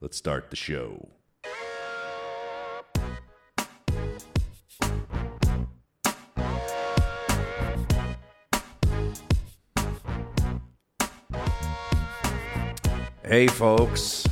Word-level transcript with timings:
Let's 0.00 0.18
start 0.18 0.50
the 0.50 0.56
show. 0.56 1.15
Hey, 13.28 13.48
folks. 13.48 14.24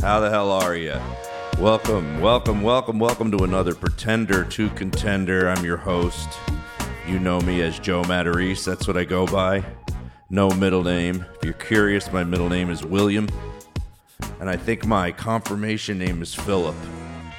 How 0.00 0.18
the 0.20 0.30
hell 0.30 0.50
are 0.50 0.74
you? 0.74 0.98
Welcome, 1.58 2.22
welcome, 2.22 2.62
welcome, 2.62 2.98
welcome 2.98 3.30
to 3.32 3.44
another 3.44 3.74
Pretender 3.74 4.44
to 4.44 4.70
Contender. 4.70 5.50
I'm 5.50 5.62
your 5.62 5.76
host. 5.76 6.38
You 7.06 7.18
know 7.18 7.38
me 7.42 7.60
as 7.60 7.78
Joe 7.78 8.00
Matarese. 8.04 8.64
That's 8.64 8.88
what 8.88 8.96
I 8.96 9.04
go 9.04 9.26
by. 9.26 9.62
No 10.30 10.48
middle 10.48 10.82
name. 10.82 11.26
If 11.34 11.44
you're 11.44 11.52
curious, 11.52 12.10
my 12.10 12.24
middle 12.24 12.48
name 12.48 12.70
is 12.70 12.82
William. 12.82 13.28
And 14.40 14.48
I 14.48 14.56
think 14.56 14.86
my 14.86 15.12
confirmation 15.12 15.98
name 15.98 16.22
is 16.22 16.34
Philip. 16.34 16.76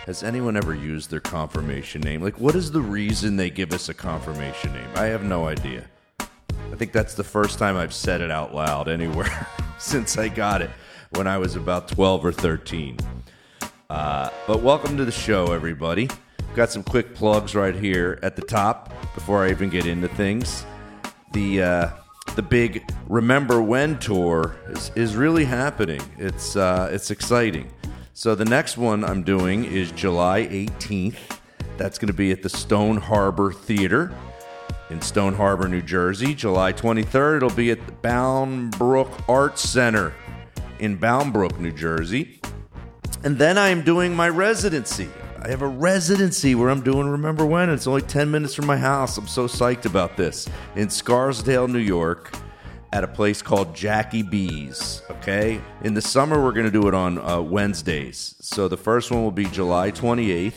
Has 0.05 0.21
anyone 0.21 0.55
ever 0.55 0.75
used 0.75 1.09
their 1.09 1.19
confirmation 1.19 2.01
name? 2.01 2.21
Like, 2.21 2.39
what 2.39 2.53
is 2.53 2.71
the 2.71 2.81
reason 2.81 3.37
they 3.37 3.49
give 3.49 3.73
us 3.73 3.89
a 3.89 3.93
confirmation 3.95 4.71
name? 4.71 4.89
I 4.93 5.05
have 5.05 5.23
no 5.23 5.47
idea. 5.47 5.85
I 6.19 6.75
think 6.75 6.91
that's 6.91 7.15
the 7.15 7.23
first 7.23 7.57
time 7.57 7.75
I've 7.75 7.93
said 7.93 8.21
it 8.21 8.29
out 8.29 8.53
loud 8.53 8.87
anywhere 8.87 9.47
since 9.83 10.17
I 10.17 10.29
got 10.29 10.61
it 10.61 10.69
when 11.11 11.27
I 11.27 11.37
was 11.37 11.57
about 11.57 11.89
12 11.89 12.25
or 12.25 12.31
13. 12.31 12.97
Uh, 13.89 14.29
but 14.47 14.63
welcome 14.63 14.95
to 14.95 15.03
the 15.03 15.11
show, 15.11 15.51
everybody. 15.51 16.09
Got 16.55 16.71
some 16.71 16.83
quick 16.83 17.13
plugs 17.13 17.53
right 17.53 17.75
here 17.75 18.17
at 18.23 18.37
the 18.37 18.41
top 18.41 18.93
before 19.13 19.43
I 19.43 19.51
even 19.51 19.69
get 19.69 19.85
into 19.85 20.07
things. 20.07 20.65
The 21.33 21.61
uh, 21.61 21.89
the 22.35 22.41
big 22.41 22.83
Remember 23.09 23.61
When 23.61 23.99
tour 23.99 24.55
is, 24.69 24.89
is 24.95 25.15
really 25.15 25.45
happening. 25.45 26.01
It's 26.17 26.55
uh, 26.55 26.89
it's 26.91 27.11
exciting. 27.11 27.69
So 28.13 28.35
the 28.35 28.45
next 28.45 28.77
one 28.77 29.03
I'm 29.03 29.21
doing 29.21 29.65
is 29.65 29.91
July 29.91 30.47
18th. 30.49 31.17
That's 31.77 31.97
going 31.97 32.07
to 32.07 32.13
be 32.13 32.31
at 32.31 32.41
the 32.41 32.49
Stone 32.49 32.97
Harbor 32.97 33.51
Theater 33.51 34.15
in 34.93 35.01
Stone 35.01 35.33
Harbor, 35.33 35.67
New 35.67 35.81
Jersey. 35.81 36.35
July 36.35 36.71
23rd, 36.71 37.37
it'll 37.37 37.49
be 37.49 37.71
at 37.71 37.83
the 37.85 37.91
Bound 37.93 38.77
Brook 38.77 39.09
Arts 39.27 39.67
Center 39.67 40.13
in 40.77 40.95
Bound 40.97 41.33
Brook, 41.33 41.59
New 41.59 41.71
Jersey. 41.71 42.39
And 43.23 43.37
then 43.37 43.57
I 43.57 43.69
am 43.69 43.81
doing 43.81 44.15
my 44.15 44.29
residency. 44.29 45.09
I 45.41 45.49
have 45.49 45.63
a 45.63 45.67
residency 45.67 46.53
where 46.53 46.69
I'm 46.69 46.83
doing 46.83 47.09
Remember 47.09 47.43
When. 47.43 47.71
It's 47.71 47.87
only 47.87 48.03
10 48.03 48.29
minutes 48.29 48.53
from 48.53 48.67
my 48.67 48.77
house. 48.77 49.17
I'm 49.17 49.27
so 49.27 49.47
psyched 49.47 49.85
about 49.85 50.15
this. 50.15 50.47
In 50.75 50.91
Scarsdale, 50.91 51.67
New 51.67 51.79
York, 51.79 52.31
at 52.93 53.03
a 53.03 53.07
place 53.07 53.41
called 53.41 53.75
Jackie 53.75 54.21
B's. 54.21 55.01
Okay? 55.09 55.59
In 55.81 55.95
the 55.95 56.01
summer, 56.01 56.41
we're 56.41 56.53
going 56.53 56.67
to 56.67 56.71
do 56.71 56.87
it 56.87 56.93
on 56.93 57.17
uh, 57.17 57.41
Wednesdays. 57.41 58.35
So 58.41 58.67
the 58.67 58.77
first 58.77 59.09
one 59.09 59.23
will 59.23 59.31
be 59.31 59.45
July 59.45 59.89
28th. 59.89 60.53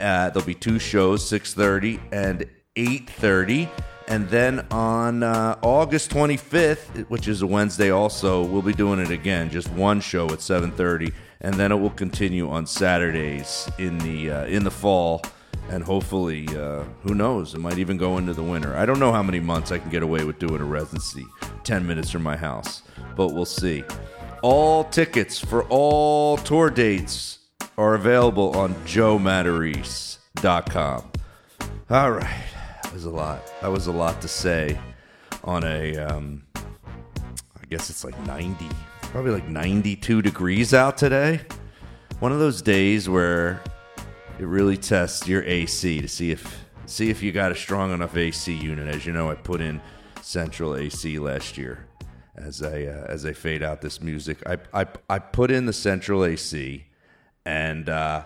Uh, 0.00 0.30
there'll 0.30 0.44
be 0.44 0.52
two 0.54 0.80
shows, 0.80 1.22
6.30 1.30 2.00
and 2.10 2.44
8.30 2.76 3.68
and 4.08 4.28
then 4.30 4.66
on 4.70 5.22
uh, 5.22 5.58
august 5.62 6.10
25th 6.10 7.06
which 7.08 7.28
is 7.28 7.42
a 7.42 7.46
wednesday 7.46 7.90
also 7.90 8.42
we'll 8.42 8.62
be 8.62 8.72
doing 8.72 8.98
it 8.98 9.10
again 9.10 9.50
just 9.50 9.70
one 9.72 10.00
show 10.00 10.24
at 10.26 10.38
7.30 10.38 11.12
and 11.42 11.54
then 11.54 11.70
it 11.70 11.76
will 11.76 11.90
continue 11.90 12.48
on 12.48 12.66
saturdays 12.66 13.70
in 13.78 13.98
the 13.98 14.30
uh, 14.30 14.46
in 14.46 14.64
the 14.64 14.70
fall 14.70 15.22
and 15.70 15.84
hopefully 15.84 16.48
uh, 16.56 16.82
who 17.02 17.14
knows 17.14 17.54
it 17.54 17.58
might 17.58 17.78
even 17.78 17.96
go 17.96 18.18
into 18.18 18.34
the 18.34 18.42
winter. 18.42 18.76
I 18.76 18.84
don't 18.84 18.98
know 18.98 19.12
how 19.12 19.22
many 19.22 19.38
months 19.40 19.72
i 19.72 19.78
can 19.78 19.90
get 19.90 20.02
away 20.02 20.24
with 20.24 20.38
doing 20.38 20.60
a 20.60 20.64
residency 20.64 21.24
10 21.64 21.86
minutes 21.86 22.10
from 22.10 22.22
my 22.22 22.36
house 22.36 22.82
but 23.16 23.28
we'll 23.28 23.44
see. 23.44 23.84
All 24.42 24.84
tickets 24.84 25.38
for 25.38 25.64
all 25.64 26.36
tour 26.38 26.70
dates 26.70 27.38
are 27.78 27.94
available 27.94 28.56
on 28.56 28.74
joematarese.com 28.86 31.04
all 31.90 32.10
right 32.10 32.51
was 32.92 33.04
a 33.06 33.10
lot. 33.10 33.42
That 33.60 33.70
was 33.70 33.86
a 33.86 33.92
lot 33.92 34.20
to 34.20 34.28
say 34.28 34.78
on 35.44 35.64
a, 35.64 35.96
um, 35.96 36.42
I 36.56 37.64
guess 37.70 37.88
it's 37.88 38.04
like 38.04 38.18
90, 38.26 38.68
probably 39.02 39.30
like 39.30 39.48
92 39.48 40.22
degrees 40.22 40.74
out 40.74 40.98
today. 40.98 41.40
One 42.20 42.32
of 42.32 42.38
those 42.38 42.60
days 42.60 43.08
where 43.08 43.62
it 44.38 44.44
really 44.44 44.76
tests 44.76 45.26
your 45.26 45.42
AC 45.44 46.00
to 46.00 46.08
see 46.08 46.30
if 46.30 46.64
see 46.86 47.08
if 47.08 47.22
you 47.22 47.32
got 47.32 47.50
a 47.50 47.54
strong 47.54 47.92
enough 47.92 48.16
AC 48.16 48.52
unit. 48.52 48.94
As 48.94 49.06
you 49.06 49.12
know, 49.12 49.30
I 49.30 49.34
put 49.34 49.60
in 49.60 49.80
central 50.20 50.76
AC 50.76 51.18
last 51.18 51.56
year 51.56 51.86
as 52.36 52.62
I 52.62 52.84
uh, 52.84 53.06
as 53.08 53.24
I 53.24 53.32
fade 53.32 53.62
out 53.62 53.80
this 53.80 54.00
music. 54.00 54.42
I 54.46 54.58
I 54.72 54.86
I 55.08 55.18
put 55.18 55.50
in 55.50 55.66
the 55.66 55.72
central 55.72 56.24
AC 56.24 56.84
and 57.44 57.88
uh, 57.88 58.24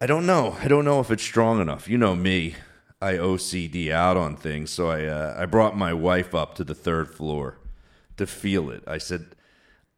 I 0.00 0.06
don't 0.06 0.26
know. 0.26 0.56
I 0.60 0.68
don't 0.68 0.84
know 0.84 1.00
if 1.00 1.10
it's 1.10 1.22
strong 1.22 1.60
enough. 1.60 1.88
You 1.88 1.98
know 1.98 2.14
me. 2.14 2.54
I 3.02 3.14
OCD 3.14 3.90
out 3.90 4.16
on 4.16 4.36
things, 4.36 4.70
so 4.70 4.90
I 4.90 5.06
uh, 5.06 5.34
I 5.38 5.46
brought 5.46 5.76
my 5.76 5.94
wife 5.94 6.34
up 6.34 6.54
to 6.56 6.64
the 6.64 6.74
third 6.74 7.14
floor 7.14 7.58
to 8.18 8.26
feel 8.26 8.70
it. 8.70 8.84
I 8.86 8.98
said, 8.98 9.34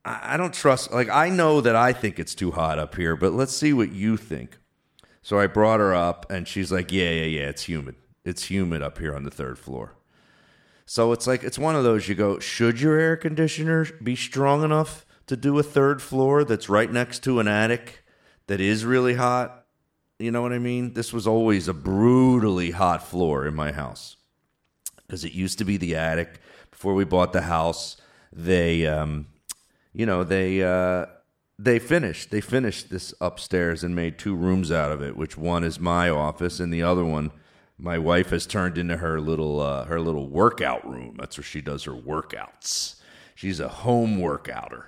I, 0.04 0.34
I 0.34 0.36
don't 0.36 0.54
trust. 0.54 0.92
Like 0.92 1.08
I 1.08 1.28
know 1.28 1.60
that 1.60 1.74
I 1.74 1.92
think 1.92 2.18
it's 2.18 2.34
too 2.34 2.52
hot 2.52 2.78
up 2.78 2.94
here, 2.94 3.16
but 3.16 3.32
let's 3.32 3.56
see 3.56 3.72
what 3.72 3.92
you 3.92 4.16
think. 4.16 4.58
So 5.20 5.38
I 5.38 5.46
brought 5.46 5.80
her 5.80 5.94
up, 5.94 6.30
and 6.30 6.46
she's 6.46 6.70
like, 6.70 6.92
Yeah, 6.92 7.10
yeah, 7.10 7.24
yeah. 7.24 7.48
It's 7.48 7.64
humid. 7.64 7.96
It's 8.24 8.44
humid 8.44 8.82
up 8.82 8.98
here 8.98 9.14
on 9.14 9.24
the 9.24 9.30
third 9.30 9.58
floor. 9.58 9.94
So 10.86 11.12
it's 11.12 11.26
like 11.26 11.42
it's 11.42 11.58
one 11.58 11.74
of 11.74 11.84
those. 11.84 12.08
You 12.08 12.14
go, 12.14 12.38
should 12.38 12.80
your 12.80 12.98
air 12.98 13.16
conditioner 13.16 13.86
be 14.02 14.14
strong 14.14 14.62
enough 14.62 15.04
to 15.26 15.36
do 15.36 15.58
a 15.58 15.62
third 15.62 16.02
floor 16.02 16.44
that's 16.44 16.68
right 16.68 16.91
next 16.91 17.24
to 17.24 17.41
an 17.41 17.48
attic 17.48 18.04
that 18.46 18.60
is 18.60 18.84
really 18.84 19.14
hot? 19.14 19.61
You 20.22 20.31
know 20.31 20.41
what 20.41 20.53
I 20.53 20.60
mean? 20.60 20.94
This 20.94 21.12
was 21.12 21.27
always 21.27 21.66
a 21.66 21.75
brutally 21.75 22.71
hot 22.71 23.05
floor 23.05 23.44
in 23.44 23.56
my 23.56 23.72
house 23.72 24.16
because 24.99 25.25
it 25.25 25.33
used 25.33 25.59
to 25.59 25.65
be 25.65 25.77
the 25.77 25.97
attic 25.97 26.38
before 26.71 26.94
we 26.94 27.03
bought 27.03 27.33
the 27.33 27.43
house. 27.43 27.97
They, 28.33 28.86
um, 28.86 29.27
you 29.92 30.07
know, 30.07 30.22
they 30.22 30.63
uh, 30.63 31.07
they 31.59 31.80
finished. 31.80 32.30
They 32.30 32.41
finished 32.41 32.89
this 32.89 33.13
upstairs 33.21 33.83
and 33.83 33.97
made 33.97 34.16
two 34.16 34.36
rooms 34.36 34.71
out 34.71 34.92
of 34.92 35.03
it. 35.03 35.16
Which 35.16 35.36
one 35.36 35.65
is 35.65 35.80
my 35.80 36.09
office, 36.09 36.60
and 36.60 36.72
the 36.72 36.84
other 36.84 37.04
one, 37.04 37.33
my 37.77 37.98
wife 37.98 38.30
has 38.30 38.47
turned 38.47 38.78
into 38.78 38.98
her 38.98 39.21
little 39.21 39.59
uh, 39.59 39.86
her 39.86 40.01
little 40.01 40.28
workout 40.28 40.89
room. 40.89 41.16
That's 41.18 41.36
where 41.36 41.42
she 41.42 41.60
does 41.60 41.83
her 41.83 41.95
workouts. 41.95 43.01
She's 43.34 43.59
a 43.59 43.66
home 43.66 44.18
workouter 44.18 44.84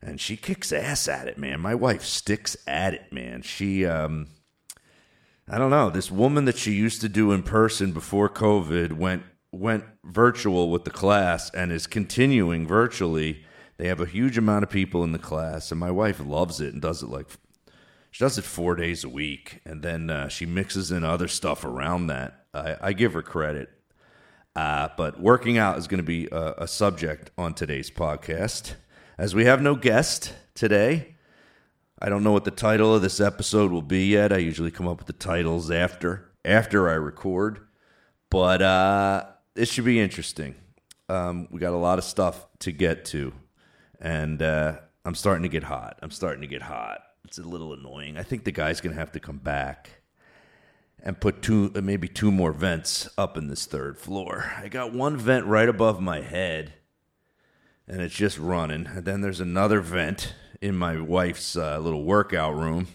and 0.00 0.18
she 0.18 0.36
kicks 0.38 0.72
ass 0.72 1.06
at 1.06 1.28
it, 1.28 1.36
man. 1.36 1.60
My 1.60 1.74
wife 1.74 2.04
sticks 2.04 2.56
at 2.66 2.94
it, 2.94 3.12
man. 3.12 3.42
She 3.42 3.84
um 3.84 4.28
I 5.48 5.58
don't 5.58 5.70
know. 5.70 5.90
This 5.90 6.10
woman 6.10 6.46
that 6.46 6.56
she 6.56 6.72
used 6.72 7.00
to 7.02 7.08
do 7.08 7.32
in 7.32 7.42
person 7.42 7.92
before 7.92 8.28
COVID 8.28 8.92
went 8.92 9.24
went 9.52 9.84
virtual 10.02 10.70
with 10.70 10.84
the 10.84 10.90
class 10.90 11.50
and 11.50 11.70
is 11.70 11.86
continuing 11.86 12.66
virtually. 12.66 13.44
They 13.76 13.88
have 13.88 14.00
a 14.00 14.06
huge 14.06 14.36
amount 14.38 14.64
of 14.64 14.70
people 14.70 15.04
in 15.04 15.12
the 15.12 15.18
class, 15.18 15.70
and 15.70 15.78
my 15.78 15.90
wife 15.90 16.20
loves 16.24 16.60
it 16.60 16.72
and 16.72 16.82
does 16.82 17.02
it 17.02 17.08
like 17.08 17.26
she 18.10 18.24
does 18.24 18.38
it 18.38 18.44
four 18.44 18.74
days 18.74 19.04
a 19.04 19.08
week, 19.08 19.60
and 19.64 19.82
then 19.82 20.08
uh, 20.08 20.28
she 20.28 20.46
mixes 20.46 20.90
in 20.90 21.04
other 21.04 21.28
stuff 21.28 21.64
around 21.64 22.06
that. 22.06 22.46
I, 22.54 22.76
I 22.80 22.92
give 22.92 23.12
her 23.12 23.22
credit. 23.22 23.70
Uh, 24.56 24.88
but 24.96 25.20
working 25.20 25.58
out 25.58 25.78
is 25.78 25.88
going 25.88 25.98
to 25.98 26.04
be 26.04 26.28
a, 26.30 26.54
a 26.58 26.68
subject 26.68 27.32
on 27.36 27.54
today's 27.54 27.90
podcast. 27.90 28.74
As 29.18 29.34
we 29.34 29.46
have 29.46 29.60
no 29.60 29.74
guest 29.74 30.32
today, 30.54 31.13
I 32.04 32.10
don't 32.10 32.22
know 32.22 32.32
what 32.32 32.44
the 32.44 32.50
title 32.50 32.94
of 32.94 33.00
this 33.00 33.18
episode 33.18 33.72
will 33.72 33.80
be 33.80 34.08
yet. 34.08 34.30
I 34.30 34.36
usually 34.36 34.70
come 34.70 34.86
up 34.86 34.98
with 34.98 35.06
the 35.06 35.14
titles 35.14 35.70
after 35.70 36.32
after 36.44 36.90
I 36.90 36.96
record, 36.96 37.60
but 38.28 38.60
uh, 38.60 39.24
it 39.56 39.68
should 39.68 39.86
be 39.86 39.98
interesting. 39.98 40.54
Um, 41.08 41.48
we 41.50 41.60
got 41.60 41.72
a 41.72 41.78
lot 41.78 41.96
of 41.96 42.04
stuff 42.04 42.46
to 42.58 42.72
get 42.72 43.06
to, 43.06 43.32
and 44.02 44.42
uh, 44.42 44.80
I'm 45.06 45.14
starting 45.14 45.44
to 45.44 45.48
get 45.48 45.62
hot. 45.62 45.98
I'm 46.02 46.10
starting 46.10 46.42
to 46.42 46.46
get 46.46 46.60
hot. 46.60 47.00
It's 47.24 47.38
a 47.38 47.42
little 47.42 47.72
annoying. 47.72 48.18
I 48.18 48.22
think 48.22 48.44
the 48.44 48.52
guy's 48.52 48.82
to 48.82 48.90
have 48.90 49.12
to 49.12 49.20
come 49.20 49.38
back 49.38 50.02
and 51.02 51.18
put 51.18 51.40
two, 51.40 51.72
uh, 51.74 51.80
maybe 51.80 52.06
two 52.06 52.30
more 52.30 52.52
vents 52.52 53.08
up 53.16 53.38
in 53.38 53.48
this 53.48 53.64
third 53.64 53.96
floor. 53.96 54.52
I 54.58 54.68
got 54.68 54.92
one 54.92 55.16
vent 55.16 55.46
right 55.46 55.70
above 55.70 56.02
my 56.02 56.20
head, 56.20 56.74
and 57.88 58.02
it's 58.02 58.14
just 58.14 58.38
running. 58.38 58.88
And 58.88 59.06
then 59.06 59.22
there's 59.22 59.40
another 59.40 59.80
vent 59.80 60.34
in 60.64 60.74
my 60.74 60.98
wife's 60.98 61.58
uh, 61.58 61.78
little 61.78 62.04
workout 62.04 62.54
room. 62.54 62.86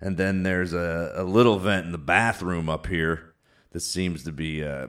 And 0.00 0.16
then 0.16 0.44
there's 0.44 0.72
a, 0.72 1.12
a 1.14 1.24
little 1.24 1.58
vent 1.58 1.84
in 1.84 1.92
the 1.92 1.98
bathroom 1.98 2.70
up 2.70 2.86
here 2.86 3.34
that 3.72 3.80
seems 3.80 4.24
to 4.24 4.32
be 4.32 4.64
uh, 4.64 4.86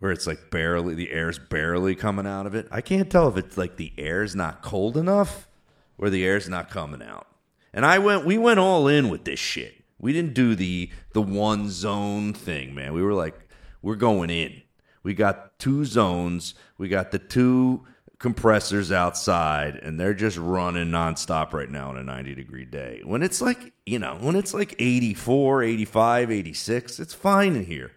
where 0.00 0.10
it's 0.10 0.26
like 0.26 0.50
barely, 0.50 0.94
the 0.94 1.12
air's 1.12 1.38
barely 1.38 1.94
coming 1.94 2.26
out 2.26 2.44
of 2.44 2.56
it. 2.56 2.66
I 2.72 2.80
can't 2.80 3.08
tell 3.08 3.28
if 3.28 3.36
it's 3.36 3.56
like 3.56 3.76
the 3.76 3.92
air's 3.98 4.34
not 4.34 4.62
cold 4.62 4.96
enough 4.96 5.48
or 5.96 6.10
the 6.10 6.24
air's 6.24 6.48
not 6.48 6.70
coming 6.70 7.02
out. 7.02 7.28
And 7.72 7.86
I 7.86 8.00
went, 8.00 8.26
we 8.26 8.36
went 8.36 8.58
all 8.58 8.88
in 8.88 9.10
with 9.10 9.24
this 9.24 9.38
shit. 9.38 9.84
We 10.00 10.12
didn't 10.12 10.34
do 10.34 10.56
the 10.56 10.90
the 11.12 11.22
one 11.22 11.68
zone 11.68 12.32
thing, 12.32 12.74
man. 12.74 12.94
We 12.94 13.02
were 13.02 13.12
like, 13.12 13.38
we're 13.80 13.96
going 13.96 14.30
in. 14.30 14.62
We 15.04 15.14
got 15.14 15.58
two 15.58 15.84
zones. 15.84 16.54
We 16.78 16.88
got 16.88 17.10
the 17.10 17.18
two 17.18 17.86
compressors 18.20 18.92
outside, 18.92 19.76
and 19.76 19.98
they're 19.98 20.14
just 20.14 20.36
running 20.36 20.88
nonstop 20.88 21.52
right 21.52 21.70
now 21.70 21.88
on 21.88 21.96
a 21.96 22.04
90 22.04 22.34
degree 22.34 22.66
day. 22.66 23.00
When 23.02 23.22
it's 23.22 23.40
like, 23.40 23.72
you 23.86 23.98
know, 23.98 24.18
when 24.20 24.36
it's 24.36 24.54
like 24.54 24.76
84, 24.78 25.64
85, 25.64 26.30
86, 26.30 27.00
it's 27.00 27.14
fine 27.14 27.56
in 27.56 27.64
here. 27.64 27.92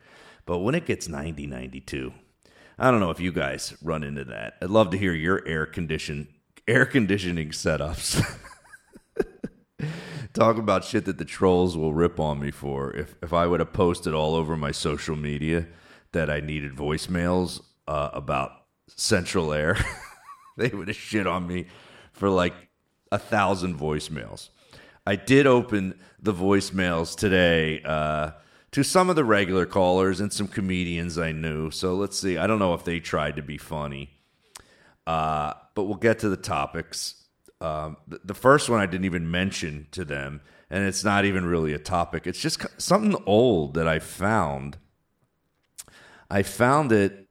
But 0.45 0.59
when 0.59 0.75
it 0.75 0.85
gets 0.85 1.07
90, 1.07 1.45
92, 1.45 2.13
I 2.79 2.89
don't 2.89 3.01
know 3.01 3.11
if 3.11 3.19
you 3.19 3.31
guys 3.31 3.75
run 3.83 4.03
into 4.03 4.23
that. 4.25 4.55
I'd 4.61 4.69
love 4.69 4.89
to 4.91 4.97
hear 4.97 5.13
your 5.13 5.45
air 5.45 5.65
condition 5.65 6.29
air 6.65 6.85
conditioning 6.85 7.49
setups. 7.49 8.23
Talk 10.33 10.57
about 10.57 10.85
shit 10.85 11.05
that 11.05 11.17
the 11.17 11.25
trolls 11.25 11.77
will 11.77 11.93
rip 11.93 12.19
on 12.19 12.39
me 12.39 12.49
for. 12.49 12.95
If 12.95 13.15
if 13.21 13.33
I 13.33 13.45
would 13.45 13.59
have 13.59 13.73
posted 13.73 14.13
all 14.13 14.35
over 14.35 14.55
my 14.55 14.71
social 14.71 15.15
media 15.15 15.67
that 16.13 16.29
I 16.29 16.39
needed 16.39 16.75
voicemails 16.75 17.61
uh, 17.87 18.09
about 18.13 18.51
Central 18.87 19.53
Air, 19.53 19.77
they 20.57 20.69
would 20.69 20.87
have 20.87 20.97
shit 20.97 21.27
on 21.27 21.47
me 21.47 21.67
for 22.11 22.29
like 22.29 22.53
a 23.11 23.17
thousand 23.19 23.77
voicemails. 23.77 24.49
I 25.05 25.15
did 25.15 25.45
open 25.47 25.99
the 26.21 26.33
voicemails 26.33 27.15
today 27.15 27.81
uh, 27.83 28.31
to 28.71 28.83
some 28.83 29.09
of 29.09 29.15
the 29.15 29.25
regular 29.25 29.65
callers 29.65 30.19
and 30.19 30.31
some 30.31 30.47
comedians 30.47 31.17
I 31.17 31.31
knew. 31.31 31.71
So 31.71 31.95
let's 31.95 32.17
see. 32.17 32.37
I 32.37 32.47
don't 32.47 32.59
know 32.59 32.73
if 32.73 32.85
they 32.85 32.99
tried 32.99 33.35
to 33.35 33.41
be 33.41 33.57
funny, 33.57 34.11
uh, 35.05 35.53
but 35.75 35.83
we'll 35.83 35.97
get 35.97 36.19
to 36.19 36.29
the 36.29 36.37
topics. 36.37 37.25
Um, 37.59 37.97
the, 38.07 38.21
the 38.23 38.33
first 38.33 38.69
one 38.69 38.79
I 38.79 38.85
didn't 38.85 39.05
even 39.05 39.29
mention 39.29 39.87
to 39.91 40.05
them, 40.05 40.41
and 40.69 40.85
it's 40.85 41.03
not 41.03 41.25
even 41.25 41.45
really 41.45 41.73
a 41.73 41.79
topic. 41.79 42.25
It's 42.25 42.39
just 42.39 42.65
something 42.77 43.21
old 43.25 43.73
that 43.73 43.87
I 43.87 43.99
found. 43.99 44.77
I 46.29 46.43
found 46.43 46.91
it 46.91 47.27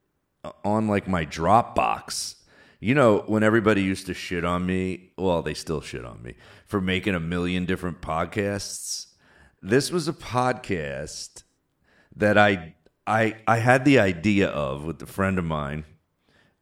on 0.64 0.88
like 0.88 1.08
my 1.08 1.24
Dropbox. 1.24 2.36
You 2.82 2.96
know, 2.96 3.22
when 3.28 3.44
everybody 3.44 3.80
used 3.80 4.06
to 4.06 4.14
shit 4.14 4.44
on 4.44 4.66
me, 4.66 5.12
well, 5.16 5.40
they 5.40 5.54
still 5.54 5.80
shit 5.80 6.04
on 6.04 6.20
me 6.20 6.34
for 6.66 6.80
making 6.80 7.14
a 7.14 7.20
million 7.20 7.64
different 7.64 8.00
podcasts. 8.00 9.06
This 9.62 9.92
was 9.92 10.08
a 10.08 10.12
podcast 10.12 11.44
that 12.16 12.36
I 12.36 12.74
I 13.06 13.36
I 13.46 13.58
had 13.58 13.84
the 13.84 14.00
idea 14.00 14.48
of 14.48 14.82
with 14.82 15.00
a 15.00 15.06
friend 15.06 15.38
of 15.38 15.44
mine 15.44 15.84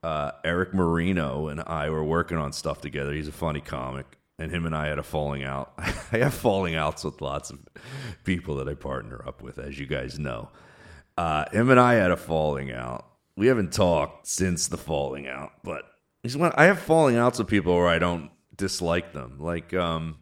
uh, 0.03 0.33
Eric 0.45 0.75
Marino 0.75 1.49
and 1.49 1.63
I 1.67 1.89
were 1.89 2.05
working 2.05 2.37
on 2.37 2.53
stuff 2.53 2.83
together. 2.83 3.15
He's 3.15 3.29
a 3.29 3.33
funny 3.33 3.63
comic, 3.63 4.19
and 4.39 4.53
him 4.53 4.67
and 4.67 4.77
I 4.77 4.89
had 4.89 4.99
a 4.99 5.03
falling 5.03 5.43
out. 5.43 5.73
I 5.79 6.19
have 6.19 6.35
falling 6.35 6.75
outs 6.75 7.03
with 7.03 7.23
lots 7.23 7.49
of 7.49 7.61
people 8.25 8.57
that 8.57 8.69
I 8.69 8.75
partner 8.75 9.25
up 9.27 9.41
with, 9.41 9.59
as 9.59 9.79
you 9.79 9.87
guys 9.87 10.19
know. 10.19 10.51
Uh, 11.17 11.49
him 11.51 11.71
and 11.71 11.81
I 11.81 11.95
had 11.95 12.11
a 12.11 12.17
falling 12.19 12.71
out. 12.71 13.07
We 13.37 13.47
haven't 13.47 13.73
talked 13.73 14.27
since 14.27 14.69
the 14.69 14.77
falling 14.77 15.27
out, 15.27 15.53
but 15.65 15.85
I 16.25 16.65
have 16.65 16.79
falling 16.79 17.17
outs 17.17 17.39
with 17.39 17.49
people 17.49 17.75
where 17.75 17.89
I 17.89 17.99
don't 17.99 18.31
dislike 18.57 19.13
them. 19.13 19.39
Like 19.39 19.73
um, 19.73 20.17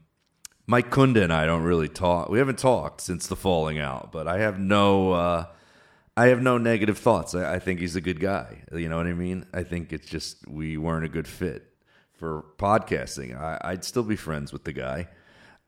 Mike 0.67 0.91
Kunda 0.91 1.23
and 1.23 1.33
I 1.33 1.47
don't 1.47 1.63
really 1.63 1.89
talk. 1.89 2.29
We 2.29 2.39
haven't 2.39 2.59
talked 2.59 3.01
since 3.01 3.27
the 3.27 3.37
falling 3.37 3.79
out, 3.79 4.13
but 4.13 4.29
I 4.29 4.39
have 4.39 4.59
no. 4.59 5.13
Uh, 5.13 5.47
I 6.17 6.27
have 6.29 6.43
no 6.43 6.59
negative 6.59 6.99
thoughts. 6.99 7.35
I, 7.35 7.55
I, 7.55 7.59
think 7.61 7.79
he's 7.79 7.95
a 7.95 8.01
good 8.01 8.19
guy. 8.19 8.65
You 8.73 8.89
know 8.89 8.97
what 8.97 9.07
I 9.07 9.13
mean? 9.13 9.47
I 9.55 9.63
think 9.63 9.93
it's 9.93 10.09
just 10.09 10.49
we 10.49 10.77
weren't 10.77 11.05
a 11.05 11.09
good 11.09 11.29
fit 11.29 11.65
for 12.19 12.45
podcasting. 12.59 13.39
I, 13.41 13.71
would 13.71 13.85
still 13.85 14.03
be 14.03 14.17
friends 14.17 14.53
with 14.53 14.65
the 14.65 14.73
guy. 14.73 15.07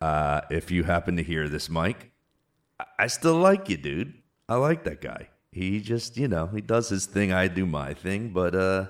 Uh, 0.01 0.41
if 0.51 0.73
you 0.73 0.83
happen 0.83 1.17
to 1.19 1.23
hear 1.23 1.49
this, 1.49 1.69
Mike, 1.69 2.11
I 2.99 3.07
still 3.07 3.37
like 3.37 3.69
you, 3.69 3.77
dude. 3.77 4.15
I 4.49 4.57
like 4.57 4.83
that 4.85 5.01
guy. 5.01 5.29
He 5.53 5.81
just, 5.81 6.17
you 6.17 6.27
know, 6.27 6.49
he 6.49 6.61
does 6.61 6.89
his 6.89 7.07
thing. 7.07 7.33
I 7.33 7.47
do 7.47 7.65
my 7.65 7.95
thing, 7.95 8.31
but 8.31 8.57
uh, 8.57 8.87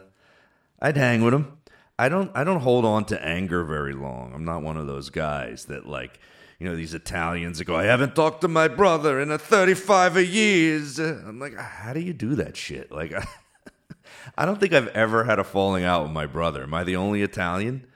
I'd 0.80 0.96
hang 0.96 1.22
with 1.22 1.34
him. 1.34 1.58
I 1.98 2.08
don't. 2.08 2.30
I 2.34 2.44
don't 2.44 2.60
hold 2.60 2.84
on 2.84 3.04
to 3.06 3.22
anger 3.22 3.64
very 3.64 3.92
long. 3.92 4.32
I'm 4.34 4.44
not 4.44 4.62
one 4.62 4.76
of 4.76 4.86
those 4.86 5.10
guys 5.10 5.66
that 5.66 5.86
like 5.86 6.18
you 6.60 6.68
know, 6.68 6.76
these 6.76 6.92
Italians 6.92 7.58
that 7.58 7.64
go, 7.64 7.74
I 7.74 7.84
haven't 7.84 8.14
talked 8.14 8.42
to 8.42 8.48
my 8.48 8.68
brother 8.68 9.18
in 9.18 9.30
a 9.30 9.38
35 9.38 10.18
of 10.18 10.26
years. 10.26 10.98
I'm 10.98 11.40
like, 11.40 11.56
how 11.56 11.94
do 11.94 12.00
you 12.00 12.12
do 12.12 12.34
that 12.34 12.54
shit? 12.54 12.92
Like, 12.92 13.14
I 14.38 14.44
don't 14.44 14.60
think 14.60 14.74
I've 14.74 14.88
ever 14.88 15.24
had 15.24 15.38
a 15.38 15.44
falling 15.44 15.84
out 15.84 16.02
with 16.02 16.12
my 16.12 16.26
brother. 16.26 16.64
Am 16.64 16.74
I 16.74 16.84
the 16.84 16.96
only 16.96 17.22
Italian? 17.22 17.86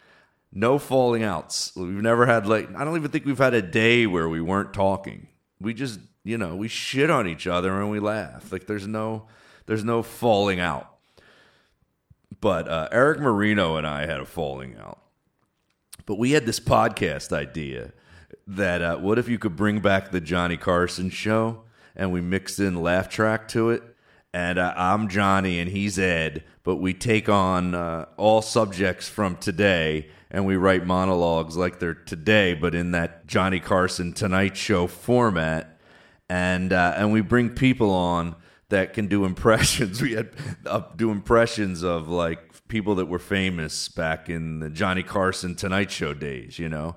No 0.50 0.78
falling 0.78 1.22
outs. 1.22 1.72
We've 1.76 1.88
never 1.88 2.24
had, 2.24 2.46
like, 2.46 2.74
I 2.74 2.84
don't 2.84 2.96
even 2.96 3.10
think 3.10 3.26
we've 3.26 3.36
had 3.36 3.52
a 3.52 3.60
day 3.60 4.06
where 4.06 4.30
we 4.30 4.40
weren't 4.40 4.72
talking. 4.72 5.28
We 5.60 5.74
just, 5.74 6.00
you 6.24 6.38
know, 6.38 6.56
we 6.56 6.68
shit 6.68 7.10
on 7.10 7.28
each 7.28 7.46
other 7.46 7.78
and 7.78 7.90
we 7.90 8.00
laugh. 8.00 8.50
Like, 8.50 8.66
there's 8.66 8.86
no, 8.86 9.26
there's 9.66 9.84
no 9.84 10.02
falling 10.02 10.58
out. 10.58 10.93
But 12.40 12.68
uh, 12.68 12.88
Eric 12.90 13.20
Marino 13.20 13.76
and 13.76 13.86
I 13.86 14.06
had 14.06 14.20
a 14.20 14.24
falling 14.24 14.76
out. 14.78 15.00
But 16.06 16.18
we 16.18 16.32
had 16.32 16.46
this 16.46 16.60
podcast 16.60 17.32
idea 17.32 17.92
that 18.46 18.82
uh, 18.82 18.96
what 18.98 19.18
if 19.18 19.28
you 19.28 19.38
could 19.38 19.56
bring 19.56 19.80
back 19.80 20.10
the 20.10 20.20
Johnny 20.20 20.56
Carson 20.56 21.10
show 21.10 21.62
and 21.96 22.12
we 22.12 22.20
mixed 22.20 22.58
in 22.58 22.82
laugh 22.82 23.08
track 23.08 23.48
to 23.48 23.70
it? 23.70 23.82
And 24.32 24.58
uh, 24.58 24.74
I'm 24.76 25.08
Johnny 25.08 25.60
and 25.60 25.70
he's 25.70 25.98
Ed, 25.98 26.42
but 26.62 26.76
we 26.76 26.92
take 26.92 27.28
on 27.28 27.74
uh, 27.74 28.06
all 28.16 28.42
subjects 28.42 29.08
from 29.08 29.36
today 29.36 30.08
and 30.30 30.44
we 30.44 30.56
write 30.56 30.84
monologues 30.84 31.56
like 31.56 31.78
they're 31.78 31.94
today, 31.94 32.54
but 32.54 32.74
in 32.74 32.90
that 32.90 33.28
Johnny 33.28 33.60
Carson 33.60 34.12
Tonight 34.12 34.56
Show 34.56 34.88
format. 34.88 35.78
And 36.28 36.72
uh, 36.72 36.94
and 36.96 37.12
we 37.12 37.20
bring 37.20 37.50
people 37.50 37.92
on 37.92 38.34
that 38.74 38.92
can 38.92 39.06
do 39.06 39.24
impressions. 39.24 40.02
We 40.04 40.12
had 40.12 40.30
uh, 40.66 40.82
do 40.94 41.10
impressions 41.10 41.82
of 41.82 42.08
like 42.08 42.68
people 42.68 42.94
that 42.96 43.06
were 43.06 43.18
famous 43.18 43.88
back 43.88 44.28
in 44.28 44.60
the 44.60 44.70
Johnny 44.70 45.02
Carson 45.02 45.54
Tonight 45.54 45.90
Show 45.90 46.14
days, 46.14 46.58
you 46.58 46.68
know 46.68 46.96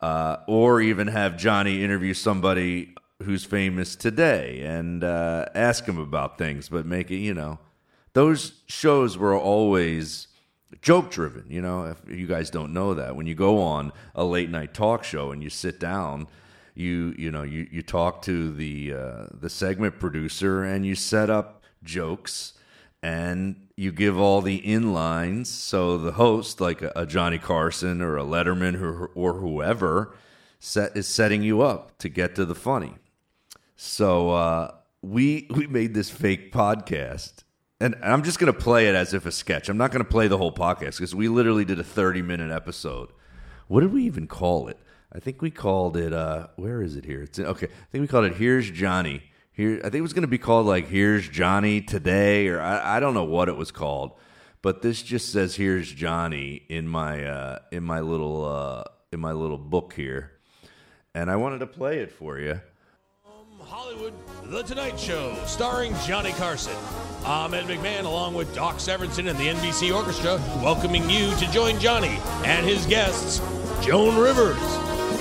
uh, 0.00 0.38
or 0.46 0.80
even 0.80 1.08
have 1.08 1.36
Johnny 1.36 1.82
interview 1.82 2.14
somebody 2.14 2.94
who's 3.22 3.44
famous 3.44 3.96
today 3.96 4.60
and 4.60 5.02
uh, 5.02 5.46
ask 5.54 5.86
him 5.86 5.98
about 5.98 6.38
things, 6.38 6.68
but 6.68 6.84
make 6.84 7.10
it, 7.10 7.16
you 7.16 7.34
know, 7.34 7.58
those 8.12 8.62
shows 8.66 9.16
were 9.16 9.36
always 9.36 10.28
joke 10.82 11.10
driven. 11.10 11.44
You 11.48 11.62
know, 11.62 11.86
if 11.86 11.98
you 12.08 12.26
guys 12.26 12.50
don't 12.50 12.72
know 12.72 12.94
that, 12.94 13.16
when 13.16 13.26
you 13.26 13.34
go 13.34 13.60
on 13.62 13.92
a 14.14 14.24
late 14.24 14.50
night 14.50 14.74
talk 14.74 15.02
show 15.02 15.32
and 15.32 15.42
you 15.42 15.50
sit 15.50 15.80
down, 15.80 16.28
you 16.76 17.14
you 17.18 17.30
know 17.30 17.42
you 17.42 17.66
you 17.70 17.82
talk 17.82 18.22
to 18.22 18.52
the 18.52 18.92
uh, 18.92 19.26
the 19.32 19.48
segment 19.50 19.98
producer 19.98 20.62
and 20.62 20.84
you 20.84 20.94
set 20.94 21.30
up 21.30 21.62
jokes 21.82 22.52
and 23.02 23.68
you 23.76 23.92
give 23.92 24.18
all 24.18 24.42
the 24.42 24.60
inlines 24.62 25.46
so 25.46 25.96
the 25.98 26.12
host 26.12 26.60
like 26.60 26.82
a, 26.82 26.92
a 26.94 27.06
johnny 27.06 27.38
carson 27.38 28.02
or 28.02 28.16
a 28.16 28.24
letterman 28.24 28.80
or, 28.80 29.06
or 29.14 29.34
whoever 29.34 30.14
set, 30.58 30.96
is 30.96 31.06
setting 31.06 31.42
you 31.42 31.62
up 31.62 31.96
to 31.98 32.08
get 32.08 32.34
to 32.34 32.44
the 32.44 32.54
funny. 32.54 32.94
So 33.76 34.30
uh, 34.30 34.74
we 35.02 35.46
we 35.50 35.66
made 35.66 35.94
this 35.94 36.10
fake 36.10 36.52
podcast 36.52 37.44
and 37.78 37.94
i'm 38.02 38.22
just 38.24 38.38
going 38.38 38.52
to 38.52 38.58
play 38.58 38.88
it 38.88 38.94
as 38.94 39.14
if 39.14 39.26
a 39.26 39.32
sketch. 39.32 39.68
I'm 39.68 39.76
not 39.76 39.92
going 39.92 40.04
to 40.04 40.10
play 40.10 40.28
the 40.28 40.38
whole 40.38 40.52
podcast 40.52 40.96
because 40.96 41.14
we 41.14 41.28
literally 41.28 41.64
did 41.64 41.78
a 41.78 41.84
30 41.84 42.22
minute 42.22 42.50
episode. 42.50 43.10
What 43.68 43.80
did 43.80 43.92
we 43.92 44.04
even 44.04 44.26
call 44.26 44.68
it 44.68 44.78
i 45.12 45.18
think 45.18 45.42
we 45.42 45.50
called 45.50 45.96
it 45.96 46.12
uh, 46.12 46.48
where 46.56 46.82
is 46.82 46.96
it 46.96 47.04
here 47.04 47.22
it's 47.22 47.38
okay 47.38 47.66
i 47.66 47.86
think 47.90 48.02
we 48.02 48.08
called 48.08 48.24
it 48.24 48.34
here's 48.34 48.70
johnny 48.70 49.22
here. 49.56 49.78
I 49.78 49.84
think 49.84 49.96
it 49.96 50.02
was 50.02 50.12
going 50.12 50.22
to 50.22 50.28
be 50.28 50.38
called 50.38 50.66
like 50.66 50.88
"Here's 50.88 51.28
Johnny 51.28 51.80
Today" 51.80 52.48
or 52.48 52.60
I, 52.60 52.96
I 52.96 53.00
don't 53.00 53.14
know 53.14 53.24
what 53.24 53.48
it 53.48 53.56
was 53.56 53.70
called, 53.70 54.12
but 54.62 54.82
this 54.82 55.02
just 55.02 55.32
says 55.32 55.56
"Here's 55.56 55.90
Johnny" 55.90 56.62
in 56.68 56.86
my 56.86 57.24
uh, 57.24 57.58
in 57.72 57.82
my 57.82 58.00
little 58.00 58.44
uh, 58.44 58.84
in 59.10 59.18
my 59.18 59.32
little 59.32 59.58
book 59.58 59.94
here, 59.94 60.32
and 61.14 61.30
I 61.30 61.36
wanted 61.36 61.58
to 61.60 61.66
play 61.66 61.98
it 61.98 62.12
for 62.12 62.38
you. 62.38 62.60
Hollywood, 63.60 64.14
The 64.44 64.62
Tonight 64.62 64.98
Show, 64.98 65.36
starring 65.44 65.92
Johnny 66.06 66.30
Carson. 66.32 66.76
I'm 67.24 67.52
Ed 67.52 67.64
McMahon, 67.64 68.04
along 68.04 68.34
with 68.34 68.54
Doc 68.54 68.76
Severinsen 68.76 69.28
and 69.28 69.36
the 69.36 69.48
NBC 69.48 69.92
Orchestra, 69.92 70.40
welcoming 70.62 71.10
you 71.10 71.34
to 71.34 71.50
join 71.50 71.80
Johnny 71.80 72.20
and 72.44 72.64
his 72.64 72.86
guests, 72.86 73.40
Joan 73.84 74.16
Rivers, 74.16 74.56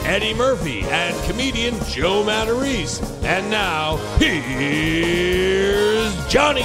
Eddie 0.05 0.35
Murphy, 0.35 0.81
and 0.81 1.15
comedian 1.25 1.73
Joe 1.89 2.23
Matarese. 2.23 3.01
And 3.23 3.49
now, 3.49 3.97
here's 4.17 6.13
Johnny. 6.27 6.63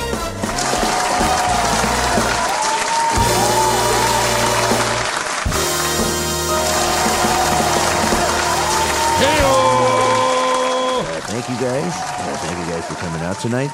Uh, 11.02 11.20
thank 11.22 11.48
you 11.48 11.56
guys. 11.56 11.92
Uh, 11.94 12.36
thank 12.42 12.58
you 12.58 12.72
guys 12.72 12.86
for 12.86 12.94
coming 12.94 13.22
out 13.22 13.38
tonight. 13.40 13.70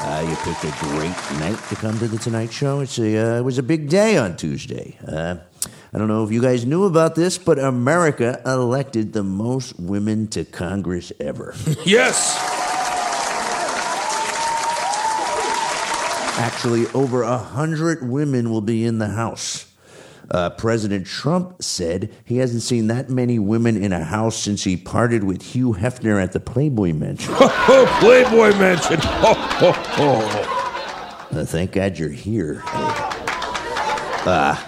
Uh, 0.00 0.26
you 0.28 0.36
picked 0.36 0.64
a 0.64 0.70
great 0.86 1.16
night 1.40 1.58
to 1.68 1.74
come 1.76 1.98
to 1.98 2.06
the 2.06 2.18
Tonight 2.18 2.52
Show. 2.52 2.80
It's 2.80 2.98
a, 2.98 3.16
uh, 3.16 3.38
it 3.38 3.42
was 3.42 3.58
a 3.58 3.62
big 3.62 3.88
day 3.88 4.16
on 4.16 4.36
Tuesday. 4.36 4.96
I 5.92 5.98
don't 5.98 6.08
know 6.08 6.22
if 6.22 6.30
you 6.30 6.42
guys 6.42 6.66
knew 6.66 6.84
about 6.84 7.14
this, 7.14 7.38
but 7.38 7.58
America 7.58 8.40
elected 8.44 9.12
the 9.14 9.22
most 9.22 9.78
women 9.80 10.28
to 10.28 10.44
Congress 10.44 11.12
ever. 11.20 11.54
Yes! 11.84 12.36
Actually, 16.38 16.86
over 16.88 17.22
a 17.22 17.38
hundred 17.38 18.08
women 18.08 18.50
will 18.50 18.60
be 18.60 18.84
in 18.84 18.98
the 18.98 19.08
House. 19.08 19.68
Uh, 20.30 20.50
President 20.50 21.06
Trump 21.06 21.62
said 21.62 22.10
he 22.24 22.36
hasn't 22.36 22.62
seen 22.62 22.88
that 22.88 23.08
many 23.08 23.38
women 23.38 23.82
in 23.82 23.92
a 23.92 24.04
house 24.04 24.36
since 24.36 24.62
he 24.62 24.76
parted 24.76 25.24
with 25.24 25.40
Hugh 25.40 25.72
Hefner 25.72 26.22
at 26.22 26.32
the 26.32 26.40
Playboy 26.40 26.92
Mansion. 26.92 27.32
Playboy 27.34 28.54
Mansion. 28.58 28.98
Ho, 29.02 29.32
ho, 29.32 29.72
ho. 29.72 31.38
Uh, 31.38 31.44
thank 31.46 31.72
God 31.72 31.98
you're 31.98 32.10
here. 32.10 32.62
Uh, 32.66 34.62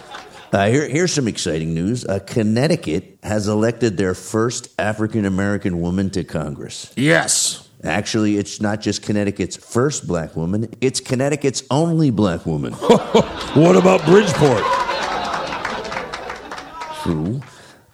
uh, 0.52 0.68
here, 0.68 0.88
here's 0.88 1.12
some 1.12 1.28
exciting 1.28 1.74
news. 1.74 2.04
Uh, 2.04 2.18
Connecticut 2.26 3.18
has 3.22 3.46
elected 3.48 3.96
their 3.96 4.14
first 4.14 4.68
African 4.78 5.24
American 5.24 5.80
woman 5.80 6.10
to 6.10 6.24
Congress. 6.24 6.92
Yes. 6.96 7.68
Actually, 7.82 8.36
it's 8.36 8.60
not 8.60 8.80
just 8.80 9.02
Connecticut's 9.02 9.56
first 9.56 10.06
black 10.06 10.36
woman, 10.36 10.68
it's 10.80 11.00
Connecticut's 11.00 11.62
only 11.70 12.10
black 12.10 12.44
woman. 12.46 12.72
What 13.54 13.74
about 13.74 14.04
Bridgeport? 14.04 14.62
True. 17.02 17.40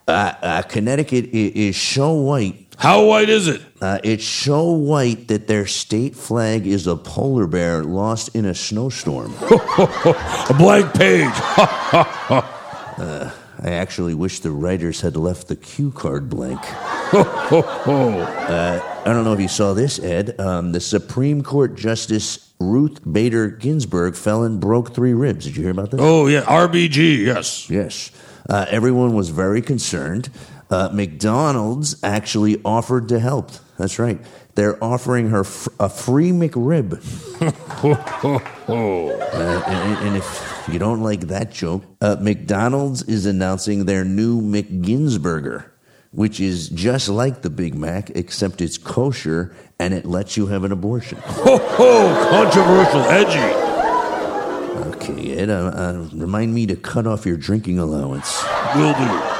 Uh, 0.06 0.32
uh, 0.42 0.62
Connecticut 0.62 1.26
i- 1.26 1.52
is 1.54 1.80
so 1.80 2.12
white. 2.14 2.65
How 2.76 3.04
white 3.06 3.28
is 3.28 3.48
it? 3.48 3.62
Uh, 3.80 3.98
it's 4.04 4.24
so 4.24 4.70
white 4.72 5.28
that 5.28 5.46
their 5.46 5.66
state 5.66 6.14
flag 6.14 6.66
is 6.66 6.86
a 6.86 6.96
polar 6.96 7.46
bear 7.46 7.82
lost 7.82 8.34
in 8.34 8.44
a 8.44 8.54
snowstorm. 8.54 9.34
A 9.42 10.54
blank 10.56 10.94
page. 10.94 11.32
I 13.58 13.70
actually 13.70 14.14
wish 14.14 14.40
the 14.40 14.50
writers 14.50 15.00
had 15.00 15.16
left 15.16 15.48
the 15.48 15.56
cue 15.56 15.90
card 15.90 16.28
blank. 16.28 16.60
I 17.12 18.80
don't 19.04 19.24
know 19.24 19.32
if 19.32 19.40
you 19.40 19.48
saw 19.48 19.72
this, 19.72 19.98
Ed. 19.98 20.38
Um, 20.38 20.72
the 20.72 20.80
Supreme 20.80 21.42
Court 21.42 21.74
Justice 21.74 22.52
Ruth 22.60 23.00
Bader 23.10 23.48
Ginsburg 23.48 24.14
fell 24.14 24.42
and 24.44 24.60
broke 24.60 24.94
three 24.94 25.14
ribs. 25.14 25.46
Did 25.46 25.56
you 25.56 25.62
hear 25.62 25.72
about 25.72 25.90
this? 25.90 26.00
oh, 26.02 26.26
yeah. 26.26 26.42
RBG, 26.42 27.18
yes. 27.24 27.70
Yes. 27.70 28.10
Uh, 28.48 28.66
everyone 28.68 29.14
was 29.14 29.30
very 29.30 29.62
concerned. 29.62 30.28
Uh, 30.70 30.88
McDonald's 30.92 32.02
actually 32.02 32.60
offered 32.64 33.08
to 33.08 33.18
help. 33.20 33.50
That's 33.78 33.98
right. 33.98 34.18
They're 34.54 34.82
offering 34.82 35.28
her 35.30 35.40
f- 35.40 35.68
a 35.78 35.88
free 35.88 36.30
McRib. 36.30 37.02
Uh, 38.68 39.62
and, 39.66 40.08
and 40.08 40.16
if 40.16 40.64
you 40.72 40.78
don't 40.78 41.00
like 41.02 41.20
that 41.28 41.52
joke, 41.52 41.84
uh, 42.00 42.16
McDonald's 42.20 43.02
is 43.04 43.26
announcing 43.26 43.84
their 43.84 44.04
new 44.04 44.40
McGinsburger, 44.40 45.66
which 46.10 46.40
is 46.40 46.68
just 46.70 47.08
like 47.08 47.42
the 47.42 47.50
Big 47.50 47.76
Mac, 47.76 48.10
except 48.16 48.60
it's 48.60 48.76
kosher 48.78 49.54
and 49.78 49.94
it 49.94 50.04
lets 50.04 50.36
you 50.36 50.46
have 50.46 50.64
an 50.64 50.72
abortion. 50.72 51.18
Ho, 51.24 51.58
ho, 51.58 52.28
controversial, 52.30 53.02
edgy. 53.02 53.38
Okay, 54.96 55.36
Ed, 55.38 55.50
uh, 55.50 55.66
uh, 55.68 56.08
remind 56.12 56.52
me 56.54 56.66
to 56.66 56.74
cut 56.74 57.06
off 57.06 57.24
your 57.26 57.36
drinking 57.36 57.78
allowance. 57.78 58.42
Will 58.74 58.94
do. 58.94 59.35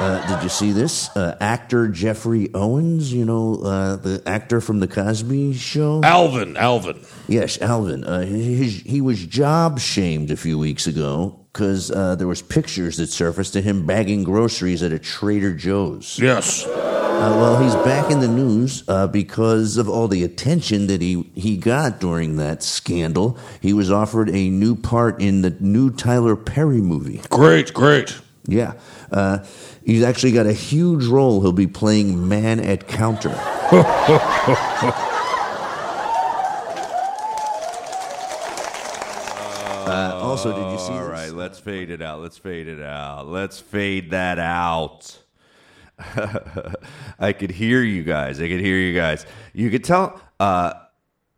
Uh, 0.00 0.24
did 0.32 0.44
you 0.44 0.48
see 0.48 0.70
this? 0.70 1.14
Uh, 1.16 1.36
actor 1.40 1.88
Geoffrey 1.88 2.54
Owens, 2.54 3.12
you 3.12 3.24
know, 3.24 3.60
uh, 3.64 3.96
the 3.96 4.22
actor 4.26 4.60
from 4.60 4.78
The 4.78 4.86
Cosby 4.86 5.54
Show? 5.54 6.02
Alvin, 6.04 6.56
Alvin. 6.56 7.04
Yes, 7.26 7.60
Alvin. 7.60 8.04
Uh, 8.04 8.20
his, 8.20 8.80
he 8.82 9.00
was 9.00 9.26
job 9.26 9.80
shamed 9.80 10.30
a 10.30 10.36
few 10.36 10.56
weeks 10.56 10.86
ago 10.86 11.44
because 11.52 11.90
uh, 11.90 12.14
there 12.14 12.28
was 12.28 12.42
pictures 12.42 12.98
that 12.98 13.08
surfaced 13.08 13.56
of 13.56 13.64
him 13.64 13.86
bagging 13.86 14.22
groceries 14.22 14.84
at 14.84 14.92
a 14.92 15.00
Trader 15.00 15.52
Joe's. 15.52 16.16
Yes. 16.16 16.64
Uh, 16.64 17.34
well, 17.36 17.60
he's 17.60 17.74
back 17.84 18.12
in 18.12 18.20
the 18.20 18.28
news 18.28 18.84
uh, 18.86 19.08
because 19.08 19.78
of 19.78 19.88
all 19.88 20.06
the 20.06 20.22
attention 20.22 20.86
that 20.86 21.02
he, 21.02 21.28
he 21.34 21.56
got 21.56 21.98
during 21.98 22.36
that 22.36 22.62
scandal. 22.62 23.36
He 23.60 23.72
was 23.72 23.90
offered 23.90 24.30
a 24.30 24.48
new 24.50 24.76
part 24.76 25.20
in 25.20 25.42
the 25.42 25.50
new 25.58 25.90
Tyler 25.90 26.36
Perry 26.36 26.80
movie. 26.80 27.20
Great, 27.28 27.74
great. 27.74 28.16
Yeah. 28.46 28.74
Uh, 29.10 29.44
he's 29.84 30.02
actually 30.02 30.32
got 30.32 30.46
a 30.46 30.52
huge 30.52 31.06
role. 31.06 31.40
He'll 31.40 31.52
be 31.52 31.66
playing 31.66 32.28
man 32.28 32.60
at 32.60 32.88
counter. 32.88 33.34
Uh, 39.88 40.20
also, 40.20 40.52
did 40.52 40.70
you 40.70 40.78
see 40.78 40.92
All 40.92 41.08
right, 41.08 41.32
let's 41.32 41.58
fade 41.58 41.88
it 41.88 42.02
out. 42.02 42.20
Let's 42.20 42.36
fade 42.36 42.68
it 42.68 42.82
out. 42.82 43.26
Let's 43.26 43.58
fade 43.58 44.10
that 44.10 44.38
out. 44.38 45.18
I 47.18 47.32
could 47.32 47.50
hear 47.50 47.82
you 47.82 48.04
guys. 48.04 48.38
I 48.38 48.48
could 48.48 48.60
hear 48.60 48.76
you 48.76 48.94
guys. 48.94 49.24
You 49.54 49.70
could 49.70 49.84
tell, 49.84 50.20
uh, 50.38 50.74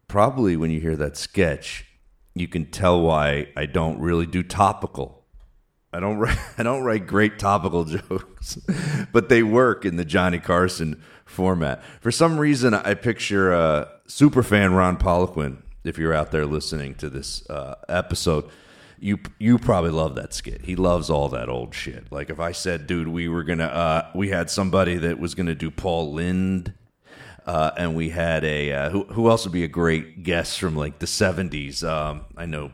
probably 0.08 0.56
when 0.56 0.72
you 0.72 0.80
hear 0.80 0.96
that 0.96 1.16
sketch, 1.16 1.86
you 2.34 2.48
can 2.48 2.66
tell 2.66 3.00
why 3.00 3.48
I 3.56 3.66
don't 3.66 4.00
really 4.00 4.26
do 4.26 4.42
topical. 4.42 5.19
I 5.92 6.00
don't 6.00 6.18
write, 6.18 6.38
I 6.58 6.62
don't 6.62 6.82
write 6.82 7.06
great 7.06 7.38
topical 7.38 7.84
jokes, 7.86 8.58
but 9.12 9.28
they 9.28 9.42
work 9.42 9.84
in 9.84 9.96
the 9.96 10.04
Johnny 10.04 10.38
Carson 10.38 11.02
format. 11.24 11.82
For 12.00 12.10
some 12.10 12.38
reason, 12.38 12.74
I 12.74 12.94
picture 12.94 13.52
uh, 13.52 13.88
superfan 14.06 14.76
Ron 14.76 14.96
Poliquin. 14.96 15.62
If 15.82 15.96
you're 15.96 16.14
out 16.14 16.30
there 16.30 16.44
listening 16.44 16.94
to 16.96 17.08
this 17.08 17.48
uh, 17.48 17.76
episode, 17.88 18.50
you 18.98 19.18
you 19.38 19.58
probably 19.58 19.90
love 19.90 20.14
that 20.16 20.34
skit. 20.34 20.66
He 20.66 20.76
loves 20.76 21.08
all 21.08 21.30
that 21.30 21.48
old 21.48 21.74
shit. 21.74 22.12
Like 22.12 22.28
if 22.28 22.38
I 22.38 22.52
said, 22.52 22.86
dude, 22.86 23.08
we 23.08 23.28
were 23.28 23.44
gonna 23.44 23.64
uh, 23.64 24.10
we 24.14 24.28
had 24.28 24.50
somebody 24.50 24.96
that 24.96 25.18
was 25.18 25.34
gonna 25.34 25.54
do 25.54 25.70
Paul 25.70 26.12
Lynde. 26.12 26.74
Uh, 27.46 27.70
and 27.78 27.96
we 27.96 28.10
had 28.10 28.44
a 28.44 28.70
uh, 28.70 28.90
who, 28.90 29.04
who 29.04 29.30
else 29.30 29.44
would 29.44 29.52
be 29.52 29.64
a 29.64 29.68
great 29.68 30.22
guest 30.22 30.60
from 30.60 30.76
like 30.76 30.98
the 30.98 31.06
70s 31.06 31.82
um, 31.82 32.26
i 32.36 32.44
know 32.44 32.70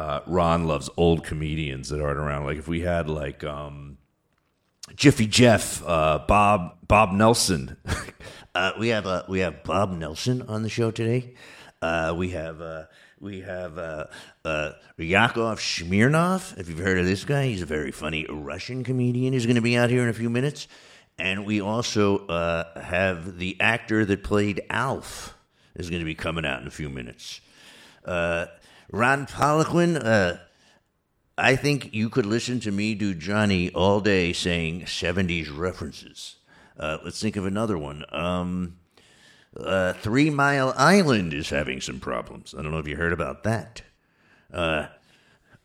uh, 0.00 0.20
ron 0.26 0.66
loves 0.66 0.88
old 0.96 1.24
comedians 1.24 1.88
that 1.88 2.00
aren't 2.00 2.18
around 2.18 2.44
like 2.44 2.58
if 2.58 2.68
we 2.68 2.80
had 2.80 3.08
like 3.08 3.44
um, 3.44 3.98
jiffy 4.94 5.26
jeff 5.26 5.82
uh, 5.86 6.18
bob 6.26 6.76
bob 6.86 7.12
nelson 7.12 7.76
Uh, 8.54 8.72
we 8.78 8.88
have 8.88 9.06
uh, 9.06 9.22
we 9.28 9.40
have 9.40 9.62
Bob 9.62 9.92
Nelson 9.92 10.42
on 10.42 10.62
the 10.62 10.68
show 10.68 10.90
today. 10.90 11.34
Uh, 11.80 12.12
we 12.16 12.30
have 12.30 12.60
uh, 12.60 12.84
we 13.20 13.42
have 13.42 13.78
uh, 13.78 14.06
Yakov 14.96 15.60
Smirnoff. 15.60 16.58
If 16.58 16.68
you've 16.68 16.78
heard 16.78 16.98
of 16.98 17.06
this 17.06 17.24
guy, 17.24 17.46
he's 17.46 17.62
a 17.62 17.66
very 17.66 17.92
funny 17.92 18.26
Russian 18.28 18.82
comedian. 18.82 19.34
He's 19.34 19.46
going 19.46 19.56
to 19.56 19.62
be 19.62 19.76
out 19.76 19.88
here 19.88 20.02
in 20.02 20.08
a 20.08 20.14
few 20.14 20.30
minutes. 20.30 20.66
And 21.16 21.44
we 21.44 21.60
also 21.60 22.26
have 22.76 23.38
the 23.38 23.56
actor 23.60 24.04
that 24.06 24.24
played 24.24 24.62
Alf 24.70 25.34
is 25.76 25.90
going 25.90 26.00
to 26.00 26.06
be 26.06 26.14
coming 26.14 26.46
out 26.46 26.60
in 26.60 26.66
a 26.66 26.72
few 26.72 26.88
minutes. 26.88 27.40
Uh, 28.04 28.46
Ron 28.92 29.26
Poliquin, 29.26 30.02
uh, 30.04 30.38
I 31.38 31.56
think 31.56 31.94
you 31.94 32.10
could 32.10 32.26
listen 32.26 32.60
to 32.60 32.70
me 32.70 32.94
do 32.94 33.14
Johnny 33.14 33.70
all 33.70 34.00
day 34.00 34.32
saying 34.32 34.82
70s 34.82 35.56
references. 35.56 36.36
Uh, 36.78 36.98
let's 37.04 37.20
think 37.20 37.36
of 37.36 37.46
another 37.46 37.78
one. 37.78 38.04
Um, 38.10 38.76
uh, 39.56 39.92
Three 39.94 40.30
Mile 40.30 40.74
Island 40.76 41.32
is 41.32 41.50
having 41.50 41.80
some 41.80 42.00
problems. 42.00 42.54
I 42.56 42.62
don't 42.62 42.72
know 42.72 42.78
if 42.78 42.88
you 42.88 42.96
heard 42.96 43.12
about 43.12 43.44
that. 43.44 43.82
Uh, 44.52 44.86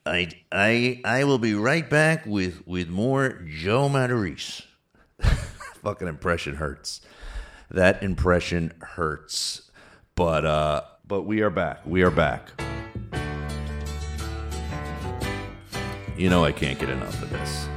I, 0.06 0.30
I, 0.52 1.02
I 1.04 1.24
will 1.24 1.40
be 1.40 1.56
right 1.56 1.90
back 1.90 2.26
with, 2.26 2.66
with 2.68 2.90
more 2.90 3.42
Joe 3.48 3.90
Matarese. 3.90 4.64
fucking 5.82 6.08
impression 6.08 6.56
hurts 6.56 7.02
that 7.72 8.04
impression 8.04 8.74
hurts 8.82 9.70
But 10.16 10.46
uh, 10.46 10.82
but 11.08 11.24
we 11.24 11.42
are 11.42 11.50
back. 11.50 11.86
We 11.86 12.04
are 12.04 12.12
back. 12.12 12.50
You 16.18 16.30
know 16.30 16.46
I 16.46 16.54
can't 16.54 16.80
get 16.80 16.88
enough 16.88 17.22
of 17.22 17.30
this. 17.30 17.68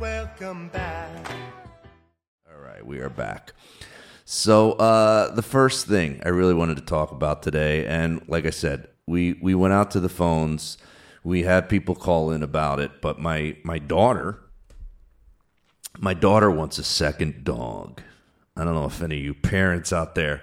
Welcome 0.00 0.70
back. 0.70 1.30
All 2.50 2.58
right, 2.60 2.84
we 2.84 2.98
are 2.98 3.08
back. 3.08 3.52
So 4.24 4.72
uh, 4.72 5.32
the 5.32 5.42
first 5.42 5.86
thing 5.86 6.20
I 6.24 6.30
really 6.30 6.52
wanted 6.52 6.78
to 6.78 6.82
talk 6.82 7.12
about 7.12 7.44
today, 7.44 7.86
and 7.86 8.22
like 8.26 8.44
I 8.44 8.50
said, 8.50 8.88
we 9.06 9.38
we 9.40 9.54
went 9.54 9.72
out 9.72 9.92
to 9.92 10.00
the 10.00 10.08
phones. 10.08 10.78
We 11.22 11.44
had 11.44 11.68
people 11.68 11.94
call 11.94 12.32
in 12.32 12.42
about 12.42 12.80
it, 12.80 13.00
but 13.00 13.20
my 13.20 13.56
my 13.62 13.78
daughter, 13.78 14.40
my 15.96 16.14
daughter 16.14 16.50
wants 16.50 16.78
a 16.78 16.84
second 16.84 17.44
dog. 17.44 18.02
I 18.56 18.64
don't 18.64 18.74
know 18.74 18.86
if 18.86 19.00
any 19.00 19.18
of 19.18 19.24
you 19.24 19.34
parents 19.34 19.92
out 19.92 20.16
there 20.16 20.42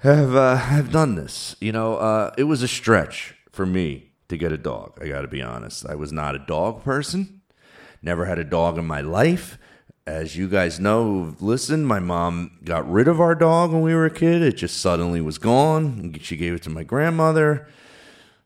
have 0.00 0.36
uh, 0.36 0.56
have 0.56 0.92
done 0.92 1.14
this. 1.14 1.56
You 1.62 1.72
know, 1.72 1.96
uh, 1.96 2.34
it 2.36 2.44
was 2.44 2.62
a 2.62 2.68
stretch 2.68 3.34
for 3.50 3.64
me 3.64 4.11
to 4.32 4.38
get 4.38 4.50
a 4.50 4.58
dog. 4.58 4.98
I 5.00 5.08
got 5.08 5.22
to 5.22 5.28
be 5.28 5.42
honest. 5.42 5.86
I 5.86 5.94
was 5.94 6.10
not 6.10 6.34
a 6.34 6.38
dog 6.38 6.82
person. 6.82 7.42
Never 8.02 8.24
had 8.24 8.38
a 8.38 8.44
dog 8.44 8.78
in 8.78 8.86
my 8.86 9.02
life. 9.02 9.58
As 10.06 10.36
you 10.36 10.48
guys 10.48 10.80
know 10.80 11.36
listened, 11.38 11.86
my 11.86 12.00
mom 12.00 12.58
got 12.64 12.90
rid 12.90 13.08
of 13.08 13.20
our 13.20 13.34
dog 13.34 13.72
when 13.72 13.82
we 13.82 13.94
were 13.94 14.06
a 14.06 14.10
kid. 14.10 14.42
It 14.42 14.56
just 14.56 14.78
suddenly 14.78 15.20
was 15.20 15.36
gone. 15.38 16.16
She 16.20 16.36
gave 16.36 16.54
it 16.54 16.62
to 16.62 16.70
my 16.70 16.82
grandmother, 16.82 17.68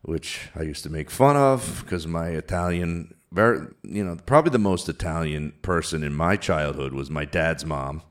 which 0.03 0.49
I 0.55 0.63
used 0.63 0.83
to 0.83 0.91
make 0.91 1.09
fun 1.09 1.37
of 1.37 1.83
because 1.85 2.07
my 2.07 2.31
Italian, 2.31 3.15
very, 3.33 3.69
you 3.85 4.05
know, 4.05 4.19
probably 4.27 4.51
the 4.51 4.59
most 4.59 4.89
Italian 4.89 5.53
person 5.63 6.03
in 6.03 6.15
my 6.15 6.37
childhood 6.37 6.93
was 6.93 7.11
my 7.11 7.25
dad's 7.25 7.65
mom, 7.65 8.03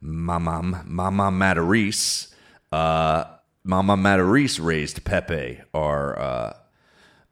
Mama 0.00 0.84
Mama 0.86 1.30
Matarese. 1.30 2.32
Uh, 2.72 3.24
Mama 3.64 3.96
Matarese 3.96 4.62
raised 4.62 5.04
Pepe, 5.04 5.60
our 5.72 6.18
uh, 6.18 6.52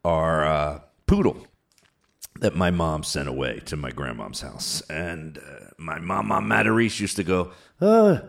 our 0.04 0.44
uh, 0.44 0.80
poodle 1.06 1.46
that 2.40 2.56
my 2.56 2.70
mom 2.70 3.04
sent 3.04 3.28
away 3.28 3.60
to 3.66 3.76
my 3.76 3.90
grandmom's 3.90 4.40
house. 4.40 4.82
And 4.90 5.38
uh, 5.38 5.66
my 5.78 5.98
mama 5.98 6.40
Matarese 6.40 7.00
used 7.00 7.16
to 7.16 7.24
go, 7.24 7.52
uh, 7.80 8.20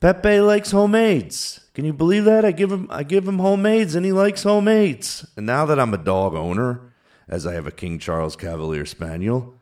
Pepe 0.00 0.40
likes 0.40 0.72
homemades. 0.72 1.60
Can 1.74 1.84
you 1.84 1.92
believe 1.92 2.24
that? 2.24 2.44
I 2.44 2.52
give 2.52 2.72
him 2.72 2.86
I 2.90 3.02
give 3.02 3.26
him 3.26 3.38
homemades 3.38 3.94
and 3.94 4.04
he 4.04 4.12
likes 4.12 4.42
homemades. 4.42 5.26
And 5.36 5.46
now 5.46 5.64
that 5.66 5.78
I'm 5.78 5.94
a 5.94 5.98
dog 5.98 6.34
owner, 6.34 6.92
as 7.28 7.46
I 7.46 7.54
have 7.54 7.66
a 7.66 7.72
King 7.72 7.98
Charles 7.98 8.36
Cavalier 8.36 8.86
Spaniel, 8.86 9.54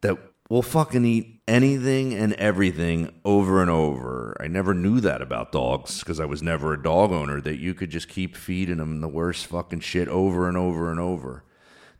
that 0.00 0.18
will 0.54 0.62
fucking 0.62 1.04
eat 1.04 1.40
anything 1.48 2.14
and 2.14 2.32
everything 2.34 3.12
over 3.24 3.60
and 3.60 3.68
over. 3.68 4.36
I 4.38 4.46
never 4.46 4.72
knew 4.72 5.00
that 5.00 5.20
about 5.20 5.50
dogs 5.50 5.98
because 5.98 6.20
I 6.20 6.26
was 6.26 6.44
never 6.44 6.72
a 6.72 6.80
dog 6.80 7.10
owner 7.10 7.40
that 7.40 7.58
you 7.58 7.74
could 7.74 7.90
just 7.90 8.08
keep 8.08 8.36
feeding 8.36 8.76
them 8.76 9.00
the 9.00 9.08
worst 9.08 9.46
fucking 9.46 9.80
shit 9.80 10.06
over 10.06 10.46
and 10.46 10.56
over 10.56 10.92
and 10.92 11.00
over. 11.00 11.42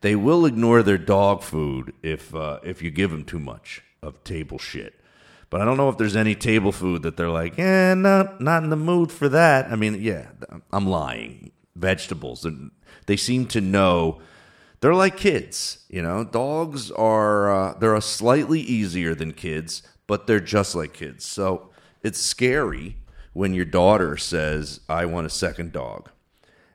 They 0.03 0.15
will 0.15 0.47
ignore 0.47 0.85
their 0.85 0.99
dog 0.99 1.43
food 1.43 1.95
if 2.01 2.33
uh, 2.33 2.61
if 2.63 2.81
you 2.81 2.93
give 2.93 3.11
them 3.11 3.25
too 3.25 3.41
much 3.41 3.83
of 4.01 4.23
table 4.23 4.61
shit. 4.61 5.01
But 5.51 5.61
I 5.61 5.65
don't 5.65 5.77
know 5.77 5.89
if 5.89 5.99
there's 5.99 6.15
any 6.15 6.37
table 6.37 6.71
food 6.71 7.03
that 7.03 7.17
they're 7.17 7.31
like, 7.31 7.59
eh, 7.59 7.95
not 7.95 8.41
not 8.41 8.63
in 8.63 8.71
the 8.71 8.77
mood 8.77 9.11
for 9.11 9.29
that. 9.31 9.67
I 9.67 9.75
mean, 9.75 10.01
yeah, 10.01 10.29
I'm 10.73 10.87
lying. 10.87 11.51
Vegetables, 11.75 12.45
and 12.45 12.71
they 13.07 13.17
seem 13.17 13.47
to 13.47 13.61
know. 13.61 14.21
They're 14.85 14.95
like 14.95 15.17
kids, 15.17 15.79
you 15.89 16.03
know. 16.03 16.25
Dogs 16.25 16.91
are 16.91 17.51
uh, 17.51 17.75
they're 17.79 17.95
a 17.95 18.03
slightly 18.03 18.61
easier 18.61 19.15
than 19.15 19.33
kids, 19.33 19.83
but 20.07 20.27
they're 20.27 20.41
just 20.41 20.75
like 20.75 20.93
kids. 20.93 21.25
So 21.25 21.71
it's 22.03 22.21
scary 22.21 22.99
when 23.33 23.55
your 23.55 23.65
daughter 23.65 24.19
says, 24.19 24.81
"I 24.89 25.07
want 25.07 25.27
a 25.27 25.31
second 25.31 25.73
dog," 25.73 26.11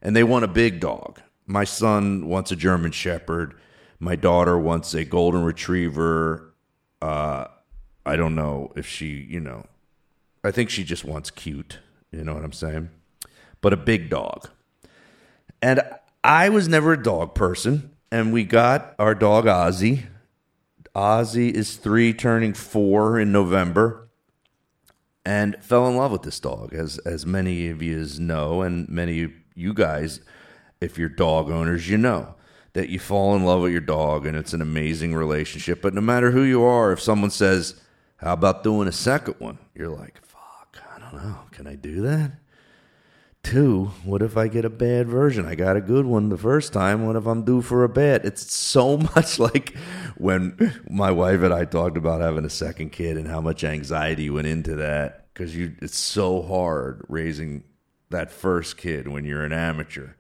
and 0.02 0.16
they 0.16 0.24
want 0.24 0.44
a 0.44 0.48
big 0.48 0.80
dog 0.80 1.22
my 1.50 1.64
son 1.64 2.28
wants 2.28 2.52
a 2.52 2.56
German 2.56 2.92
Shepherd. 2.92 3.56
My 4.00 4.16
daughter 4.16 4.58
wants 4.58 4.94
a 4.94 5.04
Golden 5.04 5.44
Retriever. 5.44 6.54
Uh, 7.02 7.46
I 8.06 8.16
don't 8.16 8.36
know 8.36 8.72
if 8.76 8.86
she, 8.86 9.08
you 9.08 9.40
know, 9.40 9.66
I 10.44 10.52
think 10.52 10.70
she 10.70 10.84
just 10.84 11.04
wants 11.04 11.32
cute. 11.32 11.80
You 12.12 12.24
know 12.24 12.36
what 12.36 12.44
I'm 12.44 12.54
saying? 12.54 12.92
But 13.62 13.74
a 13.74 13.78
big 13.78 14.12
dog. 14.12 14.48
And 15.60 15.82
I 16.24 16.50
was 16.50 16.68
never 16.68 16.94
a 16.94 17.02
dog 17.02 17.34
person. 17.34 17.96
And 18.12 18.34
we 18.34 18.44
got 18.44 18.96
our 18.98 19.14
dog 19.14 19.46
Ozzy. 19.46 20.06
Ozzy 20.96 21.52
is 21.52 21.76
three, 21.76 22.14
turning 22.14 22.54
four 22.54 23.20
in 23.20 23.32
November. 23.32 24.10
And 25.26 25.56
fell 25.62 25.88
in 25.88 25.96
love 25.96 26.12
with 26.12 26.24
this 26.24 26.40
dog, 26.40 26.74
as 26.74 26.98
as 27.00 27.26
many 27.26 27.70
of 27.70 27.84
you 27.84 28.04
know, 28.20 28.62
and 28.62 28.90
many 28.90 29.24
of 29.24 29.32
you 29.54 29.74
guys 29.74 30.22
if 30.82 30.98
you're 30.98 31.10
dog 31.10 31.50
owners, 31.50 31.90
you 31.90 31.98
know 31.98 32.36
that 32.74 32.90
you 32.90 33.00
fall 33.00 33.36
in 33.36 33.44
love 33.44 33.62
with 33.62 33.72
your 33.72 33.82
dog 33.82 34.26
and 34.26 34.38
it's 34.38 34.54
an 34.54 34.62
amazing 34.62 35.14
relationship. 35.14 35.82
But 35.82 35.94
no 35.94 36.02
matter 36.02 36.32
who 36.32 36.44
you 36.44 36.64
are, 36.64 36.92
if 36.92 37.02
someone 37.02 37.32
says, 37.32 37.82
How 38.18 38.34
about 38.34 38.64
doing 38.64 38.88
a 38.88 38.94
second 38.94 39.36
one? 39.40 39.58
You're 39.76 39.90
like, 39.90 40.24
Fuck, 40.24 40.78
I 40.96 41.00
don't 41.00 41.24
know. 41.24 41.40
Can 41.52 41.68
I 41.68 41.76
do 41.76 42.02
that? 42.02 42.32
Two, 43.42 43.92
what 44.04 44.22
if 44.22 44.38
I 44.38 44.48
get 44.48 44.66
a 44.66 44.70
bad 44.70 45.08
version? 45.08 45.46
I 45.46 45.56
got 45.56 45.78
a 45.78 45.82
good 45.82 46.06
one 46.06 46.30
the 46.30 46.38
first 46.38 46.74
time. 46.74 47.06
What 47.06 47.16
if 47.16 47.26
I'm 47.26 47.44
due 47.44 47.62
for 47.62 47.84
a 47.84 47.90
bad? 47.90 48.26
It's 48.26 48.54
so 48.54 48.98
much 49.16 49.40
like 49.40 49.76
when 50.18 50.82
my 50.90 51.12
wife 51.12 51.42
and 51.42 51.54
I 51.54 51.66
talked 51.66 51.98
about 51.98 52.22
having 52.22 52.46
a 52.46 52.50
second 52.50 52.92
kid 52.92 53.18
and 53.18 53.28
how 53.28 53.42
much 53.42 53.64
anxiety 53.64 54.30
went 54.30 54.48
into 54.48 54.76
that 54.76 55.34
because 55.34 55.56
you 55.56 55.76
it's 55.82 55.98
so 55.98 56.42
hard 56.42 57.04
raising 57.08 57.64
that 58.10 58.32
first 58.32 58.78
kid 58.78 59.08
when 59.08 59.26
you're 59.26 59.44
an 59.44 59.54
amateur 59.54 60.16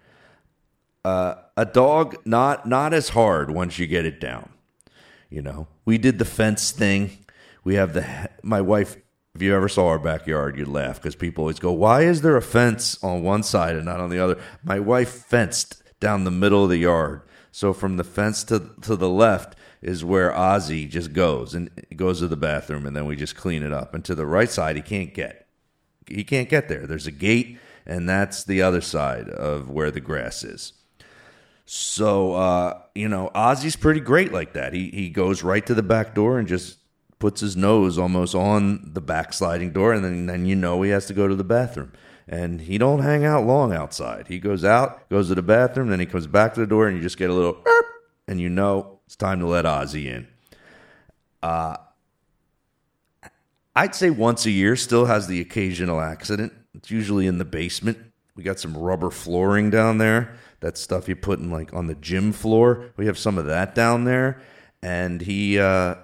uh, 1.06 1.36
a 1.56 1.66
dog 1.66 2.18
not 2.26 2.68
not 2.68 2.94
as 2.94 3.10
hard 3.10 3.52
once 3.52 3.80
you 3.80 3.88
get 3.88 4.06
it 4.06 4.20
down. 4.20 4.50
You 5.30 5.42
know, 5.42 5.68
we 5.86 5.98
did 5.98 6.20
the 6.20 6.26
fence 6.26 6.72
thing. 6.72 7.26
We 7.64 7.76
have 7.76 7.94
the 7.94 8.30
my 8.44 8.62
wife. 8.62 8.98
If 9.40 9.44
you 9.44 9.56
ever 9.56 9.70
saw 9.70 9.88
our 9.88 10.00
backyard, 10.00 10.58
you'd 10.58 10.68
laugh 10.68 10.98
because 10.98 11.16
people 11.16 11.44
always 11.44 11.60
go, 11.60 11.72
"Why 11.72 12.02
is 12.02 12.24
there 12.24 12.36
a 12.36 12.42
fence 12.42 13.02
on 13.02 13.24
one 13.24 13.42
side 13.42 13.78
and 13.78 13.86
not 13.86 14.02
on 14.02 14.10
the 14.10 14.20
other?" 14.20 14.38
My 14.66 14.82
wife 14.82 15.08
fenced 15.08 15.82
down 16.02 16.26
the 16.26 16.30
middle 16.30 16.66
of 16.66 16.70
the 16.70 16.76
yard, 16.76 17.22
so 17.50 17.72
from 17.72 17.96
the 17.96 18.04
fence 18.04 18.44
to 18.44 18.72
to 18.82 18.98
the 18.98 19.08
left 19.08 19.58
is 19.82 20.04
where 20.04 20.32
Ozzy 20.32 20.90
just 20.90 21.14
goes 21.14 21.56
and 21.56 21.70
goes 21.96 22.20
to 22.20 22.28
the 22.28 22.36
bathroom, 22.36 22.86
and 22.86 22.94
then 22.98 23.06
we 23.06 23.16
just 23.16 23.38
clean 23.38 23.64
it 23.64 23.72
up. 23.72 23.94
And 23.94 24.04
to 24.04 24.14
the 24.14 24.26
right 24.26 24.50
side, 24.50 24.76
he 24.76 24.82
can't 24.82 25.14
get. 25.14 25.48
He 26.06 26.26
can't 26.26 26.50
get 26.50 26.68
there. 26.68 26.86
There's 26.86 27.08
a 27.08 27.12
gate, 27.12 27.58
and 27.86 28.10
that's 28.10 28.44
the 28.44 28.62
other 28.62 28.82
side 28.82 29.30
of 29.30 29.70
where 29.70 29.90
the 29.90 30.02
grass 30.02 30.44
is. 30.44 30.74
So 31.66 32.34
uh, 32.34 32.78
you 32.94 33.08
know, 33.08 33.32
Ozzy's 33.34 33.78
pretty 33.78 34.02
great 34.02 34.34
like 34.34 34.52
that. 34.52 34.74
He 34.74 34.90
he 34.90 35.10
goes 35.10 35.44
right 35.44 35.66
to 35.66 35.74
the 35.74 35.82
back 35.82 36.14
door 36.14 36.40
and 36.40 36.46
just 36.46 36.79
puts 37.20 37.42
his 37.42 37.56
nose 37.56 37.98
almost 37.98 38.34
on 38.34 38.92
the 38.94 39.02
back 39.02 39.34
sliding 39.34 39.72
door, 39.72 39.94
and 39.94 40.04
then 40.04 40.26
then 40.26 40.46
you 40.46 40.56
know 40.56 40.82
he 40.82 40.90
has 40.90 41.06
to 41.08 41.14
go 41.14 41.28
to 41.28 41.36
the 41.36 41.44
bathroom. 41.44 41.92
And 42.28 42.62
he 42.62 42.78
don't 42.78 43.00
hang 43.00 43.26
out 43.26 43.46
long 43.46 43.74
outside. 43.74 44.28
He 44.28 44.38
goes 44.38 44.64
out, 44.64 45.10
goes 45.10 45.30
to 45.30 45.36
the 45.36 45.42
bathroom, 45.42 45.90
then 45.90 46.00
he 46.00 46.06
comes 46.06 46.28
back 46.28 46.54
to 46.54 46.60
the 46.60 46.68
door, 46.68 46.88
and 46.88 46.96
you 46.96 47.02
just 47.02 47.18
get 47.18 47.30
a 47.30 47.34
little, 47.34 47.64
and 48.28 48.40
you 48.40 48.50
know 48.50 49.00
it's 49.06 49.16
time 49.16 49.40
to 49.40 49.48
let 49.48 49.66
Ozzy 49.66 50.06
in. 50.06 50.28
Uh, 51.42 51.78
I'd 53.76 53.96
say 53.96 54.10
once 54.10 54.46
a 54.46 54.52
year 54.52 54.76
still 54.76 55.06
has 55.06 55.28
the 55.28 55.42
occasional 55.42 56.00
accident. 56.00 56.54
It's 56.76 56.92
usually 56.92 57.26
in 57.26 57.38
the 57.40 57.46
basement. 57.46 57.98
We 58.36 58.44
got 58.44 58.60
some 58.60 58.78
rubber 58.78 59.10
flooring 59.10 59.70
down 59.70 59.98
there 59.98 60.36
that 60.60 60.78
stuff 60.78 61.08
you 61.08 61.16
put 61.16 61.40
in 61.40 61.50
like 61.50 61.74
on 61.74 61.88
the 61.88 61.96
gym 61.96 62.32
floor. 62.32 62.92
We 62.98 63.06
have 63.08 63.18
some 63.18 63.38
of 63.38 63.46
that 63.48 63.76
down 63.76 64.04
there, 64.04 64.42
and 64.82 65.22
he 65.22 65.60
uh, 65.60 65.96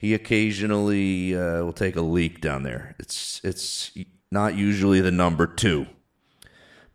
he 0.00 0.14
occasionally 0.14 1.36
uh, 1.36 1.62
will 1.62 1.74
take 1.74 1.94
a 1.94 2.00
leak 2.00 2.40
down 2.40 2.62
there. 2.62 2.96
It's 2.98 3.38
it's 3.44 3.92
not 4.30 4.54
usually 4.54 5.02
the 5.02 5.10
number 5.10 5.46
two, 5.46 5.86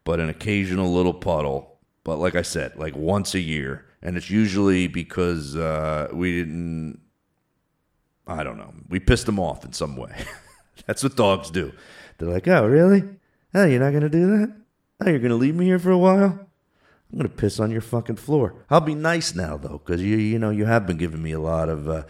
but 0.04 0.20
an 0.20 0.28
occasional 0.28 0.92
little 0.92 1.14
puddle. 1.14 1.78
But 2.04 2.18
like 2.18 2.34
I 2.34 2.42
said, 2.42 2.78
like 2.78 2.96
once 2.96 3.36
a 3.36 3.40
year, 3.40 3.86
and 4.02 4.18
it's 4.18 4.32
usually 4.32 4.88
because 4.88 5.56
uh, 5.56 6.08
we 6.14 6.40
didn't. 6.40 7.00
I 8.26 8.42
don't 8.44 8.58
know. 8.58 8.74
We 8.90 9.00
pissed 9.00 9.30
him 9.30 9.40
off 9.40 9.64
in 9.64 9.74
some 9.74 9.96
way. 9.96 10.26
That's 10.88 11.04
what 11.04 11.16
dogs 11.16 11.52
do. 11.52 11.74
They're 12.18 12.28
like, 12.28 12.48
"Oh, 12.48 12.66
really? 12.66 13.04
Oh, 13.54 13.66
you're 13.66 13.82
not 13.82 13.94
gonna 13.94 14.10
do 14.10 14.26
that? 14.40 14.56
Oh, 15.00 15.10
you're 15.12 15.20
gonna 15.20 15.36
leave 15.36 15.54
me 15.54 15.66
here 15.66 15.78
for 15.78 15.92
a 15.92 15.98
while? 16.00 16.40
I'm 17.12 17.20
gonna 17.20 17.30
piss 17.30 17.60
on 17.60 17.70
your 17.70 17.82
fucking 17.82 18.16
floor. 18.16 18.66
I'll 18.68 18.82
be 18.82 18.96
nice 18.96 19.36
now 19.36 19.58
though, 19.58 19.80
because 19.86 20.02
you 20.02 20.18
you 20.18 20.40
know 20.40 20.50
you 20.50 20.66
have 20.66 20.88
been 20.88 20.98
giving 20.98 21.22
me 21.22 21.34
a 21.34 21.40
lot 21.40 21.70
of 21.70 21.88
uh, 21.88 22.04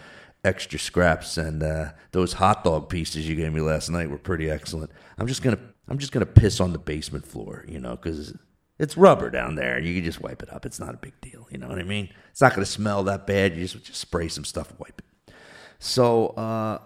extra 0.45 0.79
scraps, 0.79 1.37
and 1.37 1.63
uh, 1.63 1.91
those 2.11 2.33
hot 2.33 2.63
dog 2.63 2.89
pieces 2.89 3.27
you 3.27 3.35
gave 3.35 3.51
me 3.53 3.61
last 3.61 3.89
night 3.89 4.09
were 4.09 4.17
pretty 4.17 4.49
excellent. 4.49 4.91
I'm 5.17 5.27
just 5.27 5.41
gonna 5.41 5.59
I'm 5.87 5.97
just 5.97 6.11
gonna 6.11 6.25
piss 6.25 6.59
on 6.59 6.71
the 6.71 6.79
basement 6.79 7.25
floor, 7.25 7.65
you 7.67 7.79
know, 7.79 7.95
because 7.95 8.33
it's 8.77 8.95
rubber 8.95 9.29
down 9.29 9.55
there. 9.55 9.79
You 9.79 9.95
can 9.95 10.03
just 10.03 10.21
wipe 10.21 10.43
it 10.43 10.53
up. 10.53 10.65
It's 10.65 10.79
not 10.79 10.93
a 10.93 10.97
big 10.97 11.19
deal. 11.21 11.47
You 11.49 11.57
know 11.57 11.67
what 11.67 11.79
I 11.79 11.83
mean? 11.83 12.09
It's 12.31 12.41
not 12.41 12.53
gonna 12.53 12.65
smell 12.65 13.03
that 13.03 13.27
bad. 13.27 13.55
You 13.55 13.63
just 13.63 13.83
just 13.83 13.99
spray 13.99 14.27
some 14.27 14.45
stuff, 14.45 14.69
and 14.69 14.79
wipe 14.79 14.99
it. 14.99 15.33
So 15.79 16.27
uh, 16.29 16.79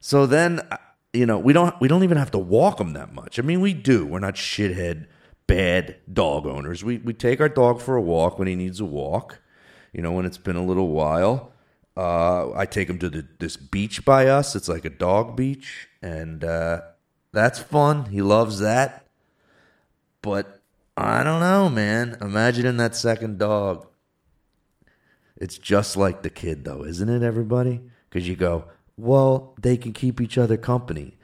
so 0.00 0.26
then 0.26 0.60
you 1.14 1.26
know, 1.26 1.38
we 1.38 1.52
don't 1.52 1.80
we 1.80 1.88
don't 1.88 2.02
even 2.02 2.18
have 2.18 2.32
to 2.32 2.38
walk 2.38 2.78
them 2.78 2.92
that 2.92 3.14
much. 3.14 3.38
I 3.38 3.42
mean, 3.42 3.60
we 3.60 3.72
do. 3.72 4.04
We're 4.04 4.18
not 4.18 4.34
shithead 4.34 5.06
bad 5.46 5.96
dog 6.12 6.46
owners. 6.46 6.84
We 6.84 6.98
we 6.98 7.14
take 7.14 7.40
our 7.40 7.48
dog 7.48 7.80
for 7.80 7.96
a 7.96 8.02
walk 8.02 8.38
when 8.38 8.48
he 8.48 8.56
needs 8.56 8.80
a 8.80 8.84
walk. 8.84 9.40
You 9.92 10.02
know, 10.02 10.12
when 10.12 10.26
it's 10.26 10.38
been 10.38 10.56
a 10.56 10.64
little 10.64 10.88
while. 10.88 11.53
Uh, 11.96 12.52
I 12.54 12.66
take 12.66 12.88
him 12.90 12.98
to 12.98 13.08
the, 13.08 13.26
this 13.38 13.56
beach 13.56 14.04
by 14.04 14.26
us. 14.26 14.56
It's 14.56 14.68
like 14.68 14.84
a 14.84 14.90
dog 14.90 15.36
beach, 15.36 15.88
and 16.02 16.42
uh, 16.42 16.80
that's 17.32 17.58
fun. 17.58 18.06
He 18.06 18.20
loves 18.20 18.58
that. 18.58 19.06
But 20.22 20.60
I 20.96 21.22
don't 21.22 21.40
know, 21.40 21.68
man. 21.68 22.16
Imagining 22.20 22.76
that 22.78 22.96
second 22.96 23.38
dog. 23.38 23.86
It's 25.36 25.58
just 25.58 25.96
like 25.96 26.22
the 26.22 26.30
kid, 26.30 26.64
though, 26.64 26.84
isn't 26.84 27.08
it, 27.08 27.22
everybody? 27.22 27.82
Because 28.08 28.28
you 28.28 28.36
go, 28.36 28.64
well, 28.96 29.54
they 29.60 29.76
can 29.76 29.92
keep 29.92 30.20
each 30.20 30.38
other 30.38 30.56
company. 30.56 31.16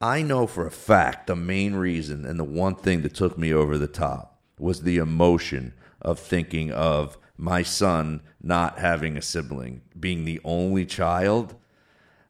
I 0.00 0.22
know 0.22 0.46
for 0.46 0.66
a 0.66 0.70
fact 0.70 1.26
the 1.26 1.36
main 1.36 1.74
reason 1.74 2.26
and 2.26 2.38
the 2.38 2.44
one 2.44 2.74
thing 2.74 3.02
that 3.02 3.14
took 3.14 3.38
me 3.38 3.52
over 3.52 3.78
the 3.78 3.86
top 3.86 4.40
was 4.58 4.82
the 4.82 4.98
emotion 4.98 5.74
of 6.00 6.18
thinking 6.18 6.70
of 6.72 7.16
my 7.36 7.62
son 7.62 8.20
not 8.42 8.78
having 8.78 9.16
a 9.16 9.22
sibling, 9.22 9.82
being 9.98 10.24
the 10.24 10.40
only 10.44 10.84
child. 10.84 11.54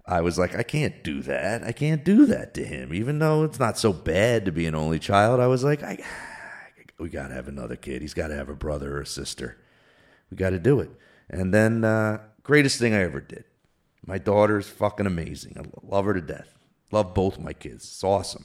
I 0.07 0.21
was 0.21 0.39
like, 0.39 0.55
I 0.55 0.63
can't 0.63 1.03
do 1.03 1.23
that. 1.23 1.63
I 1.63 1.73
can't 1.73 2.05
do 2.05 2.27
that 2.27 2.55
to 2.55 2.65
him, 2.65 2.93
even 2.93 3.19
though 3.19 3.45
it's 3.45 3.59
not 3.59 3.79
so 3.79 3.93
bad 3.93 4.45
to 4.45 4.53
be 4.53 4.67
an 4.67 4.75
only 4.75 4.99
child. 4.99 5.41
I 5.41 5.47
was 5.47 5.65
like, 5.65 5.83
I, 5.83 5.99
we 6.99 7.09
got 7.09 7.29
to 7.29 7.35
have 7.35 7.49
another 7.49 7.77
kid. 7.77 8.03
He's 8.03 8.15
got 8.15 8.29
to 8.29 8.35
have 8.35 8.49
a 8.49 8.55
brother 8.55 8.99
or 8.99 9.01
a 9.01 9.07
sister. 9.07 9.57
We 10.31 10.37
got 10.37 10.51
to 10.51 10.59
do 10.59 10.81
it. 10.81 10.91
And 11.31 11.55
then, 11.55 11.85
uh, 11.85 12.19
greatest 12.43 12.79
thing 12.79 12.95
I 12.95 13.03
ever 13.03 13.21
did. 13.21 13.45
My 14.05 14.19
daughter's 14.19 14.69
fucking 14.69 15.07
amazing. 15.07 15.57
I 15.57 15.63
love 15.87 16.05
her 16.05 16.15
to 16.15 16.21
death. 16.21 16.59
Love 16.91 17.15
both 17.15 17.39
my 17.39 17.53
kids. 17.53 17.85
It's 17.85 18.05
awesome. 18.05 18.45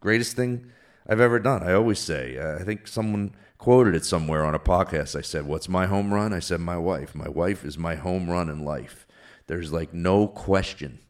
Greatest 0.00 0.36
thing 0.36 0.70
I've 1.08 1.20
ever 1.20 1.38
done. 1.38 1.62
I 1.62 1.72
always 1.72 1.98
say, 1.98 2.38
uh, 2.38 2.58
I 2.58 2.62
think 2.62 2.86
someone 2.86 3.34
quoted 3.58 3.94
it 3.94 4.04
somewhere 4.04 4.44
on 4.44 4.54
a 4.54 4.60
podcast. 4.60 5.16
I 5.16 5.20
said, 5.20 5.46
What's 5.46 5.68
my 5.68 5.86
home 5.86 6.14
run? 6.14 6.32
I 6.32 6.38
said, 6.38 6.60
My 6.60 6.78
wife. 6.78 7.14
My 7.14 7.28
wife 7.28 7.64
is 7.64 7.76
my 7.76 7.96
home 7.96 8.30
run 8.30 8.48
in 8.48 8.64
life. 8.64 9.06
There's 9.46 9.72
like 9.72 9.92
no 9.92 10.28
question. 10.28 11.00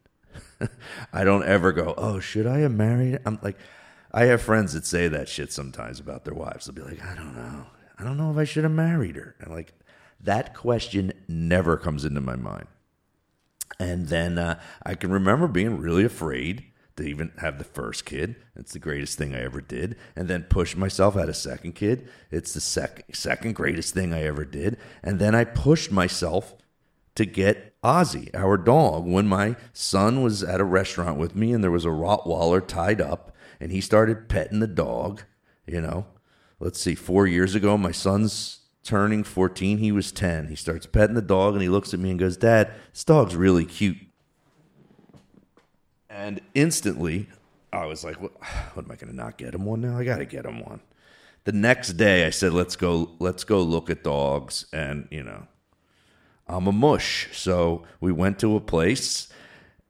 I 1.13 1.23
don't 1.23 1.45
ever 1.45 1.71
go, 1.71 1.93
Oh, 1.97 2.19
should 2.19 2.47
I 2.47 2.59
have 2.59 2.71
married? 2.71 3.19
I'm 3.25 3.39
like, 3.41 3.57
I 4.11 4.25
have 4.25 4.41
friends 4.41 4.73
that 4.73 4.85
say 4.85 5.07
that 5.07 5.29
shit 5.29 5.53
sometimes 5.53 5.99
about 5.99 6.25
their 6.25 6.33
wives. 6.33 6.65
They'll 6.65 6.75
be 6.75 6.81
like, 6.81 7.03
I 7.05 7.15
don't 7.15 7.35
know. 7.35 7.67
I 7.97 8.03
don't 8.03 8.17
know 8.17 8.31
if 8.31 8.37
I 8.37 8.43
should 8.43 8.63
have 8.63 8.73
married 8.73 9.15
her. 9.15 9.35
And 9.39 9.53
like, 9.53 9.73
that 10.21 10.55
question 10.55 11.13
never 11.27 11.77
comes 11.77 12.05
into 12.05 12.21
my 12.21 12.35
mind. 12.35 12.67
And 13.79 14.07
then 14.07 14.37
uh, 14.37 14.59
I 14.83 14.95
can 14.95 15.11
remember 15.11 15.47
being 15.47 15.77
really 15.77 16.03
afraid 16.03 16.65
to 16.99 17.07
even 17.09 17.31
have 17.39 17.57
the 17.57 17.63
first 17.63 18.05
kid. 18.05 18.35
It's 18.55 18.73
the 18.73 18.79
greatest 18.79 19.17
thing 19.17 19.33
I 19.33 19.41
ever 19.41 19.59
did. 19.59 19.95
And 20.15 20.27
then 20.27 20.43
push 20.43 20.75
myself 20.75 21.15
had 21.15 21.27
a 21.27 21.33
second 21.33 21.73
kid. 21.73 22.07
It's 22.31 22.53
the 22.53 22.61
second 22.61 23.05
second 23.13 23.55
greatest 23.55 23.93
thing 23.93 24.13
I 24.13 24.23
ever 24.23 24.45
did. 24.45 24.77
And 25.03 25.19
then 25.19 25.33
I 25.33 25.43
pushed 25.43 25.91
myself 25.91 26.55
to 27.15 27.25
get 27.25 27.73
Ozzy, 27.81 28.29
our 28.33 28.57
dog, 28.57 29.05
when 29.05 29.27
my 29.27 29.55
son 29.73 30.21
was 30.21 30.43
at 30.43 30.61
a 30.61 30.65
restaurant 30.65 31.17
with 31.17 31.35
me 31.35 31.53
and 31.53 31.63
there 31.63 31.71
was 31.71 31.85
a 31.85 31.89
Rottweiler 31.89 32.65
tied 32.65 33.01
up 33.01 33.35
and 33.59 33.71
he 33.71 33.81
started 33.81 34.29
petting 34.29 34.59
the 34.59 34.67
dog, 34.67 35.23
you 35.65 35.81
know. 35.81 36.05
Let's 36.59 36.79
see, 36.79 36.95
4 36.95 37.25
years 37.25 37.55
ago 37.55 37.77
my 37.77 37.91
son's 37.91 38.59
turning 38.83 39.23
14, 39.23 39.77
he 39.77 39.91
was 39.91 40.11
10. 40.11 40.47
He 40.47 40.55
starts 40.55 40.85
petting 40.85 41.15
the 41.15 41.21
dog 41.21 41.53
and 41.53 41.61
he 41.61 41.69
looks 41.69 41.93
at 41.93 41.99
me 41.99 42.09
and 42.09 42.19
goes, 42.19 42.37
"Dad, 42.37 42.71
this 42.91 43.03
dog's 43.03 43.35
really 43.35 43.65
cute." 43.65 43.97
And 46.19 46.41
instantly, 46.53 47.29
I 47.71 47.85
was 47.85 48.03
like, 48.03 48.21
what, 48.21 48.33
what 48.73 48.85
am 48.85 48.91
I 48.91 48.95
going 48.95 49.09
to 49.09 49.15
not 49.15 49.37
get 49.37 49.55
him 49.55 49.63
one 49.63 49.79
now? 49.79 49.97
I 49.97 50.03
got 50.03 50.17
to 50.17 50.25
get 50.25 50.45
him 50.45 50.59
one. 50.59 50.81
The 51.45 51.53
next 51.53 51.93
day, 51.93 52.25
I 52.25 52.29
said, 52.29 52.51
let's 52.51 52.75
go, 52.75 53.11
let's 53.19 53.45
go 53.45 53.63
look 53.63 53.89
at 53.89 54.03
dogs. 54.03 54.65
And, 54.73 55.07
you 55.09 55.23
know, 55.23 55.47
I'm 56.45 56.67
a 56.67 56.73
mush. 56.73 57.29
So 57.31 57.85
we 58.01 58.11
went 58.11 58.37
to 58.39 58.57
a 58.57 58.59
place 58.59 59.29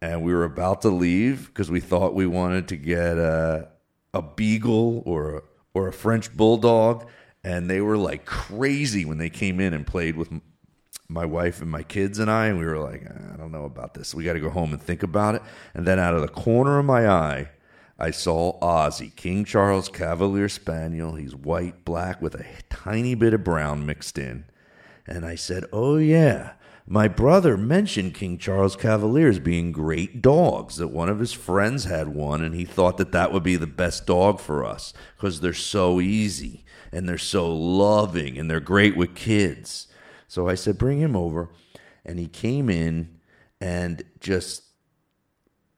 and 0.03 0.21
we 0.21 0.31
were 0.31 0.43
about 0.43 0.83
to 0.83 0.89
leave 0.89 1.47
because 1.47 1.71
we 1.71 1.79
thought 1.79 2.13
we 2.13 2.27
wanted 2.27 2.67
to 2.67 2.77
get 2.77 3.17
a, 3.17 3.69
a 4.13 4.21
beagle 4.21 5.01
or 5.07 5.37
a, 5.37 5.41
or 5.73 5.87
a 5.87 5.93
French 5.93 6.37
bulldog. 6.37 7.07
And 7.43 7.67
they 7.67 7.81
were 7.81 7.97
like 7.97 8.25
crazy 8.25 9.03
when 9.03 9.17
they 9.17 9.31
came 9.31 9.59
in 9.59 9.73
and 9.73 9.87
played 9.87 10.15
with 10.15 10.29
my 11.09 11.25
wife 11.25 11.61
and 11.61 11.69
my 11.69 11.81
kids 11.81 12.19
and 12.19 12.29
I, 12.29 12.47
and 12.47 12.59
we 12.59 12.65
were 12.65 12.77
like, 12.77 13.03
ah, 13.09 13.33
I 13.33 13.37
don't 13.37 13.51
know 13.51 13.65
about 13.65 13.95
this. 13.95 14.13
We 14.13 14.23
got 14.23 14.33
to 14.33 14.39
go 14.39 14.51
home 14.51 14.73
and 14.73 14.81
think 14.81 15.01
about 15.01 15.35
it. 15.35 15.41
And 15.73 15.85
then 15.85 15.97
out 15.99 16.13
of 16.13 16.21
the 16.21 16.27
corner 16.27 16.77
of 16.77 16.85
my 16.85 17.07
eye, 17.09 17.49
I 17.97 18.11
saw 18.11 18.59
Ozzy, 18.59 19.13
King 19.15 19.43
Charles 19.43 19.89
Cavalier 19.89 20.47
Spaniel. 20.47 21.15
He's 21.15 21.35
white, 21.35 21.83
black, 21.83 22.21
with 22.21 22.35
a 22.35 22.45
tiny 22.69 23.15
bit 23.15 23.33
of 23.33 23.43
brown 23.43 23.85
mixed 23.85 24.19
in. 24.19 24.45
And 25.07 25.25
I 25.25 25.35
said, 25.35 25.65
Oh, 25.73 25.97
yeah. 25.97 26.53
My 26.91 27.07
brother 27.07 27.57
mentioned 27.57 28.15
King 28.15 28.37
Charles 28.37 28.75
Cavaliers 28.75 29.37
being 29.37 29.71
great 29.71 30.23
dogs, 30.23 30.77
that 30.77 30.87
one 30.87 31.09
of 31.09 31.19
his 31.19 31.33
friends 31.33 31.83
had 31.83 32.07
one, 32.07 32.41
and 32.41 32.55
he 32.55 32.65
thought 32.65 32.97
that 32.97 33.11
that 33.11 33.31
would 33.31 33.43
be 33.43 33.55
the 33.55 33.67
best 33.67 34.07
dog 34.07 34.39
for 34.39 34.65
us 34.65 34.91
because 35.15 35.39
they're 35.39 35.53
so 35.53 36.01
easy 36.01 36.65
and 36.91 37.07
they're 37.07 37.19
so 37.19 37.53
loving 37.53 38.39
and 38.39 38.49
they're 38.49 38.59
great 38.59 38.97
with 38.97 39.13
kids. 39.13 39.87
So 40.29 40.47
I 40.47 40.55
said, 40.55 40.77
bring 40.77 40.99
him 40.99 41.15
over. 41.15 41.49
And 42.05 42.17
he 42.17 42.27
came 42.27 42.69
in 42.69 43.19
and 43.59 44.03
just 44.21 44.63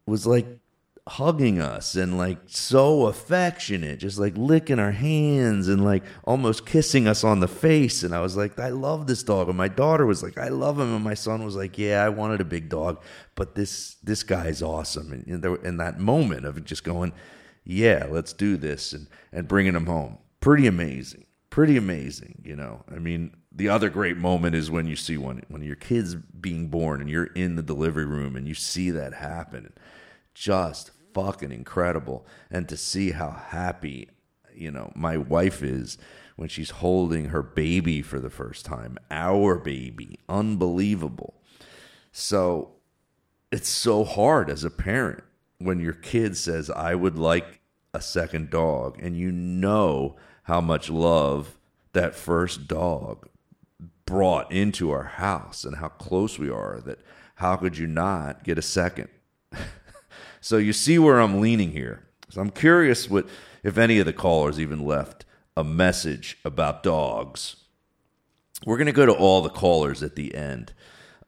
was 0.06 0.28
like 0.28 0.46
hugging 1.08 1.60
us 1.60 1.96
and 1.96 2.18
like 2.18 2.38
so 2.46 3.08
affectionate, 3.08 4.00
just 4.00 4.20
like 4.20 4.34
licking 4.38 4.78
our 4.78 4.92
hands 4.92 5.68
and 5.68 5.84
like 5.84 6.04
almost 6.26 6.66
kissing 6.66 7.08
us 7.08 7.24
on 7.24 7.40
the 7.40 7.48
face. 7.48 8.04
And 8.04 8.14
I 8.14 8.22
was 8.22 8.38
like, 8.38 8.60
I 8.60 8.70
love 8.70 9.08
this 9.08 9.24
dog. 9.24 9.48
And 9.48 9.58
my 9.58 9.70
daughter 9.70 10.06
was 10.06 10.22
like, 10.22 10.38
I 10.38 10.50
love 10.50 10.80
him. 10.80 10.94
And 10.94 11.04
my 11.04 11.16
son 11.16 11.44
was 11.44 11.56
like, 11.56 11.78
Yeah, 11.78 12.04
I 12.04 12.10
wanted 12.10 12.42
a 12.42 12.46
big 12.46 12.70
dog, 12.70 13.02
but 13.36 13.56
this 13.56 13.96
this 14.04 14.22
guy's 14.22 14.62
awesome. 14.62 15.12
And, 15.12 15.42
there, 15.42 15.56
in 15.56 15.78
that 15.78 16.00
moment 16.00 16.46
of 16.46 16.64
just 16.66 16.84
going, 16.84 17.14
Yeah, 17.64 18.08
let's 18.10 18.34
do 18.34 18.58
this 18.58 18.92
and 18.92 19.08
and 19.32 19.48
bringing 19.48 19.76
him 19.76 19.86
home, 19.86 20.18
pretty 20.42 20.68
amazing, 20.68 21.26
pretty 21.50 21.78
amazing. 21.78 22.42
You 22.44 22.58
know, 22.58 22.84
I 22.94 23.00
mean, 23.00 23.34
the 23.52 23.70
other 23.70 23.90
great 23.90 24.18
moment 24.18 24.56
is 24.56 24.72
when 24.72 24.88
you 24.88 24.96
see 24.96 25.18
one 25.18 25.44
when 25.50 25.62
your 25.62 25.76
kid's 25.76 26.16
being 26.16 26.68
born 26.68 27.02
and 27.02 27.10
you're 27.10 27.26
in 27.26 27.56
the 27.56 27.64
delivery 27.64 28.06
room 28.06 28.36
and 28.36 28.48
you 28.48 28.54
see 28.54 28.90
that 28.92 29.14
happen. 29.14 29.74
Just 30.34 30.92
fucking 31.14 31.52
incredible. 31.52 32.26
And 32.50 32.70
to 32.70 32.78
see 32.78 33.12
how 33.12 33.32
happy 33.32 34.10
you 34.54 34.72
know 34.72 34.92
my 34.96 35.18
wife 35.18 35.64
is 35.64 35.98
when 36.36 36.50
she's 36.50 36.72
holding 36.72 37.26
her 37.26 37.44
baby 37.44 38.02
for 38.02 38.20
the 38.20 38.30
first 38.30 38.66
time 38.66 38.98
our 39.10 39.58
baby. 39.58 40.20
Unbelievable. 40.30 41.36
So 42.12 42.72
it's 43.52 43.70
so 43.70 44.04
hard 44.04 44.50
as 44.50 44.64
a 44.64 44.70
parent 44.70 45.24
when 45.60 45.80
your 45.80 45.94
kid 45.94 46.36
says 46.36 46.70
i 46.72 46.96
would 46.96 47.18
like 47.20 47.60
a 47.94 48.02
second 48.02 48.50
dog 48.50 48.98
and 49.02 49.16
you 49.16 49.32
know 49.32 50.16
how 50.44 50.62
much 50.62 50.90
love 50.90 51.58
that 51.94 52.16
first 52.16 52.68
dog 52.68 53.28
brought 54.12 54.52
into 54.52 54.92
our 54.92 55.06
house 55.06 55.64
and 55.64 55.78
how 55.78 55.88
close 55.88 56.38
we 56.38 56.50
are 56.50 56.82
that 56.84 57.00
how 57.36 57.56
could 57.56 57.78
you 57.78 57.88
not 57.88 58.44
get 58.44 58.58
a 58.58 58.62
second 58.62 59.08
so 60.42 60.58
you 60.58 60.74
see 60.74 61.00
where 61.00 61.22
i'm 61.22 61.40
leaning 61.40 61.72
here 61.72 62.06
so 62.30 62.42
i'm 62.42 62.50
curious 62.50 63.10
what 63.10 63.26
if 63.64 63.78
any 63.78 64.00
of 64.00 64.06
the 64.06 64.12
callers 64.12 64.60
even 64.60 64.84
left 64.84 65.24
a 65.56 65.64
message 65.64 66.38
about 66.44 66.84
dogs 66.84 67.56
we're 68.66 68.76
going 68.76 68.86
to 68.86 68.92
go 68.92 69.06
to 69.06 69.14
all 69.14 69.42
the 69.42 69.50
callers 69.50 70.04
at 70.04 70.18
the 70.18 70.36
end 70.36 70.74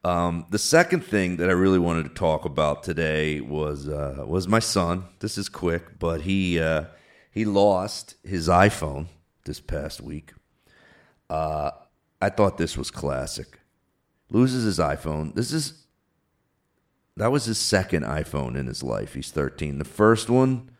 um, 0.03 0.45
the 0.49 0.59
second 0.59 1.05
thing 1.05 1.37
that 1.37 1.47
I 1.49 1.53
really 1.53 1.79
wanted 1.79 2.03
to 2.03 2.13
talk 2.13 2.43
about 2.43 2.83
today 2.83 3.39
was 3.39 3.87
uh, 3.87 4.25
was 4.27 4.49
my 4.49 4.59
son. 4.59 5.05
This 5.19 5.37
is 5.37 5.47
quick, 5.47 5.97
but 5.97 6.23
he 6.23 6.59
uh, 6.59 6.87
he 7.31 7.45
lost 7.45 8.15
his 8.21 8.49
iPhone 8.49 9.05
this 9.45 9.61
past 9.61 10.01
week. 10.01 10.33
Uh, 11.29 11.71
I 12.23 12.29
thought 12.29 12.57
this 12.57 12.77
was 12.77 12.89
classic. 12.89 13.59
Loses 14.29 14.63
his 14.63 14.79
iPhone. 14.79 15.35
This 15.35 15.51
is 15.51 15.83
that 17.17 17.33
was 17.33 17.43
his 17.43 17.57
second 17.57 18.05
iPhone 18.05 18.55
in 18.57 18.65
his 18.65 18.81
life. 18.81 19.13
He's 19.13 19.29
13. 19.29 19.77
The 19.77 19.83
first 19.83 20.29
one, 20.29 20.71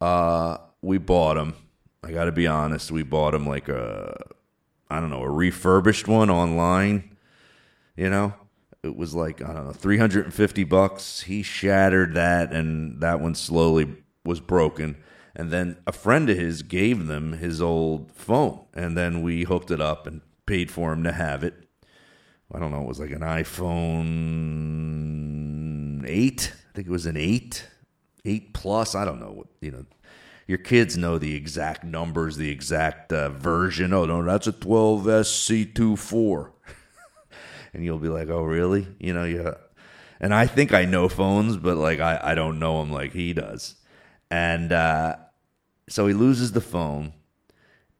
uh, 0.00 0.58
we 0.80 0.98
bought 0.98 1.36
him. 1.36 1.54
I 2.04 2.12
got 2.12 2.26
to 2.26 2.32
be 2.32 2.46
honest. 2.46 2.92
We 2.92 3.02
bought 3.02 3.34
him 3.34 3.44
like 3.44 3.68
a, 3.68 4.16
I 4.88 5.00
don't 5.00 5.10
know, 5.10 5.24
a 5.24 5.28
refurbished 5.28 6.06
one 6.06 6.30
online. 6.30 7.16
You 7.96 8.08
know, 8.10 8.34
it 8.84 8.94
was 8.94 9.16
like 9.16 9.42
I 9.42 9.52
don't 9.52 9.66
know, 9.66 9.72
350 9.72 10.62
bucks. 10.62 11.22
He 11.22 11.42
shattered 11.42 12.14
that, 12.14 12.52
and 12.52 13.00
that 13.00 13.20
one 13.20 13.34
slowly 13.34 13.96
was 14.24 14.38
broken. 14.38 14.96
And 15.34 15.50
then 15.50 15.78
a 15.88 15.92
friend 15.92 16.30
of 16.30 16.36
his 16.36 16.62
gave 16.62 17.08
them 17.08 17.32
his 17.32 17.60
old 17.60 18.12
phone, 18.12 18.60
and 18.74 18.96
then 18.96 19.22
we 19.22 19.42
hooked 19.42 19.72
it 19.72 19.80
up 19.80 20.06
and 20.06 20.20
paid 20.48 20.70
for 20.70 20.92
him 20.92 21.04
to 21.04 21.12
have 21.12 21.44
it. 21.44 21.54
I 22.52 22.58
don't 22.58 22.70
know, 22.70 22.80
it 22.80 22.88
was 22.88 22.98
like 22.98 23.10
an 23.10 23.20
iPhone 23.20 24.48
8. 26.08 26.52
I 26.54 26.74
think 26.74 26.88
it 26.88 26.90
was 26.90 27.04
an 27.04 27.18
8. 27.18 27.66
eight 28.24 28.54
plus. 28.54 28.94
I 28.94 29.04
don't 29.04 29.20
know 29.20 29.32
what 29.32 29.48
you 29.60 29.70
know. 29.70 29.84
Your 30.46 30.56
kids 30.56 30.96
know 30.96 31.18
the 31.18 31.34
exact 31.34 31.84
numbers, 31.84 32.38
the 32.38 32.48
exact 32.50 33.12
uh, 33.12 33.28
version. 33.28 33.92
Oh 33.92 34.06
no, 34.06 34.24
that's 34.24 34.46
a 34.46 34.52
12SC24, 34.52 36.50
and 37.74 37.84
you'll 37.84 37.98
be 37.98 38.08
like, 38.08 38.30
oh 38.30 38.42
really? 38.42 38.86
You 38.98 39.12
know, 39.12 39.24
yeah. 39.24 39.56
And 40.18 40.32
I 40.32 40.46
think 40.46 40.72
I 40.72 40.86
know 40.86 41.10
phones, 41.10 41.58
but 41.58 41.76
like 41.76 42.00
I 42.00 42.18
I 42.22 42.34
don't 42.34 42.58
know 42.58 42.80
them 42.80 42.90
like 42.90 43.12
he 43.12 43.34
does, 43.34 43.74
and 44.30 44.72
uh, 44.72 45.16
so 45.90 46.06
he 46.06 46.14
loses 46.14 46.52
the 46.52 46.62
phone 46.62 47.12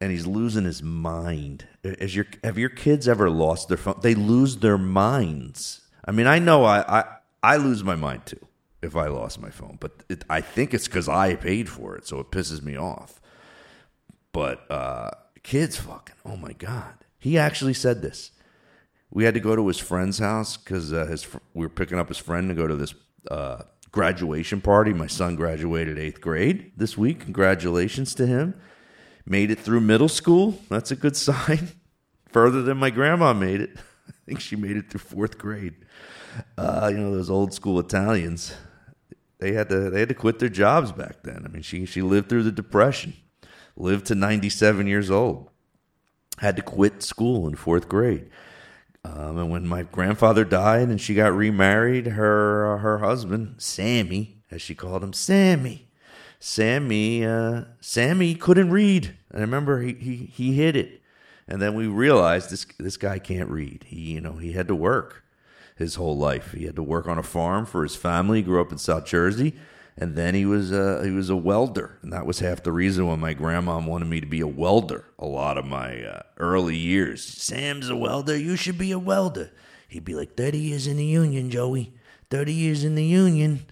and 0.01 0.13
he's 0.13 0.27
losing 0.27 0.65
his 0.65 0.83
mind. 0.83 1.67
Your 1.83 2.27
have 2.45 2.59
your 2.59 2.69
kids 2.69 3.09
ever 3.09 3.31
lost 3.31 3.69
their 3.69 3.77
phone? 3.77 3.99
They 4.03 4.15
lose 4.15 4.59
their 4.59 4.79
minds. 4.79 5.83
I 6.05 6.13
mean, 6.13 6.27
I 6.27 6.39
know 6.39 6.65
I 6.65 7.01
I, 7.01 7.05
I 7.43 7.57
lose 7.57 7.83
my 7.83 7.97
mind 7.97 8.27
too 8.27 8.47
if 8.81 8.95
I 8.95 9.09
lost 9.09 9.41
my 9.41 9.51
phone, 9.51 9.77
but 9.81 10.05
it, 10.09 10.25
I 10.31 10.41
think 10.41 10.73
it's 10.73 10.87
because 10.87 11.09
I 11.09 11.35
paid 11.35 11.69
for 11.69 11.97
it, 11.97 12.07
so 12.07 12.21
it 12.21 12.31
pisses 12.31 12.63
me 12.63 12.77
off. 12.77 13.21
But 14.33 14.71
uh, 14.71 15.11
kids, 15.43 15.77
fucking, 15.79 16.15
oh 16.25 16.37
my 16.37 16.53
god, 16.53 16.95
he 17.19 17.37
actually 17.37 17.75
said 17.75 18.03
this. 18.03 18.31
We 19.11 19.25
had 19.25 19.35
to 19.35 19.41
go 19.41 19.57
to 19.57 19.67
his 19.67 19.79
friend's 19.79 20.19
house 20.19 20.57
because 20.57 20.93
uh, 20.93 21.07
his 21.07 21.23
fr- 21.25 21.39
we 21.55 21.65
were 21.67 21.71
picking 21.71 21.99
up 21.99 22.09
his 22.09 22.19
friend 22.19 22.49
to 22.51 22.55
go 22.55 22.67
to 22.67 22.77
this 22.77 22.95
uh, 23.31 23.63
graduation 23.91 24.61
party. 24.61 24.93
My 24.93 25.07
son 25.07 25.35
graduated 25.35 25.99
eighth 25.99 26.21
grade 26.21 26.73
this 26.77 26.97
week. 26.97 27.21
Congratulations 27.21 28.15
to 28.15 28.27
him 28.27 28.55
made 29.29 29.51
it 29.51 29.61
through 29.61 29.81
middle 29.81 30.09
school. 30.09 30.59
That's 30.69 30.91
a 30.91 30.97
good 30.97 31.17
sign. 31.17 31.69
Further 32.33 32.63
than 32.63 32.79
my 32.79 32.91
grandma 32.91 33.33
made 33.33 33.61
it. 33.61 33.71
I 34.09 34.13
think 34.27 34.41
she 34.41 34.57
made 34.57 34.77
it 34.77 34.91
through 34.91 35.01
fourth 35.01 35.39
grade. 35.39 35.75
Uh, 36.57 36.89
you 36.93 36.99
know 36.99 37.13
those 37.13 37.31
old 37.31 37.53
school 37.53 37.79
Italians. 37.79 38.55
They 39.39 39.53
had 39.53 39.69
to 39.69 39.91
they 39.91 40.01
had 40.01 40.09
to 40.09 40.15
quit 40.15 40.39
their 40.39 40.49
jobs 40.49 40.93
back 40.93 41.23
then. 41.23 41.43
I 41.45 41.49
mean, 41.49 41.63
she 41.63 41.85
she 41.87 42.03
lived 42.03 42.29
through 42.29 42.43
the 42.43 42.53
depression, 42.53 43.15
lived 43.77 44.07
to 44.07 44.15
ninety 44.15 44.51
seven 44.51 44.87
years 44.87 45.11
old, 45.11 45.51
had 46.39 46.57
to 46.57 46.63
quit 46.63 47.03
school 47.03 47.47
in 47.47 47.55
fourth 47.55 47.89
grade. 47.89 48.31
Um, 49.05 49.39
and 49.39 49.51
when 49.51 49.67
my 49.67 49.85
grandfather 49.85 50.45
died 50.45 50.89
and 50.89 51.01
she 51.01 51.15
got 51.15 51.35
remarried, 51.35 52.09
her 52.09 52.75
uh, 52.75 52.79
her 52.79 52.99
husband 52.99 53.57
Sammy, 53.59 54.43
as 54.51 54.61
she 54.61 54.75
called 54.75 55.03
him, 55.03 55.13
Sammy, 55.13 55.88
Sammy, 56.41 57.25
uh, 57.25 57.65
Sammy 57.81 58.35
couldn't 58.35 58.71
read. 58.71 59.17
And 59.31 59.39
I 59.39 59.41
remember 59.41 59.81
he, 59.81 59.95
he, 59.95 60.17
he 60.17 60.53
hid 60.55 60.77
it. 60.77 61.03
And 61.47 61.63
then 61.63 61.75
we 61.75 61.87
realized 61.87 62.51
this, 62.51 62.67
this 62.79 62.97
guy 62.97 63.19
can't 63.19 63.49
read. 63.49 63.85
He, 63.89 64.13
you 64.13 64.21
know, 64.21 64.35
he 64.35 64.53
had 64.53 64.69
to 64.69 64.75
work 64.75 65.25
his 65.77 65.95
whole 65.95 66.17
life. 66.17 66.53
He 66.53 66.65
had 66.65 66.77
to 66.77 66.83
work 66.83 67.07
on 67.09 67.19
a 67.19 67.23
farm 67.23 67.65
for 67.65 67.83
his 67.83 67.97
family. 67.97 68.39
He 68.39 68.43
grew 68.43 68.61
up 68.61 68.73
in 68.73 68.79
South 68.79 69.07
Jersey. 69.07 69.55
And 69.97 70.15
then 70.15 70.35
he 70.35 70.47
was 70.47 70.71
a, 70.71 71.05
he 71.05 71.11
was 71.11 71.31
a 71.31 71.37
welder. 71.37 71.99
And 72.03 72.13
that 72.13 72.27
was 72.27 72.39
half 72.39 72.63
the 72.63 72.71
reason 72.71 73.07
why 73.07 73.17
my 73.17 73.33
grandma 73.33 73.81
wanted 73.81 74.07
me 74.07 74.21
to 74.21 74.27
be 74.27 74.41
a 74.41 74.47
welder 74.47 75.07
a 75.19 75.27
lot 75.27 75.59
of 75.59 75.65
my 75.65 76.05
uh, 76.05 76.23
early 76.37 76.77
years. 76.77 77.25
Sam's 77.25 77.89
a 77.89 77.97
welder. 77.97 78.37
You 78.37 78.55
should 78.55 78.79
be 78.79 78.93
a 78.93 78.99
welder. 78.99 79.51
He'd 79.89 80.05
be 80.05 80.15
like, 80.15 80.37
30 80.37 80.59
years 80.59 80.87
in 80.87 80.99
the 80.99 81.05
union, 81.05 81.51
Joey. 81.51 81.95
30 82.31 82.53
years 82.53 82.85
in 82.85 82.95
the 82.95 83.05
union 83.05 83.65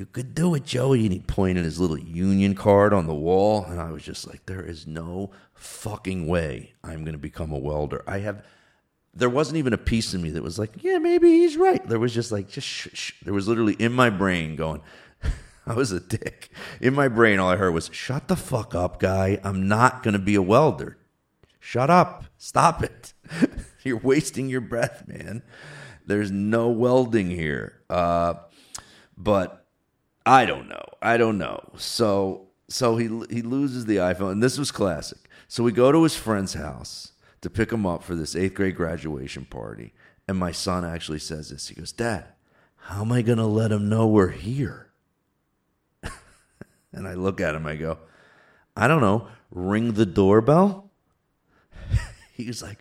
you 0.00 0.06
could 0.06 0.34
do 0.34 0.54
it, 0.54 0.64
Joey. 0.64 1.02
And 1.04 1.12
he 1.12 1.18
pointed 1.18 1.66
his 1.66 1.78
little 1.78 1.98
union 1.98 2.54
card 2.54 2.94
on 2.94 3.06
the 3.06 3.14
wall. 3.14 3.66
And 3.66 3.78
I 3.78 3.92
was 3.92 4.02
just 4.02 4.26
like, 4.26 4.46
there 4.46 4.64
is 4.64 4.86
no 4.86 5.30
fucking 5.52 6.26
way 6.26 6.72
I'm 6.82 7.04
going 7.04 7.12
to 7.12 7.18
become 7.18 7.52
a 7.52 7.58
welder. 7.58 8.02
I 8.06 8.20
have, 8.20 8.42
there 9.12 9.28
wasn't 9.28 9.58
even 9.58 9.74
a 9.74 9.78
piece 9.78 10.14
of 10.14 10.22
me 10.22 10.30
that 10.30 10.42
was 10.42 10.58
like, 10.58 10.82
yeah, 10.82 10.96
maybe 10.96 11.28
he's 11.28 11.58
right. 11.58 11.86
There 11.86 11.98
was 11.98 12.14
just 12.14 12.32
like, 12.32 12.48
just 12.48 12.66
shh, 12.66 12.88
shh. 12.94 13.12
There 13.22 13.34
was 13.34 13.46
literally 13.46 13.74
in 13.74 13.92
my 13.92 14.08
brain 14.08 14.56
going, 14.56 14.80
I 15.66 15.74
was 15.74 15.92
a 15.92 16.00
dick. 16.00 16.48
In 16.80 16.94
my 16.94 17.08
brain, 17.08 17.38
all 17.38 17.50
I 17.50 17.56
heard 17.56 17.74
was, 17.74 17.90
shut 17.92 18.26
the 18.28 18.36
fuck 18.36 18.74
up, 18.74 19.00
guy. 19.00 19.38
I'm 19.44 19.68
not 19.68 20.02
going 20.02 20.14
to 20.14 20.18
be 20.18 20.34
a 20.34 20.40
welder. 20.40 20.96
Shut 21.58 21.90
up. 21.90 22.24
Stop 22.38 22.82
it. 22.82 23.12
You're 23.82 23.98
wasting 23.98 24.48
your 24.48 24.62
breath, 24.62 25.04
man. 25.06 25.42
There's 26.06 26.30
no 26.30 26.70
welding 26.70 27.28
here. 27.28 27.82
Uh, 27.90 28.34
but 29.18 29.59
I 30.30 30.46
don't 30.46 30.68
know. 30.68 30.84
I 31.02 31.16
don't 31.16 31.38
know. 31.38 31.60
So 31.76 32.46
so 32.68 32.96
he 32.96 33.06
he 33.30 33.42
loses 33.42 33.86
the 33.86 33.96
iPhone, 33.96 34.30
and 34.30 34.42
this 34.42 34.58
was 34.58 34.70
classic. 34.70 35.18
So 35.48 35.64
we 35.64 35.72
go 35.72 35.90
to 35.90 36.04
his 36.04 36.14
friend's 36.14 36.54
house 36.54 37.12
to 37.40 37.50
pick 37.50 37.72
him 37.72 37.84
up 37.84 38.04
for 38.04 38.14
this 38.14 38.36
eighth 38.36 38.54
grade 38.54 38.76
graduation 38.76 39.44
party, 39.44 39.92
and 40.28 40.38
my 40.38 40.52
son 40.52 40.84
actually 40.84 41.18
says 41.18 41.50
this. 41.50 41.66
He 41.66 41.74
goes, 41.74 41.90
"Dad, 41.90 42.26
how 42.76 43.00
am 43.00 43.10
I 43.10 43.22
to 43.22 43.44
let 43.44 43.72
him 43.72 43.88
know 43.88 44.06
we're 44.06 44.28
here?" 44.28 44.92
and 46.92 47.08
I 47.08 47.14
look 47.14 47.40
at 47.40 47.56
him. 47.56 47.66
I 47.66 47.74
go, 47.74 47.98
"I 48.76 48.86
don't 48.86 49.00
know. 49.00 49.26
Ring 49.50 49.94
the 49.94 50.06
doorbell." 50.06 50.92
He's 52.34 52.62
like, 52.62 52.78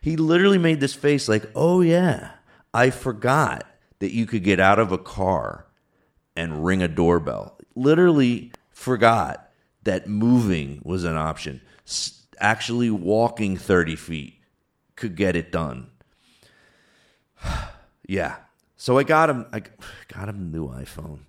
he 0.00 0.16
literally 0.16 0.58
made 0.58 0.78
this 0.78 0.94
face 0.94 1.28
like, 1.28 1.50
"Oh 1.56 1.80
yeah, 1.80 2.30
I 2.72 2.90
forgot 2.90 3.66
that 3.98 4.14
you 4.14 4.24
could 4.24 4.44
get 4.44 4.60
out 4.60 4.78
of 4.78 4.92
a 4.92 4.98
car." 4.98 5.66
And 6.36 6.64
ring 6.64 6.82
a 6.82 6.88
doorbell. 6.88 7.58
Literally 7.74 8.52
forgot 8.70 9.50
that 9.84 10.08
moving 10.08 10.80
was 10.84 11.04
an 11.04 11.16
option. 11.16 11.60
Actually, 12.38 12.90
walking 12.90 13.56
30 13.56 13.96
feet 13.96 14.34
could 14.96 15.16
get 15.16 15.36
it 15.36 15.52
done. 15.52 15.90
yeah. 18.08 18.36
So 18.76 18.98
I 18.98 19.04
got 19.04 19.30
him. 19.30 19.46
I 19.52 19.62
got 20.08 20.28
him 20.28 20.36
a 20.36 20.56
new 20.56 20.68
iPhone. 20.68 21.20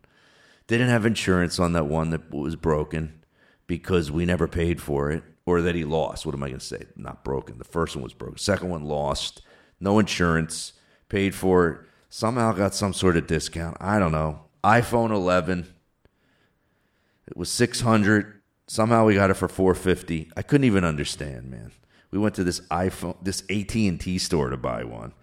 Didn't 0.65 0.89
have 0.89 1.05
insurance 1.05 1.59
on 1.59 1.73
that 1.73 1.85
one 1.85 2.09
that 2.11 2.31
was 2.33 2.55
broken 2.55 3.23
because 3.67 4.09
we 4.11 4.25
never 4.25 4.47
paid 4.47 4.81
for 4.81 5.11
it, 5.11 5.23
or 5.45 5.61
that 5.61 5.75
he 5.75 5.83
lost. 5.83 6.25
What 6.25 6.33
am 6.33 6.43
I 6.43 6.47
going 6.47 6.59
to 6.59 6.65
say? 6.65 6.85
Not 6.95 7.23
broken. 7.23 7.57
The 7.57 7.63
first 7.63 7.95
one 7.95 8.03
was 8.03 8.13
broken. 8.13 8.37
Second 8.37 8.69
one 8.69 8.83
lost. 8.85 9.41
No 9.79 9.99
insurance. 9.99 10.73
Paid 11.09 11.35
for 11.35 11.67
it. 11.67 11.79
Somehow 12.09 12.53
got 12.53 12.73
some 12.73 12.93
sort 12.93 13.17
of 13.17 13.27
discount. 13.27 13.77
I 13.79 13.99
don't 13.99 14.11
know 14.11 14.43
iPhone 14.63 15.11
11. 15.11 15.67
It 17.27 17.37
was 17.37 17.49
600. 17.49 18.41
Somehow 18.67 19.05
we 19.05 19.15
got 19.15 19.29
it 19.29 19.35
for 19.35 19.47
450. 19.47 20.31
I 20.37 20.41
couldn't 20.41 20.65
even 20.65 20.83
understand, 20.83 21.51
man. 21.51 21.71
We 22.11 22.19
went 22.19 22.35
to 22.35 22.43
this 22.43 22.61
iPhone, 22.71 23.17
this 23.21 23.43
AT&T 23.49 24.17
store 24.19 24.49
to 24.49 24.57
buy 24.57 24.83
one. 24.83 25.13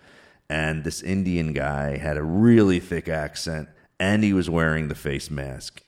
And 0.48 0.85
this 0.85 1.03
Indian 1.03 1.53
guy 1.53 1.96
had 1.96 2.16
a 2.16 2.22
really 2.22 2.81
thick 2.81 3.09
accent 3.09 3.68
and 3.98 4.24
he 4.24 4.33
was 4.33 4.50
wearing 4.50 4.88
the 4.88 4.94
face 4.94 5.31
mask. 5.31 5.85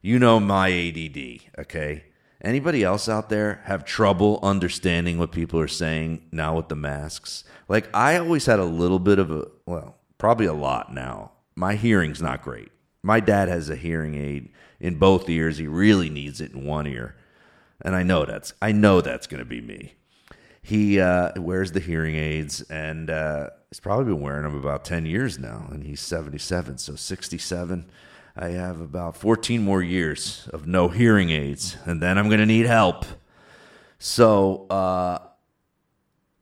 You 0.00 0.18
know 0.18 0.40
my 0.40 0.72
ADD, 0.72 1.60
okay? 1.60 2.04
Anybody 2.40 2.84
else 2.84 3.08
out 3.08 3.28
there 3.28 3.60
have 3.64 3.84
trouble 3.84 4.38
understanding 4.42 5.18
what 5.18 5.32
people 5.32 5.60
are 5.60 5.68
saying 5.68 6.28
now 6.32 6.56
with 6.56 6.68
the 6.68 6.76
masks? 6.76 7.44
Like 7.68 7.94
I 7.94 8.16
always 8.16 8.46
had 8.46 8.58
a 8.58 8.64
little 8.64 8.98
bit 8.98 9.18
of 9.18 9.30
a 9.30 9.48
well, 9.66 9.96
probably 10.16 10.46
a 10.46 10.52
lot 10.52 10.94
now 10.94 11.32
my 11.56 11.74
hearing's 11.74 12.22
not 12.22 12.42
great. 12.42 12.70
My 13.02 13.18
dad 13.18 13.48
has 13.48 13.68
a 13.70 13.76
hearing 13.76 14.14
aid 14.14 14.52
in 14.78 14.98
both 14.98 15.28
ears. 15.28 15.58
He 15.58 15.66
really 15.66 16.10
needs 16.10 16.40
it 16.40 16.52
in 16.52 16.64
one 16.64 16.86
ear. 16.86 17.16
And 17.80 17.96
I 17.96 18.02
know 18.02 18.24
that's 18.24 18.52
I 18.62 18.72
know 18.72 19.00
that's 19.00 19.26
going 19.26 19.40
to 19.40 19.44
be 19.44 19.60
me. 19.60 19.94
He 20.62 20.98
uh, 20.98 21.32
wears 21.40 21.72
the 21.72 21.80
hearing 21.80 22.16
aids, 22.16 22.60
and 22.62 23.08
uh, 23.08 23.50
he's 23.70 23.78
probably 23.78 24.06
been 24.06 24.20
wearing 24.20 24.42
them 24.42 24.56
about 24.56 24.84
ten 24.84 25.06
years 25.06 25.38
now. 25.38 25.68
And 25.70 25.84
he's 25.84 26.00
seventy-seven, 26.00 26.78
so 26.78 26.96
sixty-seven. 26.96 27.88
I 28.34 28.48
have 28.48 28.80
about 28.80 29.16
fourteen 29.16 29.62
more 29.62 29.82
years 29.82 30.48
of 30.52 30.66
no 30.66 30.88
hearing 30.88 31.30
aids, 31.30 31.76
and 31.84 32.02
then 32.02 32.18
I'm 32.18 32.28
going 32.28 32.40
to 32.40 32.46
need 32.46 32.66
help. 32.66 33.04
So, 33.98 34.66
uh, 34.68 35.18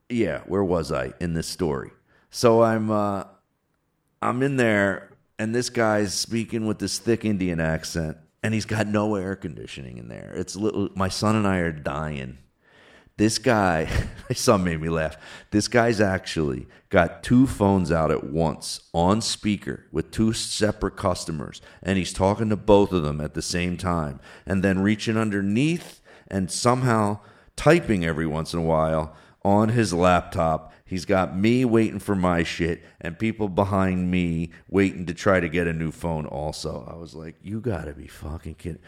yeah, 0.09 0.39
where 0.47 0.63
was 0.63 0.91
I 0.91 1.13
in 1.21 1.33
this 1.33 1.47
story? 1.47 1.91
So 2.31 2.63
I'm 2.63 2.89
uh, 2.89 3.25
I'm 4.25 4.41
in 4.41 4.57
there, 4.57 5.11
and 5.37 5.53
this 5.53 5.69
guy's 5.69 6.13
speaking 6.13 6.65
with 6.65 6.79
this 6.79 6.97
thick 6.97 7.25
Indian 7.25 7.59
accent, 7.59 8.17
and 8.41 8.55
he's 8.55 8.65
got 8.65 8.87
no 8.87 9.15
air 9.15 9.35
conditioning 9.35 9.97
in 9.99 10.07
there. 10.07 10.33
It's 10.35 10.55
little, 10.55 10.89
my 10.95 11.09
son 11.09 11.35
and 11.35 11.47
I 11.47 11.57
are 11.59 11.71
dying. 11.71 12.39
This 13.17 13.37
guy, 13.37 13.87
my 14.29 14.33
son 14.33 14.63
made 14.63 14.81
me 14.81 14.89
laugh. 14.89 15.15
This 15.51 15.67
guy's 15.67 16.01
actually 16.01 16.65
got 16.89 17.21
two 17.21 17.45
phones 17.45 17.91
out 17.91 18.09
at 18.09 18.23
once 18.23 18.89
on 18.93 19.21
speaker 19.21 19.85
with 19.91 20.09
two 20.09 20.33
separate 20.33 20.97
customers, 20.97 21.61
and 21.83 21.99
he's 21.99 22.11
talking 22.11 22.49
to 22.49 22.55
both 22.55 22.91
of 22.93 23.03
them 23.03 23.21
at 23.21 23.35
the 23.35 23.43
same 23.43 23.77
time, 23.77 24.19
and 24.47 24.63
then 24.63 24.79
reaching 24.79 25.17
underneath 25.17 26.01
and 26.27 26.51
somehow 26.51 27.19
typing 27.55 28.03
every 28.03 28.25
once 28.25 28.53
in 28.53 28.59
a 28.59 28.63
while 28.63 29.15
on 29.43 29.69
his 29.69 29.93
laptop 29.93 30.73
He's 30.85 31.05
got 31.05 31.35
me 31.35 31.65
waiting 31.65 31.99
for 31.99 32.15
my 32.15 32.43
shit 32.43 32.83
and 33.01 33.17
people 33.17 33.49
behind 33.49 34.11
me 34.11 34.51
waiting 34.69 35.07
to 35.07 35.15
try 35.15 35.39
to 35.39 35.49
get 35.49 35.65
a 35.65 35.73
new 35.73 35.91
phone 35.91 36.27
also. 36.27 36.87
I 36.87 36.95
was 36.95 37.15
like, 37.15 37.35
you 37.41 37.59
got 37.59 37.85
to 37.85 37.93
be 37.93 38.07
fucking 38.07 38.55
kidding. 38.55 38.81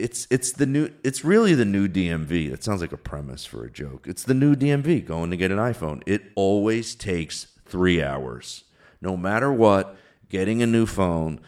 It's 0.00 0.26
it's 0.30 0.52
the 0.52 0.66
new 0.66 0.90
it's 1.04 1.24
really 1.24 1.54
the 1.54 1.64
new 1.64 1.88
DMV. 1.88 2.52
It 2.52 2.64
sounds 2.64 2.80
like 2.80 2.92
a 2.92 2.96
premise 2.96 3.44
for 3.44 3.64
a 3.64 3.70
joke. 3.70 4.06
It's 4.08 4.24
the 4.24 4.34
new 4.34 4.56
DMV 4.56 5.06
going 5.06 5.30
to 5.30 5.36
get 5.36 5.52
an 5.52 5.58
iPhone. 5.58 6.02
It 6.04 6.32
always 6.34 6.96
takes 6.96 7.46
3 7.66 8.02
hours. 8.02 8.64
No 9.00 9.16
matter 9.16 9.52
what, 9.52 9.96
getting 10.28 10.62
a 10.62 10.66
new 10.66 10.86
phone 10.86 11.40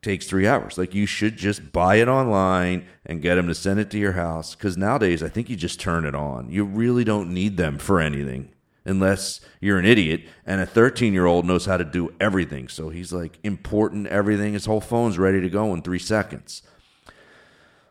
takes 0.00 0.26
three 0.26 0.48
hours. 0.48 0.76
Like 0.76 0.94
you 0.94 1.06
should 1.06 1.36
just 1.36 1.70
buy 1.70 1.96
it 1.96 2.08
online 2.08 2.86
and 3.06 3.22
get 3.22 3.36
them 3.36 3.46
to 3.46 3.54
send 3.54 3.78
it 3.78 3.88
to 3.92 3.98
your 3.98 4.12
house. 4.12 4.56
Because 4.56 4.76
nowadays, 4.76 5.22
I 5.22 5.28
think 5.28 5.48
you 5.48 5.54
just 5.54 5.78
turn 5.78 6.04
it 6.04 6.16
on. 6.16 6.50
You 6.50 6.64
really 6.64 7.04
don't 7.04 7.32
need 7.32 7.56
them 7.56 7.78
for 7.78 8.00
anything 8.00 8.52
unless 8.84 9.40
you're 9.60 9.78
an 9.78 9.84
idiot. 9.84 10.22
And 10.46 10.60
a 10.60 10.66
13 10.66 11.12
year 11.12 11.26
old 11.26 11.44
knows 11.44 11.66
how 11.66 11.76
to 11.76 11.84
do 11.84 12.14
everything. 12.20 12.68
So 12.68 12.88
he's 12.88 13.12
like 13.12 13.38
important 13.42 14.06
everything. 14.08 14.54
His 14.54 14.66
whole 14.66 14.80
phone's 14.80 15.18
ready 15.18 15.40
to 15.40 15.50
go 15.50 15.72
in 15.74 15.82
three 15.82 15.98
seconds. 15.98 16.62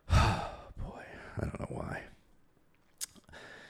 Boy, 0.12 1.06
I 1.38 1.42
don't 1.42 1.60
know 1.60 1.68
why. 1.70 2.02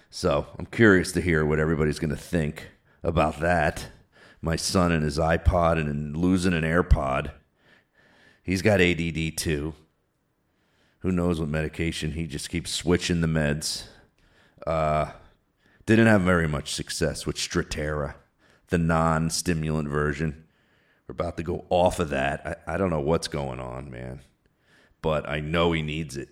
So 0.09 0.47
I'm 0.59 0.65
curious 0.65 1.13
to 1.13 1.21
hear 1.21 1.45
what 1.45 1.59
everybody's 1.59 1.99
going 1.99 2.09
to 2.09 2.17
think 2.17 2.69
about 3.01 3.39
that. 3.39 3.87
My 4.41 4.55
son 4.55 4.91
and 4.91 5.03
his 5.03 5.17
iPod 5.17 5.79
and 5.79 6.17
losing 6.17 6.53
an 6.53 6.63
AirPod. 6.63 7.31
He's 8.43 8.61
got 8.61 8.81
ADD 8.81 9.37
too. 9.37 9.73
Who 10.99 11.11
knows 11.11 11.39
what 11.39 11.49
medication? 11.49 12.11
He 12.11 12.27
just 12.27 12.49
keeps 12.49 12.71
switching 12.71 13.21
the 13.21 13.27
meds. 13.27 13.83
Uh, 14.67 15.11
didn't 15.95 16.11
have 16.11 16.21
very 16.21 16.47
much 16.47 16.73
success 16.73 17.25
with 17.25 17.35
Strattera, 17.35 18.15
the 18.67 18.77
non 18.77 19.29
stimulant 19.29 19.89
version. 19.89 20.45
We're 21.07 21.13
about 21.13 21.37
to 21.37 21.43
go 21.43 21.65
off 21.69 21.99
of 21.99 22.09
that. 22.09 22.63
I, 22.67 22.75
I 22.75 22.77
don't 22.77 22.89
know 22.89 23.01
what's 23.01 23.27
going 23.27 23.59
on, 23.59 23.91
man. 23.91 24.21
But 25.01 25.27
I 25.27 25.39
know 25.39 25.71
he 25.71 25.81
needs 25.81 26.15
it. 26.15 26.29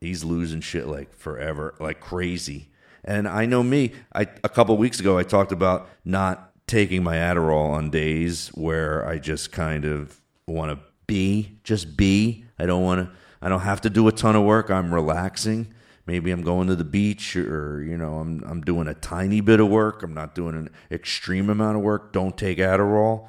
He's 0.00 0.24
losing 0.24 0.60
shit 0.60 0.86
like 0.86 1.14
forever, 1.14 1.74
like 1.78 2.00
crazy. 2.00 2.70
And 3.04 3.28
I 3.28 3.46
know 3.46 3.62
me. 3.62 3.92
I 4.12 4.22
a 4.44 4.48
couple 4.48 4.76
weeks 4.76 5.00
ago 5.00 5.16
I 5.18 5.22
talked 5.22 5.52
about 5.52 5.88
not 6.04 6.52
taking 6.66 7.02
my 7.02 7.16
Adderall 7.16 7.70
on 7.70 7.90
days 7.90 8.48
where 8.48 9.06
I 9.06 9.18
just 9.18 9.52
kind 9.52 9.84
of 9.84 10.20
want 10.46 10.72
to 10.72 10.84
be, 11.06 11.58
just 11.64 11.96
be. 11.96 12.44
I 12.58 12.66
don't 12.66 12.82
want 12.82 13.06
to 13.06 13.16
I 13.42 13.48
don't 13.48 13.60
have 13.60 13.80
to 13.82 13.90
do 13.90 14.06
a 14.08 14.12
ton 14.12 14.36
of 14.36 14.44
work. 14.44 14.70
I'm 14.70 14.92
relaxing. 14.92 15.72
Maybe 16.10 16.32
I'm 16.32 16.42
going 16.42 16.66
to 16.66 16.74
the 16.74 16.82
beach 16.82 17.36
or 17.36 17.84
you 17.84 17.96
know, 17.96 18.14
I'm 18.14 18.42
I'm 18.44 18.62
doing 18.62 18.88
a 18.88 18.94
tiny 18.94 19.40
bit 19.40 19.60
of 19.60 19.68
work. 19.68 20.02
I'm 20.02 20.12
not 20.12 20.34
doing 20.34 20.56
an 20.56 20.68
extreme 20.90 21.48
amount 21.48 21.76
of 21.76 21.84
work. 21.84 22.12
Don't 22.12 22.36
take 22.36 22.58
Adderall. 22.58 23.28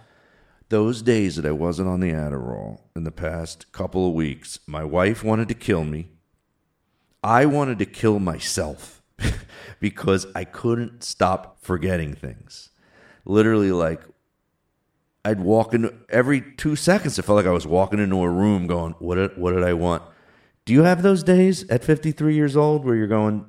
Those 0.70 1.04
days 1.04 1.36
that 1.36 1.46
I 1.46 1.52
wasn't 1.52 1.90
on 1.90 2.00
the 2.00 2.10
Adderall 2.10 2.80
in 2.96 3.04
the 3.04 3.12
past 3.12 3.72
couple 3.72 4.08
of 4.08 4.16
weeks, 4.16 4.62
my 4.66 4.84
wife 4.84 5.24
wanted 5.24 5.48
to 5.50 5.54
kill 5.54 5.84
me. 5.84 6.10
I 7.24 7.46
wanted 7.46 7.78
to 7.78 7.86
kill 7.86 8.18
myself 8.18 9.04
because 9.80 10.26
I 10.34 10.44
couldn't 10.44 11.04
stop 11.04 11.60
forgetting 11.62 12.16
things. 12.16 12.72
Literally, 13.26 13.72
like, 13.72 14.02
I'd 15.24 15.42
walk 15.42 15.76
into 15.76 15.94
every 16.10 16.42
two 16.42 16.76
seconds. 16.76 17.20
It 17.20 17.26
felt 17.26 17.36
like 17.36 17.46
I 17.46 17.52
was 17.52 17.68
walking 17.68 18.00
into 18.00 18.24
a 18.24 18.30
room 18.30 18.66
going, 18.66 18.96
What 18.98 19.16
did, 19.16 19.38
what 19.38 19.52
did 19.52 19.64
I 19.64 19.74
want? 19.74 20.02
Do 20.66 20.74
you 20.74 20.84
have 20.84 21.02
those 21.02 21.24
days 21.24 21.68
at 21.70 21.84
53 21.84 22.36
years 22.36 22.56
old 22.56 22.86
where 22.86 22.96
you're 22.96 23.08
going, 23.08 23.46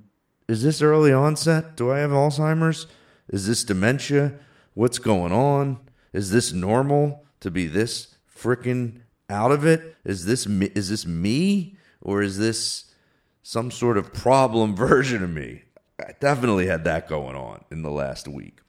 Is 0.49 0.63
this 0.63 0.83
early 0.83 1.13
onset? 1.13 1.77
Do 1.77 1.91
I 1.91 1.99
have 1.99 2.11
Alzheimer's? 2.11 2.87
Is 3.29 3.47
this 3.47 3.65
dementia? 3.65 4.35
What's 4.75 4.99
going 4.99 5.33
on? 5.33 5.79
Is 6.13 6.31
this 6.31 6.53
normal 6.53 7.25
to 7.41 7.51
be 7.51 7.67
this 7.67 8.17
freaking 8.35 9.01
out 9.29 9.53
of 9.53 9.65
it? 9.65 9.97
Is 10.05 10.25
this 10.25 10.47
is 10.47 10.89
this 10.89 11.07
me 11.07 11.77
or 12.01 12.23
is 12.23 12.39
this 12.39 12.95
some 13.43 13.71
sort 13.71 13.99
of 13.99 14.13
problem 14.13 14.75
version 14.77 15.23
of 15.23 15.31
me? 15.31 15.63
I 16.01 16.13
definitely 16.21 16.67
had 16.67 16.85
that 16.85 17.09
going 17.09 17.37
on 17.37 17.65
in 17.71 17.83
the 17.83 17.91
last 17.91 18.27
week. 18.27 18.61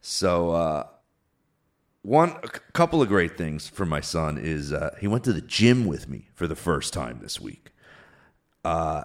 So, 0.00 0.50
uh, 0.50 0.84
one 2.06 2.36
couple 2.72 3.02
of 3.02 3.08
great 3.08 3.36
things 3.36 3.66
for 3.68 3.84
my 3.84 4.00
son 4.00 4.38
is 4.38 4.72
uh, 4.72 4.94
he 5.00 5.08
went 5.08 5.24
to 5.24 5.32
the 5.32 5.40
gym 5.40 5.86
with 5.86 6.08
me 6.08 6.28
for 6.34 6.46
the 6.46 6.54
first 6.54 6.92
time 6.92 7.18
this 7.20 7.40
week. 7.40 7.72
Uh, 8.64 9.02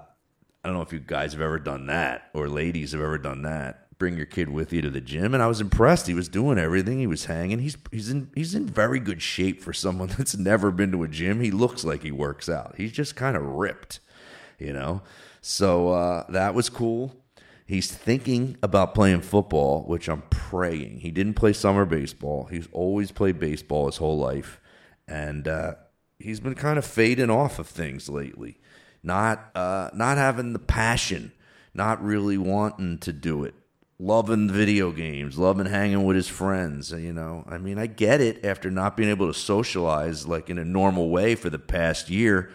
I 0.64 0.68
don't 0.68 0.76
know 0.76 0.84
if 0.84 0.94
you 0.94 1.00
guys 1.00 1.34
have 1.34 1.42
ever 1.42 1.58
done 1.58 1.88
that 1.88 2.30
or 2.36 2.48
ladies 2.48 2.92
have 2.92 3.02
ever 3.02 3.18
done 3.18 3.42
that. 3.42 3.98
Bring 3.98 4.18
your 4.18 4.28
kid 4.28 4.50
with 4.50 4.72
you 4.72 4.84
to 4.84 4.90
the 4.90 5.02
gym, 5.02 5.34
and 5.34 5.42
I 5.42 5.48
was 5.48 5.62
impressed. 5.62 6.06
He 6.08 6.14
was 6.14 6.30
doing 6.30 6.60
everything. 6.60 7.00
He 7.00 7.08
was 7.08 7.26
hanging. 7.26 7.60
He's 7.60 7.78
he's 7.92 8.10
in 8.10 8.32
he's 8.36 8.56
in 8.56 8.68
very 8.68 9.00
good 9.00 9.22
shape 9.22 9.62
for 9.62 9.74
someone 9.74 10.08
that's 10.18 10.38
never 10.38 10.72
been 10.72 10.92
to 10.92 11.04
a 11.04 11.08
gym. 11.08 11.42
He 11.42 11.52
looks 11.52 11.84
like 11.84 12.04
he 12.04 12.12
works 12.12 12.50
out. 12.50 12.76
He's 12.78 12.92
just 12.92 13.16
kind 13.16 13.36
of 13.36 13.44
ripped, 13.44 14.00
you 14.60 14.74
know. 14.74 15.02
So 15.42 15.90
uh, 15.90 16.26
that 16.30 16.54
was 16.54 16.70
cool. 16.70 17.16
He's 17.72 17.90
thinking 17.90 18.58
about 18.62 18.94
playing 18.94 19.22
football, 19.22 19.84
which 19.84 20.10
I'm 20.10 20.24
praying. 20.24 21.00
He 21.00 21.10
didn't 21.10 21.36
play 21.36 21.54
summer 21.54 21.86
baseball. 21.86 22.50
He's 22.52 22.68
always 22.74 23.14
played 23.14 23.40
baseball 23.40 23.86
his 23.86 23.96
whole 23.96 24.18
life, 24.18 24.60
and 25.08 25.48
uh, 25.48 25.76
he's 26.20 26.42
been 26.42 26.56
kind 26.56 26.78
of 26.78 26.84
fading 26.84 27.30
off 27.30 27.60
of 27.60 27.68
things 27.68 28.10
lately. 28.10 28.58
Not 29.04 29.52
uh, 29.56 29.90
not 29.94 30.18
having 30.18 30.52
the 30.52 30.60
passion, 30.60 31.32
not 31.74 32.04
really 32.04 32.38
wanting 32.38 32.98
to 32.98 33.14
do 33.14 33.46
it. 33.46 33.54
Loving 33.98 34.50
video 34.50 34.92
games, 34.92 35.38
loving 35.38 35.68
hanging 35.68 36.04
with 36.04 36.18
his 36.18 36.28
friends. 36.28 36.92
You 36.92 37.14
know, 37.14 37.46
I 37.48 37.58
mean, 37.58 37.80
I 37.80 37.88
get 37.88 38.20
it 38.20 38.44
after 38.44 38.70
not 38.70 38.98
being 38.98 39.10
able 39.10 39.28
to 39.28 39.40
socialize 39.40 40.28
like 40.28 40.50
in 40.50 40.58
a 40.58 40.66
normal 40.66 41.10
way 41.10 41.36
for 41.36 41.50
the 41.50 41.58
past 41.58 42.10
year 42.10 42.52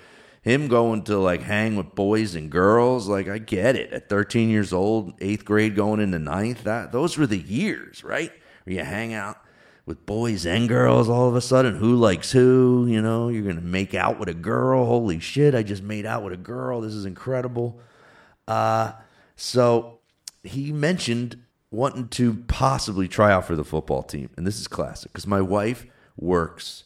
him 0.46 0.68
going 0.68 1.02
to 1.02 1.18
like 1.18 1.42
hang 1.42 1.74
with 1.74 1.96
boys 1.96 2.36
and 2.36 2.48
girls, 2.48 3.08
like 3.08 3.28
I 3.28 3.38
get 3.38 3.74
it. 3.74 3.92
At 3.92 4.08
13 4.08 4.48
years 4.48 4.72
old, 4.72 5.12
eighth 5.20 5.44
grade 5.44 5.74
going 5.74 5.98
into 5.98 6.20
ninth, 6.20 6.62
that 6.62 6.92
those 6.92 7.18
were 7.18 7.26
the 7.26 7.36
years, 7.36 8.04
right? 8.04 8.30
Where 8.62 8.76
you 8.76 8.84
hang 8.84 9.12
out 9.12 9.38
with 9.86 10.06
boys 10.06 10.46
and 10.46 10.68
girls 10.68 11.08
all 11.08 11.28
of 11.28 11.34
a 11.34 11.40
sudden. 11.40 11.74
Who 11.74 11.96
likes 11.96 12.30
who? 12.30 12.86
You 12.88 13.02
know, 13.02 13.28
you're 13.28 13.42
gonna 13.42 13.60
make 13.60 13.92
out 13.92 14.20
with 14.20 14.28
a 14.28 14.34
girl. 14.34 14.86
Holy 14.86 15.18
shit! 15.18 15.52
I 15.52 15.64
just 15.64 15.82
made 15.82 16.06
out 16.06 16.22
with 16.22 16.32
a 16.32 16.38
girl. 16.38 16.80
This 16.80 16.94
is 16.94 17.04
incredible. 17.04 17.80
Uh, 18.46 18.92
so 19.34 19.98
he 20.44 20.70
mentioned 20.70 21.42
wanting 21.72 22.06
to 22.10 22.34
possibly 22.46 23.08
try 23.08 23.32
out 23.32 23.46
for 23.46 23.56
the 23.56 23.64
football 23.64 24.04
team, 24.04 24.30
and 24.36 24.46
this 24.46 24.60
is 24.60 24.68
classic 24.68 25.12
because 25.12 25.26
my 25.26 25.40
wife 25.40 25.86
works 26.16 26.84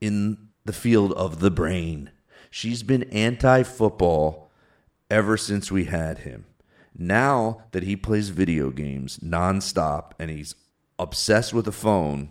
in 0.00 0.48
the 0.64 0.72
field 0.72 1.12
of 1.12 1.38
the 1.38 1.52
brain. 1.52 2.10
She's 2.56 2.82
been 2.82 3.02
anti 3.10 3.64
football 3.64 4.50
ever 5.10 5.36
since 5.36 5.70
we 5.70 5.84
had 5.84 6.20
him. 6.20 6.46
Now 6.96 7.64
that 7.72 7.82
he 7.82 7.96
plays 7.96 8.30
video 8.30 8.70
games 8.70 9.18
nonstop 9.18 10.12
and 10.18 10.30
he's 10.30 10.54
obsessed 10.98 11.52
with 11.52 11.68
a 11.68 11.72
phone, 11.72 12.30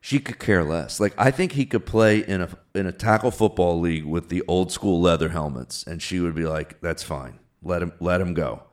she 0.00 0.18
could 0.18 0.40
care 0.40 0.64
less. 0.64 0.98
Like 0.98 1.14
I 1.16 1.30
think 1.30 1.52
he 1.52 1.66
could 1.66 1.86
play 1.86 2.18
in 2.18 2.40
a 2.40 2.48
in 2.74 2.86
a 2.86 2.90
tackle 2.90 3.30
football 3.30 3.78
league 3.78 4.04
with 4.04 4.28
the 4.28 4.42
old 4.48 4.72
school 4.72 5.00
leather 5.00 5.28
helmets, 5.28 5.84
and 5.84 6.02
she 6.02 6.18
would 6.18 6.34
be 6.34 6.46
like, 6.46 6.80
"That's 6.80 7.04
fine. 7.04 7.38
Let 7.62 7.80
him 7.80 7.92
let 8.00 8.20
him 8.20 8.34
go, 8.34 8.64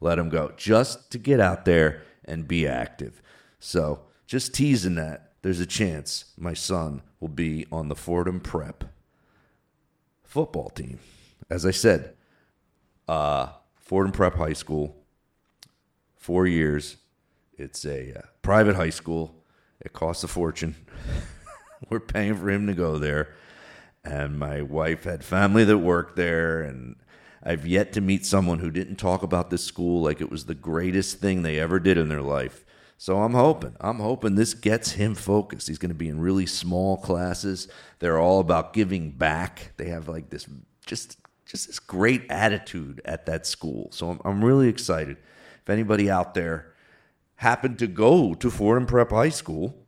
let 0.00 0.18
him 0.18 0.30
go." 0.30 0.52
Just 0.56 1.12
to 1.12 1.18
get 1.18 1.38
out 1.38 1.64
there 1.64 2.02
and 2.24 2.48
be 2.48 2.66
active. 2.66 3.22
So 3.60 4.00
just 4.26 4.52
teasing 4.52 4.96
that. 4.96 5.34
There's 5.42 5.60
a 5.60 5.64
chance 5.64 6.32
my 6.36 6.54
son 6.54 7.02
will 7.20 7.28
be 7.28 7.66
on 7.70 7.86
the 7.86 7.94
Fordham 7.94 8.40
Prep 8.40 8.82
football 10.28 10.68
team. 10.68 11.00
As 11.50 11.64
I 11.66 11.70
said, 11.72 12.14
uh, 13.08 13.48
Fordham 13.76 14.12
Prep 14.12 14.34
High 14.34 14.52
School, 14.52 14.94
four 16.16 16.46
years. 16.46 16.98
It's 17.56 17.84
a 17.84 18.18
uh, 18.18 18.22
private 18.42 18.76
high 18.76 18.90
school. 18.90 19.34
It 19.80 19.92
costs 19.92 20.22
a 20.22 20.28
fortune. 20.28 20.76
We're 21.90 22.00
paying 22.00 22.36
for 22.36 22.50
him 22.50 22.66
to 22.66 22.74
go 22.74 22.98
there. 22.98 23.34
And 24.04 24.38
my 24.38 24.62
wife 24.62 25.04
had 25.04 25.24
family 25.24 25.64
that 25.64 25.78
worked 25.78 26.16
there. 26.16 26.60
And 26.60 26.96
I've 27.42 27.66
yet 27.66 27.92
to 27.94 28.00
meet 28.00 28.26
someone 28.26 28.58
who 28.58 28.70
didn't 28.70 28.96
talk 28.96 29.22
about 29.22 29.48
this 29.50 29.64
school 29.64 30.02
like 30.02 30.20
it 30.20 30.30
was 30.30 30.44
the 30.44 30.54
greatest 30.54 31.18
thing 31.18 31.42
they 31.42 31.58
ever 31.58 31.80
did 31.80 31.96
in 31.96 32.08
their 32.08 32.22
life. 32.22 32.64
So 33.00 33.22
I'm 33.22 33.32
hoping, 33.32 33.76
I'm 33.80 34.00
hoping 34.00 34.34
this 34.34 34.54
gets 34.54 34.90
him 34.90 35.14
focused. 35.14 35.68
He's 35.68 35.78
going 35.78 35.90
to 35.90 35.94
be 35.94 36.08
in 36.08 36.18
really 36.18 36.46
small 36.46 36.96
classes. 36.96 37.68
They're 38.00 38.18
all 38.18 38.40
about 38.40 38.72
giving 38.72 39.12
back. 39.12 39.70
They 39.76 39.88
have 39.90 40.08
like 40.08 40.30
this 40.30 40.46
just 40.84 41.16
just 41.46 41.68
this 41.68 41.78
great 41.78 42.24
attitude 42.28 43.00
at 43.04 43.24
that 43.26 43.46
school. 43.46 43.88
So 43.92 44.10
I'm, 44.10 44.20
I'm 44.24 44.44
really 44.44 44.68
excited. 44.68 45.16
If 45.62 45.70
anybody 45.70 46.10
out 46.10 46.34
there 46.34 46.74
happened 47.36 47.78
to 47.78 47.86
go 47.86 48.34
to 48.34 48.50
Fordham 48.50 48.84
Prep 48.84 49.10
High 49.10 49.28
School, 49.28 49.86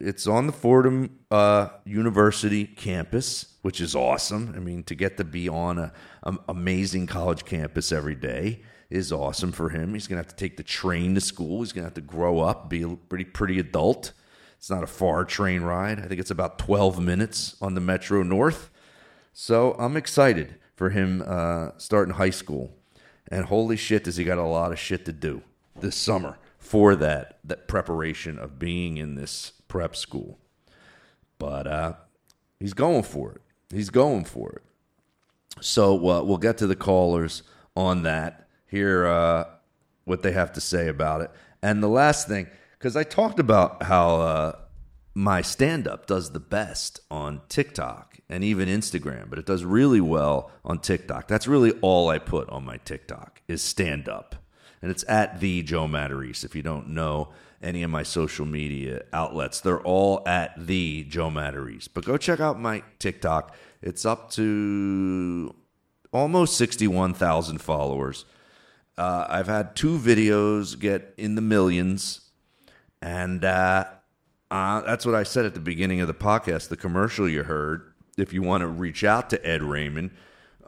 it's 0.00 0.26
on 0.26 0.46
the 0.46 0.52
Fordham 0.52 1.18
uh, 1.30 1.68
University 1.84 2.64
campus, 2.64 3.56
which 3.60 3.80
is 3.80 3.94
awesome. 3.94 4.54
I 4.56 4.58
mean, 4.58 4.84
to 4.84 4.94
get 4.94 5.18
to 5.18 5.24
be 5.24 5.50
on 5.50 5.78
a, 5.78 5.92
a 6.22 6.34
amazing 6.48 7.06
college 7.08 7.44
campus 7.44 7.92
every 7.92 8.14
day 8.14 8.62
is 8.90 9.12
awesome 9.12 9.52
for 9.52 9.68
him. 9.68 9.94
He's 9.94 10.06
going 10.06 10.16
to 10.16 10.26
have 10.26 10.34
to 10.34 10.36
take 10.36 10.56
the 10.56 10.62
train 10.62 11.14
to 11.14 11.20
school. 11.20 11.60
He's 11.60 11.72
going 11.72 11.82
to 11.82 11.88
have 11.88 11.94
to 11.94 12.00
grow 12.00 12.40
up, 12.40 12.68
be 12.70 12.82
a 12.82 12.88
pretty 12.88 13.24
pretty 13.24 13.58
adult. 13.58 14.12
It's 14.56 14.70
not 14.70 14.82
a 14.82 14.88
far 14.88 15.24
train 15.24 15.62
ride. 15.62 16.00
I 16.00 16.06
think 16.06 16.20
it's 16.20 16.30
about 16.30 16.58
12 16.58 17.00
minutes 17.00 17.56
on 17.60 17.74
the 17.74 17.80
Metro 17.80 18.22
North. 18.22 18.70
So 19.32 19.76
I'm 19.78 19.96
excited 19.96 20.56
for 20.74 20.90
him 20.90 21.22
uh, 21.24 21.70
starting 21.76 22.14
high 22.14 22.30
school. 22.30 22.74
And 23.30 23.44
holy 23.44 23.76
shit, 23.76 24.04
does 24.04 24.16
he 24.16 24.24
got 24.24 24.38
a 24.38 24.42
lot 24.42 24.72
of 24.72 24.78
shit 24.78 25.04
to 25.04 25.12
do 25.12 25.42
this 25.80 25.94
summer 25.94 26.38
for 26.58 26.96
that 26.96 27.38
that 27.44 27.68
preparation 27.68 28.38
of 28.38 28.58
being 28.58 28.96
in 28.96 29.14
this 29.14 29.52
prep 29.68 29.94
school. 29.94 30.38
but 31.38 31.66
uh, 31.66 31.92
he's 32.58 32.74
going 32.74 33.02
for 33.02 33.32
it. 33.32 33.40
He's 33.70 33.90
going 33.90 34.24
for 34.24 34.52
it. 34.52 34.62
So 35.60 35.94
uh, 36.08 36.22
we'll 36.22 36.38
get 36.38 36.58
to 36.58 36.66
the 36.66 36.74
callers 36.74 37.42
on 37.76 38.02
that. 38.02 38.47
Hear 38.68 39.06
uh, 39.06 39.44
what 40.04 40.22
they 40.22 40.32
have 40.32 40.52
to 40.52 40.60
say 40.60 40.88
about 40.88 41.20
it. 41.20 41.30
And 41.62 41.82
the 41.82 41.88
last 41.88 42.28
thing, 42.28 42.46
because 42.78 42.96
I 42.96 43.02
talked 43.02 43.40
about 43.40 43.82
how 43.82 44.20
uh, 44.20 44.52
my 45.14 45.42
stand 45.42 45.88
up 45.88 46.06
does 46.06 46.30
the 46.30 46.40
best 46.40 47.00
on 47.10 47.40
TikTok 47.48 48.20
and 48.28 48.44
even 48.44 48.68
Instagram, 48.68 49.28
but 49.28 49.38
it 49.38 49.46
does 49.46 49.64
really 49.64 50.00
well 50.00 50.50
on 50.64 50.78
TikTok. 50.78 51.26
That's 51.26 51.48
really 51.48 51.72
all 51.80 52.08
I 52.08 52.18
put 52.18 52.48
on 52.50 52.64
my 52.64 52.76
TikTok 52.78 53.42
is 53.48 53.62
stand 53.62 54.08
up. 54.08 54.36
And 54.80 54.90
it's 54.90 55.04
at 55.08 55.40
the 55.40 55.62
Joe 55.62 55.88
Matarese. 55.88 56.44
If 56.44 56.54
you 56.54 56.62
don't 56.62 56.90
know 56.90 57.30
any 57.60 57.82
of 57.82 57.90
my 57.90 58.04
social 58.04 58.46
media 58.46 59.02
outlets, 59.12 59.60
they're 59.60 59.80
all 59.80 60.22
at 60.26 60.54
the 60.56 61.04
Joe 61.04 61.30
Matarese. 61.30 61.88
But 61.92 62.04
go 62.04 62.16
check 62.16 62.38
out 62.38 62.60
my 62.60 62.84
TikTok. 63.00 63.56
It's 63.82 64.04
up 64.04 64.30
to 64.32 65.52
almost 66.12 66.56
61,000 66.56 67.58
followers. 67.60 68.24
Uh, 68.98 69.26
I've 69.28 69.46
had 69.46 69.76
two 69.76 69.96
videos 69.96 70.76
get 70.78 71.14
in 71.16 71.34
the 71.36 71.40
millions, 71.40 72.22
and 73.00 73.42
uh, 73.44 73.84
uh, 74.50 74.80
that's 74.80 75.06
what 75.06 75.14
I 75.14 75.22
said 75.22 75.46
at 75.46 75.54
the 75.54 75.60
beginning 75.60 76.00
of 76.00 76.08
the 76.08 76.14
podcast. 76.14 76.68
The 76.68 76.76
commercial 76.76 77.28
you 77.28 77.44
heard. 77.44 77.92
If 78.16 78.32
you 78.32 78.42
want 78.42 78.62
to 78.62 78.66
reach 78.66 79.04
out 79.04 79.30
to 79.30 79.46
Ed 79.46 79.60
Reyman, 79.60 80.10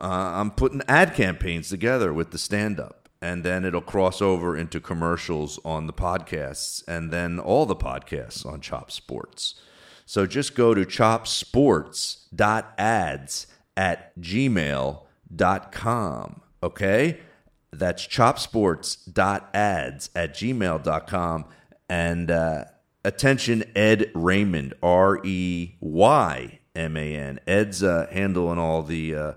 uh, 0.00 0.06
I'm 0.06 0.52
putting 0.52 0.82
ad 0.86 1.14
campaigns 1.14 1.68
together 1.68 2.14
with 2.14 2.30
the 2.30 2.38
stand 2.38 2.78
up, 2.78 3.08
and 3.20 3.42
then 3.42 3.64
it'll 3.64 3.80
cross 3.80 4.22
over 4.22 4.56
into 4.56 4.80
commercials 4.80 5.58
on 5.64 5.88
the 5.88 5.92
podcasts, 5.92 6.86
and 6.86 7.10
then 7.10 7.40
all 7.40 7.66
the 7.66 7.74
podcasts 7.74 8.46
on 8.46 8.60
Chop 8.60 8.92
Sports. 8.92 9.60
So 10.06 10.26
just 10.26 10.54
go 10.54 10.74
to 10.74 10.86
chopsports.ads 10.86 13.46
at 13.76 14.20
gmail.com. 14.20 15.00
Okay? 16.62 17.18
That's 17.72 18.06
chopsports.ads 18.06 20.10
at 20.14 20.34
gmail.com. 20.34 21.44
And 21.88 22.30
uh, 22.30 22.64
attention, 23.04 23.64
Ed 23.74 24.12
Reyman, 24.14 24.72
R 24.82 25.20
E 25.24 25.76
Y 25.80 26.60
M 26.74 26.96
A 26.96 27.16
N. 27.16 27.40
Ed's 27.46 27.82
uh, 27.82 28.06
handling 28.10 28.58
all 28.58 28.82
the, 28.82 29.14
uh, 29.14 29.32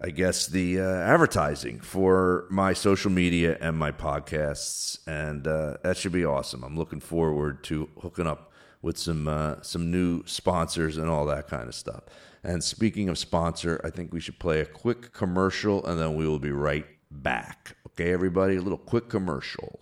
I 0.00 0.10
guess, 0.10 0.46
the 0.46 0.80
uh, 0.80 0.84
advertising 0.84 1.80
for 1.80 2.46
my 2.50 2.72
social 2.72 3.10
media 3.10 3.58
and 3.60 3.76
my 3.76 3.92
podcasts. 3.92 4.98
And 5.06 5.46
uh, 5.46 5.78
that 5.82 5.96
should 5.96 6.12
be 6.12 6.24
awesome. 6.24 6.62
I'm 6.62 6.76
looking 6.76 7.00
forward 7.00 7.64
to 7.64 7.88
hooking 8.00 8.26
up 8.26 8.52
with 8.82 8.96
some 8.96 9.28
uh, 9.28 9.56
some 9.62 9.90
new 9.90 10.24
sponsors 10.26 10.96
and 10.96 11.08
all 11.08 11.26
that 11.26 11.48
kind 11.48 11.68
of 11.68 11.74
stuff. 11.74 12.04
And 12.42 12.64
speaking 12.64 13.08
of 13.08 13.18
sponsor, 13.18 13.80
I 13.84 13.90
think 13.90 14.12
we 14.12 14.20
should 14.20 14.38
play 14.38 14.60
a 14.60 14.66
quick 14.66 15.12
commercial 15.12 15.84
and 15.84 16.00
then 16.00 16.16
we 16.16 16.26
will 16.26 16.38
be 16.38 16.52
right 16.52 16.86
back. 17.10 17.76
Okay, 17.88 18.12
everybody, 18.12 18.56
a 18.56 18.62
little 18.62 18.78
quick 18.78 19.08
commercial. 19.08 19.80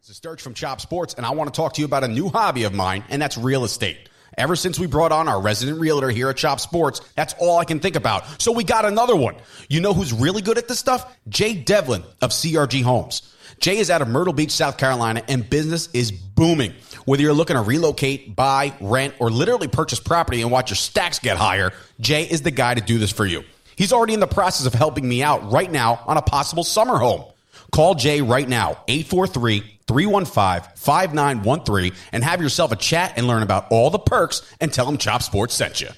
This 0.00 0.10
is 0.10 0.16
Sturge 0.16 0.40
from 0.40 0.54
Chop 0.54 0.80
Sports, 0.80 1.14
and 1.14 1.26
I 1.26 1.30
want 1.30 1.52
to 1.52 1.56
talk 1.56 1.74
to 1.74 1.80
you 1.80 1.84
about 1.84 2.04
a 2.04 2.08
new 2.08 2.28
hobby 2.28 2.64
of 2.64 2.72
mine, 2.72 3.04
and 3.08 3.20
that's 3.20 3.36
real 3.36 3.64
estate. 3.64 4.08
Ever 4.38 4.54
since 4.54 4.78
we 4.78 4.86
brought 4.86 5.12
on 5.12 5.28
our 5.28 5.40
resident 5.40 5.80
realtor 5.80 6.10
here 6.10 6.28
at 6.28 6.36
Chop 6.36 6.60
Sports, 6.60 7.00
that's 7.14 7.34
all 7.38 7.58
I 7.58 7.64
can 7.64 7.80
think 7.80 7.96
about. 7.96 8.40
So 8.40 8.52
we 8.52 8.64
got 8.64 8.84
another 8.84 9.16
one. 9.16 9.34
You 9.68 9.80
know 9.80 9.94
who's 9.94 10.12
really 10.12 10.42
good 10.42 10.58
at 10.58 10.68
this 10.68 10.78
stuff? 10.78 11.16
Jay 11.28 11.54
Devlin 11.54 12.02
of 12.20 12.30
CRG 12.30 12.82
Homes. 12.82 13.34
Jay 13.60 13.78
is 13.78 13.90
out 13.90 14.02
of 14.02 14.08
Myrtle 14.08 14.34
Beach, 14.34 14.50
South 14.50 14.76
Carolina, 14.76 15.22
and 15.28 15.48
business 15.48 15.88
is 15.94 16.12
booming. 16.12 16.74
Whether 17.06 17.22
you're 17.22 17.32
looking 17.32 17.56
to 17.56 17.62
relocate, 17.62 18.36
buy, 18.36 18.74
rent, 18.80 19.14
or 19.18 19.30
literally 19.30 19.68
purchase 19.68 20.00
property 20.00 20.42
and 20.42 20.50
watch 20.50 20.70
your 20.70 20.76
stacks 20.76 21.18
get 21.18 21.38
higher, 21.38 21.72
Jay 22.00 22.24
is 22.24 22.42
the 22.42 22.50
guy 22.50 22.74
to 22.74 22.80
do 22.80 22.98
this 22.98 23.10
for 23.10 23.24
you. 23.24 23.42
He's 23.76 23.92
already 23.92 24.14
in 24.14 24.20
the 24.20 24.26
process 24.26 24.66
of 24.66 24.74
helping 24.74 25.06
me 25.06 25.22
out 25.22 25.52
right 25.52 25.70
now 25.70 26.02
on 26.06 26.16
a 26.16 26.22
possible 26.22 26.64
summer 26.64 26.98
home. 26.98 27.24
Call 27.72 27.94
Jay 27.94 28.22
right 28.22 28.48
now, 28.48 28.82
843 28.88 29.80
315 29.86 30.72
5913, 30.76 31.92
and 32.12 32.24
have 32.24 32.40
yourself 32.40 32.72
a 32.72 32.76
chat 32.76 33.14
and 33.16 33.26
learn 33.26 33.42
about 33.42 33.66
all 33.70 33.90
the 33.90 33.98
perks 33.98 34.42
and 34.60 34.72
tell 34.72 34.88
him 34.88 34.96
Chop 34.96 35.22
Sports 35.22 35.54
sent 35.54 35.80
you. 35.80 35.88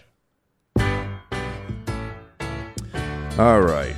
All 3.39 3.61
right. 3.61 3.95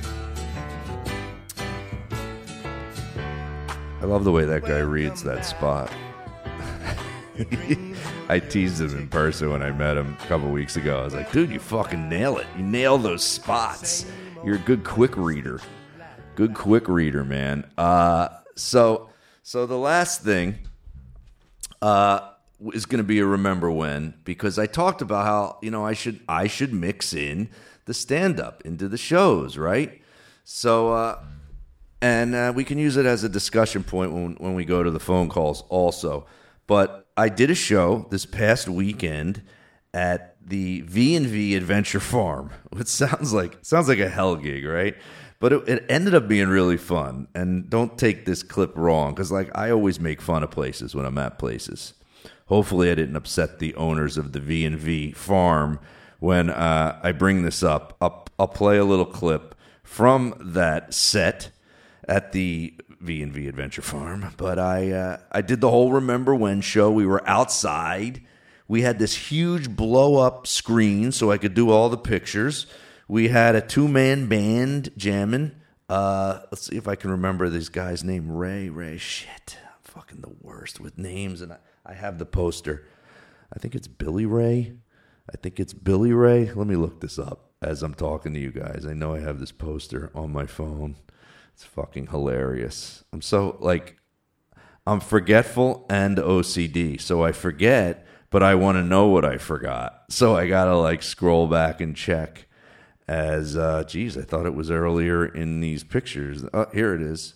I 3.99 4.05
love 4.05 4.23
the 4.23 4.31
way 4.31 4.45
that 4.45 4.61
guy 4.63 4.79
reads 4.79 5.23
that 5.23 5.45
spot. 5.45 5.91
I 8.31 8.39
teased 8.39 8.79
him 8.79 8.97
in 8.97 9.09
person 9.09 9.49
when 9.49 9.61
I 9.61 9.71
met 9.71 9.97
him 9.97 10.17
a 10.17 10.25
couple 10.27 10.49
weeks 10.51 10.77
ago. 10.77 11.01
I 11.01 11.03
was 11.03 11.13
like, 11.13 11.33
dude, 11.33 11.49
you 11.49 11.59
fucking 11.59 12.07
nail 12.07 12.37
it. 12.37 12.47
You 12.57 12.63
nail 12.63 12.97
those 12.97 13.25
spots. 13.25 14.05
You're 14.45 14.55
a 14.55 14.59
good 14.59 14.85
quick 14.85 15.17
reader. 15.17 15.59
Good 16.35 16.53
quick 16.53 16.87
reader, 16.87 17.25
man. 17.25 17.69
Uh, 17.77 18.29
so, 18.55 19.09
so 19.43 19.65
the 19.65 19.77
last 19.77 20.23
thing 20.23 20.59
uh, 21.81 22.29
is 22.71 22.85
going 22.85 22.99
to 22.99 23.03
be 23.03 23.19
a 23.19 23.25
remember 23.25 23.69
when 23.69 24.13
because 24.23 24.57
I 24.57 24.65
talked 24.65 25.01
about 25.01 25.25
how 25.25 25.57
you 25.61 25.69
know 25.69 25.85
I 25.85 25.91
should 25.91 26.21
I 26.29 26.47
should 26.47 26.73
mix 26.73 27.13
in 27.13 27.49
the 27.83 27.93
stand 27.93 28.39
up 28.39 28.61
into 28.63 28.87
the 28.87 28.97
shows, 28.97 29.57
right? 29.57 30.01
So, 30.45 30.93
uh, 30.93 31.21
and 32.01 32.33
uh, 32.33 32.53
we 32.55 32.63
can 32.63 32.77
use 32.77 32.95
it 32.95 33.05
as 33.05 33.25
a 33.25 33.29
discussion 33.29 33.83
point 33.83 34.13
when 34.13 34.35
when 34.35 34.53
we 34.53 34.63
go 34.63 34.83
to 34.83 34.89
the 34.89 35.01
phone 35.01 35.27
calls 35.27 35.65
also. 35.67 36.27
But 36.65 37.00
I 37.17 37.29
did 37.29 37.49
a 37.49 37.55
show 37.55 38.07
this 38.09 38.25
past 38.25 38.67
weekend 38.67 39.41
at 39.93 40.35
the 40.45 40.81
V 40.81 41.15
and 41.15 41.27
V 41.27 41.55
Adventure 41.55 41.99
Farm, 41.99 42.51
which 42.69 42.87
sounds 42.87 43.33
like 43.33 43.57
sounds 43.61 43.87
like 43.87 43.99
a 43.99 44.09
hell 44.09 44.35
gig, 44.35 44.65
right? 44.65 44.95
But 45.39 45.53
it, 45.53 45.69
it 45.69 45.85
ended 45.89 46.13
up 46.13 46.27
being 46.27 46.49
really 46.49 46.77
fun. 46.77 47.27
And 47.33 47.69
don't 47.69 47.97
take 47.97 48.25
this 48.25 48.43
clip 48.43 48.71
wrong, 48.75 49.13
because 49.13 49.31
like 49.31 49.49
I 49.55 49.71
always 49.71 49.99
make 49.99 50.21
fun 50.21 50.43
of 50.43 50.51
places 50.51 50.95
when 50.95 51.05
I'm 51.05 51.17
at 51.17 51.39
places. 51.39 51.93
Hopefully, 52.45 52.91
I 52.91 52.95
didn't 52.95 53.15
upset 53.15 53.59
the 53.59 53.73
owners 53.75 54.17
of 54.17 54.33
the 54.33 54.39
V 54.39 54.65
and 54.65 54.77
V 54.77 55.11
Farm 55.13 55.79
when 56.19 56.49
uh, 56.49 56.99
I 57.01 57.11
bring 57.11 57.43
this 57.43 57.63
up. 57.63 57.97
I'll, 58.01 58.25
I'll 58.37 58.47
play 58.47 58.77
a 58.77 58.85
little 58.85 59.05
clip 59.05 59.55
from 59.83 60.35
that 60.39 60.93
set 60.93 61.49
at 62.07 62.31
the 62.31 62.73
V 63.01 63.21
and 63.21 63.33
V 63.33 63.47
Adventure 63.47 63.81
Farm. 63.81 64.33
But 64.37 64.59
I 64.59 64.91
uh, 64.91 65.17
I 65.31 65.41
did 65.41 65.61
the 65.61 65.69
whole 65.69 65.91
Remember 65.91 66.35
When 66.35 66.61
show. 66.61 66.91
We 66.91 67.05
were 67.05 67.27
outside. 67.27 68.21
We 68.67 68.83
had 68.83 68.99
this 68.99 69.15
huge 69.15 69.69
blow 69.75 70.15
up 70.17 70.47
screen 70.47 71.11
so 71.11 71.31
I 71.31 71.37
could 71.37 71.53
do 71.53 71.71
all 71.71 71.89
the 71.89 71.97
pictures. 71.97 72.67
We 73.07 73.27
had 73.27 73.55
a 73.55 73.61
two 73.61 73.87
man 73.87 74.27
band 74.27 74.91
jamming. 74.95 75.51
Uh, 75.89 76.39
let's 76.51 76.67
see 76.67 76.77
if 76.77 76.87
I 76.87 76.95
can 76.95 77.11
remember 77.11 77.49
this 77.49 77.67
guy's 77.67 78.03
name. 78.03 78.31
Ray. 78.31 78.69
Ray. 78.69 78.97
Shit, 78.97 79.57
I'm 79.65 79.81
fucking 79.83 80.21
the 80.21 80.33
worst 80.39 80.79
with 80.79 80.97
names, 80.97 81.41
and 81.41 81.51
I, 81.51 81.57
I 81.85 81.93
have 81.93 82.17
the 82.17 82.25
poster. 82.25 82.87
I 83.53 83.59
think 83.59 83.75
it's 83.75 83.87
Billy 83.87 84.25
Ray. 84.25 84.73
I 85.29 85.37
think 85.37 85.59
it's 85.59 85.73
Billy 85.73 86.13
Ray. 86.13 86.51
Let 86.53 86.67
me 86.67 86.75
look 86.75 87.01
this 87.01 87.19
up 87.19 87.51
as 87.61 87.83
I'm 87.83 87.93
talking 87.93 88.33
to 88.33 88.39
you 88.39 88.51
guys. 88.51 88.85
I 88.87 88.93
know 88.93 89.13
I 89.13 89.19
have 89.19 89.39
this 89.39 89.51
poster 89.51 90.11
on 90.15 90.31
my 90.31 90.45
phone. 90.45 90.95
It's 91.61 91.69
fucking 91.69 92.07
hilarious. 92.07 93.03
I'm 93.13 93.21
so 93.21 93.55
like 93.59 93.97
I'm 94.87 94.99
forgetful 94.99 95.85
and 95.91 96.17
OCD. 96.17 96.99
So 96.99 97.23
I 97.23 97.33
forget, 97.33 98.03
but 98.31 98.41
I 98.41 98.55
want 98.55 98.77
to 98.77 98.83
know 98.83 99.05
what 99.09 99.23
I 99.25 99.37
forgot. 99.37 100.05
So 100.09 100.35
I 100.35 100.47
got 100.47 100.65
to 100.65 100.75
like 100.75 101.03
scroll 101.03 101.45
back 101.45 101.79
and 101.79 101.95
check 101.95 102.47
as 103.07 103.55
uh 103.55 103.83
geez, 103.83 104.17
I 104.17 104.23
thought 104.23 104.47
it 104.47 104.55
was 104.55 104.71
earlier 104.71 105.23
in 105.23 105.59
these 105.59 105.83
pictures. 105.83 106.43
Oh, 106.51 106.65
here 106.73 106.95
it 106.95 107.01
is. 107.03 107.35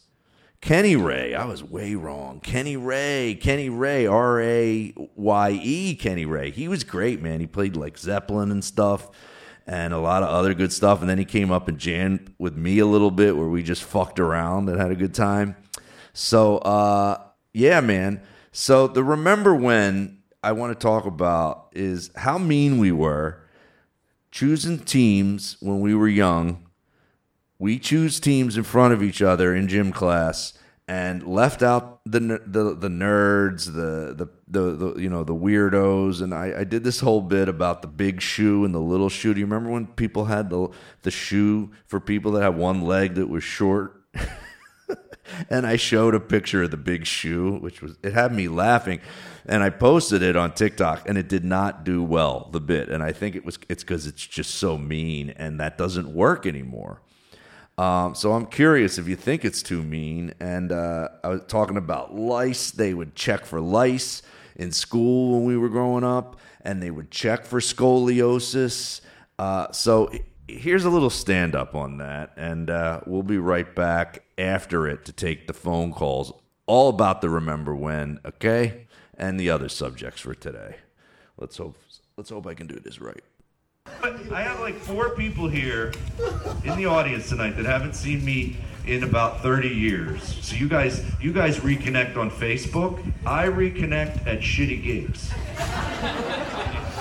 Kenny 0.59 0.95
Raye. 0.95 1.35
I 1.35 1.45
was 1.45 1.63
way 1.63 1.93
wrong. 1.93 2.39
Kenny 2.39 2.77
Raye. 2.77 3.35
Kenny 3.35 3.69
Raye. 3.69 4.07
R 4.07 4.41
A 4.41 4.91
Y 4.95 5.59
E. 5.61 5.95
Kenny 5.97 6.25
Raye. 6.25 6.49
He 6.49 6.67
was 6.67 6.83
great, 6.83 7.21
man. 7.21 7.41
He 7.41 7.45
played 7.45 7.75
like 7.75 7.99
Zeppelin 7.99 8.49
and 8.49 8.65
stuff 8.65 9.11
and 9.67 9.93
a 9.93 9.99
lot 9.99 10.23
of 10.23 10.29
other 10.29 10.53
good 10.53 10.71
stuff. 10.71 11.01
And 11.01 11.09
then 11.09 11.17
he 11.17 11.25
came 11.25 11.51
up 11.51 11.67
and 11.67 11.77
jammed 11.77 12.33
with 12.37 12.55
me 12.55 12.79
a 12.79 12.85
little 12.85 13.11
bit 13.11 13.35
where 13.35 13.47
we 13.47 13.63
just 13.63 13.83
fucked 13.83 14.19
around 14.19 14.69
and 14.69 14.79
had 14.79 14.91
a 14.91 14.95
good 14.95 15.13
time. 15.13 15.55
So, 16.13 16.57
uh, 16.59 17.21
yeah, 17.53 17.81
man. 17.81 18.21
So, 18.51 18.87
the 18.87 19.03
remember 19.03 19.53
when 19.53 20.19
I 20.43 20.51
want 20.51 20.77
to 20.77 20.81
talk 20.81 21.05
about 21.05 21.69
is 21.73 22.11
how 22.15 22.37
mean 22.37 22.77
we 22.77 22.91
were 22.91 23.41
choosing 24.31 24.79
teams 24.79 25.57
when 25.59 25.79
we 25.79 25.95
were 25.95 26.07
young. 26.07 26.67
We 27.57 27.79
choose 27.79 28.19
teams 28.19 28.57
in 28.57 28.63
front 28.63 28.93
of 28.93 29.01
each 29.01 29.21
other 29.21 29.55
in 29.55 29.67
gym 29.67 29.91
class 29.91 30.53
and 30.87 31.25
left 31.27 31.63
out 31.63 31.99
the 32.05 32.19
the 32.45 32.75
the 32.75 32.87
nerds, 32.89 33.65
the 33.65 34.13
the 34.13 34.27
the, 34.47 34.75
the 34.75 35.01
you 35.01 35.09
know 35.09 35.23
the 35.23 35.33
weirdos, 35.33 36.21
and 36.21 36.33
I, 36.33 36.59
I 36.59 36.63
did 36.63 36.83
this 36.83 36.99
whole 36.99 37.21
bit 37.21 37.49
about 37.49 37.81
the 37.81 37.87
big 37.87 38.21
shoe 38.21 38.65
and 38.65 38.73
the 38.73 38.79
little 38.79 39.09
shoe. 39.09 39.33
Do 39.33 39.39
you 39.39 39.45
remember 39.47 39.71
when 39.71 39.87
people 39.87 40.25
had 40.25 40.49
the 40.49 40.69
the 41.01 41.11
shoe 41.11 41.71
for 41.87 41.99
people 41.99 42.33
that 42.33 42.43
had 42.43 42.55
one 42.55 42.81
leg 42.81 43.15
that 43.15 43.27
was 43.27 43.43
short? 43.43 43.99
and 45.49 45.65
I 45.65 45.75
showed 45.75 46.13
a 46.13 46.19
picture 46.19 46.63
of 46.63 46.71
the 46.71 46.77
big 46.77 47.07
shoe, 47.07 47.57
which 47.57 47.81
was 47.81 47.97
it 48.03 48.13
had 48.13 48.31
me 48.31 48.47
laughing, 48.47 49.01
and 49.47 49.63
I 49.63 49.71
posted 49.71 50.21
it 50.21 50.35
on 50.35 50.53
TikTok, 50.53 51.09
and 51.09 51.17
it 51.17 51.27
did 51.27 51.43
not 51.43 51.83
do 51.83 52.03
well 52.03 52.49
the 52.51 52.61
bit, 52.61 52.89
and 52.89 53.01
I 53.01 53.11
think 53.11 53.35
it 53.35 53.43
was 53.43 53.57
it's 53.69 53.83
because 53.83 54.05
it's 54.05 54.25
just 54.25 54.55
so 54.55 54.77
mean, 54.77 55.31
and 55.31 55.59
that 55.59 55.79
doesn't 55.79 56.13
work 56.13 56.45
anymore. 56.45 57.01
Um, 57.77 58.15
so 58.15 58.33
I'm 58.33 58.45
curious 58.45 58.97
if 58.97 59.07
you 59.07 59.15
think 59.15 59.43
it's 59.43 59.61
too 59.61 59.83
mean. 59.83 60.33
And 60.39 60.71
uh, 60.71 61.09
I 61.23 61.29
was 61.29 61.41
talking 61.47 61.77
about 61.77 62.15
lice. 62.15 62.71
They 62.71 62.93
would 62.93 63.15
check 63.15 63.45
for 63.45 63.59
lice 63.59 64.21
in 64.55 64.71
school 64.71 65.33
when 65.33 65.45
we 65.45 65.57
were 65.57 65.69
growing 65.69 66.03
up, 66.03 66.39
and 66.61 66.81
they 66.81 66.91
would 66.91 67.11
check 67.11 67.45
for 67.45 67.59
scoliosis. 67.59 69.01
Uh, 69.37 69.71
so 69.71 70.09
here's 70.47 70.85
a 70.85 70.89
little 70.89 71.09
stand 71.09 71.55
up 71.55 71.75
on 71.75 71.97
that, 71.97 72.31
and 72.37 72.69
uh, 72.69 73.01
we'll 73.05 73.23
be 73.23 73.37
right 73.37 73.75
back 73.75 74.23
after 74.37 74.87
it 74.87 75.05
to 75.05 75.11
take 75.11 75.47
the 75.47 75.53
phone 75.53 75.91
calls 75.91 76.31
all 76.67 76.89
about 76.89 77.21
the 77.21 77.29
remember 77.29 77.75
when, 77.75 78.19
okay, 78.25 78.87
and 79.17 79.39
the 79.39 79.49
other 79.49 79.69
subjects 79.69 80.21
for 80.21 80.33
today. 80.33 80.77
Let's 81.37 81.57
hope. 81.57 81.77
Let's 82.17 82.29
hope 82.29 82.47
I 82.47 82.53
can 82.53 82.67
do 82.67 82.79
this 82.79 83.01
right. 83.01 83.21
I 84.35 84.41
have 84.41 84.59
like 84.59 84.75
four 84.75 85.11
people 85.11 85.47
here 85.47 85.93
in 86.63 86.75
the 86.77 86.85
audience 86.85 87.29
tonight 87.29 87.51
that 87.51 87.65
haven't 87.65 87.95
seen 87.95 88.23
me 88.25 88.57
in 88.85 89.03
about 89.03 89.41
30 89.41 89.69
years. 89.69 90.45
So 90.45 90.55
you 90.55 90.67
guys, 90.67 91.03
you 91.21 91.31
guys 91.31 91.59
reconnect 91.59 92.17
on 92.17 92.29
Facebook. 92.29 93.01
I 93.25 93.47
reconnect 93.47 94.27
at 94.27 94.41
shitty 94.41 94.83
gigs. 94.83 95.31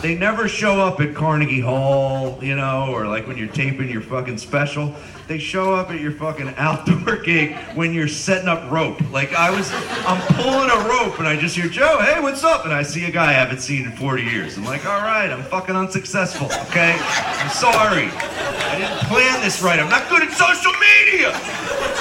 They 0.05 0.15
never 0.15 0.49
show 0.49 0.83
up 0.83 1.01
at 1.01 1.15
Carnegie 1.15 1.63
Hall, 1.63 2.39
you 2.45 2.55
know, 2.57 2.93
or 2.93 3.07
like 3.07 3.27
when 3.27 3.39
you're 3.39 3.49
taping 3.49 3.89
your 3.89 4.03
fucking 4.03 4.37
special. 4.37 4.95
They 5.29 5.39
show 5.39 5.73
up 5.73 5.91
at 5.91 5.99
your 5.99 6.13
fucking 6.13 6.53
outdoor 6.59 7.17
gig 7.23 7.57
when 7.75 7.95
you're 7.95 8.07
setting 8.07 8.47
up 8.47 8.71
rope. 8.71 9.01
Like 9.11 9.33
I 9.33 9.51
was, 9.51 9.73
I'm 10.07 10.21
pulling 10.35 10.69
a 10.69 10.89
rope 10.91 11.19
and 11.21 11.27
I 11.27 11.39
just 11.41 11.57
hear 11.57 11.71
Joe, 11.71 12.03
hey, 12.03 12.21
what's 12.21 12.45
up? 12.45 12.67
And 12.67 12.75
I 12.75 12.83
see 12.83 13.07
a 13.07 13.11
guy 13.11 13.31
I 13.31 13.33
haven't 13.33 13.61
seen 13.61 13.87
in 13.87 13.93
40 13.93 14.25
years. 14.25 14.59
I'm 14.59 14.67
like, 14.67 14.85
all 14.85 15.01
right, 15.01 15.31
I'm 15.31 15.43
fucking 15.45 15.75
unsuccessful. 15.75 16.49
Okay, 16.69 16.99
I'm 17.01 17.49
sorry. 17.49 18.11
I 18.13 18.77
didn't 18.79 19.09
plan 19.09 19.41
this 19.41 19.63
right. 19.63 19.81
I'm 19.81 19.89
not 19.89 20.11
good 20.11 20.23
at 20.23 20.33
social 20.33 20.73
media. 20.83 21.33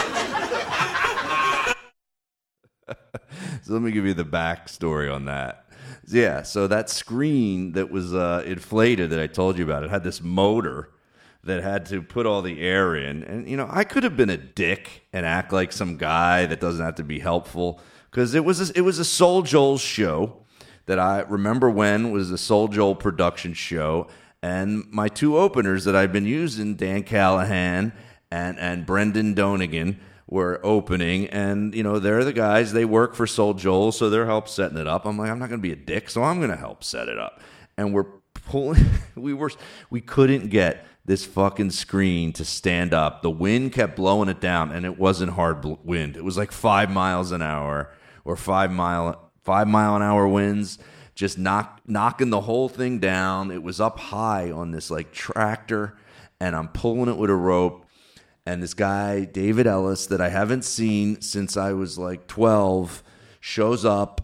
So 3.63 3.71
let 3.71 3.81
me 3.81 3.91
give 3.91 4.05
you 4.05 4.13
the 4.13 4.25
backstory 4.25 5.13
on 5.13 5.23
that. 5.25 5.62
Yeah, 6.07 6.41
so 6.43 6.67
that 6.67 6.89
screen 6.89 7.73
that 7.73 7.89
was 7.89 8.13
uh, 8.13 8.43
inflated 8.45 9.09
that 9.11 9.19
I 9.19 9.27
told 9.27 9.57
you 9.57 9.63
about, 9.63 9.83
it 9.83 9.89
had 9.89 10.03
this 10.03 10.21
motor 10.21 10.89
that 11.43 11.63
had 11.63 11.85
to 11.87 12.01
put 12.01 12.25
all 12.25 12.41
the 12.41 12.61
air 12.61 12.95
in. 12.95 13.23
And, 13.23 13.49
you 13.49 13.57
know, 13.57 13.67
I 13.69 13.83
could 13.83 14.03
have 14.03 14.15
been 14.15 14.29
a 14.29 14.37
dick 14.37 15.03
and 15.11 15.25
act 15.25 15.51
like 15.51 15.71
some 15.71 15.97
guy 15.97 16.45
that 16.45 16.59
doesn't 16.59 16.83
have 16.83 16.95
to 16.95 17.03
be 17.03 17.19
helpful 17.19 17.81
because 18.09 18.33
it 18.33 18.45
was 18.45 18.69
a, 18.69 18.77
it 18.77 18.81
was 18.81 18.99
a 18.99 19.05
Soul 19.05 19.41
Joel 19.41 19.77
show 19.77 20.43
that 20.85 20.99
I 20.99 21.21
remember 21.21 21.69
when 21.69 22.11
was 22.11 22.31
a 22.31 22.37
Soul 22.37 22.67
Joel 22.67 22.95
production 22.95 23.53
show. 23.53 24.07
And 24.41 24.85
my 24.91 25.07
two 25.07 25.37
openers 25.37 25.85
that 25.85 25.95
I've 25.95 26.11
been 26.11 26.25
using, 26.25 26.75
Dan 26.75 27.03
Callahan 27.03 27.93
and, 28.29 28.59
and 28.59 28.85
Brendan 28.85 29.33
Donegan, 29.33 29.99
were 30.33 30.59
opening, 30.63 31.27
and 31.27 31.75
you 31.75 31.83
know 31.83 31.99
they're 31.99 32.23
the 32.23 32.33
guys. 32.33 32.73
They 32.73 32.85
work 32.85 33.13
for 33.13 33.27
Soul 33.27 33.53
Joel, 33.53 33.91
so 33.91 34.09
they're 34.09 34.25
help 34.25 34.49
setting 34.49 34.79
it 34.79 34.87
up. 34.87 35.05
I'm 35.05 35.15
like, 35.15 35.29
I'm 35.29 35.37
not 35.37 35.47
going 35.47 35.61
to 35.61 35.63
be 35.63 35.71
a 35.71 35.75
dick, 35.75 36.09
so 36.09 36.23
I'm 36.23 36.39
going 36.39 36.49
to 36.49 36.57
help 36.57 36.83
set 36.83 37.07
it 37.07 37.19
up. 37.19 37.39
And 37.77 37.93
we're 37.93 38.07
pulling. 38.47 38.83
We 39.15 39.31
were 39.31 39.51
we 39.91 40.01
couldn't 40.01 40.49
get 40.49 40.87
this 41.05 41.23
fucking 41.23 41.69
screen 41.69 42.33
to 42.33 42.43
stand 42.43 42.95
up. 42.95 43.21
The 43.21 43.29
wind 43.29 43.73
kept 43.73 43.95
blowing 43.95 44.27
it 44.27 44.41
down, 44.41 44.71
and 44.71 44.87
it 44.87 44.97
wasn't 44.97 45.33
hard 45.33 45.63
wind. 45.85 46.17
It 46.17 46.23
was 46.23 46.35
like 46.35 46.51
five 46.51 46.89
miles 46.89 47.31
an 47.31 47.43
hour 47.43 47.93
or 48.25 48.35
five 48.35 48.71
mile 48.71 49.31
five 49.43 49.67
mile 49.67 49.95
an 49.95 50.01
hour 50.01 50.27
winds, 50.27 50.79
just 51.13 51.37
knock 51.37 51.81
knocking 51.85 52.31
the 52.31 52.41
whole 52.41 52.69
thing 52.69 52.97
down. 52.97 53.51
It 53.51 53.61
was 53.61 53.79
up 53.79 53.99
high 53.99 54.49
on 54.49 54.71
this 54.71 54.89
like 54.89 55.11
tractor, 55.11 55.95
and 56.39 56.55
I'm 56.55 56.69
pulling 56.69 57.07
it 57.07 57.17
with 57.17 57.29
a 57.29 57.35
rope 57.35 57.82
and 58.45 58.61
this 58.61 58.73
guy 58.73 59.25
David 59.25 59.67
Ellis 59.67 60.07
that 60.07 60.21
I 60.21 60.29
haven't 60.29 60.65
seen 60.65 61.21
since 61.21 61.57
I 61.57 61.73
was 61.73 61.97
like 61.97 62.27
12 62.27 63.03
shows 63.39 63.85
up 63.85 64.21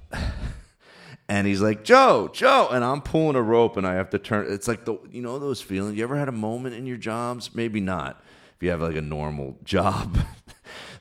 and 1.30 1.48
he's 1.48 1.62
like 1.62 1.84
Joe 1.84 2.30
Joe 2.34 2.70
and 2.72 2.84
I'm 2.84 3.02
pulling 3.02 3.36
a 3.36 3.42
rope 3.42 3.78
and 3.78 3.88
I 3.88 3.96
have 3.96 4.10
to 4.12 4.20
turn 4.20 4.52
it's 4.52 4.68
like 4.68 4.86
the 4.86 4.98
you 5.12 5.22
know 5.22 5.40
those 5.40 5.62
feelings 5.62 5.98
you 5.98 6.04
ever 6.04 6.18
had 6.18 6.30
a 6.30 6.34
moment 6.34 6.76
in 6.76 6.86
your 6.86 6.98
jobs 6.98 7.54
maybe 7.54 7.80
not 7.80 8.22
if 8.56 8.64
you 8.64 8.70
have 8.72 8.82
like 8.82 8.96
a 8.96 9.02
normal 9.02 9.58
job 9.64 10.18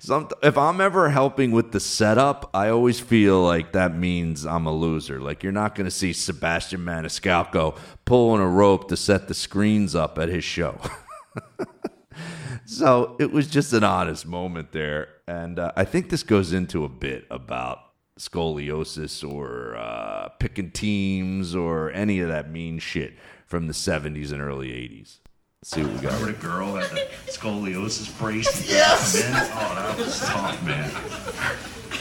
Some, 0.00 0.28
if 0.42 0.56
I'm 0.56 0.80
ever 0.80 1.10
helping 1.10 1.50
with 1.50 1.72
the 1.72 1.80
setup, 1.80 2.50
I 2.54 2.68
always 2.68 3.00
feel 3.00 3.42
like 3.42 3.72
that 3.72 3.96
means 3.96 4.46
I'm 4.46 4.66
a 4.66 4.72
loser. 4.72 5.20
Like 5.20 5.42
you're 5.42 5.52
not 5.52 5.74
going 5.74 5.86
to 5.86 5.90
see 5.90 6.12
Sebastian 6.12 6.80
Maniscalco 6.80 7.76
pulling 8.04 8.40
a 8.40 8.48
rope 8.48 8.88
to 8.88 8.96
set 8.96 9.26
the 9.26 9.34
screens 9.34 9.94
up 9.96 10.18
at 10.18 10.28
his 10.28 10.44
show. 10.44 10.80
So 12.68 13.16
it 13.18 13.32
was 13.32 13.46
just 13.46 13.72
an 13.72 13.82
honest 13.82 14.26
moment 14.26 14.72
there. 14.72 15.08
And 15.26 15.58
uh, 15.58 15.72
I 15.74 15.86
think 15.86 16.10
this 16.10 16.22
goes 16.22 16.52
into 16.52 16.84
a 16.84 16.88
bit 16.88 17.24
about 17.30 17.78
scoliosis 18.20 19.26
or 19.26 19.74
uh, 19.74 20.28
picking 20.38 20.70
teams 20.70 21.54
or 21.54 21.90
any 21.92 22.20
of 22.20 22.28
that 22.28 22.50
mean 22.50 22.78
shit 22.78 23.14
from 23.46 23.68
the 23.68 23.72
70s 23.72 24.32
and 24.32 24.42
early 24.42 24.68
80s. 24.68 25.20
Let's 25.60 25.70
see 25.70 25.82
what 25.82 25.92
we 25.94 25.98
got. 26.00 26.12
Remember 26.20 26.32
the 26.32 26.46
girl 26.46 26.74
had 26.74 26.90
the 26.90 27.08
scoliosis 27.32 28.16
brace? 28.18 28.68
Yes. 28.70 29.22
Oh, 29.24 29.74
that 29.74 29.96
was 29.96 30.20
tough, 30.20 30.62
man. 30.62 30.90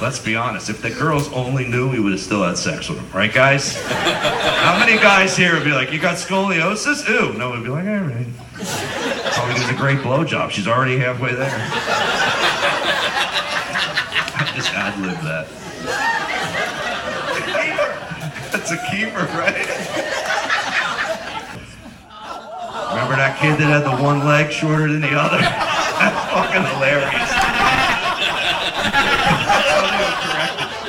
Let's 0.02 0.20
be 0.20 0.36
honest. 0.36 0.70
If 0.70 0.82
the 0.82 0.90
girls 0.92 1.32
only 1.32 1.66
knew, 1.66 1.90
we 1.90 2.02
would 2.02 2.12
have 2.12 2.22
still 2.22 2.44
had 2.44 2.58
sex 2.58 2.90
with 2.90 2.98
them, 2.98 3.10
right, 3.14 3.34
guys? 3.34 3.82
How 3.86 4.78
many 4.78 4.98
guys 4.98 5.36
here 5.38 5.54
would 5.56 5.64
be 5.64 5.72
like, 5.72 5.92
"You 5.92 5.98
got 6.00 6.18
scoliosis"? 6.18 7.10
Ooh, 7.10 7.34
no, 7.34 7.52
we'd 7.52 7.64
be 7.64 7.70
like, 7.70 7.88
"All 7.88 8.02
right." 8.02 8.28
Probably 9.38 9.56
does 9.56 9.70
a 9.70 9.76
great 9.76 10.00
blowjob. 10.00 10.50
She's 10.50 10.68
already 10.68 10.98
halfway 10.98 11.34
there. 11.36 11.52
I 14.40 14.52
just 14.56 14.74
ad 14.74 15.00
lib 15.00 15.20
that. 15.22 15.48
That's 18.52 18.72
a 18.72 18.78
keeper, 18.90 19.26
right? 19.38 19.54
Remember 22.90 23.16
that 23.16 23.38
kid 23.40 23.60
that 23.60 23.70
had 23.70 23.84
the 23.86 24.04
one 24.04 24.26
leg 24.26 24.52
shorter 24.52 24.92
than 24.92 25.02
the 25.02 25.14
other? 25.14 25.38
That's 25.38 26.18
fucking 26.34 26.66
hilarious. 26.74 27.30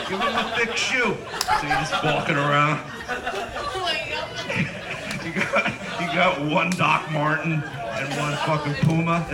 Give 0.09 0.18
him 0.18 0.36
a 0.36 0.57
thick 0.57 0.74
shoe. 0.74 1.16
So 1.61 1.66
you're 1.66 1.76
just 1.76 2.03
walking 2.03 2.36
around. 2.36 2.80
Oh 3.80 5.24
you 5.24 5.32
got, 5.32 6.01
you 6.01 6.07
got 6.14 6.40
one 6.40 6.70
Doc 6.70 7.11
Martin 7.11 7.62
and 7.99 8.09
one 8.18 8.36
fucking 8.46 8.74
Puma. 8.86 9.26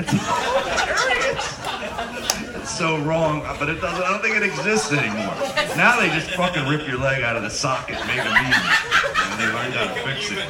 It's 2.64 2.78
so 2.78 2.98
wrong, 3.00 3.42
but 3.58 3.68
it 3.68 3.80
doesn't. 3.80 4.02
I 4.02 4.10
don't 4.10 4.22
think 4.22 4.36
it 4.36 4.42
exists 4.42 4.90
anymore. 4.92 5.34
Now 5.76 6.00
they 6.00 6.08
just 6.08 6.30
fucking 6.30 6.66
rip 6.66 6.88
your 6.88 6.98
leg 6.98 7.22
out 7.22 7.36
of 7.36 7.42
the 7.42 7.50
socket, 7.50 7.98
make 8.06 8.16
them 8.16 8.32
even, 8.32 8.52
and 8.54 9.40
they 9.40 9.46
learned 9.52 9.74
how 9.74 9.92
to 9.92 10.00
fix 10.02 10.30
it. 10.32 10.46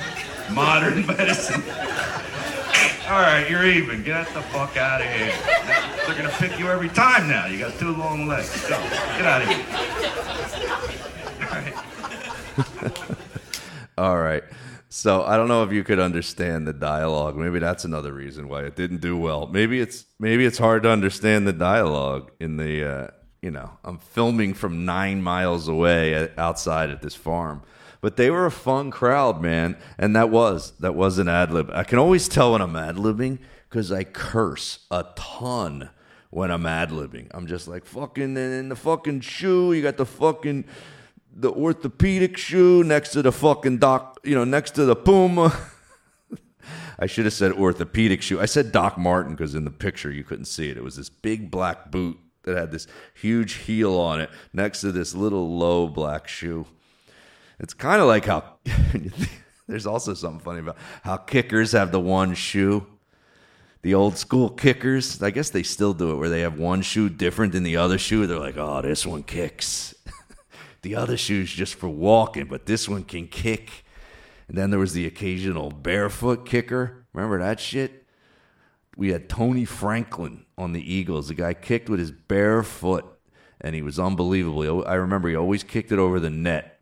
Modern 0.55 1.07
medicine. 1.19 1.63
All 3.09 3.21
right, 3.21 3.49
you're 3.51 3.67
even. 3.67 4.03
Get 4.03 4.33
the 4.33 4.43
fuck 4.43 4.77
out 4.77 5.01
of 5.01 5.09
here. 5.09 5.33
They're 6.07 6.17
gonna 6.17 6.31
pick 6.39 6.59
you 6.59 6.69
every 6.69 6.89
time 6.89 7.29
now. 7.29 7.47
You 7.47 7.59
got 7.59 7.79
two 7.79 7.95
long 7.95 8.27
legs. 8.29 8.61
Go. 8.69 8.81
Get 8.81 9.27
out 9.27 9.43
of 9.43 9.49
here. 9.49 9.65
All 13.99 14.17
right. 14.17 14.17
All 14.17 14.19
right. 14.19 14.45
So 14.97 15.25
I 15.25 15.37
don't 15.37 15.49
know 15.49 15.65
if 15.65 15.73
you 15.73 15.83
could 15.83 15.99
understand 15.99 16.69
the 16.69 16.73
dialogue. 16.73 17.37
Maybe 17.37 17.59
that's 17.59 17.85
another 17.85 18.13
reason 18.13 18.49
why 18.49 18.63
it 18.63 18.77
didn't 18.77 19.01
do 19.01 19.17
well. 19.17 19.49
Maybe 19.49 19.81
it's 19.81 20.07
maybe 20.21 20.45
it's 20.45 20.57
hard 20.57 20.85
to 20.85 20.89
understand 20.89 21.49
the 21.49 21.53
dialogue 21.53 22.31
in 22.39 22.59
the 22.59 22.89
uh, 22.89 23.07
you 23.43 23.51
know 23.51 23.73
I'm 23.83 23.99
filming 23.99 24.55
from 24.55 24.85
nine 24.85 25.21
miles 25.21 25.67
away 25.67 26.15
at, 26.15 26.39
outside 26.39 26.91
at 26.91 27.03
this 27.03 27.17
farm. 27.17 27.63
But 28.01 28.17
they 28.17 28.31
were 28.31 28.47
a 28.47 28.53
fun 28.53 28.93
crowd, 28.93 29.43
man, 29.43 29.77
and 29.99 30.15
that 30.15 30.31
was 30.31 30.71
that 30.79 30.95
was 30.95 31.19
an 31.19 31.27
ad 31.27 31.51
lib. 31.51 31.73
I 31.75 31.83
can 31.83 31.99
always 31.99 32.29
tell 32.29 32.53
when 32.53 32.63
I'm 32.63 32.77
ad 32.77 32.95
libbing 32.95 33.41
because 33.69 33.91
I 33.91 34.05
curse 34.05 34.87
a 34.93 35.07
ton 35.17 35.91
when 36.31 36.53
I'm 36.53 36.67
ad 36.67 36.91
libbing. 36.91 37.27
I'm 37.33 37.49
just 37.49 37.67
like 37.67 37.85
fucking 37.85 38.37
in 38.37 38.69
the 38.69 38.77
fucking 38.77 39.23
shoe. 39.23 39.73
You 39.73 39.83
got 39.83 39.97
the 39.97 40.07
fucking 40.07 40.67
the 41.37 41.51
orthopedic 41.51 42.37
shoe 42.37 42.85
next 42.85 43.11
to 43.11 43.23
the 43.23 43.33
fucking 43.33 43.79
doc, 43.79 44.19
you 44.25 44.35
know, 44.35 44.45
next 44.45 44.73
to 44.73 44.85
the 44.85 44.97
Puma. 44.97 45.57
I 46.99 47.07
should 47.07 47.25
have 47.25 47.35
said 47.35 47.53
orthopedic 47.53 48.23
shoe. 48.23 48.41
I 48.41 48.47
said 48.47 48.71
Doc 48.71 48.97
Martin 48.97 49.33
because 49.33 49.55
in 49.55 49.65
the 49.65 49.71
picture 49.71 50.11
you 50.11 50.23
couldn't 50.23 50.45
see 50.45 50.71
it. 50.71 50.77
It 50.77 50.85
was 50.85 50.97
this 50.97 51.11
big 51.11 51.51
black 51.51 51.91
boot 51.91 52.19
that 52.45 52.57
had 52.57 52.71
this 52.71 52.87
huge 53.15 53.55
heel 53.55 53.99
on 53.99 54.21
it 54.21 54.31
next 54.53 54.81
to 54.83 54.93
this 54.93 55.15
little 55.15 55.57
low 55.57 55.89
black 55.89 56.29
shoe. 56.29 56.67
It's 57.59 57.75
kind 57.75 58.01
of 58.01 58.07
like 58.07 58.27
how 58.27 58.45
there's 59.67 59.87
also 59.87 60.15
something 60.15 60.41
funny 60.41 60.61
about 60.61 60.77
how 61.03 61.17
kickers 61.17 61.73
have 61.73 61.91
the 61.91 62.01
one 62.01 62.35
shoe 62.35 62.87
the 63.85 63.95
old 63.95 64.17
school 64.17 64.49
kickers. 64.49 65.23
I 65.23 65.31
guess 65.31 65.51
they 65.51 65.63
still 65.63 65.93
do 65.93 66.11
it 66.13 66.17
where 66.17 66.31
they 66.31 66.41
have 66.41 66.59
one 66.59 66.81
shoe 66.81 67.11
different 67.11 67.53
than 67.53 67.65
the 67.65 67.77
other 67.77 67.99
shoe. 67.99 68.27
They're 68.27 68.39
like, 68.39 68.57
oh, 68.57 68.81
this 68.81 69.05
one 69.07 69.23
kicks. 69.23 69.94
The 70.85 70.95
other 70.95 71.17
shoe's 71.17 71.51
just 71.51 71.75
for 71.75 71.89
walking, 71.89 72.45
but 72.45 72.67
this 72.67 72.89
one 72.89 73.03
can 73.03 73.27
kick. 73.27 73.85
And 74.47 74.57
then 74.57 74.71
there 74.71 74.79
was 74.79 74.93
the 74.93 75.07
occasional 75.07 75.71
barefoot 75.71 76.47
kicker. 76.47 77.07
Remember 77.13 77.39
that 77.41 77.59
shit? 77.59 78.07
We 78.97 79.11
had 79.11 79.29
Tony 79.29 79.65
Franklin 79.65 80.45
on 80.57 80.73
the 80.73 80.95
Eagles. 80.95 81.29
The 81.29 81.35
guy 81.35 81.55
kicked 81.55 81.89
with 81.89 81.99
his 81.99 82.13
bare 82.13 82.63
foot, 82.63 83.05
and 83.61 83.75
he 83.75 83.83
was 83.83 83.99
unbelievable. 83.99 84.85
I 84.87 84.95
remember 84.95 85.29
he 85.29 85.35
always 85.35 85.65
kicked 85.65 85.91
it 85.91 85.99
over 85.99 86.21
the 86.21 86.31
net. 86.31 86.79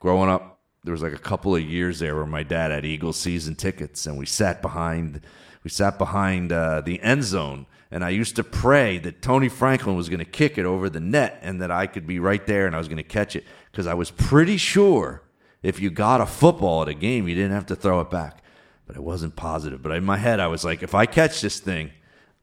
Growing 0.00 0.28
up, 0.28 0.51
there 0.84 0.92
was 0.92 1.02
like 1.02 1.12
a 1.12 1.18
couple 1.18 1.54
of 1.54 1.62
years 1.62 1.98
there 1.98 2.16
where 2.16 2.26
my 2.26 2.42
dad 2.42 2.70
had 2.70 2.84
Eagles 2.84 3.16
season 3.16 3.54
tickets, 3.54 4.06
and 4.06 4.18
we 4.18 4.26
sat 4.26 4.62
behind 4.62 5.20
we 5.64 5.70
sat 5.70 5.96
behind 5.96 6.52
uh, 6.52 6.80
the 6.80 7.00
end 7.02 7.22
zone, 7.22 7.66
and 7.90 8.04
I 8.04 8.10
used 8.10 8.34
to 8.36 8.44
pray 8.44 8.98
that 8.98 9.22
Tony 9.22 9.48
Franklin 9.48 9.94
was 9.94 10.08
going 10.08 10.18
to 10.18 10.24
kick 10.24 10.58
it 10.58 10.66
over 10.66 10.90
the 10.90 10.98
net, 10.98 11.38
and 11.42 11.62
that 11.62 11.70
I 11.70 11.86
could 11.86 12.06
be 12.06 12.18
right 12.18 12.44
there 12.46 12.66
and 12.66 12.74
I 12.74 12.78
was 12.78 12.88
going 12.88 12.96
to 12.96 13.04
catch 13.04 13.36
it 13.36 13.44
because 13.70 13.86
I 13.86 13.94
was 13.94 14.10
pretty 14.10 14.56
sure 14.56 15.22
if 15.62 15.78
you 15.78 15.90
got 15.90 16.20
a 16.20 16.26
football 16.26 16.82
at 16.82 16.88
a 16.88 16.94
game, 16.94 17.28
you 17.28 17.34
didn't 17.34 17.52
have 17.52 17.66
to 17.66 17.76
throw 17.76 18.00
it 18.00 18.10
back. 18.10 18.42
But 18.86 18.96
I 18.96 19.00
wasn't 19.00 19.36
positive. 19.36 19.82
But 19.82 19.92
in 19.92 20.04
my 20.04 20.16
head, 20.16 20.40
I 20.40 20.48
was 20.48 20.64
like, 20.64 20.82
if 20.82 20.94
I 20.94 21.06
catch 21.06 21.40
this 21.40 21.60
thing, 21.60 21.92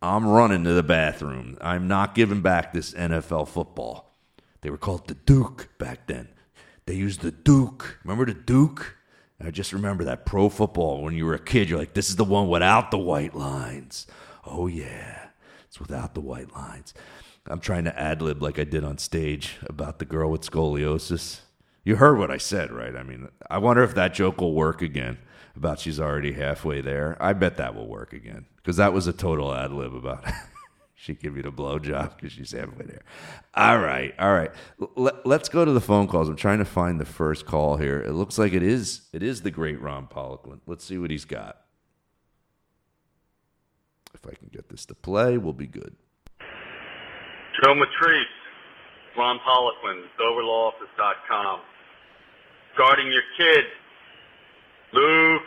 I'm 0.02 0.26
running 0.26 0.64
to 0.64 0.74
the 0.74 0.84
bathroom. 0.84 1.58
I'm 1.60 1.88
not 1.88 2.16
giving 2.16 2.42
back 2.42 2.72
this 2.72 2.94
NFL 2.94 3.50
football. 3.50 4.16
They 4.62 4.70
were 4.70 4.78
called 4.78 5.08
the 5.08 5.16
Duke 5.16 5.70
back 5.78 6.08
then. 6.08 6.30
They 6.90 6.96
used 6.96 7.22
the 7.22 7.30
Duke. 7.30 8.00
Remember 8.04 8.26
the 8.26 8.34
Duke? 8.34 8.98
I 9.40 9.52
just 9.52 9.74
remember 9.74 10.06
that 10.06 10.26
pro 10.26 10.50
football 10.50 11.04
when 11.04 11.14
you 11.14 11.24
were 11.24 11.36
a 11.36 11.40
kid. 11.40 11.70
You're 11.70 11.78
like, 11.78 11.94
this 11.94 12.10
is 12.10 12.16
the 12.16 12.24
one 12.24 12.50
without 12.50 12.90
the 12.90 12.98
white 12.98 13.36
lines. 13.36 14.08
Oh, 14.44 14.66
yeah, 14.66 15.28
it's 15.68 15.80
without 15.80 16.16
the 16.16 16.20
white 16.20 16.52
lines. 16.56 16.96
I'm 17.46 17.60
trying 17.60 17.84
to 17.84 17.96
ad 17.96 18.24
lib 18.24 18.42
like 18.42 18.58
I 18.58 18.64
did 18.64 18.84
on 18.84 18.98
stage 18.98 19.58
about 19.68 20.00
the 20.00 20.06
girl 20.06 20.32
with 20.32 20.42
scoliosis. 20.42 21.42
You 21.84 21.98
heard 21.98 22.18
what 22.18 22.32
I 22.32 22.38
said, 22.38 22.72
right? 22.72 22.96
I 22.96 23.04
mean, 23.04 23.28
I 23.52 23.60
wonder 23.60 23.84
if 23.84 23.94
that 23.94 24.16
joke 24.16 24.42
will 24.42 24.56
work 24.56 24.82
again 24.82 25.20
about 25.56 25.78
she's 25.78 26.00
already 26.00 26.32
halfway 26.34 26.82
there. 26.82 27.18
I 27.20 27.34
bet 27.34 27.58
that 27.58 27.76
will 27.76 27.88
work 27.88 28.14
again 28.14 28.48
because 28.56 28.78
that 28.78 28.94
was 28.94 29.06
a 29.06 29.14
total 29.14 29.54
ad 29.54 29.72
lib 29.72 29.94
about 29.94 30.26
she 31.00 31.14
give 31.14 31.38
you 31.38 31.44
the 31.44 31.52
blowjob 31.52 32.18
because 32.18 32.34
she's 32.34 32.52
halfway 32.52 32.86
there. 32.86 33.04
All 33.56 33.80
right, 33.80 34.14
all 34.20 34.34
right. 34.34 34.52
Let, 34.98 35.26
let's 35.26 35.48
go 35.48 35.64
to 35.64 35.72
the 35.72 35.80
phone 35.80 36.08
calls. 36.08 36.28
I'm 36.28 36.36
trying 36.36 36.58
to 36.60 36.66
find 36.66 37.00
the 37.00 37.06
first 37.06 37.46
call 37.46 37.78
here. 37.78 38.02
It 38.02 38.12
looks 38.12 38.38
like 38.38 38.52
it 38.52 38.64
is 38.64 39.04
it 39.14 39.24
is 39.24 39.42
the 39.42 39.50
great 39.50 39.80
Ron 39.82 40.08
Poliquin. 40.08 40.60
Let's 40.68 40.84
see 40.84 40.98
what 40.98 41.10
he's 41.10 41.24
got. 41.24 41.62
If 44.14 44.28
I 44.28 44.36
can 44.36 44.50
get 44.52 44.68
this 44.68 44.86
to 44.88 44.94
play, 44.94 45.38
we'll 45.38 45.54
be 45.54 45.68
good. 45.68 45.96
Joe 47.64 47.74
Matarese, 47.74 48.26
Ron 49.18 49.40
Poliquin, 49.48 50.04
DoverLawOffice.com. 50.20 51.62
Guarding 52.78 53.08
your 53.08 53.24
kid, 53.38 53.64
Luke, 54.92 55.44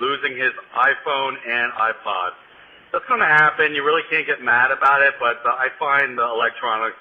losing 0.00 0.36
his 0.36 0.50
iPhone 0.76 1.34
and 1.48 1.72
iPod. 1.72 2.30
That's 2.92 3.08
going 3.08 3.24
to 3.24 3.32
happen. 3.40 3.72
You 3.72 3.80
really 3.88 4.04
can't 4.12 4.28
get 4.28 4.44
mad 4.44 4.68
about 4.68 5.00
it, 5.00 5.16
but 5.16 5.40
uh, 5.48 5.56
I 5.56 5.72
find 5.80 6.12
the 6.12 6.28
electronics 6.28 7.00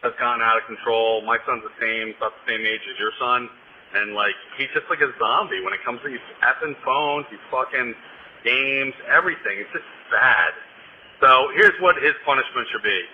has 0.00 0.16
gotten 0.16 0.40
out 0.40 0.56
of 0.56 0.64
control. 0.64 1.20
My 1.28 1.36
son's 1.44 1.60
the 1.60 1.76
same, 1.76 2.16
about 2.16 2.32
the 2.40 2.56
same 2.56 2.64
age 2.64 2.80
as 2.88 2.96
your 2.96 3.12
son, 3.20 3.44
and 4.00 4.16
like 4.16 4.32
he's 4.56 4.72
just 4.72 4.88
like 4.88 5.04
a 5.04 5.12
zombie 5.20 5.60
when 5.60 5.76
it 5.76 5.84
comes 5.84 6.00
to 6.00 6.08
these 6.08 6.24
effing 6.40 6.72
phones, 6.80 7.28
these 7.28 7.42
fucking 7.52 7.92
games, 8.48 8.96
everything. 9.12 9.60
It's 9.60 9.68
just 9.76 9.84
bad. 10.08 10.56
So 11.20 11.52
here's 11.52 11.76
what 11.84 12.00
his 12.00 12.16
punishment 12.24 12.64
should 12.72 12.80
be. 12.80 13.04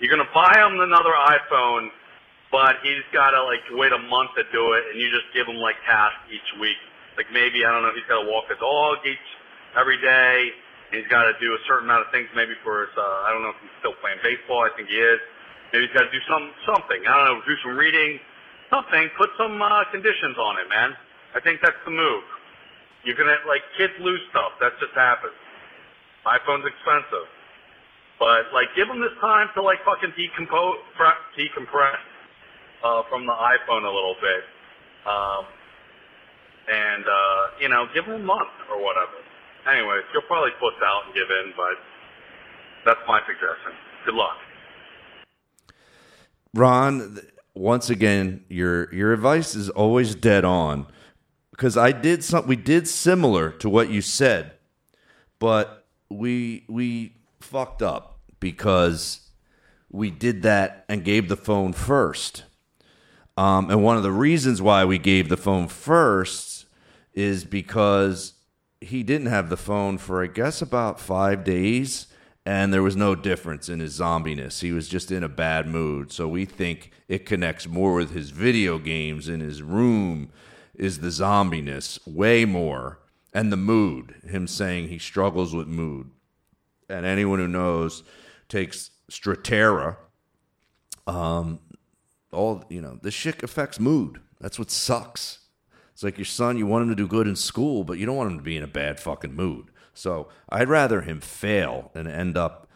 You're 0.00 0.08
gonna 0.08 0.32
buy 0.32 0.56
him 0.56 0.80
another 0.80 1.12
iPhone, 1.12 1.92
but 2.48 2.80
he's 2.80 3.04
gotta 3.12 3.44
like 3.44 3.60
wait 3.76 3.92
a 3.92 4.00
month 4.08 4.32
to 4.40 4.48
do 4.48 4.72
it, 4.80 4.88
and 4.88 4.96
you 4.96 5.12
just 5.12 5.28
give 5.36 5.44
him 5.44 5.60
like 5.60 5.76
cash 5.84 6.16
each 6.32 6.56
week. 6.56 6.80
Like 7.20 7.28
maybe 7.36 7.68
I 7.68 7.70
don't 7.70 7.84
know, 7.84 7.92
he's 7.92 8.08
gotta 8.08 8.24
walk 8.24 8.48
the 8.48 8.56
dog 8.56 9.04
each 9.04 9.28
every 9.76 10.00
day. 10.00 10.56
He's 10.90 11.06
got 11.06 11.30
to 11.30 11.34
do 11.38 11.54
a 11.54 11.60
certain 11.70 11.86
amount 11.86 12.06
of 12.06 12.10
things, 12.10 12.26
maybe 12.34 12.58
for 12.66 12.82
his. 12.86 12.92
Uh, 12.98 13.26
I 13.26 13.30
don't 13.30 13.46
know 13.46 13.54
if 13.54 13.60
he's 13.62 13.74
still 13.78 13.94
playing 14.02 14.18
baseball. 14.26 14.66
I 14.66 14.74
think 14.74 14.90
he 14.90 14.98
is. 14.98 15.22
Maybe 15.70 15.86
he's 15.86 15.94
got 15.94 16.02
to 16.06 16.12
do 16.12 16.22
some 16.26 16.50
something. 16.66 16.98
I 17.06 17.12
don't 17.14 17.26
know, 17.30 17.38
do 17.46 17.54
some 17.62 17.78
reading, 17.78 18.18
something. 18.74 19.06
Put 19.14 19.30
some 19.38 19.54
uh, 19.62 19.86
conditions 19.94 20.34
on 20.34 20.58
it, 20.58 20.66
man. 20.66 20.98
I 21.34 21.38
think 21.38 21.62
that's 21.62 21.78
the 21.86 21.94
move. 21.94 22.26
You're 23.06 23.16
gonna 23.16 23.38
like 23.46 23.62
kids 23.78 23.94
lose 24.02 24.20
stuff. 24.34 24.58
That 24.58 24.74
just 24.82 24.92
happens. 24.98 25.32
iPhone's 26.26 26.66
expensive, 26.66 27.30
but 28.18 28.50
like 28.52 28.68
give 28.74 28.90
them 28.90 29.00
this 29.00 29.14
time 29.22 29.48
to 29.54 29.62
like 29.62 29.78
fucking 29.86 30.12
decompose, 30.18 30.82
decompress 31.38 32.02
uh, 32.84 33.02
from 33.08 33.24
the 33.24 33.32
iPhone 33.32 33.86
a 33.86 33.94
little 33.94 34.16
bit, 34.20 34.42
um, 35.06 35.44
and 36.68 37.04
uh, 37.06 37.42
you 37.62 37.68
know, 37.70 37.86
give 37.94 38.04
them 38.04 38.20
a 38.20 38.24
month 38.26 38.52
or 38.68 38.82
whatever. 38.82 39.16
Anyways, 39.68 40.04
you'll 40.12 40.22
probably 40.22 40.52
puss 40.58 40.74
out 40.82 41.06
and 41.06 41.14
give 41.14 41.28
in, 41.30 41.52
but 41.56 41.76
that's 42.84 43.00
my 43.06 43.20
suggestion. 43.26 43.72
Good 44.04 44.14
luck. 44.14 44.36
Ron, 46.54 47.20
once 47.54 47.90
again, 47.90 48.44
your 48.48 48.92
your 48.92 49.12
advice 49.12 49.54
is 49.54 49.68
always 49.68 50.14
dead 50.14 50.44
on 50.44 50.86
because 51.50 51.76
I 51.76 51.92
did 51.92 52.24
some 52.24 52.46
we 52.46 52.56
did 52.56 52.88
similar 52.88 53.50
to 53.52 53.68
what 53.68 53.90
you 53.90 54.00
said, 54.00 54.52
but 55.38 55.86
we 56.08 56.64
we 56.68 57.16
fucked 57.40 57.82
up 57.82 58.18
because 58.40 59.30
we 59.90 60.10
did 60.10 60.42
that 60.42 60.84
and 60.88 61.04
gave 61.04 61.28
the 61.28 61.36
phone 61.36 61.72
first. 61.72 62.44
Um, 63.36 63.70
and 63.70 63.82
one 63.84 63.96
of 63.96 64.02
the 64.02 64.12
reasons 64.12 64.60
why 64.60 64.84
we 64.84 64.98
gave 64.98 65.28
the 65.28 65.36
phone 65.36 65.68
first 65.68 66.66
is 67.14 67.44
because 67.44 68.34
he 68.80 69.02
didn't 69.02 69.26
have 69.26 69.50
the 69.50 69.56
phone 69.56 69.98
for 69.98 70.22
I 70.22 70.26
guess 70.26 70.62
about 70.62 71.00
five 71.00 71.44
days, 71.44 72.06
and 72.46 72.72
there 72.72 72.82
was 72.82 72.96
no 72.96 73.14
difference 73.14 73.68
in 73.68 73.80
his 73.80 73.98
zombiness. 73.98 74.60
He 74.60 74.72
was 74.72 74.88
just 74.88 75.12
in 75.12 75.22
a 75.22 75.28
bad 75.28 75.66
mood. 75.66 76.10
So 76.12 76.26
we 76.26 76.44
think 76.46 76.90
it 77.06 77.26
connects 77.26 77.68
more 77.68 77.94
with 77.94 78.12
his 78.12 78.30
video 78.30 78.78
games 78.78 79.28
in 79.28 79.40
his 79.40 79.62
room 79.62 80.30
is 80.74 81.00
the 81.00 81.08
zombiness 81.08 81.98
way 82.06 82.46
more 82.46 83.00
and 83.34 83.52
the 83.52 83.56
mood. 83.56 84.14
Him 84.26 84.46
saying 84.46 84.88
he 84.88 84.98
struggles 84.98 85.54
with 85.54 85.68
mood, 85.68 86.10
and 86.88 87.04
anyone 87.04 87.38
who 87.38 87.48
knows 87.48 88.02
takes 88.48 88.90
Strattera. 89.10 89.96
Um, 91.06 91.60
all 92.32 92.64
you 92.70 92.80
know, 92.80 92.98
this 93.02 93.14
shit 93.14 93.42
affects 93.42 93.78
mood. 93.78 94.20
That's 94.40 94.58
what 94.58 94.70
sucks. 94.70 95.39
It's 96.00 96.04
like 96.06 96.16
your 96.16 96.24
son, 96.24 96.56
you 96.56 96.66
want 96.66 96.84
him 96.84 96.88
to 96.88 96.94
do 96.94 97.06
good 97.06 97.26
in 97.26 97.36
school, 97.36 97.84
but 97.84 97.98
you 97.98 98.06
don't 98.06 98.16
want 98.16 98.30
him 98.30 98.38
to 98.38 98.42
be 98.42 98.56
in 98.56 98.62
a 98.62 98.66
bad 98.66 98.98
fucking 98.98 99.34
mood. 99.34 99.66
So 99.92 100.28
I'd 100.48 100.70
rather 100.70 101.02
him 101.02 101.20
fail 101.20 101.90
and 101.94 102.08
end 102.08 102.38
up 102.38 102.70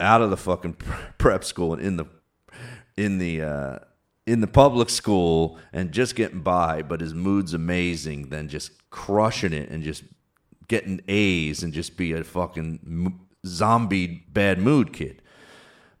out 0.00 0.20
of 0.20 0.30
the 0.30 0.36
fucking 0.36 0.72
prep 1.18 1.44
school 1.44 1.74
and 1.74 1.80
in 1.80 1.96
the 1.96 2.06
in 2.96 3.18
the 3.18 3.40
uh, 3.40 3.78
in 4.26 4.40
the 4.40 4.48
public 4.48 4.90
school 4.90 5.60
and 5.72 5.92
just 5.92 6.16
getting 6.16 6.40
by, 6.40 6.82
but 6.82 7.00
his 7.00 7.14
mood's 7.14 7.54
amazing 7.54 8.30
than 8.30 8.48
just 8.48 8.90
crushing 8.90 9.52
it 9.52 9.70
and 9.70 9.84
just 9.84 10.02
getting 10.66 11.00
A's 11.06 11.62
and 11.62 11.72
just 11.72 11.96
be 11.96 12.14
a 12.14 12.24
fucking 12.24 13.20
zombie 13.46 14.26
bad 14.32 14.58
mood 14.58 14.92
kid. 14.92 15.22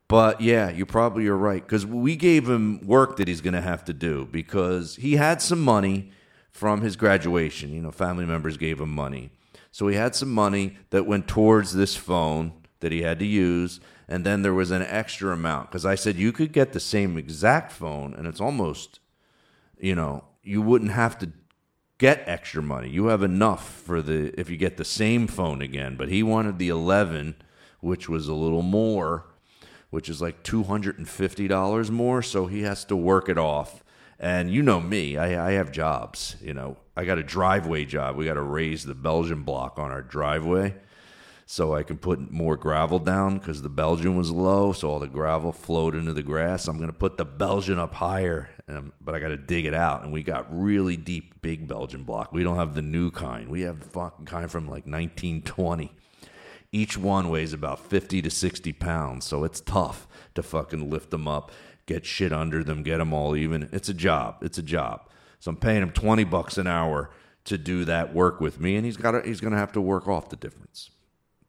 But 0.08 0.40
yeah, 0.40 0.70
you 0.70 0.84
probably 0.84 1.28
are 1.28 1.36
right 1.36 1.64
because 1.64 1.86
we 1.86 2.16
gave 2.16 2.48
him 2.48 2.84
work 2.84 3.18
that 3.18 3.28
he's 3.28 3.40
going 3.40 3.54
to 3.54 3.60
have 3.60 3.84
to 3.84 3.92
do 3.92 4.26
because 4.32 4.96
he 4.96 5.14
had 5.14 5.40
some 5.40 5.60
money 5.60 6.10
from 6.56 6.80
his 6.80 6.96
graduation. 6.96 7.72
You 7.72 7.82
know, 7.82 7.90
family 7.90 8.24
members 8.24 8.56
gave 8.56 8.80
him 8.80 8.90
money. 8.90 9.30
So 9.70 9.88
he 9.88 9.96
had 9.96 10.14
some 10.14 10.32
money 10.32 10.78
that 10.88 11.06
went 11.06 11.28
towards 11.28 11.74
this 11.74 11.94
phone 11.94 12.54
that 12.80 12.92
he 12.92 13.02
had 13.02 13.18
to 13.18 13.26
use. 13.26 13.78
And 14.08 14.24
then 14.24 14.40
there 14.40 14.54
was 14.54 14.70
an 14.70 14.80
extra 14.82 15.34
amount 15.34 15.70
because 15.70 15.84
I 15.84 15.96
said 15.96 16.16
you 16.16 16.32
could 16.32 16.52
get 16.52 16.72
the 16.72 16.80
same 16.80 17.18
exact 17.18 17.72
phone 17.72 18.14
and 18.14 18.26
it's 18.26 18.40
almost, 18.40 19.00
you 19.78 19.94
know, 19.94 20.24
you 20.42 20.62
wouldn't 20.62 20.92
have 20.92 21.18
to 21.18 21.30
get 21.98 22.22
extra 22.26 22.62
money. 22.62 22.88
You 22.88 23.06
have 23.06 23.22
enough 23.22 23.68
for 23.68 24.00
the 24.00 24.32
if 24.40 24.48
you 24.48 24.56
get 24.56 24.78
the 24.78 24.84
same 24.84 25.26
phone 25.26 25.60
again. 25.60 25.96
But 25.96 26.08
he 26.08 26.22
wanted 26.22 26.58
the 26.58 26.70
11, 26.70 27.34
which 27.80 28.08
was 28.08 28.28
a 28.28 28.34
little 28.34 28.62
more, 28.62 29.26
which 29.90 30.08
is 30.08 30.22
like 30.22 30.42
$250 30.42 31.90
more. 31.90 32.22
So 32.22 32.46
he 32.46 32.62
has 32.62 32.84
to 32.86 32.96
work 32.96 33.28
it 33.28 33.36
off. 33.36 33.82
And 34.18 34.50
you 34.50 34.62
know 34.62 34.80
me, 34.80 35.16
I, 35.16 35.48
I 35.48 35.52
have 35.52 35.70
jobs. 35.72 36.36
You 36.40 36.54
know, 36.54 36.78
I 36.96 37.04
got 37.04 37.18
a 37.18 37.22
driveway 37.22 37.84
job. 37.84 38.16
We 38.16 38.24
got 38.24 38.34
to 38.34 38.42
raise 38.42 38.84
the 38.84 38.94
Belgian 38.94 39.42
block 39.42 39.78
on 39.78 39.90
our 39.90 40.02
driveway 40.02 40.74
so 41.48 41.74
I 41.74 41.84
can 41.84 41.96
put 41.96 42.32
more 42.32 42.56
gravel 42.56 42.98
down 42.98 43.38
because 43.38 43.62
the 43.62 43.68
Belgian 43.68 44.16
was 44.16 44.32
low, 44.32 44.72
so 44.72 44.90
all 44.90 44.98
the 44.98 45.06
gravel 45.06 45.52
flowed 45.52 45.94
into 45.94 46.12
the 46.12 46.22
grass. 46.22 46.66
I'm 46.66 46.76
going 46.76 46.90
to 46.90 46.96
put 46.96 47.16
the 47.16 47.24
Belgian 47.24 47.78
up 47.78 47.94
higher, 47.94 48.50
um, 48.68 48.92
but 49.00 49.14
I 49.14 49.20
got 49.20 49.28
to 49.28 49.36
dig 49.36 49.64
it 49.64 49.72
out. 49.72 50.02
And 50.02 50.12
we 50.12 50.24
got 50.24 50.46
really 50.50 50.96
deep, 50.96 51.40
big 51.42 51.68
Belgian 51.68 52.02
block. 52.02 52.32
We 52.32 52.42
don't 52.42 52.56
have 52.56 52.74
the 52.74 52.82
new 52.82 53.12
kind. 53.12 53.48
We 53.48 53.60
have 53.60 53.78
the 53.78 53.88
fucking 53.88 54.26
kind 54.26 54.50
from 54.50 54.64
like 54.64 54.86
1920. 54.86 55.92
Each 56.72 56.98
one 56.98 57.30
weighs 57.30 57.52
about 57.52 57.78
50 57.78 58.22
to 58.22 58.30
60 58.30 58.72
pounds, 58.72 59.24
so 59.24 59.44
it's 59.44 59.60
tough 59.60 60.08
to 60.34 60.42
fucking 60.42 60.90
lift 60.90 61.10
them 61.10 61.28
up, 61.28 61.52
get 61.86 62.04
shit 62.04 62.32
under 62.32 62.62
them, 62.62 62.82
get 62.82 62.98
them 62.98 63.12
all 63.12 63.36
even. 63.36 63.68
It's 63.72 63.88
a 63.88 63.94
job. 63.94 64.36
It's 64.42 64.58
a 64.58 64.62
job. 64.62 65.08
So 65.38 65.50
I'm 65.50 65.56
paying 65.56 65.82
him 65.82 65.90
20 65.90 66.24
bucks 66.24 66.58
an 66.58 66.66
hour 66.66 67.10
to 67.44 67.56
do 67.56 67.84
that 67.84 68.12
work 68.12 68.40
with 68.40 68.60
me, 68.60 68.76
and 68.76 68.84
he's 68.84 68.96
got 68.96 69.24
he's 69.24 69.40
going 69.40 69.52
to 69.52 69.58
have 69.58 69.72
to 69.72 69.80
work 69.80 70.08
off 70.08 70.28
the 70.28 70.36
difference. 70.36 70.90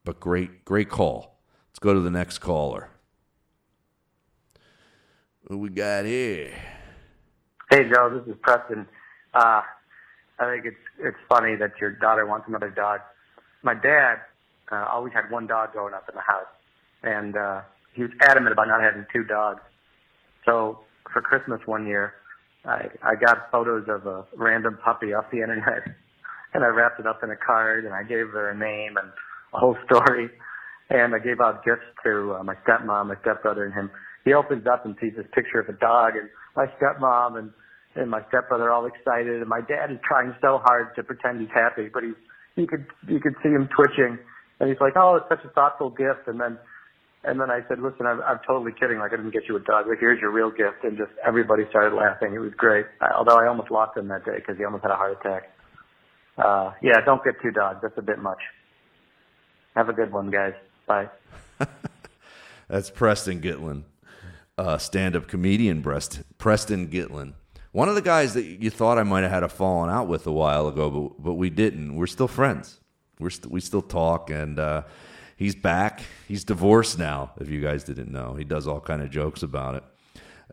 But 0.03 0.19
great, 0.19 0.63
great 0.63 0.89
call. 0.89 1.39
Let's 1.69 1.79
go 1.79 1.93
to 1.93 1.99
the 1.99 2.11
next 2.11 2.39
caller. 2.39 2.89
Who 5.47 5.57
we 5.57 5.69
got 5.69 6.05
here? 6.05 6.53
Hey 7.71 7.89
Joe, 7.89 8.09
this 8.09 8.33
is 8.33 8.39
Preston. 8.41 8.85
Uh, 9.33 9.61
I 10.39 10.45
think 10.45 10.65
it's 10.65 10.77
it's 10.99 11.17
funny 11.27 11.55
that 11.55 11.73
your 11.81 11.91
daughter 11.91 12.25
wants 12.25 12.47
another 12.47 12.69
dog. 12.69 13.01
My 13.63 13.73
dad 13.73 14.19
uh, 14.71 14.85
always 14.89 15.13
had 15.13 15.31
one 15.31 15.47
dog 15.47 15.71
growing 15.71 15.93
up 15.93 16.07
in 16.09 16.15
the 16.15 16.21
house, 16.21 16.45
and 17.03 17.35
uh, 17.35 17.61
he 17.93 18.03
was 18.03 18.11
adamant 18.21 18.53
about 18.53 18.67
not 18.67 18.81
having 18.81 19.05
two 19.11 19.23
dogs. 19.23 19.61
So 20.47 20.79
for 21.11 21.21
Christmas 21.21 21.59
one 21.65 21.85
year, 21.85 22.13
I 22.65 22.87
I 23.03 23.15
got 23.15 23.51
photos 23.51 23.85
of 23.89 24.07
a 24.07 24.25
random 24.35 24.79
puppy 24.83 25.13
off 25.13 25.25
the 25.31 25.41
internet, 25.41 25.83
and 26.53 26.63
I 26.63 26.67
wrapped 26.67 26.99
it 26.99 27.05
up 27.05 27.23
in 27.23 27.29
a 27.29 27.35
card, 27.35 27.85
and 27.85 27.93
I 27.93 28.03
gave 28.03 28.29
her 28.31 28.49
a 28.49 28.57
name 28.57 28.97
and 28.97 29.11
a 29.53 29.59
whole 29.59 29.77
story, 29.85 30.29
and 30.89 31.13
I 31.13 31.19
gave 31.19 31.39
out 31.41 31.63
gifts 31.63 31.85
to 32.05 32.37
uh, 32.39 32.43
my 32.43 32.55
stepmom, 32.67 33.07
my 33.07 33.15
stepbrother, 33.21 33.65
and 33.65 33.73
him. 33.73 33.91
He 34.25 34.33
opens 34.33 34.65
up 34.67 34.85
and 34.85 34.95
sees 34.99 35.13
this 35.15 35.27
picture 35.33 35.59
of 35.59 35.69
a 35.69 35.77
dog, 35.79 36.13
and 36.15 36.29
my 36.55 36.65
stepmom 36.79 37.37
and 37.39 37.51
and 37.95 38.11
my 38.11 38.21
stepbrother 38.29 38.71
all 38.71 38.85
excited, 38.85 39.41
and 39.41 39.49
my 39.49 39.61
dad 39.61 39.91
is 39.91 39.97
trying 40.07 40.33
so 40.41 40.61
hard 40.63 40.95
to 40.95 41.03
pretend 41.03 41.41
he's 41.41 41.49
happy, 41.53 41.89
but 41.91 42.03
he's 42.03 42.19
you 42.55 42.67
could 42.67 42.85
you 43.07 43.19
could 43.19 43.35
see 43.43 43.49
him 43.49 43.67
twitching, 43.75 44.17
and 44.59 44.69
he's 44.69 44.79
like, 44.79 44.93
"Oh, 44.95 45.15
it's 45.15 45.27
such 45.29 45.43
a 45.45 45.53
thoughtful 45.53 45.89
gift," 45.89 46.27
and 46.27 46.39
then 46.39 46.57
and 47.23 47.39
then 47.39 47.49
I 47.49 47.61
said, 47.67 47.79
"Listen, 47.79 48.05
I'm, 48.05 48.21
I'm 48.21 48.39
totally 48.45 48.71
kidding. 48.71 48.99
Like 48.99 49.13
I 49.13 49.17
didn't 49.17 49.31
get 49.31 49.47
you 49.47 49.55
a 49.55 49.59
dog. 49.59 49.87
Like 49.87 49.99
here's 49.99 50.19
your 50.21 50.31
real 50.31 50.51
gift." 50.51 50.83
And 50.83 50.97
just 50.97 51.11
everybody 51.25 51.63
started 51.69 51.95
laughing. 51.95 52.33
It 52.33 52.39
was 52.39 52.53
great. 52.55 52.85
I, 53.01 53.11
although 53.15 53.37
I 53.37 53.47
almost 53.47 53.71
lost 53.71 53.97
him 53.97 54.07
that 54.09 54.25
day 54.25 54.35
because 54.35 54.57
he 54.57 54.63
almost 54.63 54.83
had 54.83 54.91
a 54.91 54.95
heart 54.95 55.17
attack. 55.19 55.51
Uh, 56.37 56.71
yeah, 56.81 57.01
don't 57.01 57.23
get 57.23 57.41
two 57.41 57.51
dogs. 57.51 57.79
That's 57.81 57.97
a 57.97 58.01
bit 58.01 58.19
much. 58.19 58.39
Have 59.75 59.89
a 59.89 59.93
good 59.93 60.11
one, 60.11 60.29
guys. 60.29 60.53
Bye. 60.85 61.09
That's 62.67 62.89
Preston 62.89 63.41
Gitlin, 63.41 63.83
uh, 64.57 64.77
stand-up 64.77 65.27
comedian. 65.27 65.81
Breast 65.81 66.21
Preston 66.37 66.89
Gitlin, 66.89 67.33
one 67.71 67.89
of 67.89 67.95
the 67.95 68.01
guys 68.01 68.33
that 68.33 68.43
you 68.43 68.69
thought 68.69 68.97
I 68.97 69.03
might 69.03 69.21
have 69.21 69.31
had 69.31 69.43
a 69.43 69.49
falling 69.49 69.89
out 69.89 70.07
with 70.07 70.27
a 70.27 70.31
while 70.31 70.67
ago, 70.67 70.89
but 70.89 71.23
but 71.23 71.33
we 71.33 71.49
didn't. 71.49 71.95
We're 71.95 72.07
still 72.07 72.27
friends. 72.27 72.79
We're 73.19 73.29
st- 73.29 73.51
we 73.51 73.61
still 73.61 73.81
talk, 73.81 74.29
and 74.29 74.59
uh, 74.59 74.83
he's 75.37 75.55
back. 75.55 76.01
He's 76.27 76.43
divorced 76.43 76.99
now. 76.99 77.31
If 77.39 77.49
you 77.49 77.61
guys 77.61 77.85
didn't 77.85 78.11
know, 78.11 78.33
he 78.33 78.43
does 78.43 78.67
all 78.67 78.81
kind 78.81 79.01
of 79.01 79.09
jokes 79.09 79.43
about 79.43 79.75
it. 79.75 79.83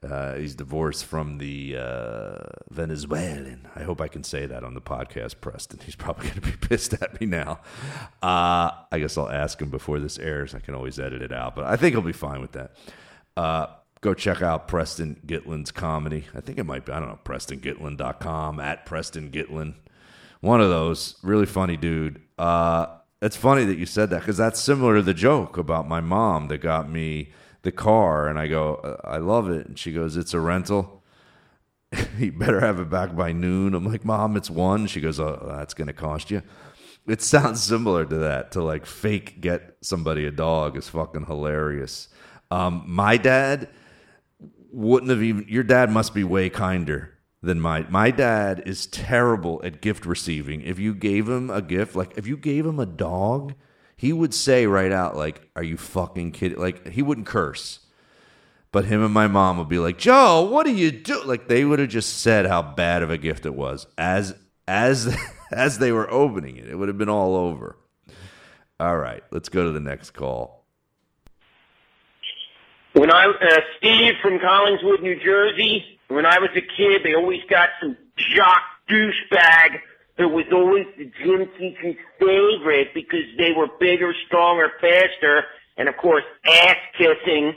Uh, 0.02 0.34
he's 0.34 0.54
divorced 0.54 1.06
from 1.06 1.38
the 1.38 1.76
uh, 1.78 2.36
Venezuelan. 2.70 3.66
I 3.74 3.84
hope 3.84 4.00
I 4.00 4.08
can 4.08 4.22
say 4.22 4.44
that 4.44 4.62
on 4.62 4.74
the 4.74 4.80
podcast, 4.80 5.36
Preston. 5.40 5.80
He's 5.84 5.96
probably 5.96 6.24
going 6.28 6.40
to 6.40 6.40
be 6.42 6.52
pissed 6.52 6.92
at 6.94 7.18
me 7.20 7.26
now. 7.26 7.60
Uh, 8.22 8.70
I 8.92 8.98
guess 8.98 9.16
I'll 9.16 9.30
ask 9.30 9.60
him 9.60 9.70
before 9.70 10.00
this 10.00 10.18
airs. 10.18 10.54
I 10.54 10.58
can 10.58 10.74
always 10.74 10.98
edit 10.98 11.22
it 11.22 11.32
out, 11.32 11.56
but 11.56 11.64
I 11.64 11.76
think 11.76 11.94
he'll 11.94 12.02
be 12.02 12.12
fine 12.12 12.40
with 12.42 12.52
that. 12.52 12.72
Uh, 13.36 13.66
go 14.02 14.12
check 14.12 14.42
out 14.42 14.68
Preston 14.68 15.20
Gitlin's 15.26 15.70
comedy. 15.70 16.26
I 16.34 16.40
think 16.40 16.58
it 16.58 16.64
might 16.64 16.84
be, 16.84 16.92
I 16.92 17.00
don't 17.00 17.08
know, 17.08 17.20
PrestonGitlin.com, 17.24 18.60
at 18.60 18.84
Preston 18.84 19.30
Gitlin. 19.30 19.74
One 20.40 20.60
of 20.60 20.68
those. 20.68 21.16
Really 21.22 21.46
funny 21.46 21.78
dude. 21.78 22.20
It's 23.24 23.36
funny 23.36 23.64
that 23.64 23.78
you 23.78 23.86
said 23.86 24.10
that 24.10 24.20
because 24.20 24.36
that's 24.36 24.60
similar 24.60 24.96
to 24.96 25.02
the 25.02 25.14
joke 25.14 25.56
about 25.56 25.88
my 25.88 26.02
mom 26.02 26.48
that 26.48 26.58
got 26.58 26.90
me 26.90 27.32
the 27.62 27.72
car. 27.72 28.28
And 28.28 28.38
I 28.38 28.48
go, 28.48 28.74
"Uh, 28.74 28.96
I 29.02 29.16
love 29.16 29.48
it. 29.48 29.66
And 29.66 29.78
she 29.78 29.92
goes, 29.92 30.18
It's 30.18 30.34
a 30.34 30.40
rental. 30.40 31.02
you 32.18 32.32
better 32.32 32.60
have 32.60 32.78
it 32.80 32.90
back 32.90 33.16
by 33.16 33.32
noon. 33.32 33.74
I'm 33.74 33.86
like, 33.86 34.04
Mom, 34.04 34.36
it's 34.36 34.50
one. 34.50 34.86
She 34.86 35.00
goes, 35.00 35.18
Oh, 35.18 35.42
that's 35.56 35.72
going 35.72 35.86
to 35.86 35.94
cost 35.94 36.30
you. 36.30 36.42
It 37.06 37.22
sounds 37.32 37.62
similar 37.62 38.04
to 38.04 38.16
that, 38.16 38.52
to 38.52 38.62
like 38.62 38.84
fake 38.84 39.40
get 39.40 39.78
somebody 39.80 40.26
a 40.26 40.30
dog 40.30 40.76
is 40.76 40.90
fucking 40.90 41.24
hilarious. 41.24 42.08
Um, 42.50 42.84
my 42.86 43.16
dad 43.16 43.70
wouldn't 44.70 45.08
have 45.08 45.22
even, 45.22 45.46
your 45.48 45.64
dad 45.64 45.90
must 45.90 46.12
be 46.12 46.24
way 46.24 46.50
kinder 46.50 47.13
than 47.44 47.60
my, 47.60 47.86
my 47.88 48.10
dad 48.10 48.62
is 48.66 48.86
terrible 48.86 49.60
at 49.64 49.80
gift 49.80 50.06
receiving. 50.06 50.62
If 50.62 50.78
you 50.78 50.94
gave 50.94 51.28
him 51.28 51.50
a 51.50 51.62
gift, 51.62 51.94
like 51.94 52.16
if 52.16 52.26
you 52.26 52.36
gave 52.36 52.66
him 52.66 52.80
a 52.80 52.86
dog, 52.86 53.54
he 53.96 54.12
would 54.12 54.34
say 54.34 54.66
right 54.66 54.92
out, 54.92 55.16
like, 55.16 55.48
Are 55.54 55.62
you 55.62 55.76
fucking 55.76 56.32
kidding? 56.32 56.58
Like, 56.58 56.88
he 56.88 57.02
wouldn't 57.02 57.26
curse. 57.26 57.80
But 58.74 58.86
him 58.86 59.04
and 59.04 59.14
my 59.14 59.28
mom 59.28 59.58
would 59.58 59.68
be 59.68 59.78
like, 59.78 59.98
Joe, 59.98 60.42
what 60.50 60.66
do 60.66 60.72
you 60.72 60.90
do? 60.90 61.22
Like 61.22 61.46
they 61.46 61.64
would 61.64 61.78
have 61.78 61.90
just 61.90 62.18
said 62.22 62.44
how 62.44 62.60
bad 62.60 63.04
of 63.04 63.10
a 63.10 63.16
gift 63.16 63.46
it 63.46 63.54
was 63.54 63.86
as 63.96 64.34
as 64.66 65.16
as 65.52 65.78
they 65.78 65.92
were 65.92 66.10
opening 66.10 66.56
it. 66.56 66.68
It 66.68 66.74
would 66.74 66.88
have 66.88 66.98
been 66.98 67.08
all 67.08 67.36
over. 67.36 67.76
All 68.80 68.96
right, 68.96 69.22
let's 69.30 69.48
go 69.48 69.62
to 69.62 69.70
the 69.70 69.78
next 69.78 70.10
call. 70.10 70.64
When 72.94 73.12
I, 73.12 73.26
uh, 73.26 73.60
Steve 73.78 74.14
from 74.20 74.40
Collingswood, 74.40 75.02
New 75.02 75.20
Jersey, 75.20 75.93
when 76.14 76.26
I 76.26 76.38
was 76.38 76.50
a 76.56 76.60
kid, 76.60 77.02
they 77.04 77.14
always 77.14 77.42
got 77.48 77.70
some 77.80 77.96
jock 78.16 78.62
douchebag 78.88 79.80
who 80.16 80.28
was 80.28 80.44
always 80.52 80.86
the 80.96 81.10
gym 81.22 81.48
teacher's 81.58 81.96
favorite 82.18 82.94
because 82.94 83.24
they 83.36 83.52
were 83.56 83.68
bigger, 83.80 84.14
stronger, 84.26 84.70
faster, 84.80 85.44
and 85.76 85.88
of 85.88 85.96
course, 85.96 86.24
ass 86.46 86.76
kissing. 86.96 87.54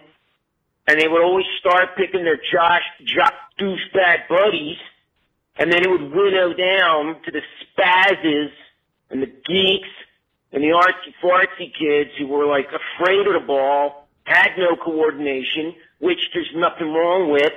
And 0.87 0.99
they 0.99 1.07
would 1.07 1.21
always 1.21 1.45
start 1.59 1.97
picking 1.97 2.23
their 2.23 2.39
Josh, 2.51 2.81
jock 3.03 3.33
douchebag 3.59 4.27
buddies, 4.29 4.77
and 5.57 5.71
then 5.71 5.83
it 5.83 5.89
would 5.89 6.11
winnow 6.11 6.53
down 6.53 7.21
to 7.25 7.31
the 7.31 7.41
spazzes 7.61 8.51
and 9.09 9.21
the 9.21 9.27
geeks 9.27 9.89
and 10.51 10.63
the 10.63 10.67
artsy 10.67 11.13
fartsy 11.21 11.71
kids 11.77 12.11
who 12.17 12.27
were 12.27 12.45
like 12.45 12.67
afraid 12.67 13.27
of 13.27 13.33
the 13.33 13.45
ball, 13.45 14.07
had 14.23 14.51
no 14.57 14.75
coordination, 14.75 15.75
which 15.99 16.19
there's 16.33 16.51
nothing 16.55 16.93
wrong 16.93 17.29
with, 17.31 17.53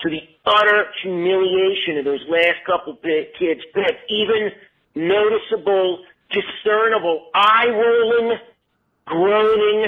to 0.00 0.10
the 0.10 0.20
utter 0.44 0.86
humiliation 1.02 1.98
of 1.98 2.04
those 2.04 2.24
last 2.28 2.58
couple 2.66 2.96
kids 3.38 3.60
picked. 3.74 4.10
Even 4.10 4.50
noticeable, 4.94 6.04
discernible, 6.30 7.30
eye 7.34 7.68
rolling, 7.68 8.38
groaning, 9.06 9.86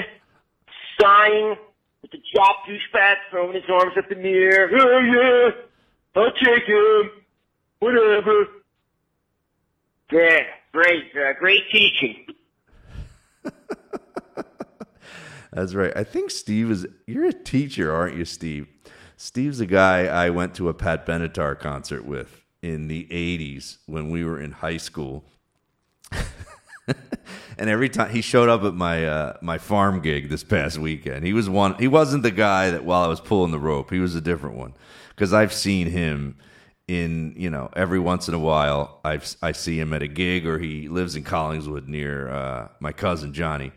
sighing, 0.99 1.55
with 2.01 2.11
the 2.11 2.19
jock 2.35 2.65
douchebag 2.67 3.15
throwing 3.29 3.53
his 3.53 3.63
arms 3.69 3.93
up 3.97 4.11
in 4.11 4.21
the 4.21 4.29
air. 4.29 4.69
Oh 4.73 4.99
yeah, 4.99 5.51
I'll 6.15 6.31
take 6.31 6.63
him. 6.63 7.11
Whatever. 7.79 8.45
Yeah, 10.11 10.39
great, 10.71 11.11
uh, 11.15 11.33
great 11.39 11.63
teaching. 11.71 12.25
That's 15.51 15.73
right. 15.73 15.95
I 15.95 16.03
think 16.03 16.31
Steve 16.31 16.71
is. 16.71 16.87
You're 17.05 17.25
a 17.25 17.33
teacher, 17.33 17.93
aren't 17.93 18.17
you, 18.17 18.25
Steve? 18.25 18.67
Steve's 19.21 19.59
a 19.59 19.65
guy 19.65 20.05
I 20.05 20.29
went 20.29 20.55
to 20.55 20.69
a 20.69 20.73
Pat 20.73 21.05
Benatar 21.05 21.59
concert 21.59 22.05
with 22.05 22.45
in 22.61 22.87
the 22.87 23.05
'80s 23.11 23.79
when 23.85 24.09
we 24.09 24.23
were 24.23 24.39
in 24.39 24.53
high 24.53 24.77
school. 24.77 25.25
and 26.87 27.69
every 27.69 27.89
time 27.89 28.11
he 28.11 28.21
showed 28.21 28.47
up 28.47 28.63
at 28.63 28.73
my 28.73 29.05
uh, 29.05 29.33
my 29.41 29.57
farm 29.57 29.99
gig 29.99 30.29
this 30.29 30.45
past 30.45 30.77
weekend, 30.77 31.25
he 31.25 31.33
was 31.33 31.49
one. 31.49 31.75
He 31.75 31.87
wasn't 31.89 32.23
the 32.23 32.31
guy 32.31 32.69
that 32.69 32.85
while 32.85 33.03
I 33.03 33.07
was 33.07 33.19
pulling 33.19 33.51
the 33.51 33.59
rope, 33.59 33.91
he 33.91 33.99
was 33.99 34.15
a 34.15 34.21
different 34.21 34.55
one 34.55 34.73
because 35.09 35.33
I've 35.33 35.51
seen 35.51 35.87
him 35.87 36.37
in 36.87 37.33
you 37.35 37.49
know 37.49 37.69
every 37.75 37.99
once 37.99 38.29
in 38.29 38.33
a 38.33 38.39
while. 38.39 39.01
I've 39.03 39.35
I 39.41 39.51
see 39.51 39.81
him 39.81 39.93
at 39.93 40.01
a 40.01 40.07
gig 40.07 40.47
or 40.47 40.59
he 40.59 40.87
lives 40.87 41.17
in 41.17 41.25
Collingswood 41.25 41.89
near 41.89 42.29
uh, 42.29 42.69
my 42.79 42.93
cousin 42.93 43.33
Johnny, 43.33 43.73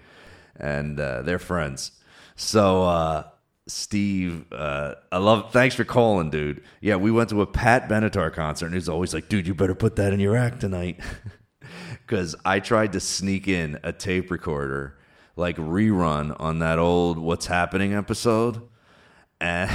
and 0.54 1.00
uh, 1.00 1.22
they're 1.22 1.40
friends. 1.40 1.90
So 2.36 2.84
uh, 2.84 3.24
Steve, 3.72 4.44
uh, 4.52 4.94
I 5.10 5.18
love. 5.18 5.52
Thanks 5.52 5.74
for 5.74 5.84
calling, 5.84 6.30
dude. 6.30 6.62
Yeah, 6.80 6.96
we 6.96 7.10
went 7.10 7.30
to 7.30 7.40
a 7.40 7.46
Pat 7.46 7.88
Benatar 7.88 8.32
concert, 8.32 8.66
and 8.66 8.74
he's 8.74 8.88
always 8.88 9.14
like, 9.14 9.28
"Dude, 9.28 9.46
you 9.46 9.54
better 9.54 9.74
put 9.74 9.96
that 9.96 10.12
in 10.12 10.20
your 10.20 10.36
act 10.36 10.60
tonight." 10.60 11.00
because 12.06 12.36
I 12.44 12.60
tried 12.60 12.92
to 12.92 13.00
sneak 13.00 13.48
in 13.48 13.78
a 13.82 13.92
tape 13.92 14.30
recorder, 14.30 14.98
like 15.36 15.56
rerun 15.56 16.36
on 16.38 16.58
that 16.58 16.78
old 16.78 17.18
"What's 17.18 17.46
Happening" 17.46 17.94
episode, 17.94 18.60
and 19.40 19.70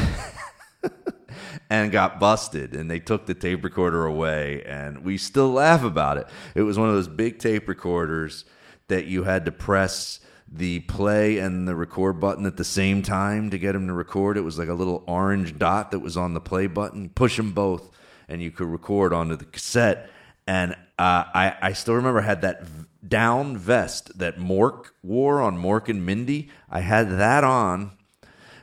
and 1.69 1.91
got 1.91 2.19
busted. 2.19 2.75
And 2.75 2.91
they 2.91 2.99
took 2.99 3.25
the 3.25 3.33
tape 3.33 3.63
recorder 3.63 4.05
away, 4.05 4.63
and 4.63 5.03
we 5.03 5.17
still 5.17 5.51
laugh 5.51 5.83
about 5.83 6.17
it. 6.17 6.27
It 6.53 6.61
was 6.61 6.77
one 6.77 6.87
of 6.87 6.95
those 6.95 7.07
big 7.07 7.39
tape 7.39 7.67
recorders 7.67 8.45
that 8.89 9.07
you 9.07 9.23
had 9.23 9.45
to 9.45 9.51
press 9.51 10.19
the 10.51 10.79
play 10.81 11.37
and 11.39 11.67
the 11.67 11.75
record 11.75 12.19
button 12.19 12.45
at 12.45 12.57
the 12.57 12.63
same 12.63 13.01
time 13.01 13.49
to 13.49 13.57
get 13.57 13.75
him 13.75 13.87
to 13.87 13.93
record. 13.93 14.37
It 14.37 14.41
was 14.41 14.57
like 14.57 14.69
a 14.69 14.73
little 14.73 15.03
orange 15.07 15.57
dot 15.57 15.91
that 15.91 15.99
was 15.99 16.15
on 16.15 16.33
the 16.33 16.39
play 16.39 16.67
button. 16.67 17.09
Push 17.09 17.37
them 17.37 17.51
both, 17.51 17.91
and 18.27 18.41
you 18.41 18.51
could 18.51 18.67
record 18.67 19.13
onto 19.13 19.35
the 19.35 19.45
cassette. 19.45 20.09
And 20.45 20.73
uh, 20.97 21.25
I, 21.33 21.55
I 21.61 21.73
still 21.73 21.95
remember 21.95 22.21
I 22.21 22.23
had 22.23 22.41
that 22.41 22.63
down 23.07 23.57
vest 23.57 24.17
that 24.17 24.37
Mork 24.37 24.91
wore 25.03 25.41
on 25.41 25.57
Mork 25.57 25.89
and 25.89 26.05
Mindy. 26.05 26.49
I 26.69 26.79
had 26.79 27.11
that 27.11 27.43
on, 27.43 27.91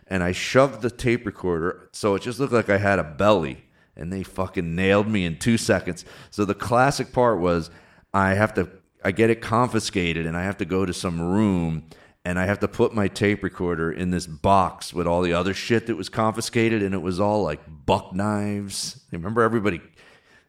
and 0.06 0.22
I 0.22 0.32
shoved 0.32 0.82
the 0.82 0.90
tape 0.90 1.26
recorder 1.26 1.88
so 1.92 2.14
it 2.14 2.22
just 2.22 2.40
looked 2.40 2.52
like 2.52 2.70
I 2.70 2.78
had 2.78 2.98
a 2.98 3.04
belly, 3.04 3.64
and 3.94 4.12
they 4.12 4.22
fucking 4.22 4.74
nailed 4.74 5.06
me 5.06 5.26
in 5.26 5.38
two 5.38 5.58
seconds. 5.58 6.04
So 6.30 6.44
the 6.44 6.54
classic 6.54 7.12
part 7.12 7.38
was 7.38 7.70
I 8.12 8.30
have 8.34 8.54
to 8.54 8.68
I 9.04 9.12
get 9.12 9.30
it 9.30 9.40
confiscated, 9.40 10.26
and 10.26 10.36
I 10.36 10.44
have 10.44 10.56
to 10.58 10.64
go 10.64 10.86
to 10.86 10.94
some 10.94 11.20
room. 11.20 11.86
And 12.26 12.38
I 12.38 12.46
have 12.46 12.60
to 12.60 12.68
put 12.68 12.94
my 12.94 13.06
tape 13.06 13.42
recorder 13.42 13.92
in 13.92 14.10
this 14.10 14.26
box 14.26 14.94
with 14.94 15.06
all 15.06 15.20
the 15.20 15.34
other 15.34 15.52
shit 15.52 15.86
that 15.88 15.96
was 15.96 16.08
confiscated, 16.08 16.82
and 16.82 16.94
it 16.94 17.02
was 17.02 17.20
all 17.20 17.42
like 17.42 17.60
buck 17.84 18.14
knives. 18.14 19.04
Remember, 19.12 19.42
everybody 19.42 19.82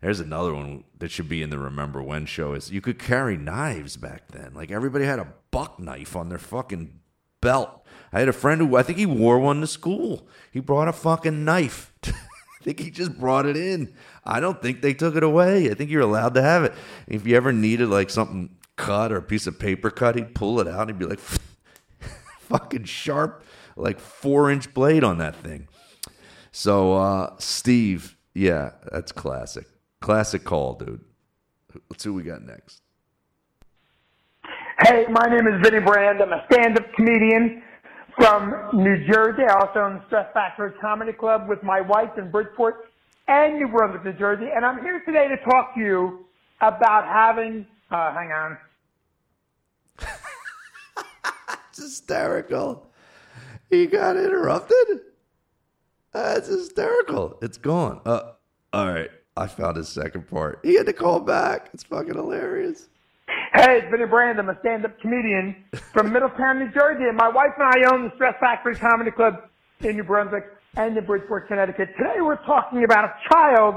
there's 0.06 0.20
another 0.20 0.54
one 0.54 0.84
that 1.00 1.10
should 1.10 1.28
be 1.28 1.42
in 1.42 1.50
the 1.50 1.58
Remember 1.58 2.00
When 2.02 2.28
show 2.28 2.54
is 2.54 2.72
you 2.72 2.80
could 2.80 3.00
carry 3.00 3.38
knives 3.38 3.98
back 3.98 4.28
then. 4.28 4.54
Like 4.54 4.70
everybody 4.70 5.04
had 5.04 5.18
a 5.18 5.34
buck 5.50 5.80
knife 5.80 6.16
on 6.16 6.30
their 6.30 6.38
fucking 6.38 7.00
belt. 7.42 7.84
I 8.14 8.20
had 8.20 8.30
a 8.30 8.34
friend 8.34 8.62
who 8.62 8.76
I 8.76 8.84
think 8.84 9.00
he 9.00 9.08
wore 9.08 9.40
one 9.40 9.62
to 9.62 9.68
school. 9.68 10.28
He 10.52 10.60
brought 10.60 10.88
a 10.88 10.94
fucking 10.94 11.44
knife. 11.44 11.92
I 12.66 12.70
think 12.70 12.80
he 12.80 12.90
just 12.90 13.16
brought 13.20 13.46
it 13.46 13.56
in. 13.56 13.94
I 14.24 14.40
don't 14.40 14.60
think 14.60 14.82
they 14.82 14.96
took 14.96 15.16
it 15.16 15.22
away. 15.22 15.70
I 15.70 15.76
think 15.76 15.92
you're 15.92 16.02
allowed 16.02 16.34
to 16.34 16.42
have 16.42 16.64
it. 16.64 16.74
If 17.08 17.28
you 17.28 17.38
ever 17.38 17.54
needed 17.54 17.90
like 17.90 18.10
something 18.10 18.56
cut 18.76 19.12
or 19.12 19.18
a 19.18 19.22
piece 19.22 19.46
of 19.46 19.60
paper 19.60 19.92
cut, 19.92 20.16
he'd 20.16 20.34
pull 20.34 20.60
it 20.60 20.68
out 20.68 20.82
and 20.82 20.90
he'd 20.90 20.98
be 20.98 21.06
like 21.06 21.20
fucking 22.40 22.86
sharp, 22.86 23.44
like 23.76 24.00
four 24.00 24.50
inch 24.50 24.74
blade 24.74 25.04
on 25.04 25.20
that 25.20 25.36
thing. 25.36 25.68
So 26.52 26.94
uh 26.94 27.36
Steve, 27.38 28.18
yeah, 28.34 28.72
that's 28.92 29.12
classic. 29.12 29.68
Classic 30.02 30.44
call, 30.44 30.74
dude. 30.74 31.02
Let's 31.92 32.04
see 32.04 32.10
what 32.10 32.16
we 32.16 32.24
got 32.24 32.42
next. 32.42 32.82
Hey, 34.80 35.06
my 35.12 35.30
name 35.30 35.48
is 35.48 35.62
Vinny 35.62 35.86
Brand. 35.86 36.20
I'm 36.20 36.34
a 36.34 36.44
stand-up 36.52 36.92
comedian 36.94 37.62
from 38.16 38.70
New 38.74 39.06
Jersey. 39.06 39.44
I 39.44 39.60
also 39.60 39.80
own 39.80 39.96
the 39.96 40.04
Stress 40.08 40.32
Factory 40.34 40.72
Comedy 40.82 41.14
Club 41.14 41.48
with 41.48 41.62
my 41.64 41.82
wife 41.82 42.18
in 42.18 42.32
Bridgeport 42.32 42.90
and 43.28 43.56
New 43.60 43.68
Brunswick, 43.68 44.06
New 44.06 44.14
Jersey. 44.14 44.48
And 44.54 44.66
I'm 44.66 44.82
here 44.82 45.02
today 45.06 45.28
to 45.28 45.38
talk 45.50 45.74
to 45.76 45.80
you 45.80 46.26
about 46.62 47.06
having, 47.06 47.66
uh, 47.92 48.14
hang 48.14 48.32
on. 48.32 48.58
It's 51.78 51.84
hysterical. 51.84 52.88
He 53.70 53.86
got 53.86 54.16
interrupted? 54.16 55.02
That's 56.14 56.48
hysterical. 56.48 57.38
It's 57.42 57.58
gone. 57.58 58.00
Uh, 58.06 58.32
all 58.72 58.94
right. 58.94 59.10
I 59.36 59.48
found 59.48 59.76
his 59.76 59.90
second 59.90 60.30
part. 60.30 60.62
He 60.64 60.76
had 60.76 60.86
to 60.86 60.94
call 60.94 61.20
back. 61.20 61.72
It's 61.74 61.84
fucking 61.84 62.14
hilarious. 62.14 62.88
Hey, 63.56 63.78
it's 63.78 63.88
Vinny 63.90 64.06
Brand. 64.06 64.38
I'm 64.38 64.50
a 64.50 64.60
stand-up 64.60 65.00
comedian 65.00 65.56
from 65.94 66.12
Middletown, 66.12 66.60
New 66.60 66.70
Jersey, 66.74 67.06
and 67.08 67.16
my 67.16 67.30
wife 67.30 67.52
and 67.58 67.66
I 67.86 67.90
own 67.90 68.04
the 68.04 68.12
Stress 68.16 68.36
Factory 68.42 68.76
Comedy 68.76 69.12
Club 69.12 69.36
in 69.80 69.96
New 69.96 70.04
Brunswick 70.04 70.44
and 70.76 70.98
in 70.98 71.06
Bridgeport, 71.06 71.48
Connecticut. 71.48 71.88
Today 71.98 72.20
we're 72.20 72.44
talking 72.46 72.84
about 72.84 73.06
a 73.06 73.14
child 73.32 73.76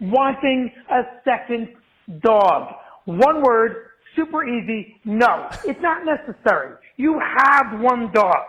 wanting 0.00 0.70
a 0.92 1.02
second 1.24 1.74
dog. 2.20 2.72
One 3.06 3.42
word, 3.42 3.88
super 4.14 4.46
easy, 4.46 4.94
no. 5.04 5.48
It's 5.64 5.80
not 5.82 6.04
necessary. 6.04 6.76
You 6.96 7.18
have 7.18 7.80
one 7.80 8.12
dog. 8.12 8.44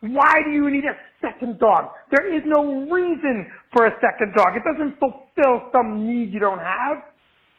Why 0.00 0.40
do 0.46 0.50
you 0.50 0.70
need 0.70 0.84
a 0.84 0.96
second 1.20 1.58
dog? 1.58 1.90
There 2.10 2.34
is 2.34 2.42
no 2.46 2.90
reason 2.90 3.52
for 3.70 3.84
a 3.84 3.92
second 4.00 4.32
dog. 4.34 4.56
It 4.56 4.62
doesn't 4.64 4.98
fulfill 4.98 5.68
some 5.72 6.06
need 6.06 6.32
you 6.32 6.40
don't 6.40 6.58
have. 6.58 7.02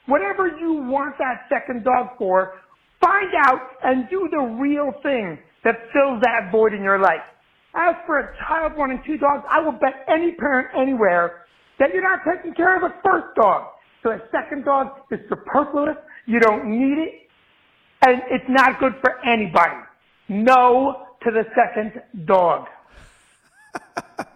Whatever 0.05 0.47
you 0.59 0.73
want 0.73 1.17
that 1.17 1.45
second 1.47 1.85
dog 1.85 2.17
for, 2.17 2.55
find 3.03 3.31
out 3.45 3.61
and 3.83 4.09
do 4.09 4.27
the 4.31 4.39
real 4.39 4.93
thing 5.03 5.37
that 5.63 5.75
fills 5.91 6.21
that 6.21 6.51
void 6.51 6.73
in 6.73 6.81
your 6.81 6.99
life. 6.99 7.21
As 7.75 7.95
for 8.05 8.19
a 8.19 8.37
child 8.37 8.73
wanting 8.77 9.01
two 9.05 9.17
dogs, 9.17 9.43
I 9.49 9.59
will 9.59 9.71
bet 9.71 10.05
any 10.07 10.33
parent 10.33 10.69
anywhere 10.77 11.45
that 11.79 11.93
you're 11.93 12.03
not 12.03 12.19
taking 12.23 12.53
care 12.53 12.75
of 12.75 12.81
the 12.81 12.93
first 13.03 13.35
dog. 13.35 13.67
So 14.03 14.11
a 14.11 14.21
second 14.31 14.65
dog 14.65 14.91
is 15.11 15.19
superfluous. 15.27 15.97
You 16.25 16.39
don't 16.39 16.65
need 16.65 16.97
it. 16.99 17.13
And 18.05 18.21
it's 18.29 18.45
not 18.47 18.79
good 18.79 18.95
for 19.01 19.19
anybody. 19.25 19.81
No 20.29 21.07
to 21.23 21.31
the 21.31 21.45
second 21.55 22.01
dog. 22.25 22.67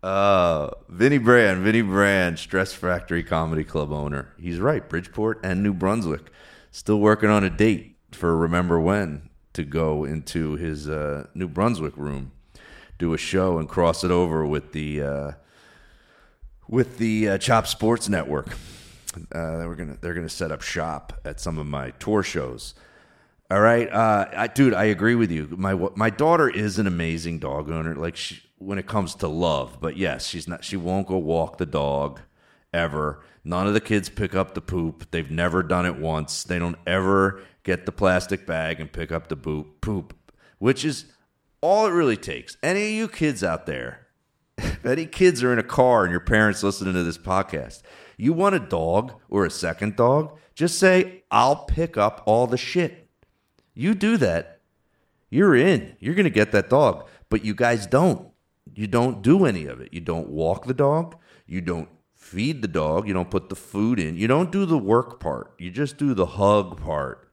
Uh, 0.00 0.70
Vinny 0.88 1.18
Brand, 1.18 1.64
Vinny 1.64 1.82
Brand, 1.82 2.38
Stress 2.38 2.72
Factory 2.72 3.24
Comedy 3.24 3.64
Club 3.64 3.90
owner. 3.90 4.32
He's 4.40 4.60
right. 4.60 4.88
Bridgeport 4.88 5.40
and 5.42 5.60
New 5.60 5.74
Brunswick. 5.74 6.30
Still 6.70 7.00
working 7.00 7.30
on 7.30 7.44
a 7.44 7.50
date 7.50 7.96
for 8.12 8.36
Remember 8.36 8.78
When 8.78 9.30
to 9.54 9.64
go 9.64 10.04
into 10.04 10.56
his 10.56 10.88
uh, 10.88 11.26
New 11.34 11.48
Brunswick 11.48 11.96
room, 11.96 12.32
do 12.98 13.14
a 13.14 13.18
show, 13.18 13.58
and 13.58 13.68
cross 13.68 14.04
it 14.04 14.10
over 14.10 14.46
with 14.46 14.72
the 14.72 15.02
uh, 15.02 15.32
with 16.68 16.98
the 16.98 17.30
uh, 17.30 17.38
Chop 17.38 17.66
Sports 17.66 18.08
Network. 18.08 18.50
Uh, 19.16 19.64
we're 19.66 19.74
gonna 19.74 19.96
they're 20.00 20.14
gonna 20.14 20.28
set 20.28 20.52
up 20.52 20.62
shop 20.62 21.18
at 21.24 21.40
some 21.40 21.58
of 21.58 21.66
my 21.66 21.90
tour 21.92 22.22
shows. 22.22 22.74
All 23.50 23.60
right, 23.60 23.90
uh, 23.90 24.28
I, 24.36 24.46
dude, 24.46 24.74
I 24.74 24.84
agree 24.84 25.14
with 25.14 25.30
you. 25.30 25.48
My 25.50 25.74
my 25.96 26.10
daughter 26.10 26.48
is 26.48 26.78
an 26.78 26.86
amazing 26.86 27.38
dog 27.38 27.70
owner. 27.70 27.94
Like 27.94 28.16
she, 28.16 28.42
when 28.58 28.78
it 28.78 28.86
comes 28.86 29.14
to 29.16 29.28
love, 29.28 29.78
but 29.80 29.96
yes, 29.96 30.26
she's 30.26 30.46
not. 30.46 30.62
She 30.62 30.76
won't 30.76 31.06
go 31.06 31.16
walk 31.16 31.56
the 31.56 31.66
dog 31.66 32.20
ever. 32.72 33.22
None 33.48 33.66
of 33.66 33.72
the 33.72 33.80
kids 33.80 34.10
pick 34.10 34.34
up 34.34 34.52
the 34.52 34.60
poop. 34.60 35.10
They've 35.10 35.30
never 35.30 35.62
done 35.62 35.86
it 35.86 35.96
once. 35.96 36.44
They 36.44 36.58
don't 36.58 36.76
ever 36.86 37.40
get 37.62 37.86
the 37.86 37.92
plastic 37.92 38.46
bag 38.46 38.78
and 38.78 38.92
pick 38.92 39.10
up 39.10 39.28
the 39.28 39.36
poop. 39.36 39.80
Poop, 39.80 40.12
which 40.58 40.84
is 40.84 41.06
all 41.62 41.86
it 41.86 41.92
really 41.92 42.18
takes. 42.18 42.58
Any 42.62 42.84
of 42.84 42.90
you 42.90 43.08
kids 43.08 43.42
out 43.42 43.64
there, 43.64 44.06
if 44.58 44.84
any 44.84 45.06
kids 45.06 45.42
are 45.42 45.50
in 45.50 45.58
a 45.58 45.62
car 45.62 46.02
and 46.02 46.10
your 46.10 46.20
parents 46.20 46.62
listening 46.62 46.92
to 46.92 47.04
this 47.04 47.16
podcast, 47.16 47.80
you 48.18 48.34
want 48.34 48.54
a 48.54 48.60
dog 48.60 49.14
or 49.30 49.46
a 49.46 49.50
second 49.50 49.96
dog, 49.96 50.36
just 50.54 50.78
say, 50.78 51.22
I'll 51.30 51.64
pick 51.64 51.96
up 51.96 52.22
all 52.26 52.46
the 52.46 52.58
shit. 52.58 53.08
You 53.72 53.94
do 53.94 54.18
that, 54.18 54.60
you're 55.30 55.56
in. 55.56 55.96
You're 56.00 56.14
going 56.14 56.24
to 56.24 56.30
get 56.30 56.52
that 56.52 56.68
dog. 56.68 57.08
But 57.30 57.46
you 57.46 57.54
guys 57.54 57.86
don't. 57.86 58.28
You 58.74 58.88
don't 58.88 59.22
do 59.22 59.46
any 59.46 59.64
of 59.64 59.80
it. 59.80 59.94
You 59.94 60.02
don't 60.02 60.28
walk 60.28 60.66
the 60.66 60.74
dog. 60.74 61.16
You 61.46 61.62
don't 61.62 61.88
feed 62.28 62.62
the 62.62 62.68
dog. 62.68 63.08
You 63.08 63.14
don't 63.14 63.30
put 63.30 63.48
the 63.48 63.56
food 63.56 63.98
in. 63.98 64.16
You 64.16 64.28
don't 64.28 64.52
do 64.52 64.66
the 64.66 64.78
work 64.78 65.18
part. 65.18 65.52
You 65.58 65.70
just 65.70 65.96
do 65.96 66.14
the 66.14 66.26
hug 66.26 66.80
part 66.80 67.30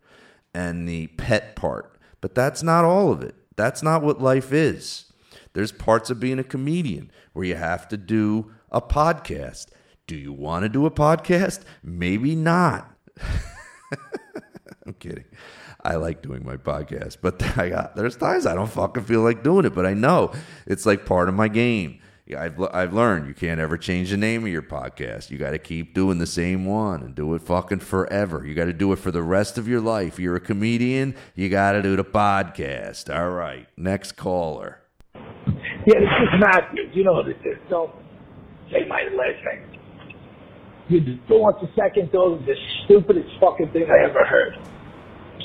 and 0.54 0.88
the 0.88 1.08
pet 1.08 1.56
part. 1.56 2.00
But 2.22 2.34
that's 2.34 2.64
not 2.64 2.86
all 2.86 3.12
of 3.12 3.22
it. 3.22 3.36
That's 3.56 3.84
not 3.84 4.02
what 4.02 4.22
life 4.22 4.52
is. 4.54 5.12
There's 5.54 5.72
parts 5.72 6.10
of 6.10 6.20
being 6.20 6.39
a 6.39 6.43
comedian 6.43 7.12
where 7.34 7.46
you 7.46 7.56
have 7.56 7.88
to 7.89 7.98
do 7.98 8.52
a 8.72 8.82
podcast. 8.82 9.68
Do 10.08 10.16
you 10.16 10.34
want 10.34 10.64
to 10.64 10.70
do 10.70 10.86
a 10.86 10.91
podcast? 10.91 11.62
Maybe 11.84 12.36
not. 12.36 12.91
I'm 14.86 14.93
kidding. 15.00 15.26
I 15.84 15.96
like 15.96 16.22
doing 16.22 16.43
my 16.43 16.58
podcast, 16.58 17.18
but 17.22 17.41
I 17.58 17.70
got 17.70 17.96
there's 17.96 18.18
times 18.18 18.46
I 18.46 18.56
don't 18.56 18.70
fucking 18.70 19.04
feel 19.04 19.22
like 19.22 19.43
doing 19.43 19.66
it, 19.66 19.76
but 19.76 19.86
I 19.86 19.93
know 19.93 20.32
it's 20.66 20.86
like 20.86 21.06
part 21.06 21.30
of 21.30 21.36
my 21.36 21.48
game. 21.48 22.00
I've 22.34 22.60
I've 22.74 22.94
learned 22.94 23.28
you 23.28 23.36
can't 23.36 23.60
ever 23.60 23.78
change 23.78 24.10
the 24.10 24.18
name 24.18 24.44
of 24.44 24.50
your 24.50 24.64
podcast. 24.64 25.30
You 25.30 25.38
got 25.38 25.52
to 25.52 25.60
keep 25.60 25.94
doing 25.94 26.18
the 26.18 26.26
same 26.26 26.66
one 26.66 27.04
and 27.04 27.14
do 27.14 27.36
it 27.36 27.44
fucking 27.44 27.82
forever. 27.82 28.44
You 28.44 28.56
got 28.56 28.66
to 28.66 28.74
do 28.74 28.92
it 28.94 28.96
for 28.98 29.12
the 29.12 29.22
rest 29.22 29.60
of 29.60 29.68
your 29.68 29.80
life. 29.80 30.18
You're 30.18 30.36
a 30.36 30.40
comedian. 30.40 31.14
You 31.36 31.50
got 31.50 31.74
to 31.74 31.84
do 31.84 31.96
the 31.96 32.04
podcast. 32.04 33.16
All 33.16 33.30
right, 33.30 33.68
next 33.78 34.14
caller. 34.14 34.80
Yeah, 35.14 36.02
this 36.02 36.18
is 36.24 36.30
Matthew. 36.40 36.90
You 36.94 37.04
know, 37.04 37.22
this 37.22 37.38
is, 37.46 37.58
don't 37.70 37.94
say 38.72 38.88
my 38.90 39.04
last 39.14 39.46
name. 39.46 39.80
You 40.90 41.18
don't 41.30 41.42
want 41.42 41.62
the 41.62 41.70
second 41.78 42.10
is 42.10 42.46
the 42.46 42.56
stupidest 42.86 43.30
fucking 43.40 43.70
thing 43.70 43.86
I 43.86 44.10
ever 44.10 44.26
heard. 44.26 44.58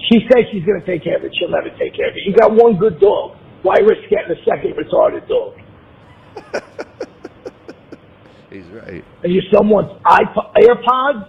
She 0.09 0.21
says 0.33 0.49
she's 0.51 0.65
going 0.65 0.81
to 0.81 0.87
take 0.87 1.05
care 1.05 1.17
of 1.17 1.25
it. 1.25 1.33
She'll 1.39 1.53
never 1.53 1.69
take 1.77 1.93
care 1.93 2.09
of 2.09 2.17
it. 2.17 2.25
You 2.25 2.33
got 2.33 2.53
one 2.53 2.79
good 2.79 3.01
dog. 3.01 3.37
Why 3.63 3.77
risk 3.85 4.09
getting 4.09 4.33
a 4.33 4.41
second 4.49 4.81
retarded 4.81 5.29
dog? 5.29 5.61
He's 8.51 8.67
right. 8.73 9.05
And 9.23 9.33
you 9.33 9.41
someone's 9.53 9.93
iPod, 10.05 10.53
AirPods? 10.57 11.29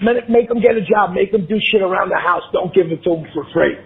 Make 0.00 0.48
them 0.48 0.60
get 0.60 0.76
a 0.76 0.84
job. 0.84 1.12
Make 1.14 1.30
them 1.30 1.46
do 1.46 1.60
shit 1.70 1.80
around 1.80 2.10
the 2.10 2.18
house. 2.18 2.42
Don't 2.52 2.74
give 2.74 2.90
it 2.90 3.04
to 3.04 3.10
them 3.10 3.24
for 3.32 3.44
free. 3.54 3.76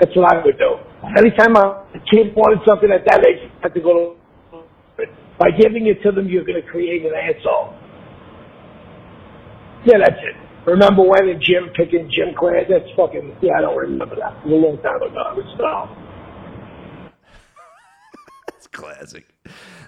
That's 0.00 0.16
what 0.16 0.32
I 0.32 0.42
would 0.42 0.56
do. 0.56 0.78
Anytime 1.18 1.56
a 1.56 1.84
kid 2.10 2.34
wanted 2.34 2.64
something 2.66 2.90
at 2.90 3.04
that 3.04 3.20
age, 3.26 3.50
I 3.60 3.68
had 3.68 3.74
to 3.74 3.80
go 3.80 4.16
to. 4.96 5.04
By 5.38 5.50
giving 5.50 5.86
it 5.86 6.02
to 6.04 6.12
them, 6.12 6.28
you're 6.28 6.44
going 6.44 6.60
to 6.60 6.66
create 6.68 7.04
an 7.04 7.12
asshole. 7.12 7.74
Yeah, 9.84 9.98
that's 10.00 10.20
it. 10.20 10.36
Remember 10.68 11.02
when 11.02 11.28
in 11.28 11.40
gym 11.40 11.70
picking 11.74 12.10
gym 12.12 12.34
class? 12.36 12.68
That's 12.68 12.84
fucking, 12.96 13.36
yeah, 13.40 13.56
I 13.58 13.60
don't 13.62 13.76
remember 13.76 14.16
that. 14.16 14.36
It 14.44 14.48
was 14.48 14.52
a 14.52 14.56
long 14.60 14.76
time 14.84 15.00
ago. 15.00 15.32
It 15.32 15.36
was 15.40 15.48
dumb. 15.56 15.88
Classic. 18.72 19.26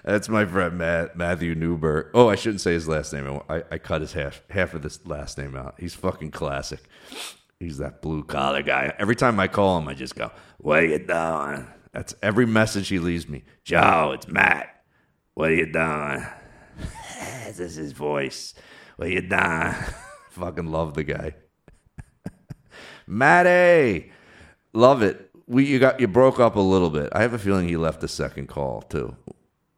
That's 0.03 0.27
my 0.27 0.45
friend 0.45 0.77
Matt, 0.77 1.15
Matthew 1.15 1.55
Newberg. 1.55 2.07
Oh, 2.13 2.29
I 2.29 2.35
shouldn't 2.35 2.61
say 2.61 2.73
his 2.73 2.87
last 2.87 3.13
name. 3.13 3.39
I, 3.49 3.63
I 3.71 3.77
cut 3.77 4.01
his 4.01 4.13
half 4.13 4.41
half 4.49 4.73
of 4.73 4.81
this 4.81 5.05
last 5.05 5.37
name 5.37 5.55
out. 5.55 5.75
He's 5.79 5.95
fucking 5.95 6.31
classic. 6.31 6.81
He's 7.59 7.77
that 7.77 8.01
blue 8.01 8.23
collar 8.23 8.61
guy. 8.61 8.93
Every 8.99 9.15
time 9.15 9.39
I 9.39 9.47
call 9.47 9.77
him, 9.77 9.87
I 9.87 9.93
just 9.93 10.15
go, 10.15 10.31
"What 10.57 10.79
are 10.79 10.85
you 10.85 10.99
doing?" 10.99 11.67
That's 11.93 12.15
every 12.21 12.45
message 12.45 12.89
he 12.89 12.99
leaves 12.99 13.29
me. 13.29 13.43
Joe, 13.63 14.11
it's 14.15 14.27
Matt. 14.27 14.83
What 15.35 15.51
are 15.51 15.55
you 15.55 15.71
doing? 15.71 16.25
this 17.45 17.59
is 17.59 17.75
his 17.75 17.91
voice. 17.93 18.53
What 18.97 19.07
are 19.07 19.11
you 19.11 19.21
doing? 19.21 19.75
fucking 20.31 20.67
love 20.67 20.95
the 20.95 21.03
guy. 21.03 21.35
Matty, 23.07 24.11
love 24.73 25.01
it. 25.03 25.29
We 25.47 25.65
you 25.65 25.79
got 25.79 25.99
you 25.99 26.07
broke 26.07 26.39
up 26.39 26.55
a 26.55 26.61
little 26.61 26.89
bit. 26.89 27.09
I 27.13 27.21
have 27.21 27.33
a 27.33 27.39
feeling 27.39 27.67
he 27.67 27.77
left 27.77 28.03
a 28.03 28.07
second 28.07 28.47
call 28.47 28.81
too. 28.81 29.15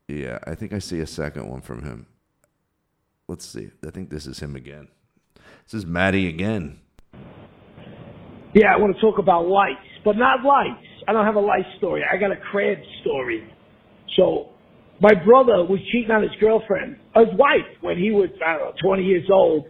Yeah, 0.08 0.40
I 0.46 0.56
think 0.56 0.74
I 0.74 0.80
see 0.80 1.00
a 1.00 1.08
second 1.08 1.50
one 1.50 1.62
from 1.62 1.84
him. 1.84 2.06
Let's 3.28 3.46
see. 3.46 3.72
I 3.86 3.90
think 3.90 4.10
this 4.10 4.28
is 4.28 4.40
him 4.40 4.56
again. 4.56 4.88
This 5.66 5.74
is 5.74 5.86
Maddie 5.86 6.28
again. 6.28 6.80
Yeah, 8.54 8.74
I 8.74 8.78
want 8.78 8.96
to 8.96 9.02
talk 9.02 9.18
about 9.18 9.48
lights, 9.48 9.82
but 10.06 10.16
not 10.16 10.46
lights. 10.46 10.86
I 11.08 11.14
don't 11.14 11.26
have 11.26 11.36
a 11.36 11.42
light 11.42 11.66
story. 11.78 12.04
I 12.10 12.18
got 12.18 12.32
a 12.32 12.38
crab 12.38 12.78
story. 13.02 13.52
So, 14.16 14.50
my 15.02 15.14
brother 15.14 15.66
was 15.66 15.80
cheating 15.92 16.12
on 16.12 16.22
his 16.22 16.32
girlfriend, 16.40 16.98
his 17.16 17.28
wife, 17.38 17.68
when 17.82 17.98
he 17.98 18.12
was, 18.12 18.30
I 18.46 18.58
don't 18.58 18.68
know, 18.68 18.74
20 18.82 19.04
years 19.04 19.28
old. 19.32 19.66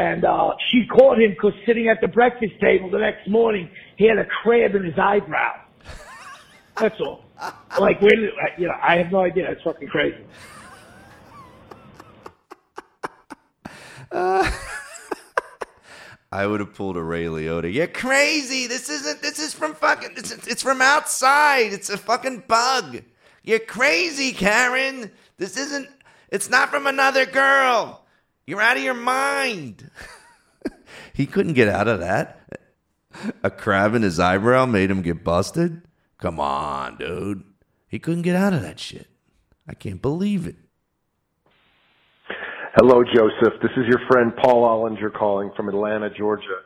And 0.00 0.24
uh, 0.24 0.54
she 0.70 0.86
caught 0.86 1.20
him 1.20 1.32
because 1.32 1.52
sitting 1.66 1.88
at 1.88 2.00
the 2.00 2.08
breakfast 2.08 2.54
table 2.58 2.88
the 2.88 3.00
next 3.00 3.28
morning, 3.28 3.68
he 3.98 4.06
had 4.06 4.16
a 4.16 4.24
crab 4.24 4.74
in 4.74 4.82
his 4.82 4.98
eyebrow. 4.98 5.60
That's 6.78 6.98
all. 7.02 7.22
Like, 7.78 8.00
where 8.00 8.10
did, 8.10 8.30
you 8.56 8.66
know, 8.66 8.74
I 8.82 8.96
have 8.96 9.12
no 9.12 9.20
idea. 9.20 9.50
It's 9.50 9.62
fucking 9.62 9.88
crazy. 9.88 10.24
I 16.32 16.46
would 16.46 16.60
have 16.60 16.72
pulled 16.74 16.96
a 16.96 17.02
Ray 17.02 17.26
Liotta. 17.26 17.70
You're 17.70 17.86
crazy. 17.86 18.66
This 18.66 18.88
isn't. 18.88 19.20
This 19.20 19.38
is 19.38 19.52
from 19.52 19.74
fucking. 19.74 20.12
It's, 20.16 20.32
it's 20.46 20.62
from 20.62 20.80
outside. 20.80 21.74
It's 21.74 21.90
a 21.90 21.98
fucking 21.98 22.44
bug. 22.48 23.02
You're 23.42 23.58
crazy, 23.58 24.32
Karen. 24.32 25.10
This 25.36 25.58
isn't. 25.58 25.90
It's 26.30 26.48
not 26.48 26.70
from 26.70 26.86
another 26.86 27.26
girl. 27.26 27.99
You're 28.50 28.60
out 28.60 28.76
of 28.76 28.82
your 28.82 28.94
mind. 28.94 29.92
he 31.14 31.24
couldn't 31.24 31.52
get 31.52 31.68
out 31.68 31.86
of 31.86 32.00
that. 32.00 32.50
A 33.44 33.48
crab 33.48 33.94
in 33.94 34.02
his 34.02 34.18
eyebrow 34.18 34.66
made 34.66 34.90
him 34.90 35.02
get 35.02 35.22
busted. 35.22 35.82
Come 36.18 36.40
on, 36.40 36.96
dude. 36.96 37.44
He 37.86 38.00
couldn't 38.00 38.22
get 38.22 38.34
out 38.34 38.52
of 38.52 38.62
that 38.62 38.80
shit. 38.80 39.06
I 39.68 39.74
can't 39.74 40.02
believe 40.02 40.48
it. 40.48 40.56
Hello, 42.74 43.04
Joseph. 43.04 43.54
This 43.62 43.70
is 43.76 43.84
your 43.86 44.00
friend 44.10 44.32
Paul 44.42 44.64
Ollinger 44.64 45.16
calling 45.16 45.52
from 45.56 45.68
Atlanta, 45.68 46.10
Georgia. 46.18 46.58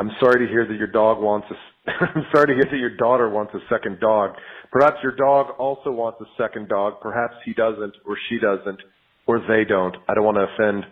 I'm 0.00 0.10
sorry 0.18 0.44
to 0.44 0.52
hear 0.52 0.66
that 0.66 0.74
your 0.74 0.90
dog 0.90 1.22
wants 1.22 1.46
a. 1.52 1.90
I'm 1.92 2.26
sorry 2.34 2.48
to 2.48 2.54
hear 2.54 2.66
that 2.68 2.76
your 2.76 2.96
daughter 2.96 3.30
wants 3.30 3.54
a 3.54 3.60
second 3.72 4.00
dog. 4.00 4.34
Perhaps 4.72 4.96
your 5.04 5.14
dog 5.14 5.54
also 5.60 5.92
wants 5.92 6.20
a 6.20 6.42
second 6.42 6.68
dog. 6.68 6.94
Perhaps 7.00 7.34
he 7.44 7.52
doesn't, 7.52 7.94
or 8.04 8.18
she 8.28 8.40
doesn't, 8.40 8.80
or 9.28 9.38
they 9.46 9.62
don't. 9.64 9.94
I 10.08 10.14
don't 10.14 10.24
want 10.24 10.38
to 10.38 10.48
offend 10.52 10.84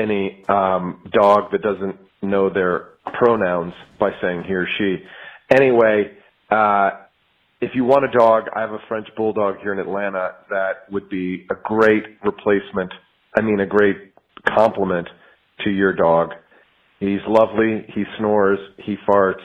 any 0.00 0.44
um, 0.48 1.02
dog 1.12 1.52
that 1.52 1.62
doesn't 1.62 1.96
know 2.22 2.50
their 2.52 2.88
pronouns 3.18 3.72
by 3.98 4.10
saying 4.20 4.44
he 4.46 4.54
or 4.54 4.66
she. 4.78 4.96
Anyway, 5.50 6.12
uh, 6.50 6.90
if 7.60 7.72
you 7.74 7.84
want 7.84 8.04
a 8.04 8.18
dog, 8.18 8.44
I 8.54 8.60
have 8.60 8.70
a 8.70 8.78
French 8.88 9.08
bulldog 9.16 9.56
here 9.62 9.72
in 9.72 9.78
Atlanta 9.78 10.32
that 10.48 10.90
would 10.90 11.08
be 11.08 11.46
a 11.50 11.54
great 11.62 12.04
replacement. 12.24 12.92
I 13.36 13.42
mean, 13.42 13.60
a 13.60 13.66
great 13.66 13.96
complement 14.46 15.08
to 15.64 15.70
your 15.70 15.94
dog. 15.94 16.30
He's 17.00 17.20
lovely. 17.26 17.86
He 17.94 18.04
snores. 18.18 18.58
He 18.84 18.96
farts. 19.08 19.44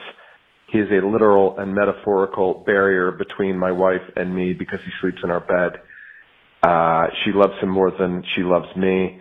He 0.71 0.79
is 0.79 0.87
a 0.91 1.05
literal 1.05 1.57
and 1.59 1.73
metaphorical 1.73 2.63
barrier 2.65 3.11
between 3.11 3.57
my 3.57 3.71
wife 3.71 4.01
and 4.15 4.35
me 4.35 4.53
because 4.53 4.79
he 4.83 4.91
sleeps 5.01 5.19
in 5.23 5.31
our 5.31 5.39
bed. 5.39 5.79
Uh, 6.63 7.07
she 7.23 7.31
loves 7.33 7.53
him 7.61 7.69
more 7.69 7.91
than 7.91 8.23
she 8.35 8.41
loves 8.41 8.67
me. 8.75 9.19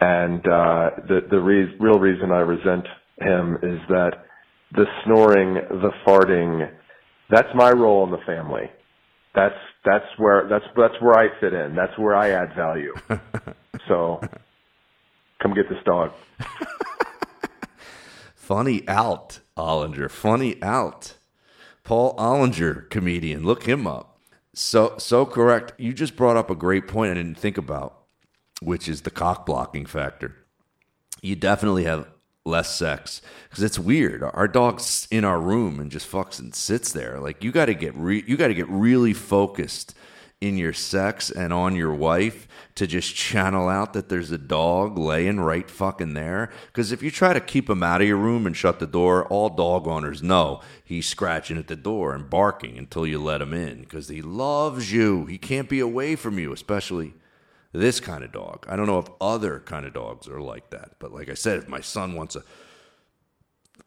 And, 0.00 0.40
uh, 0.46 0.90
the, 1.08 1.20
the 1.30 1.40
re- 1.40 1.74
real 1.80 1.98
reason 1.98 2.30
I 2.30 2.40
resent 2.40 2.86
him 3.20 3.56
is 3.62 3.80
that 3.88 4.24
the 4.72 4.84
snoring, 5.04 5.54
the 5.54 5.90
farting, 6.06 6.70
that's 7.30 7.48
my 7.54 7.70
role 7.70 8.04
in 8.04 8.10
the 8.10 8.24
family. 8.26 8.70
That's 9.34 9.54
that's 9.84 10.06
where 10.16 10.48
that's 10.48 10.64
that's 10.76 11.00
where 11.00 11.18
I 11.18 11.28
fit 11.40 11.52
in. 11.52 11.74
That's 11.74 11.96
where 11.98 12.14
I 12.14 12.30
add 12.30 12.54
value. 12.56 12.94
so 13.88 14.20
come 15.40 15.54
get 15.54 15.68
this 15.68 15.78
dog. 15.84 16.10
Funny 18.34 18.86
out, 18.88 19.40
Ollinger. 19.56 20.10
Funny 20.10 20.60
out. 20.62 21.14
Paul 21.84 22.16
Ollinger, 22.16 22.88
comedian. 22.90 23.44
Look 23.44 23.64
him 23.64 23.86
up. 23.86 24.18
So 24.54 24.94
so 24.98 25.24
correct. 25.24 25.72
You 25.78 25.92
just 25.92 26.16
brought 26.16 26.36
up 26.36 26.50
a 26.50 26.56
great 26.56 26.88
point 26.88 27.12
I 27.12 27.14
didn't 27.14 27.38
think 27.38 27.58
about, 27.58 27.97
which 28.60 28.88
is 28.88 29.02
the 29.02 29.10
cock 29.10 29.46
blocking 29.46 29.86
factor. 29.86 30.34
You 31.22 31.36
definitely 31.36 31.84
have 31.84 32.08
less 32.44 32.74
sex 32.74 33.20
because 33.48 33.62
it's 33.62 33.78
weird. 33.78 34.22
Our 34.22 34.48
dog's 34.48 35.06
in 35.10 35.24
our 35.24 35.40
room 35.40 35.78
and 35.78 35.90
just 35.90 36.10
fucks 36.10 36.38
and 36.38 36.54
sits 36.54 36.92
there. 36.92 37.20
Like 37.20 37.44
you 37.44 37.52
got 37.52 37.66
to 37.66 37.74
get 37.74 37.94
re- 37.94 38.24
you 38.26 38.36
got 38.36 38.48
to 38.48 38.54
get 38.54 38.68
really 38.68 39.12
focused 39.12 39.94
in 40.40 40.56
your 40.56 40.72
sex 40.72 41.30
and 41.30 41.52
on 41.52 41.74
your 41.74 41.92
wife 41.92 42.46
to 42.76 42.86
just 42.86 43.14
channel 43.14 43.68
out 43.68 43.92
that 43.92 44.08
there's 44.08 44.30
a 44.30 44.38
dog 44.38 44.96
laying 44.96 45.40
right 45.40 45.68
fucking 45.68 46.14
there. 46.14 46.50
Because 46.68 46.92
if 46.92 47.02
you 47.02 47.10
try 47.10 47.32
to 47.32 47.40
keep 47.40 47.68
him 47.68 47.82
out 47.82 48.00
of 48.00 48.06
your 48.06 48.16
room 48.16 48.46
and 48.46 48.56
shut 48.56 48.78
the 48.78 48.86
door, 48.86 49.26
all 49.26 49.48
dog 49.48 49.88
owners 49.88 50.22
know 50.22 50.60
he's 50.84 51.08
scratching 51.08 51.58
at 51.58 51.66
the 51.66 51.74
door 51.74 52.14
and 52.14 52.30
barking 52.30 52.78
until 52.78 53.04
you 53.04 53.20
let 53.20 53.42
him 53.42 53.52
in 53.52 53.80
because 53.80 54.08
he 54.08 54.22
loves 54.22 54.92
you. 54.92 55.26
He 55.26 55.38
can't 55.38 55.68
be 55.68 55.80
away 55.80 56.14
from 56.14 56.38
you, 56.38 56.52
especially 56.52 57.14
this 57.72 58.00
kind 58.00 58.24
of 58.24 58.32
dog. 58.32 58.66
I 58.68 58.76
don't 58.76 58.86
know 58.86 58.98
if 58.98 59.08
other 59.20 59.60
kind 59.60 59.86
of 59.86 59.92
dogs 59.92 60.28
are 60.28 60.40
like 60.40 60.70
that, 60.70 60.92
but 60.98 61.12
like 61.12 61.28
I 61.28 61.34
said, 61.34 61.58
if 61.58 61.68
my 61.68 61.80
son 61.80 62.14
wants 62.14 62.36
a 62.36 62.42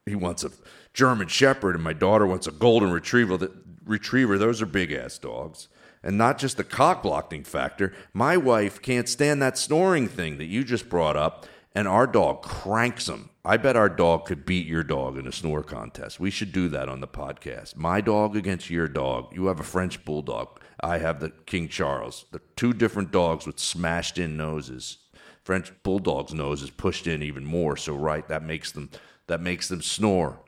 he 0.05 0.15
wants 0.15 0.43
a 0.43 0.51
German 0.93 1.27
Shepherd 1.27 1.75
and 1.75 1.83
my 1.83 1.93
daughter 1.93 2.25
wants 2.25 2.47
a 2.47 2.51
Golden 2.51 2.91
Retriever, 2.91 3.37
that, 3.37 3.51
Retriever, 3.85 4.37
those 4.37 4.61
are 4.61 4.65
big 4.65 4.91
ass 4.91 5.17
dogs. 5.17 5.67
And 6.03 6.17
not 6.17 6.39
just 6.39 6.57
the 6.57 6.63
cock 6.63 7.03
blocking 7.03 7.43
factor. 7.43 7.93
My 8.11 8.35
wife 8.35 8.81
can't 8.81 9.07
stand 9.07 9.41
that 9.41 9.57
snoring 9.57 10.07
thing 10.07 10.39
that 10.39 10.45
you 10.45 10.63
just 10.63 10.89
brought 10.89 11.15
up, 11.15 11.45
and 11.75 11.87
our 11.87 12.07
dog 12.07 12.41
cranks 12.41 13.05
them. 13.05 13.29
I 13.45 13.57
bet 13.57 13.75
our 13.75 13.89
dog 13.89 14.25
could 14.25 14.45
beat 14.45 14.65
your 14.65 14.83
dog 14.83 15.17
in 15.17 15.27
a 15.27 15.31
snore 15.31 15.63
contest. 15.63 16.19
We 16.19 16.31
should 16.31 16.51
do 16.51 16.69
that 16.69 16.89
on 16.89 17.01
the 17.01 17.07
podcast. 17.07 17.75
My 17.75 18.01
dog 18.01 18.35
against 18.35 18.69
your 18.69 18.87
dog. 18.87 19.35
You 19.35 19.45
have 19.45 19.59
a 19.59 19.63
French 19.63 20.03
bulldog. 20.03 20.59
I 20.81 20.97
have 20.97 21.19
the 21.19 21.29
King 21.45 21.67
Charles. 21.67 22.25
The 22.31 22.41
two 22.55 22.73
different 22.73 23.11
dogs 23.11 23.45
with 23.45 23.59
smashed 23.59 24.17
in 24.17 24.35
noses. 24.35 24.97
French 25.43 25.71
bulldog's 25.83 26.33
nose 26.33 26.61
is 26.61 26.69
pushed 26.69 27.07
in 27.07 27.23
even 27.23 27.45
more, 27.45 27.75
so 27.77 27.95
right 27.95 28.27
that 28.27 28.43
makes 28.43 28.71
them 28.71 28.89
that 29.27 29.41
makes 29.41 29.67
them 29.67 29.81
snore. 29.81 30.39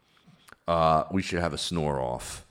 Uh, 0.68 1.04
we 1.12 1.22
should 1.22 1.40
have 1.40 1.54
a 1.54 1.58
snore 1.58 2.00
off. 2.00 2.46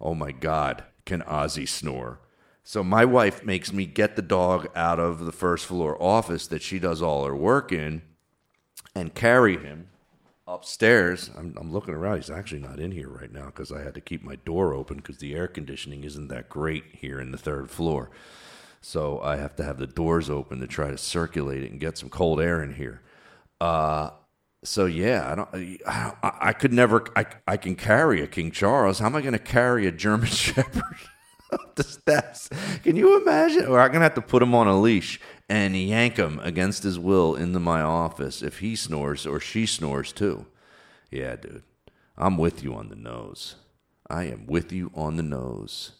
Oh 0.00 0.14
my 0.14 0.32
God, 0.32 0.84
can 1.04 1.22
Ozzy 1.22 1.68
snore? 1.68 2.20
So 2.64 2.82
my 2.82 3.04
wife 3.04 3.44
makes 3.44 3.72
me 3.72 3.86
get 3.86 4.16
the 4.16 4.22
dog 4.22 4.68
out 4.74 4.98
of 4.98 5.24
the 5.24 5.32
first 5.32 5.66
floor 5.66 6.00
office 6.02 6.46
that 6.48 6.62
she 6.62 6.78
does 6.78 7.00
all 7.00 7.24
her 7.24 7.36
work 7.36 7.72
in, 7.72 8.02
and 8.94 9.14
carry 9.14 9.56
him 9.56 9.88
upstairs. 10.46 11.30
I'm, 11.36 11.54
I'm 11.58 11.72
looking 11.72 11.94
around. 11.94 12.16
He's 12.16 12.30
actually 12.30 12.60
not 12.60 12.78
in 12.78 12.92
here 12.92 13.08
right 13.08 13.32
now 13.32 13.46
because 13.46 13.72
I 13.72 13.82
had 13.82 13.94
to 13.94 14.00
keep 14.00 14.22
my 14.22 14.36
door 14.36 14.72
open 14.74 14.98
because 14.98 15.18
the 15.18 15.34
air 15.34 15.48
conditioning 15.48 16.04
isn't 16.04 16.28
that 16.28 16.48
great 16.48 16.84
here 16.92 17.20
in 17.20 17.32
the 17.32 17.38
third 17.38 17.70
floor. 17.70 18.10
So 18.80 19.20
I 19.20 19.36
have 19.36 19.56
to 19.56 19.64
have 19.64 19.78
the 19.78 19.86
doors 19.86 20.30
open 20.30 20.60
to 20.60 20.66
try 20.66 20.90
to 20.90 20.98
circulate 20.98 21.64
it 21.64 21.70
and 21.70 21.80
get 21.80 21.98
some 21.98 22.08
cold 22.08 22.40
air 22.40 22.62
in 22.62 22.74
here. 22.74 23.02
Uh, 23.60 24.10
so 24.62 24.86
yeah, 24.86 25.30
I 25.30 25.34
don't. 25.34 25.80
I, 25.86 26.32
I 26.40 26.52
could 26.52 26.72
never. 26.72 27.04
I 27.16 27.26
I 27.46 27.56
can 27.56 27.74
carry 27.76 28.20
a 28.22 28.26
King 28.26 28.50
Charles. 28.50 28.98
How 28.98 29.06
am 29.06 29.16
I 29.16 29.20
going 29.20 29.32
to 29.32 29.38
carry 29.38 29.86
a 29.86 29.92
German 29.92 30.26
Shepherd 30.30 30.96
up 31.52 31.76
the 31.76 31.84
steps? 31.84 32.48
Can 32.82 32.96
you 32.96 33.20
imagine? 33.20 33.66
Or 33.66 33.80
I'm 33.80 33.88
going 33.88 34.00
to 34.00 34.04
have 34.04 34.14
to 34.14 34.22
put 34.22 34.42
him 34.42 34.54
on 34.54 34.66
a 34.66 34.78
leash 34.78 35.20
and 35.48 35.76
yank 35.76 36.16
him 36.16 36.40
against 36.42 36.82
his 36.82 36.98
will 36.98 37.34
into 37.34 37.60
my 37.60 37.80
office 37.80 38.42
if 38.42 38.58
he 38.58 38.74
snores 38.76 39.26
or 39.26 39.40
she 39.40 39.66
snores 39.66 40.12
too. 40.12 40.46
Yeah, 41.10 41.36
dude, 41.36 41.62
I'm 42.16 42.36
with 42.36 42.62
you 42.62 42.74
on 42.74 42.88
the 42.88 42.96
nose. 42.96 43.56
I 44.08 44.24
am 44.24 44.46
with 44.46 44.72
you 44.72 44.90
on 44.94 45.16
the 45.16 45.22
nose. 45.22 45.92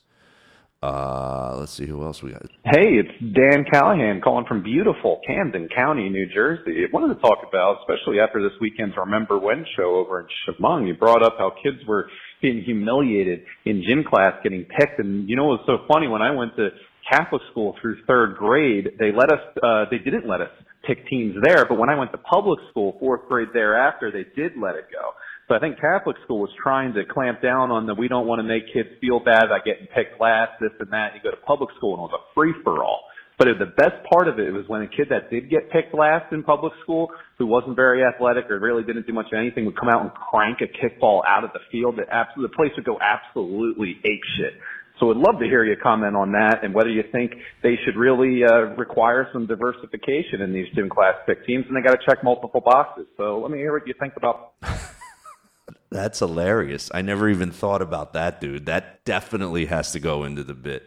Uh, 0.82 1.57
let's 1.59 1.72
see 1.72 1.86
who 1.86 2.05
else 2.05 2.22
we 2.22 2.30
got. 2.30 2.42
Hey, 2.64 3.01
it's 3.01 3.34
Dan 3.34 3.64
Callahan 3.72 4.20
calling 4.22 4.44
from 4.47 4.62
beautiful 4.62 5.20
Camden 5.26 5.68
County, 5.74 6.09
New 6.09 6.26
Jersey. 6.32 6.84
I 6.84 6.92
wanted 6.92 7.14
to 7.14 7.20
talk 7.20 7.38
about, 7.49 7.78
especially 7.80 8.20
after 8.20 8.42
this 8.42 8.53
weekend's 8.61 8.94
Remember 8.97 9.38
When 9.38 9.64
show 9.76 9.97
over 9.97 10.20
in 10.20 10.26
Chemung, 10.47 10.86
you 10.86 10.94
brought 10.94 11.24
up 11.24 11.36
how 11.38 11.53
kids 11.62 11.78
were 11.88 12.09
being 12.42 12.62
humiliated 12.62 13.44
in 13.64 13.82
gym 13.88 14.05
class, 14.05 14.34
getting 14.44 14.64
picked. 14.64 15.01
And 15.01 15.28
you 15.28 15.34
know, 15.34 15.55
it 15.55 15.59
was 15.59 15.66
so 15.66 15.78
funny 15.92 16.09
when 16.09 16.22
I 16.22 16.30
went 16.30 16.55
to 16.57 16.68
Catholic 17.11 17.42
school 17.50 17.76
through 17.80 18.02
third 18.07 18.36
grade, 18.36 18.92
they 18.98 19.12
let 19.12 19.30
us, 19.30 19.40
uh, 19.62 19.84
they 19.90 19.98
didn't 19.98 20.26
let 20.26 20.40
us 20.40 20.50
pick 20.86 21.07
teams 21.09 21.36
there, 21.42 21.64
but 21.64 21.78
when 21.78 21.88
I 21.88 21.98
went 21.98 22.12
to 22.12 22.18
public 22.18 22.61
school, 22.70 22.96
fourth 22.98 23.28
grade 23.28 23.48
thereafter, 23.52 24.11
they 24.11 24.24
did 24.40 24.52
let 24.61 24.76
it 24.76 24.86
go. 24.92 25.12
So 25.48 25.54
I 25.54 25.61
think 25.61 25.78
Catholic 25.80 26.16
school 26.24 26.40
was 26.40 26.50
trying 26.61 26.94
to 26.94 27.04
clamp 27.04 27.40
down 27.40 27.70
on 27.70 27.86
the 27.86 27.94
we 27.94 28.09
don't 28.09 28.26
want 28.26 28.40
to 28.40 28.42
make 28.42 28.72
kids 28.72 28.88
feel 29.00 29.20
bad 29.20 29.46
by 29.48 29.59
getting 29.64 29.86
picked 29.94 30.20
last, 30.20 30.59
this 30.61 30.72
and 30.80 30.90
that. 30.90 31.14
You 31.14 31.20
go 31.22 31.30
to 31.30 31.42
public 31.46 31.70
school 31.76 31.94
and 31.94 32.02
it 32.02 32.11
was 32.11 32.18
a 32.18 32.34
free 32.34 32.54
for 32.64 32.82
all. 32.82 33.02
But 33.38 33.48
the 33.59 33.66
best 33.76 34.02
part 34.11 34.28
of 34.28 34.40
it 34.40 34.50
was 34.50 34.64
when 34.66 34.80
a 34.80 34.88
kid 34.88 35.09
that 35.11 35.30
did 35.30 35.50
get 35.50 35.70
picked 35.70 35.94
last 35.94 36.32
in 36.32 36.42
public 36.42 36.72
school, 36.82 37.11
who 37.38 37.46
wasn't 37.46 37.76
very 37.76 38.02
athletic 38.02 38.50
or 38.50 38.59
really 38.59 38.82
didn't 38.82 39.07
do 39.07 39.12
much 39.12 39.26
of 39.30 39.38
anything, 39.38 39.66
would 39.66 39.78
come 39.78 39.90
out 39.90 40.00
and 40.00 40.11
crank 40.14 40.59
a 40.64 40.70
kickball 40.72 41.20
out 41.28 41.44
of 41.44 41.50
the 41.52 41.61
field. 41.70 41.98
That 41.98 42.09
the 42.34 42.48
place 42.48 42.72
would 42.76 42.86
go 42.86 42.98
absolutely 42.98 44.00
ape 44.04 44.24
shit. 44.38 44.54
So 44.99 45.11
I'd 45.11 45.16
love 45.18 45.38
to 45.40 45.44
hear 45.44 45.64
you 45.64 45.76
comment 45.80 46.16
on 46.16 46.32
that 46.32 46.64
and 46.64 46.72
whether 46.72 46.88
you 46.88 47.05
think 47.12 47.32
they 47.62 47.76
should 47.84 47.97
really 47.97 48.44
uh, 48.44 48.74
require 48.76 49.28
some 49.32 49.47
diversification 49.47 50.40
in 50.40 50.53
these 50.53 50.66
gym 50.74 50.88
class 50.88 51.14
pick 51.26 51.47
teams, 51.47 51.66
and 51.68 51.76
they 51.76 51.82
got 51.82 51.92
to 51.92 52.07
check 52.09 52.24
multiple 52.24 52.62
boxes. 52.62 53.07
So 53.16 53.38
let 53.38 53.51
me 53.51 53.59
hear 53.59 53.72
what 53.72 53.86
you 53.86 53.94
think 54.01 54.14
about. 54.16 54.55
That's 55.90 56.18
hilarious. 56.18 56.90
I 56.94 57.03
never 57.03 57.28
even 57.28 57.51
thought 57.51 57.82
about 57.82 58.14
that, 58.14 58.40
dude. 58.40 58.66
That 58.66 59.05
definitely 59.05 59.66
has 59.66 59.92
to 59.92 60.01
go 60.01 60.24
into 60.24 60.42
the 60.42 60.55
bit. 60.55 60.82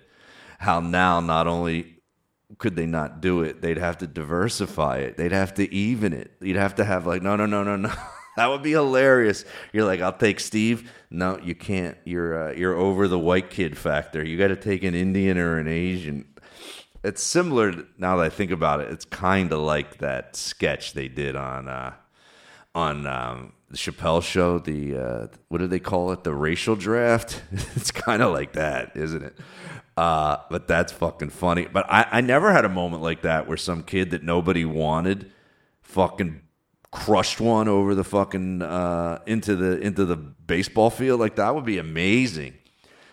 How 0.59 0.79
now 0.79 1.19
not 1.19 1.47
only 1.47 1.99
could 2.57 2.75
they 2.75 2.85
not 2.85 3.21
do 3.21 3.43
it, 3.43 3.61
they'd 3.61 3.77
have 3.77 3.99
to 3.99 4.07
diversify 4.07 4.97
it. 4.97 5.17
They'd 5.17 5.31
have 5.31 5.53
to 5.55 5.73
even 5.73 6.13
it. 6.13 6.31
You'd 6.41 6.57
have 6.57 6.75
to 6.75 6.83
have 6.83 7.05
like, 7.05 7.21
no, 7.21 7.35
no, 7.35 7.45
no, 7.45 7.63
no, 7.63 7.75
no. 7.75 7.93
that 8.39 8.47
would 8.47 8.63
be 8.63 8.71
hilarious. 8.71 9.43
You're 9.73 9.85
like, 9.85 9.99
I'll 9.99 10.13
take 10.13 10.39
Steve. 10.39 10.89
No, 11.09 11.37
you 11.39 11.55
can't. 11.55 11.97
You're 12.05 12.49
uh, 12.49 12.53
you're 12.53 12.75
over 12.75 13.07
the 13.07 13.19
white 13.19 13.49
kid 13.49 13.77
factor. 13.77 14.23
You 14.23 14.37
got 14.37 14.47
to 14.47 14.55
take 14.55 14.83
an 14.83 14.95
Indian 14.95 15.37
or 15.37 15.57
an 15.57 15.67
Asian. 15.67 16.25
It's 17.03 17.21
similar 17.21 17.73
now 17.97 18.15
that 18.17 18.25
I 18.25 18.29
think 18.29 18.51
about 18.51 18.79
it. 18.79 18.91
It's 18.91 19.03
kind 19.03 19.51
of 19.51 19.59
like 19.59 19.97
that 19.97 20.37
sketch 20.37 20.93
they 20.93 21.09
did 21.09 21.35
on 21.35 21.67
uh, 21.67 21.93
on 22.73 23.05
um, 23.07 23.53
the 23.69 23.77
Chappelle 23.77 24.23
show. 24.23 24.57
The 24.57 24.95
uh, 24.95 25.27
what 25.49 25.57
do 25.57 25.67
they 25.67 25.79
call 25.79 26.13
it? 26.13 26.23
The 26.23 26.33
racial 26.33 26.77
draft. 26.77 27.41
it's 27.51 27.91
kind 27.91 28.21
of 28.21 28.31
like 28.31 28.53
that, 28.53 28.95
isn't 28.95 29.21
it? 29.21 29.37
Uh, 29.97 30.37
but 30.49 30.65
that's 30.65 30.93
fucking 30.93 31.31
funny. 31.31 31.65
But 31.65 31.85
I, 31.91 32.07
I 32.09 32.21
never 32.21 32.53
had 32.53 32.63
a 32.63 32.69
moment 32.69 33.03
like 33.03 33.23
that 33.23 33.49
where 33.49 33.57
some 33.57 33.83
kid 33.83 34.11
that 34.11 34.23
nobody 34.23 34.63
wanted 34.63 35.29
fucking 35.81 36.41
crushed 36.91 37.39
one 37.39 37.67
over 37.67 37.93
the 37.93 38.03
fucking 38.03 38.61
uh, 38.61 39.19
into 39.25 39.55
the 39.55 39.79
into 39.79 40.05
the 40.05 40.15
baseball 40.15 40.89
field. 40.89 41.19
Like 41.19 41.35
that 41.35 41.53
would 41.55 41.65
be 41.65 41.77
amazing. 41.77 42.55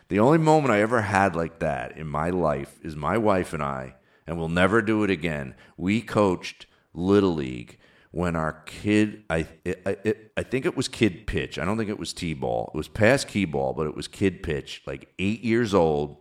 The 0.08 0.20
only 0.20 0.38
moment 0.38 0.72
I 0.72 0.80
ever 0.80 1.02
had 1.02 1.34
like 1.34 1.58
that 1.58 1.96
in 1.96 2.06
my 2.06 2.30
life 2.30 2.78
is 2.82 2.94
my 2.94 3.18
wife 3.18 3.52
and 3.52 3.62
I, 3.62 3.96
and 4.26 4.38
we'll 4.38 4.48
never 4.48 4.80
do 4.80 5.02
it 5.02 5.10
again. 5.10 5.54
We 5.76 6.00
coached 6.00 6.66
little 6.94 7.34
league 7.34 7.78
when 8.12 8.36
our 8.36 8.62
kid 8.66 9.24
I 9.28 9.46
it, 9.64 9.82
it, 10.04 10.32
I 10.36 10.42
think 10.42 10.64
it 10.64 10.76
was 10.76 10.88
kid 10.88 11.26
pitch. 11.26 11.58
I 11.58 11.64
don't 11.64 11.76
think 11.76 11.90
it 11.90 11.98
was 11.98 12.12
t-ball. 12.12 12.70
It 12.72 12.76
was 12.76 12.88
past 12.88 13.28
key 13.28 13.44
ball, 13.44 13.72
but 13.72 13.86
it 13.86 13.94
was 13.94 14.08
kid 14.08 14.42
pitch. 14.42 14.82
Like 14.86 15.12
8 15.18 15.42
years 15.42 15.74
old 15.74 16.18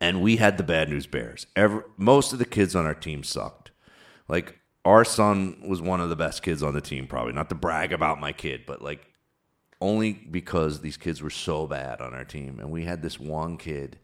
and 0.00 0.22
we 0.22 0.36
had 0.36 0.56
the 0.56 0.62
bad 0.62 0.88
news 0.88 1.06
bears. 1.06 1.46
Every, 1.54 1.82
most 1.96 2.32
of 2.32 2.38
the 2.38 2.44
kids 2.44 2.74
on 2.74 2.86
our 2.86 2.94
team 2.94 3.22
sucked. 3.22 3.70
Like 4.28 4.59
our 4.84 5.04
son 5.04 5.62
was 5.66 5.82
one 5.82 6.00
of 6.00 6.08
the 6.08 6.16
best 6.16 6.42
kids 6.42 6.62
on 6.62 6.74
the 6.74 6.80
team, 6.80 7.06
probably 7.06 7.32
not 7.32 7.48
to 7.50 7.54
brag 7.54 7.92
about 7.92 8.20
my 8.20 8.32
kid, 8.32 8.62
but 8.66 8.82
like 8.82 9.06
only 9.80 10.12
because 10.12 10.80
these 10.80 10.96
kids 10.96 11.22
were 11.22 11.30
so 11.30 11.66
bad 11.66 12.00
on 12.00 12.14
our 12.14 12.24
team, 12.24 12.58
and 12.60 12.70
we 12.70 12.84
had 12.84 13.02
this 13.02 13.18
one 13.18 13.56
kid. 13.56 13.98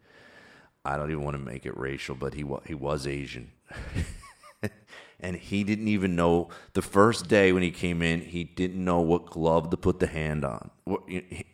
I 0.85 0.95
don't 0.95 1.11
even 1.11 1.23
want 1.23 1.35
to 1.35 1.43
make 1.43 1.65
it 1.65 1.77
racial, 1.77 2.15
but 2.15 2.33
he 2.33 2.45
he 2.65 2.73
was 2.73 3.05
Asian. 3.05 3.51
and 5.19 5.35
he 5.35 5.63
didn't 5.63 5.87
even 5.87 6.15
know 6.15 6.49
the 6.73 6.81
first 6.81 7.27
day 7.27 7.51
when 7.51 7.63
he 7.63 7.71
came 7.71 8.01
in 8.01 8.21
he 8.21 8.43
didn't 8.43 8.83
know 8.83 9.01
what 9.01 9.25
glove 9.25 9.69
to 9.69 9.77
put 9.77 9.99
the 9.99 10.07
hand 10.07 10.45
on 10.45 10.69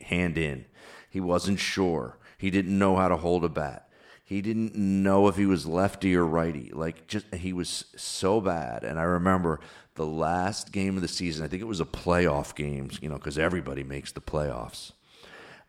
hand 0.02 0.38
in 0.38 0.66
he 1.10 1.20
wasn't 1.20 1.60
sure 1.60 2.18
he 2.38 2.50
didn't 2.50 2.78
know 2.78 2.96
how 2.96 3.08
to 3.08 3.18
hold 3.18 3.44
a 3.44 3.50
bat 3.50 3.90
he 4.24 4.42
didn't 4.42 4.76
know 4.76 5.28
if 5.28 5.36
he 5.36 5.46
was 5.46 5.66
lefty 5.66 6.16
or 6.16 6.26
righty. 6.26 6.72
Like 6.74 7.08
just 7.08 7.34
he 7.36 7.52
was 7.54 7.86
so 7.96 8.40
bad. 8.40 8.84
And 8.84 8.98
I 8.98 9.04
remember 9.04 9.60
the 9.96 10.06
last 10.06 10.72
game 10.72 10.96
of 10.96 11.02
the 11.02 11.08
season. 11.08 11.44
I 11.44 11.48
think 11.48 11.62
it 11.62 11.66
was 11.66 11.82
a 11.82 11.86
playoff 11.86 12.56
game. 12.56 12.90
You 13.02 13.10
know, 13.10 13.16
because 13.16 13.38
everybody 13.38 13.84
makes 13.84 14.12
the 14.12 14.22
playoffs. 14.22 14.94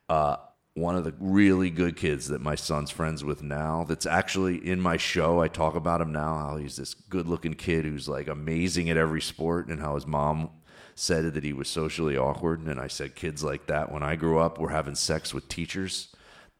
Uh, 0.08 0.36
one 0.74 0.96
of 0.96 1.04
the 1.04 1.14
really 1.20 1.70
good 1.70 1.96
kids 1.96 2.28
that 2.28 2.40
my 2.40 2.56
son's 2.56 2.90
friends 2.90 3.22
with 3.22 3.42
now 3.42 3.84
that's 3.88 4.06
actually 4.06 4.56
in 4.56 4.80
my 4.80 4.96
show 4.96 5.40
i 5.40 5.46
talk 5.46 5.76
about 5.76 6.00
him 6.00 6.12
now 6.12 6.36
how 6.36 6.56
he's 6.56 6.74
this 6.74 6.94
good 6.94 7.28
looking 7.28 7.54
kid 7.54 7.84
who's 7.84 8.08
like 8.08 8.26
amazing 8.26 8.90
at 8.90 8.96
every 8.96 9.20
sport 9.20 9.68
and 9.68 9.80
how 9.80 9.94
his 9.94 10.04
mom 10.04 10.50
said 10.96 11.32
that 11.32 11.44
he 11.44 11.52
was 11.52 11.68
socially 11.68 12.16
awkward 12.16 12.60
and 12.66 12.80
i 12.80 12.88
said 12.88 13.14
kids 13.14 13.44
like 13.44 13.66
that 13.66 13.92
when 13.92 14.02
i 14.02 14.16
grew 14.16 14.40
up 14.40 14.58
were 14.58 14.70
having 14.70 14.96
sex 14.96 15.32
with 15.32 15.48
teachers 15.48 16.13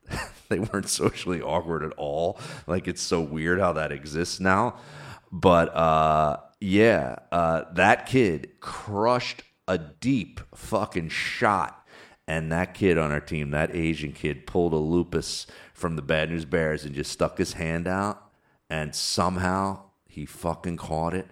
they 0.48 0.58
weren't 0.58 0.88
socially 0.88 1.40
awkward 1.40 1.82
at 1.82 1.92
all. 1.96 2.38
Like 2.66 2.88
it's 2.88 3.02
so 3.02 3.20
weird 3.20 3.60
how 3.60 3.72
that 3.74 3.92
exists 3.92 4.40
now. 4.40 4.76
But 5.32 5.74
uh, 5.74 6.38
yeah, 6.60 7.16
uh, 7.32 7.64
that 7.72 8.06
kid 8.06 8.60
crushed 8.60 9.42
a 9.66 9.78
deep 9.78 10.40
fucking 10.54 11.08
shot. 11.08 11.80
And 12.26 12.50
that 12.52 12.72
kid 12.72 12.96
on 12.96 13.12
our 13.12 13.20
team, 13.20 13.50
that 13.50 13.74
Asian 13.74 14.12
kid, 14.12 14.46
pulled 14.46 14.72
a 14.72 14.76
lupus 14.76 15.46
from 15.74 15.96
the 15.96 16.02
Bad 16.02 16.30
News 16.30 16.46
Bears 16.46 16.84
and 16.84 16.94
just 16.94 17.12
stuck 17.12 17.36
his 17.36 17.54
hand 17.54 17.86
out. 17.86 18.30
And 18.70 18.94
somehow 18.94 19.82
he 20.08 20.24
fucking 20.24 20.78
caught 20.78 21.12
it. 21.12 21.26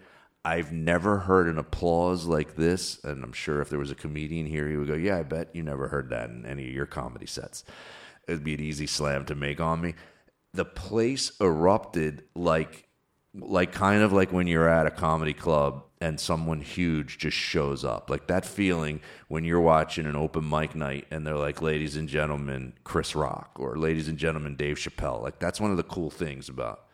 I've 0.45 0.73
never 0.73 1.21
heard 1.21 1.47
an 1.47 1.57
applause 1.57 2.27
like 2.27 2.57
this. 2.57 3.03
And 3.05 3.25
I'm 3.25 3.33
sure 3.33 3.63
if 3.63 3.71
there 3.71 3.79
was 3.79 3.91
a 3.91 3.95
comedian 3.95 4.45
here, 4.45 4.69
he 4.69 4.77
would 4.77 4.89
go, 4.89 4.95
Yeah, 4.95 5.19
I 5.19 5.23
bet 5.23 5.55
you 5.55 5.63
never 5.63 5.89
heard 5.89 6.11
that 6.11 6.29
in 6.29 6.45
any 6.45 6.69
of 6.69 6.75
your 6.75 6.87
comedy 6.87 7.27
sets 7.27 7.65
it'd 8.29 8.45
be 8.45 8.55
an 8.55 8.61
easy 8.61 8.87
slam 8.87 9.25
to 9.27 9.35
make 9.35 9.61
on 9.61 9.81
me. 9.81 9.95
The 10.55 10.65
place 10.65 11.33
erupted 11.41 12.25
like 12.35 12.89
like 13.35 13.73
kind 13.73 14.03
of 14.03 14.13
like 14.13 14.31
when 14.31 14.47
you're 14.47 14.69
at 14.69 14.87
a 14.87 14.91
comedy 14.91 15.33
club 15.33 15.85
and 16.03 16.21
someone 16.21 16.61
huge 16.61 17.17
just 17.17 17.37
shows 17.37 17.85
up. 17.85 18.11
Like 18.11 18.27
that 18.27 18.45
feeling 18.45 19.01
when 19.29 19.45
you're 19.45 19.61
watching 19.61 20.05
an 20.05 20.17
open 20.17 20.49
mic 20.49 20.75
night 20.75 21.07
and 21.11 21.27
they're 21.27 21.37
like, 21.37 21.63
ladies 21.63 21.97
and 21.97 22.09
gentlemen, 22.09 22.75
Chris 22.85 23.15
Rock 23.15 23.57
or 23.59 23.77
ladies 23.79 24.09
and 24.09 24.19
gentlemen, 24.19 24.57
Dave 24.57 24.77
Chappelle. 24.77 25.23
Like 25.23 25.39
that's 25.39 25.61
one 25.61 25.71
of 25.71 25.77
the 25.77 25.83
cool 25.83 26.11
things 26.11 26.49
about 26.49 26.87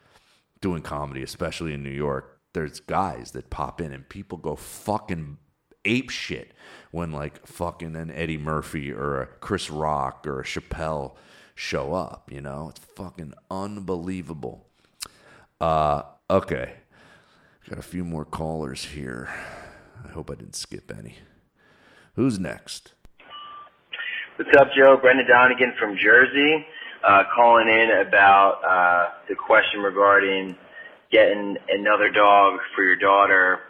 doing 0.60 0.82
comedy, 0.82 1.22
especially 1.22 1.74
in 1.74 1.82
New 1.82 1.90
York. 1.90 2.38
There's 2.54 2.80
guys 2.80 3.32
that 3.32 3.50
pop 3.50 3.80
in 3.80 3.92
and 3.92 4.08
people 4.08 4.38
go 4.38 4.54
fucking 4.54 5.38
ape 5.84 6.10
shit 6.10 6.52
when 6.90 7.12
like 7.12 7.46
fucking 7.46 7.96
an 7.96 8.10
Eddie 8.10 8.38
Murphy 8.38 8.92
or 8.92 9.20
a 9.20 9.26
Chris 9.26 9.70
Rock 9.70 10.26
or 10.26 10.40
a 10.40 10.44
Chappelle 10.44 11.14
show 11.54 11.94
up. 11.94 12.30
You 12.32 12.40
know, 12.40 12.68
it's 12.70 12.80
fucking 12.96 13.34
unbelievable. 13.50 14.66
Uh, 15.60 16.02
okay, 16.30 16.74
got 17.68 17.78
a 17.78 17.82
few 17.82 18.04
more 18.04 18.24
callers 18.24 18.84
here. 18.84 19.28
I 20.04 20.08
hope 20.08 20.30
I 20.30 20.34
didn't 20.34 20.56
skip 20.56 20.92
any. 20.96 21.16
Who's 22.14 22.38
next? 22.38 22.94
What's 24.36 24.56
up, 24.56 24.68
Joe? 24.76 24.96
Brendan 24.96 25.26
Donegan 25.26 25.74
from 25.78 25.96
Jersey, 26.00 26.64
uh, 27.04 27.24
calling 27.34 27.68
in 27.68 28.06
about 28.06 28.62
uh, 28.64 29.14
the 29.28 29.34
question 29.34 29.80
regarding 29.80 30.56
getting 31.10 31.56
another 31.68 32.10
dog 32.10 32.60
for 32.74 32.84
your 32.84 32.96
daughter 32.96 33.60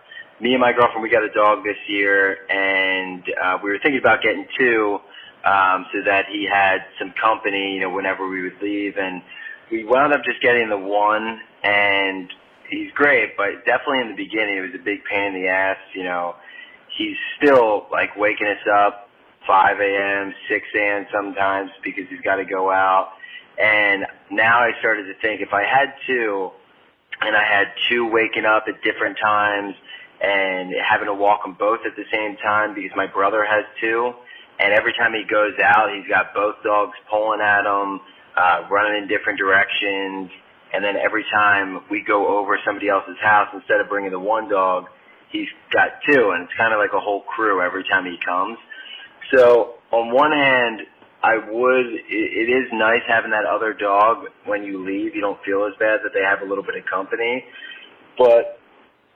me 0.40 0.52
and 0.52 0.60
my 0.60 0.72
girlfriend, 0.72 1.02
we 1.02 1.10
got 1.10 1.24
a 1.24 1.32
dog 1.32 1.64
this 1.64 1.76
year, 1.88 2.38
and 2.48 3.22
uh, 3.42 3.58
we 3.62 3.70
were 3.70 3.78
thinking 3.82 3.98
about 3.98 4.22
getting 4.22 4.46
two, 4.56 4.98
um, 5.44 5.86
so 5.92 5.98
that 6.04 6.26
he 6.30 6.46
had 6.46 6.78
some 6.98 7.12
company, 7.20 7.74
you 7.74 7.80
know, 7.80 7.90
whenever 7.90 8.28
we 8.28 8.42
would 8.42 8.60
leave. 8.62 8.96
And 8.96 9.22
we 9.70 9.84
wound 9.84 10.12
up 10.12 10.24
just 10.24 10.40
getting 10.40 10.68
the 10.68 10.78
one, 10.78 11.40
and 11.64 12.32
he's 12.70 12.92
great, 12.92 13.36
but 13.36 13.64
definitely 13.66 14.00
in 14.00 14.08
the 14.08 14.16
beginning, 14.16 14.58
it 14.58 14.60
was 14.60 14.74
a 14.74 14.84
big 14.84 15.04
pain 15.04 15.34
in 15.34 15.42
the 15.42 15.48
ass. 15.48 15.78
You 15.94 16.04
know, 16.04 16.36
he's 16.96 17.16
still 17.36 17.86
like 17.90 18.16
waking 18.16 18.46
us 18.46 18.62
up 18.72 19.08
5 19.46 19.80
a.m., 19.80 20.34
6 20.48 20.66
a.m. 20.76 21.06
sometimes 21.12 21.70
because 21.82 22.04
he's 22.08 22.20
got 22.20 22.36
to 22.36 22.44
go 22.44 22.70
out. 22.70 23.10
And 23.60 24.06
now 24.30 24.60
I 24.60 24.70
started 24.78 25.04
to 25.04 25.14
think 25.20 25.40
if 25.40 25.52
I 25.52 25.64
had 25.64 25.94
two, 26.06 26.50
and 27.20 27.34
I 27.34 27.42
had 27.42 27.72
two 27.88 28.06
waking 28.06 28.44
up 28.44 28.66
at 28.68 28.80
different 28.84 29.18
times 29.20 29.74
and 30.20 30.74
having 30.82 31.06
to 31.06 31.14
walk 31.14 31.42
them 31.44 31.56
both 31.58 31.80
at 31.86 31.94
the 31.94 32.04
same 32.12 32.36
time 32.42 32.74
because 32.74 32.90
my 32.96 33.06
brother 33.06 33.46
has 33.46 33.64
two. 33.80 34.12
And 34.58 34.74
every 34.74 34.92
time 34.98 35.14
he 35.14 35.22
goes 35.22 35.54
out, 35.62 35.94
he's 35.94 36.08
got 36.08 36.34
both 36.34 36.56
dogs 36.64 36.98
pulling 37.08 37.40
at 37.40 37.62
him, 37.62 38.00
uh, 38.34 38.66
running 38.70 39.02
in 39.02 39.08
different 39.08 39.38
directions. 39.38 40.30
And 40.74 40.82
then 40.82 40.96
every 40.96 41.24
time 41.30 41.86
we 41.90 42.02
go 42.02 42.26
over 42.38 42.58
somebody 42.66 42.88
else's 42.88 43.18
house, 43.22 43.48
instead 43.54 43.80
of 43.80 43.88
bringing 43.88 44.10
the 44.10 44.18
one 44.18 44.48
dog, 44.50 44.86
he's 45.30 45.48
got 45.72 46.02
two. 46.06 46.34
And 46.34 46.44
it's 46.44 46.56
kind 46.58 46.74
of 46.74 46.82
like 46.82 46.90
a 46.92 47.00
whole 47.00 47.22
crew 47.22 47.62
every 47.62 47.84
time 47.84 48.04
he 48.04 48.18
comes. 48.26 48.58
So 49.32 49.78
on 49.92 50.10
one 50.10 50.32
hand, 50.32 50.82
I 51.22 51.38
would. 51.38 51.86
It, 51.86 52.06
it 52.10 52.48
is 52.50 52.66
nice 52.72 53.02
having 53.08 53.30
that 53.30 53.44
other 53.44 53.74
dog 53.74 54.26
when 54.46 54.62
you 54.62 54.84
leave. 54.84 55.14
You 55.14 55.20
don't 55.20 55.38
feel 55.44 55.66
as 55.66 55.74
bad 55.78 56.00
that 56.02 56.10
they 56.14 56.22
have 56.22 56.42
a 56.42 56.48
little 56.48 56.64
bit 56.64 56.76
of 56.76 56.84
company, 56.86 57.44
but 58.16 58.57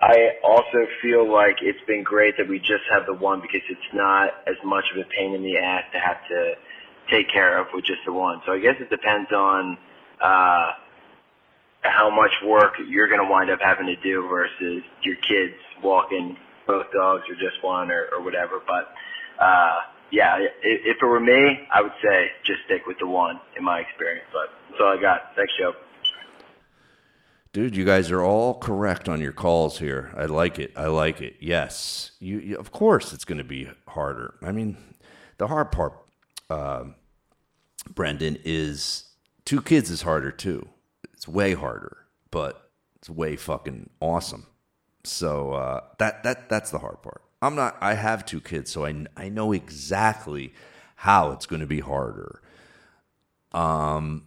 I 0.02 0.30
also 0.44 0.86
feel 1.00 1.32
like 1.32 1.58
it's 1.62 1.80
been 1.86 2.02
great 2.02 2.36
that 2.38 2.48
we 2.48 2.58
just 2.58 2.84
have 2.92 3.06
the 3.06 3.14
one 3.14 3.40
because 3.40 3.62
it's 3.70 3.94
not 3.94 4.30
as 4.48 4.56
much 4.64 4.84
of 4.92 5.00
a 5.00 5.08
pain 5.16 5.34
in 5.34 5.42
the 5.44 5.56
ass 5.58 5.84
to 5.92 6.00
have 6.00 6.18
to 6.28 6.54
take 7.10 7.30
care 7.32 7.60
of 7.60 7.68
with 7.72 7.84
just 7.84 8.00
the 8.04 8.12
one. 8.12 8.42
So 8.46 8.52
I 8.52 8.58
guess 8.58 8.74
it 8.80 8.90
depends 8.90 9.30
on 9.32 9.78
uh, 10.20 10.70
how 11.82 12.10
much 12.10 12.32
work 12.44 12.74
you're 12.88 13.08
going 13.08 13.20
to 13.24 13.30
wind 13.30 13.50
up 13.50 13.60
having 13.62 13.86
to 13.86 13.96
do 14.02 14.26
versus 14.28 14.82
your 15.02 15.16
kids 15.16 15.54
walking 15.84 16.36
both 16.66 16.86
dogs 16.92 17.24
or 17.30 17.34
just 17.34 17.62
one 17.62 17.90
or, 17.90 18.08
or 18.12 18.22
whatever. 18.24 18.60
But 18.66 18.90
uh, 19.42 19.80
yeah, 20.10 20.38
if, 20.38 20.50
if 20.62 20.96
it 21.02 21.06
were 21.06 21.20
me, 21.20 21.66
I 21.72 21.82
would 21.82 21.94
say 22.02 22.26
just 22.44 22.60
stick 22.66 22.86
with 22.86 22.98
the 23.00 23.06
one 23.06 23.40
in 23.56 23.64
my 23.64 23.80
experience. 23.80 24.26
But 24.32 24.50
that's 24.70 24.82
all 24.82 24.98
I 24.98 25.00
got. 25.00 25.34
Thanks, 25.36 25.52
Joe. 25.58 25.72
Dude, 27.52 27.76
you 27.76 27.84
guys 27.84 28.10
are 28.10 28.22
all 28.22 28.54
correct 28.54 29.10
on 29.10 29.20
your 29.20 29.32
calls 29.32 29.78
here. 29.78 30.14
I 30.16 30.24
like 30.24 30.58
it. 30.58 30.72
I 30.74 30.86
like 30.86 31.20
it. 31.20 31.36
Yes, 31.38 32.12
you. 32.18 32.38
you 32.38 32.56
of 32.56 32.72
course, 32.72 33.12
it's 33.12 33.26
going 33.26 33.38
to 33.38 33.44
be 33.44 33.68
harder. 33.88 34.34
I 34.42 34.52
mean, 34.52 34.78
the 35.36 35.48
hard 35.48 35.70
part, 35.70 35.92
uh, 36.48 36.84
Brendan, 37.90 38.38
is 38.44 39.10
two 39.44 39.60
kids 39.60 39.90
is 39.90 40.00
harder 40.00 40.30
too. 40.30 40.66
It's 41.12 41.28
way 41.28 41.52
harder, 41.52 41.98
but 42.30 42.70
it's 42.96 43.10
way 43.10 43.36
fucking 43.36 43.90
awesome. 44.00 44.46
So 45.04 45.52
uh, 45.52 45.80
that 45.98 46.22
that 46.22 46.48
that's 46.48 46.70
the 46.70 46.78
hard 46.78 47.02
part. 47.02 47.22
I'm 47.42 47.54
not. 47.54 47.76
I 47.82 47.94
have 47.94 48.24
two 48.24 48.40
kids, 48.40 48.70
so 48.70 48.86
I 48.86 49.04
I 49.14 49.28
know 49.28 49.52
exactly 49.52 50.54
how 50.96 51.32
it's 51.32 51.44
going 51.44 51.60
to 51.60 51.66
be 51.66 51.80
harder. 51.80 52.40
Um, 53.52 54.24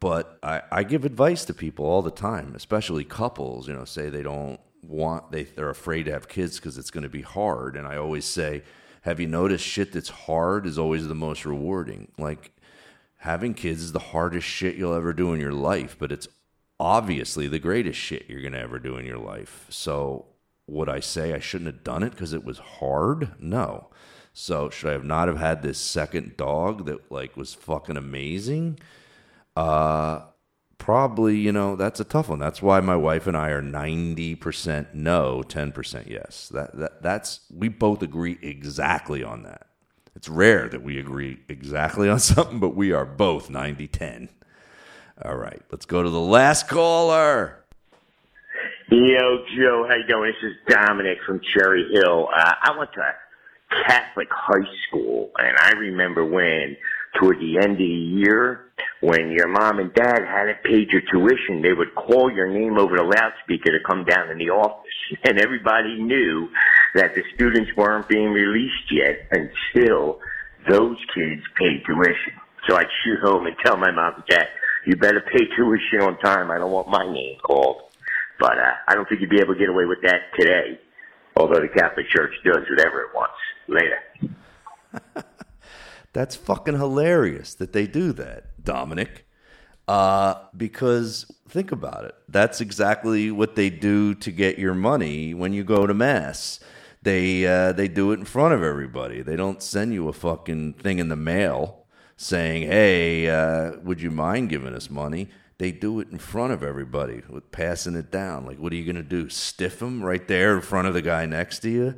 but 0.00 0.38
I, 0.42 0.62
I 0.70 0.82
give 0.84 1.04
advice 1.04 1.44
to 1.46 1.54
people 1.54 1.86
all 1.86 2.02
the 2.02 2.10
time, 2.10 2.54
especially 2.54 3.04
couples. 3.04 3.68
You 3.68 3.74
know, 3.74 3.84
say 3.84 4.08
they 4.08 4.22
don't 4.22 4.60
want 4.82 5.32
they 5.32 5.44
they're 5.44 5.70
afraid 5.70 6.04
to 6.04 6.12
have 6.12 6.28
kids 6.28 6.56
because 6.56 6.78
it's 6.78 6.90
going 6.90 7.02
to 7.02 7.08
be 7.08 7.22
hard, 7.22 7.76
and 7.76 7.86
I 7.86 7.96
always 7.96 8.24
say, 8.24 8.62
have 9.02 9.20
you 9.20 9.26
noticed 9.26 9.64
shit 9.64 9.92
that's 9.92 10.08
hard 10.08 10.66
is 10.66 10.78
always 10.78 11.08
the 11.08 11.14
most 11.14 11.44
rewarding? 11.44 12.12
Like 12.18 12.52
having 13.18 13.54
kids 13.54 13.82
is 13.82 13.92
the 13.92 13.98
hardest 13.98 14.46
shit 14.46 14.76
you'll 14.76 14.94
ever 14.94 15.12
do 15.12 15.32
in 15.32 15.40
your 15.40 15.52
life, 15.52 15.96
but 15.98 16.12
it's 16.12 16.28
obviously 16.80 17.48
the 17.48 17.58
greatest 17.58 17.98
shit 17.98 18.26
you're 18.28 18.40
going 18.40 18.52
to 18.52 18.60
ever 18.60 18.78
do 18.78 18.96
in 18.96 19.04
your 19.04 19.18
life. 19.18 19.66
So 19.68 20.26
would 20.66 20.88
I 20.88 21.00
say 21.00 21.32
I 21.32 21.40
shouldn't 21.40 21.72
have 21.72 21.82
done 21.82 22.02
it 22.02 22.10
because 22.10 22.32
it 22.32 22.44
was 22.44 22.58
hard? 22.58 23.32
No. 23.40 23.88
So 24.32 24.70
should 24.70 24.90
I 24.90 24.92
have 24.92 25.04
not 25.04 25.26
have 25.26 25.38
had 25.38 25.62
this 25.62 25.78
second 25.78 26.36
dog 26.36 26.86
that 26.86 27.10
like 27.10 27.36
was 27.36 27.54
fucking 27.54 27.96
amazing? 27.96 28.78
Uh 29.58 30.22
probably, 30.78 31.36
you 31.36 31.52
know, 31.52 31.76
that's 31.76 32.00
a 32.00 32.04
tough 32.04 32.28
one. 32.30 32.38
That's 32.38 32.62
why 32.62 32.80
my 32.80 32.96
wife 32.96 33.26
and 33.26 33.36
I 33.36 33.50
are 33.50 33.60
90% 33.60 34.94
no, 34.94 35.42
10% 35.46 36.08
yes. 36.08 36.48
That 36.48 36.76
that 36.78 37.02
that's 37.02 37.40
we 37.52 37.68
both 37.68 38.02
agree 38.02 38.38
exactly 38.40 39.22
on 39.22 39.42
that. 39.42 39.66
It's 40.14 40.28
rare 40.28 40.68
that 40.68 40.82
we 40.82 40.98
agree 40.98 41.40
exactly 41.48 42.08
on 42.08 42.18
something, 42.32 42.58
but 42.58 42.74
we 42.74 42.92
are 42.92 43.04
both 43.04 43.50
90-10. 43.50 44.28
All 45.24 45.36
right, 45.36 45.60
let's 45.70 45.84
go 45.84 46.02
to 46.02 46.10
the 46.10 46.20
last 46.20 46.68
caller. 46.68 47.64
Yo, 48.90 49.44
Joe, 49.56 49.86
how 49.88 49.96
you 49.96 50.06
doing? 50.08 50.32
This 50.40 50.50
is 50.50 50.56
Dominic 50.74 51.18
from 51.26 51.40
Cherry 51.52 51.86
Hill. 51.92 52.28
Uh, 52.34 52.54
I 52.62 52.78
went 52.78 52.90
to 52.94 53.14
Catholic 53.86 54.28
high 54.30 54.66
school, 54.86 55.30
and 55.38 55.56
I 55.58 55.72
remember 55.72 56.24
when, 56.24 56.76
toward 57.18 57.38
the 57.38 57.58
end 57.58 57.72
of 57.72 57.78
the 57.78 57.84
year, 57.84 58.68
when 59.00 59.30
your 59.30 59.48
mom 59.48 59.78
and 59.78 59.92
dad 59.94 60.20
hadn't 60.26 60.62
paid 60.64 60.88
your 60.90 61.02
tuition, 61.10 61.62
they 61.62 61.72
would 61.72 61.94
call 61.94 62.30
your 62.30 62.48
name 62.48 62.78
over 62.78 62.96
the 62.96 63.04
loudspeaker 63.04 63.70
to 63.70 63.84
come 63.86 64.04
down 64.04 64.30
in 64.30 64.38
the 64.38 64.50
office, 64.50 64.90
and 65.24 65.38
everybody 65.40 66.00
knew 66.00 66.48
that 66.94 67.14
the 67.14 67.22
students 67.34 67.70
weren't 67.76 68.08
being 68.08 68.30
released 68.30 68.90
yet 68.90 69.28
until 69.30 70.20
those 70.68 70.96
kids 71.14 71.42
paid 71.56 71.82
tuition. 71.86 72.34
So 72.68 72.76
I'd 72.76 72.86
shoot 73.04 73.20
home 73.22 73.46
and 73.46 73.56
tell 73.64 73.76
my 73.76 73.90
mom 73.90 74.14
and 74.16 74.24
dad, 74.26 74.48
"You 74.84 74.96
better 74.96 75.20
pay 75.20 75.46
tuition 75.56 76.02
on 76.02 76.18
time. 76.18 76.50
I 76.50 76.58
don't 76.58 76.72
want 76.72 76.88
my 76.88 77.04
name 77.06 77.38
called." 77.42 77.82
But 78.38 78.58
uh, 78.58 78.74
I 78.86 78.94
don't 78.94 79.08
think 79.08 79.20
you'd 79.20 79.30
be 79.30 79.40
able 79.40 79.54
to 79.54 79.60
get 79.60 79.68
away 79.68 79.84
with 79.84 80.02
that 80.02 80.32
today, 80.38 80.78
although 81.36 81.60
the 81.60 81.68
Catholic 81.68 82.08
Church 82.08 82.32
does 82.44 82.64
whatever 82.70 83.02
it 83.02 83.14
wants. 83.14 83.34
Later. 83.68 85.24
That's 86.18 86.34
fucking 86.34 86.74
hilarious 86.74 87.54
that 87.54 87.72
they 87.72 87.86
do 87.86 88.12
that, 88.14 88.64
Dominic. 88.64 89.24
Uh, 89.86 90.34
because 90.56 91.30
think 91.48 91.70
about 91.70 92.06
it. 92.06 92.14
That's 92.28 92.60
exactly 92.60 93.30
what 93.30 93.54
they 93.54 93.70
do 93.70 94.16
to 94.16 94.32
get 94.32 94.58
your 94.58 94.74
money 94.74 95.32
when 95.32 95.52
you 95.52 95.62
go 95.62 95.86
to 95.86 95.94
mass. 95.94 96.58
They 97.02 97.46
uh, 97.46 97.70
they 97.70 97.86
do 97.86 98.10
it 98.10 98.18
in 98.18 98.24
front 98.24 98.52
of 98.52 98.64
everybody. 98.64 99.22
They 99.22 99.36
don't 99.36 99.62
send 99.62 99.94
you 99.94 100.08
a 100.08 100.12
fucking 100.12 100.72
thing 100.72 100.98
in 100.98 101.08
the 101.08 101.14
mail 101.14 101.86
saying, 102.16 102.68
"Hey, 102.68 103.28
uh, 103.28 103.78
would 103.84 104.00
you 104.00 104.10
mind 104.10 104.48
giving 104.48 104.74
us 104.74 104.90
money?" 104.90 105.28
They 105.58 105.70
do 105.70 106.00
it 106.00 106.08
in 106.10 106.18
front 106.18 106.52
of 106.52 106.64
everybody, 106.64 107.22
with 107.28 107.52
passing 107.52 107.94
it 107.94 108.10
down. 108.10 108.44
Like, 108.44 108.58
what 108.58 108.72
are 108.72 108.76
you 108.76 108.84
to 108.96 109.08
do? 109.08 109.28
Stiff 109.28 109.78
them 109.78 110.02
right 110.02 110.26
there 110.26 110.56
in 110.56 110.62
front 110.62 110.88
of 110.88 110.94
the 110.94 111.02
guy 111.02 111.26
next 111.26 111.60
to 111.60 111.70
you, 111.70 111.94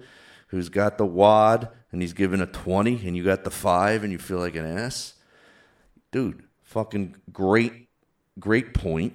who's 0.48 0.68
got 0.68 0.98
the 0.98 1.06
wad 1.06 1.70
and 1.92 2.00
he's 2.02 2.12
giving 2.12 2.40
a 2.40 2.46
twenty, 2.46 3.06
and 3.06 3.16
you 3.16 3.24
got 3.24 3.44
the 3.44 3.50
five, 3.50 4.02
and 4.02 4.12
you 4.12 4.18
feel 4.18 4.38
like 4.38 4.54
an 4.54 4.66
ass, 4.66 5.14
dude. 6.10 6.44
Fucking 6.62 7.16
great, 7.32 7.88
great 8.38 8.74
point. 8.74 9.14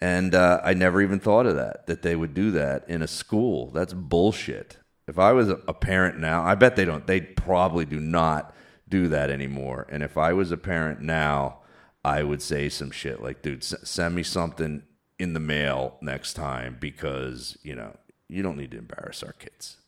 And 0.00 0.34
uh, 0.34 0.60
I 0.64 0.74
never 0.74 1.00
even 1.00 1.20
thought 1.20 1.46
of 1.46 1.54
that 1.56 1.86
that 1.86 2.02
they 2.02 2.16
would 2.16 2.34
do 2.34 2.50
that 2.52 2.88
in 2.88 3.02
a 3.02 3.06
school. 3.06 3.70
That's 3.70 3.94
bullshit. 3.94 4.78
If 5.06 5.18
I 5.18 5.32
was 5.32 5.48
a 5.48 5.56
parent 5.56 6.18
now, 6.18 6.44
I 6.44 6.54
bet 6.54 6.76
they 6.76 6.84
don't. 6.84 7.06
They 7.06 7.20
probably 7.20 7.84
do 7.84 8.00
not 8.00 8.54
do 8.88 9.08
that 9.08 9.30
anymore. 9.30 9.86
And 9.90 10.02
if 10.02 10.18
I 10.18 10.32
was 10.32 10.50
a 10.50 10.56
parent 10.56 11.00
now, 11.00 11.60
I 12.04 12.22
would 12.22 12.42
say 12.42 12.68
some 12.68 12.90
shit 12.90 13.22
like, 13.22 13.42
dude, 13.42 13.62
s- 13.62 13.74
send 13.84 14.14
me 14.14 14.22
something 14.22 14.82
in 15.18 15.32
the 15.32 15.40
mail 15.40 15.98
next 16.00 16.34
time 16.34 16.76
because, 16.78 17.56
you 17.62 17.74
know, 17.74 17.96
you 18.28 18.42
don't 18.42 18.56
need 18.56 18.70
to 18.72 18.78
embarrass 18.78 19.22
our 19.22 19.32
kids. 19.32 19.78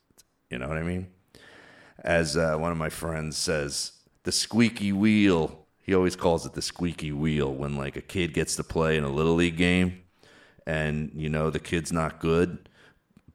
You 0.49 0.57
know 0.59 0.67
what 0.67 0.77
I 0.77 0.83
mean? 0.83 1.07
As 2.01 2.35
uh, 2.35 2.57
one 2.57 2.71
of 2.71 2.77
my 2.77 2.89
friends 2.89 3.37
says, 3.37 3.93
the 4.23 4.31
squeaky 4.31 4.91
wheel. 4.91 5.65
He 5.83 5.93
always 5.93 6.15
calls 6.15 6.45
it 6.45 6.53
the 6.53 6.61
squeaky 6.61 7.11
wheel 7.11 7.53
when 7.53 7.75
like 7.75 7.95
a 7.95 8.01
kid 8.01 8.33
gets 8.33 8.55
to 8.55 8.63
play 8.63 8.97
in 8.97 9.03
a 9.03 9.09
little 9.09 9.35
league 9.35 9.57
game 9.57 10.01
and 10.65 11.11
you 11.15 11.29
know 11.29 11.49
the 11.49 11.59
kid's 11.59 11.91
not 11.91 12.19
good, 12.19 12.69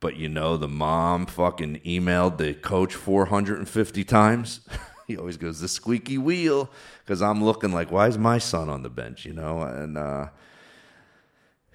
but 0.01 0.17
you 0.17 0.29
know 0.29 0.57
the 0.57 0.69
mom 0.69 1.27
fucking 1.27 1.81
emailed 1.85 2.39
the 2.39 2.55
coach 2.55 2.95
450 2.95 4.05
times. 4.05 4.61
he 5.07 5.17
always 5.17 5.37
goes 5.37 5.61
the 5.61 5.69
squeaky 5.69 6.19
wheel 6.19 6.71
because 7.05 7.23
I'm 7.23 7.45
looking 7.45 7.73
like 7.73 7.91
why 7.91 8.07
is 8.07 8.19
my 8.19 8.39
son 8.39 8.69
on 8.69 8.83
the 8.83 8.91
bench, 8.91 9.25
you 9.25 9.33
know? 9.33 9.63
And 9.63 9.99
uh 9.99 10.29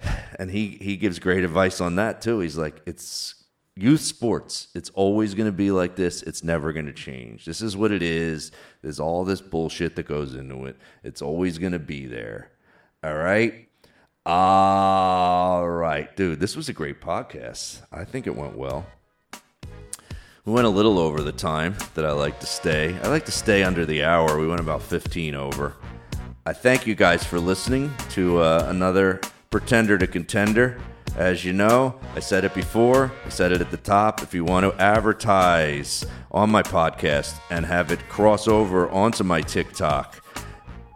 and 0.38 0.50
he 0.50 0.78
he 0.80 0.96
gives 0.96 1.18
great 1.18 1.44
advice 1.44 1.80
on 1.80 1.96
that 1.96 2.22
too. 2.22 2.40
He's 2.40 2.56
like 2.56 2.80
it's 2.86 3.41
youth 3.76 4.00
sports. 4.00 4.68
It's 4.74 4.90
always 4.90 5.34
going 5.34 5.46
to 5.46 5.52
be 5.52 5.70
like 5.70 5.96
this. 5.96 6.22
It's 6.22 6.44
never 6.44 6.72
going 6.72 6.86
to 6.86 6.92
change. 6.92 7.44
This 7.44 7.60
is 7.62 7.76
what 7.76 7.92
it 7.92 8.02
is. 8.02 8.52
There's 8.82 9.00
all 9.00 9.24
this 9.24 9.40
bullshit 9.40 9.96
that 9.96 10.04
goes 10.04 10.34
into 10.34 10.66
it. 10.66 10.76
It's 11.02 11.22
always 11.22 11.58
going 11.58 11.72
to 11.72 11.78
be 11.78 12.06
there. 12.06 12.50
All 13.02 13.14
right? 13.14 13.68
All 14.24 15.68
right, 15.68 16.14
dude. 16.16 16.38
This 16.38 16.54
was 16.54 16.68
a 16.68 16.72
great 16.72 17.00
podcast. 17.00 17.80
I 17.90 18.04
think 18.04 18.26
it 18.26 18.36
went 18.36 18.56
well. 18.56 18.86
We 20.44 20.52
went 20.52 20.66
a 20.66 20.70
little 20.70 20.98
over 20.98 21.22
the 21.22 21.32
time 21.32 21.76
that 21.94 22.04
I 22.04 22.12
like 22.12 22.40
to 22.40 22.46
stay. 22.46 22.96
I 23.02 23.08
like 23.08 23.24
to 23.26 23.32
stay 23.32 23.62
under 23.62 23.86
the 23.86 24.04
hour. 24.04 24.38
We 24.38 24.46
went 24.46 24.60
about 24.60 24.82
15 24.82 25.34
over. 25.34 25.76
I 26.44 26.52
thank 26.52 26.86
you 26.86 26.96
guys 26.96 27.22
for 27.22 27.38
listening 27.38 27.92
to 28.10 28.38
uh, 28.38 28.66
another 28.68 29.20
Pretender 29.50 29.98
to 29.98 30.06
Contender. 30.06 30.80
As 31.16 31.44
you 31.44 31.52
know, 31.52 31.94
I 32.16 32.20
said 32.20 32.44
it 32.44 32.54
before, 32.54 33.12
I 33.26 33.28
said 33.28 33.52
it 33.52 33.60
at 33.60 33.70
the 33.70 33.76
top. 33.76 34.22
If 34.22 34.32
you 34.32 34.44
want 34.46 34.64
to 34.64 34.82
advertise 34.82 36.06
on 36.30 36.50
my 36.50 36.62
podcast 36.62 37.38
and 37.50 37.66
have 37.66 37.92
it 37.92 38.08
cross 38.08 38.48
over 38.48 38.88
onto 38.88 39.22
my 39.22 39.42
TikTok, 39.42 40.24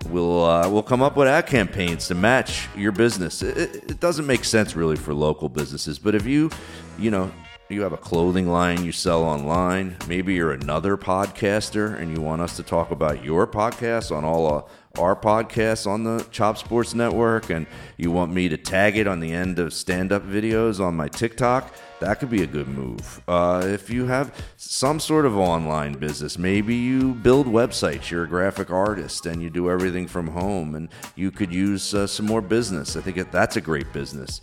we'll 0.09 0.43
uh, 0.43 0.71
we'll 0.71 0.83
come 0.83 1.03
up 1.03 1.17
with 1.17 1.29
ad 1.29 1.47
campaigns 1.47 2.09
to 2.09 2.15
match 2.15 2.67
your 2.75 2.93
business. 2.93 3.43
It, 3.43 3.91
it, 3.91 4.01
doesn't 4.01 4.27
make 4.27 4.45
sense 4.45 4.75
really 4.75 4.97
for 4.97 5.13
local 5.13 5.51
businesses, 5.51 5.99
but 5.99 6.15
if 6.15 6.25
you 6.25 6.51
you 6.99 7.11
know 7.11 7.31
you 7.69 7.83
have 7.83 7.93
a 7.93 7.99
clothing 7.99 8.49
line 8.49 8.85
you 8.85 8.93
sell 8.93 9.23
online, 9.23 9.97
maybe 10.09 10.35
you're 10.35 10.53
another 10.53 10.97
podcaster 10.97 11.95
and 12.01 12.17
you 12.17 12.23
want 12.23 12.41
us 12.41 12.57
to 12.57 12.63
talk 12.63 12.91
about 12.91 13.23
your 13.23 13.47
podcast 13.47 14.17
on 14.17 14.25
all 14.25 14.55
uh, 14.55 14.63
our 14.99 15.17
podcast 15.17 15.87
on 15.87 16.05
the 16.05 16.27
Chop 16.31 16.59
Sports 16.59 16.95
Network 16.95 17.51
and 17.51 17.67
you 17.97 18.11
want 18.11 18.33
me 18.33 18.49
to 18.49 18.57
tag 18.57 18.97
it 18.97 19.07
on 19.07 19.21
the 19.21 19.33
end 19.33 19.59
of 19.59 19.73
stand 19.73 20.13
up 20.13 20.27
videos 20.27 20.81
on 20.81 20.95
my 20.95 21.09
TikTok, 21.09 21.75
that 22.01 22.21
could 22.21 22.31
be 22.31 22.43
a 22.43 22.47
good 22.47 22.69
move. 22.69 23.23
Uh, 23.27 23.63
if 23.65 23.89
you 23.89 24.07
have 24.07 24.35
some 24.57 25.01
sort 25.01 25.27
of 25.27 25.37
online 25.37 25.95
business, 25.95 26.39
maybe 26.39 26.75
you 26.75 27.15
build 27.15 27.47
websites, 27.47 28.11
you're 28.11 28.25
a 28.25 28.29
graphic 28.29 28.71
artist 28.71 29.27
and 29.27 29.43
you 29.43 29.51
do 29.51 29.71
everything 29.71 30.07
from 30.07 30.29
home 30.29 30.75
and 30.75 30.89
you 31.15 31.31
could 31.31 31.53
use 31.53 31.95
uh, 31.95 32.07
some 32.07 32.27
more 32.27 32.43
business. 32.43 32.97
I 32.97 33.01
think 33.01 33.31
that's 33.31 33.57
a 33.57 33.61
great 33.61 33.93
business 33.93 34.41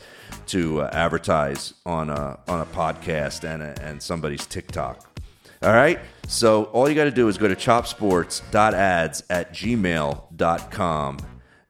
to 0.48 0.82
uh, 0.82 0.90
advertise 0.94 1.74
on 1.86 2.10
a, 2.10 2.40
on 2.48 2.62
a 2.62 2.66
podcast 2.66 3.44
and, 3.44 3.62
a, 3.62 3.82
and 3.82 4.02
somebody's 4.02 4.46
TikTok. 4.46 5.10
All 5.62 5.74
right. 5.74 6.00
So 6.28 6.66
all 6.66 6.90
you 6.90 6.96
got 6.96 7.04
to 7.06 7.12
do 7.12 7.28
is 7.28 7.38
go 7.38 7.48
to 7.48 7.56
chopsports.ads 7.56 9.24
at 9.30 9.54
gmail.com 9.54 11.18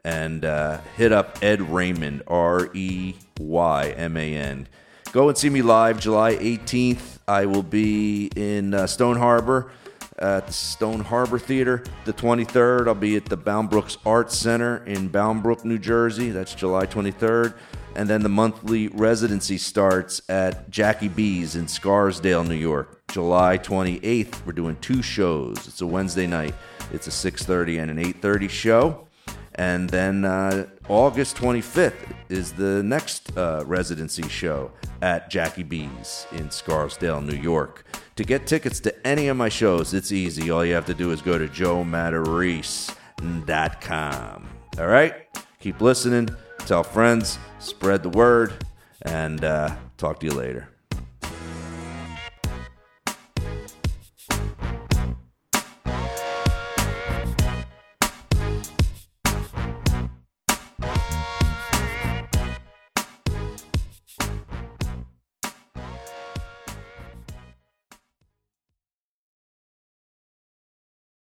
and 0.06 0.46
uh, 0.46 0.80
hit 0.98 1.12
up 1.12 1.38
Ed 1.42 1.60
Reyman, 1.60 2.22
R 2.28 2.70
E 2.74 3.16
Y 3.40 3.90
M 3.98 4.18
A 4.18 4.36
N. 4.36 4.68
Go 5.12 5.30
and 5.30 5.38
see 5.38 5.50
me 5.50 5.62
live 5.62 6.00
July 6.00 6.36
18th. 6.36 7.20
I 7.28 7.46
will 7.46 7.64
be 7.64 8.32
in 8.36 8.74
uh, 8.74 8.88
Stone 8.88 9.18
Harbor 9.18 9.72
at 10.18 10.48
the 10.48 10.54
Stone 10.54 11.02
Harbor 11.02 11.38
Theater. 11.40 11.84
The 12.06 12.14
23rd, 12.14 12.88
I'll 12.88 12.96
be 12.96 13.16
at 13.16 13.26
the 13.26 13.38
Bound 13.38 13.70
Brooks 13.70 13.98
Arts 14.06 14.38
Center 14.38 14.84
in 14.86 15.10
Bound 15.10 15.44
Brook, 15.44 15.64
New 15.66 15.78
Jersey. 15.78 16.32
That's 16.32 16.56
July 16.56 16.86
23rd. 16.86 17.54
And 17.96 18.10
then 18.10 18.24
the 18.24 18.30
monthly 18.30 18.88
residency 18.88 19.58
starts 19.58 20.22
at 20.28 20.70
Jackie 20.70 21.10
B's 21.10 21.56
in 21.56 21.68
Scarsdale, 21.68 22.44
New 22.44 22.56
York, 22.56 23.03
July 23.14 23.58
28th. 23.60 24.44
We're 24.44 24.54
doing 24.54 24.76
two 24.82 25.04
shows. 25.04 25.68
It's 25.68 25.82
a 25.82 25.86
Wednesday 25.86 26.26
night. 26.26 26.56
It's 26.92 27.06
a 27.06 27.12
6:30 27.12 27.80
and 27.80 27.92
an 27.92 27.98
8:30 27.98 28.50
show. 28.50 29.08
And 29.54 29.88
then 29.88 30.26
uh, 30.26 30.66
August 30.90 31.38
25th 31.38 31.94
is 32.30 32.54
the 32.54 32.82
next 32.82 33.38
uh, 33.38 33.64
residency 33.68 34.28
show 34.30 34.72
at 35.04 35.30
Jackie 35.30 35.62
B's 35.62 36.26
in 36.32 36.50
Scarsdale, 36.50 37.22
New 37.22 37.38
York. 37.38 37.86
To 38.16 38.24
get 38.24 38.48
tickets 38.48 38.80
to 38.80 39.08
any 39.08 39.28
of 39.28 39.38
my 39.38 39.50
shows, 39.50 39.94
it's 39.94 40.12
easy. 40.12 40.50
All 40.50 40.66
you 40.66 40.74
have 40.74 40.88
to 40.88 40.96
do 40.96 41.12
is 41.12 41.22
go 41.22 41.38
to 41.38 41.48
joematarese.com. 41.48 44.48
All 44.80 44.88
right? 44.88 45.14
Keep 45.60 45.82
listening, 45.82 46.30
tell 46.66 46.82
friends, 46.82 47.38
spread 47.60 48.02
the 48.02 48.10
word, 48.10 48.66
and 49.04 49.44
uh, 49.44 49.76
talk 49.98 50.20
to 50.22 50.26
you 50.26 50.34
later. 50.34 50.73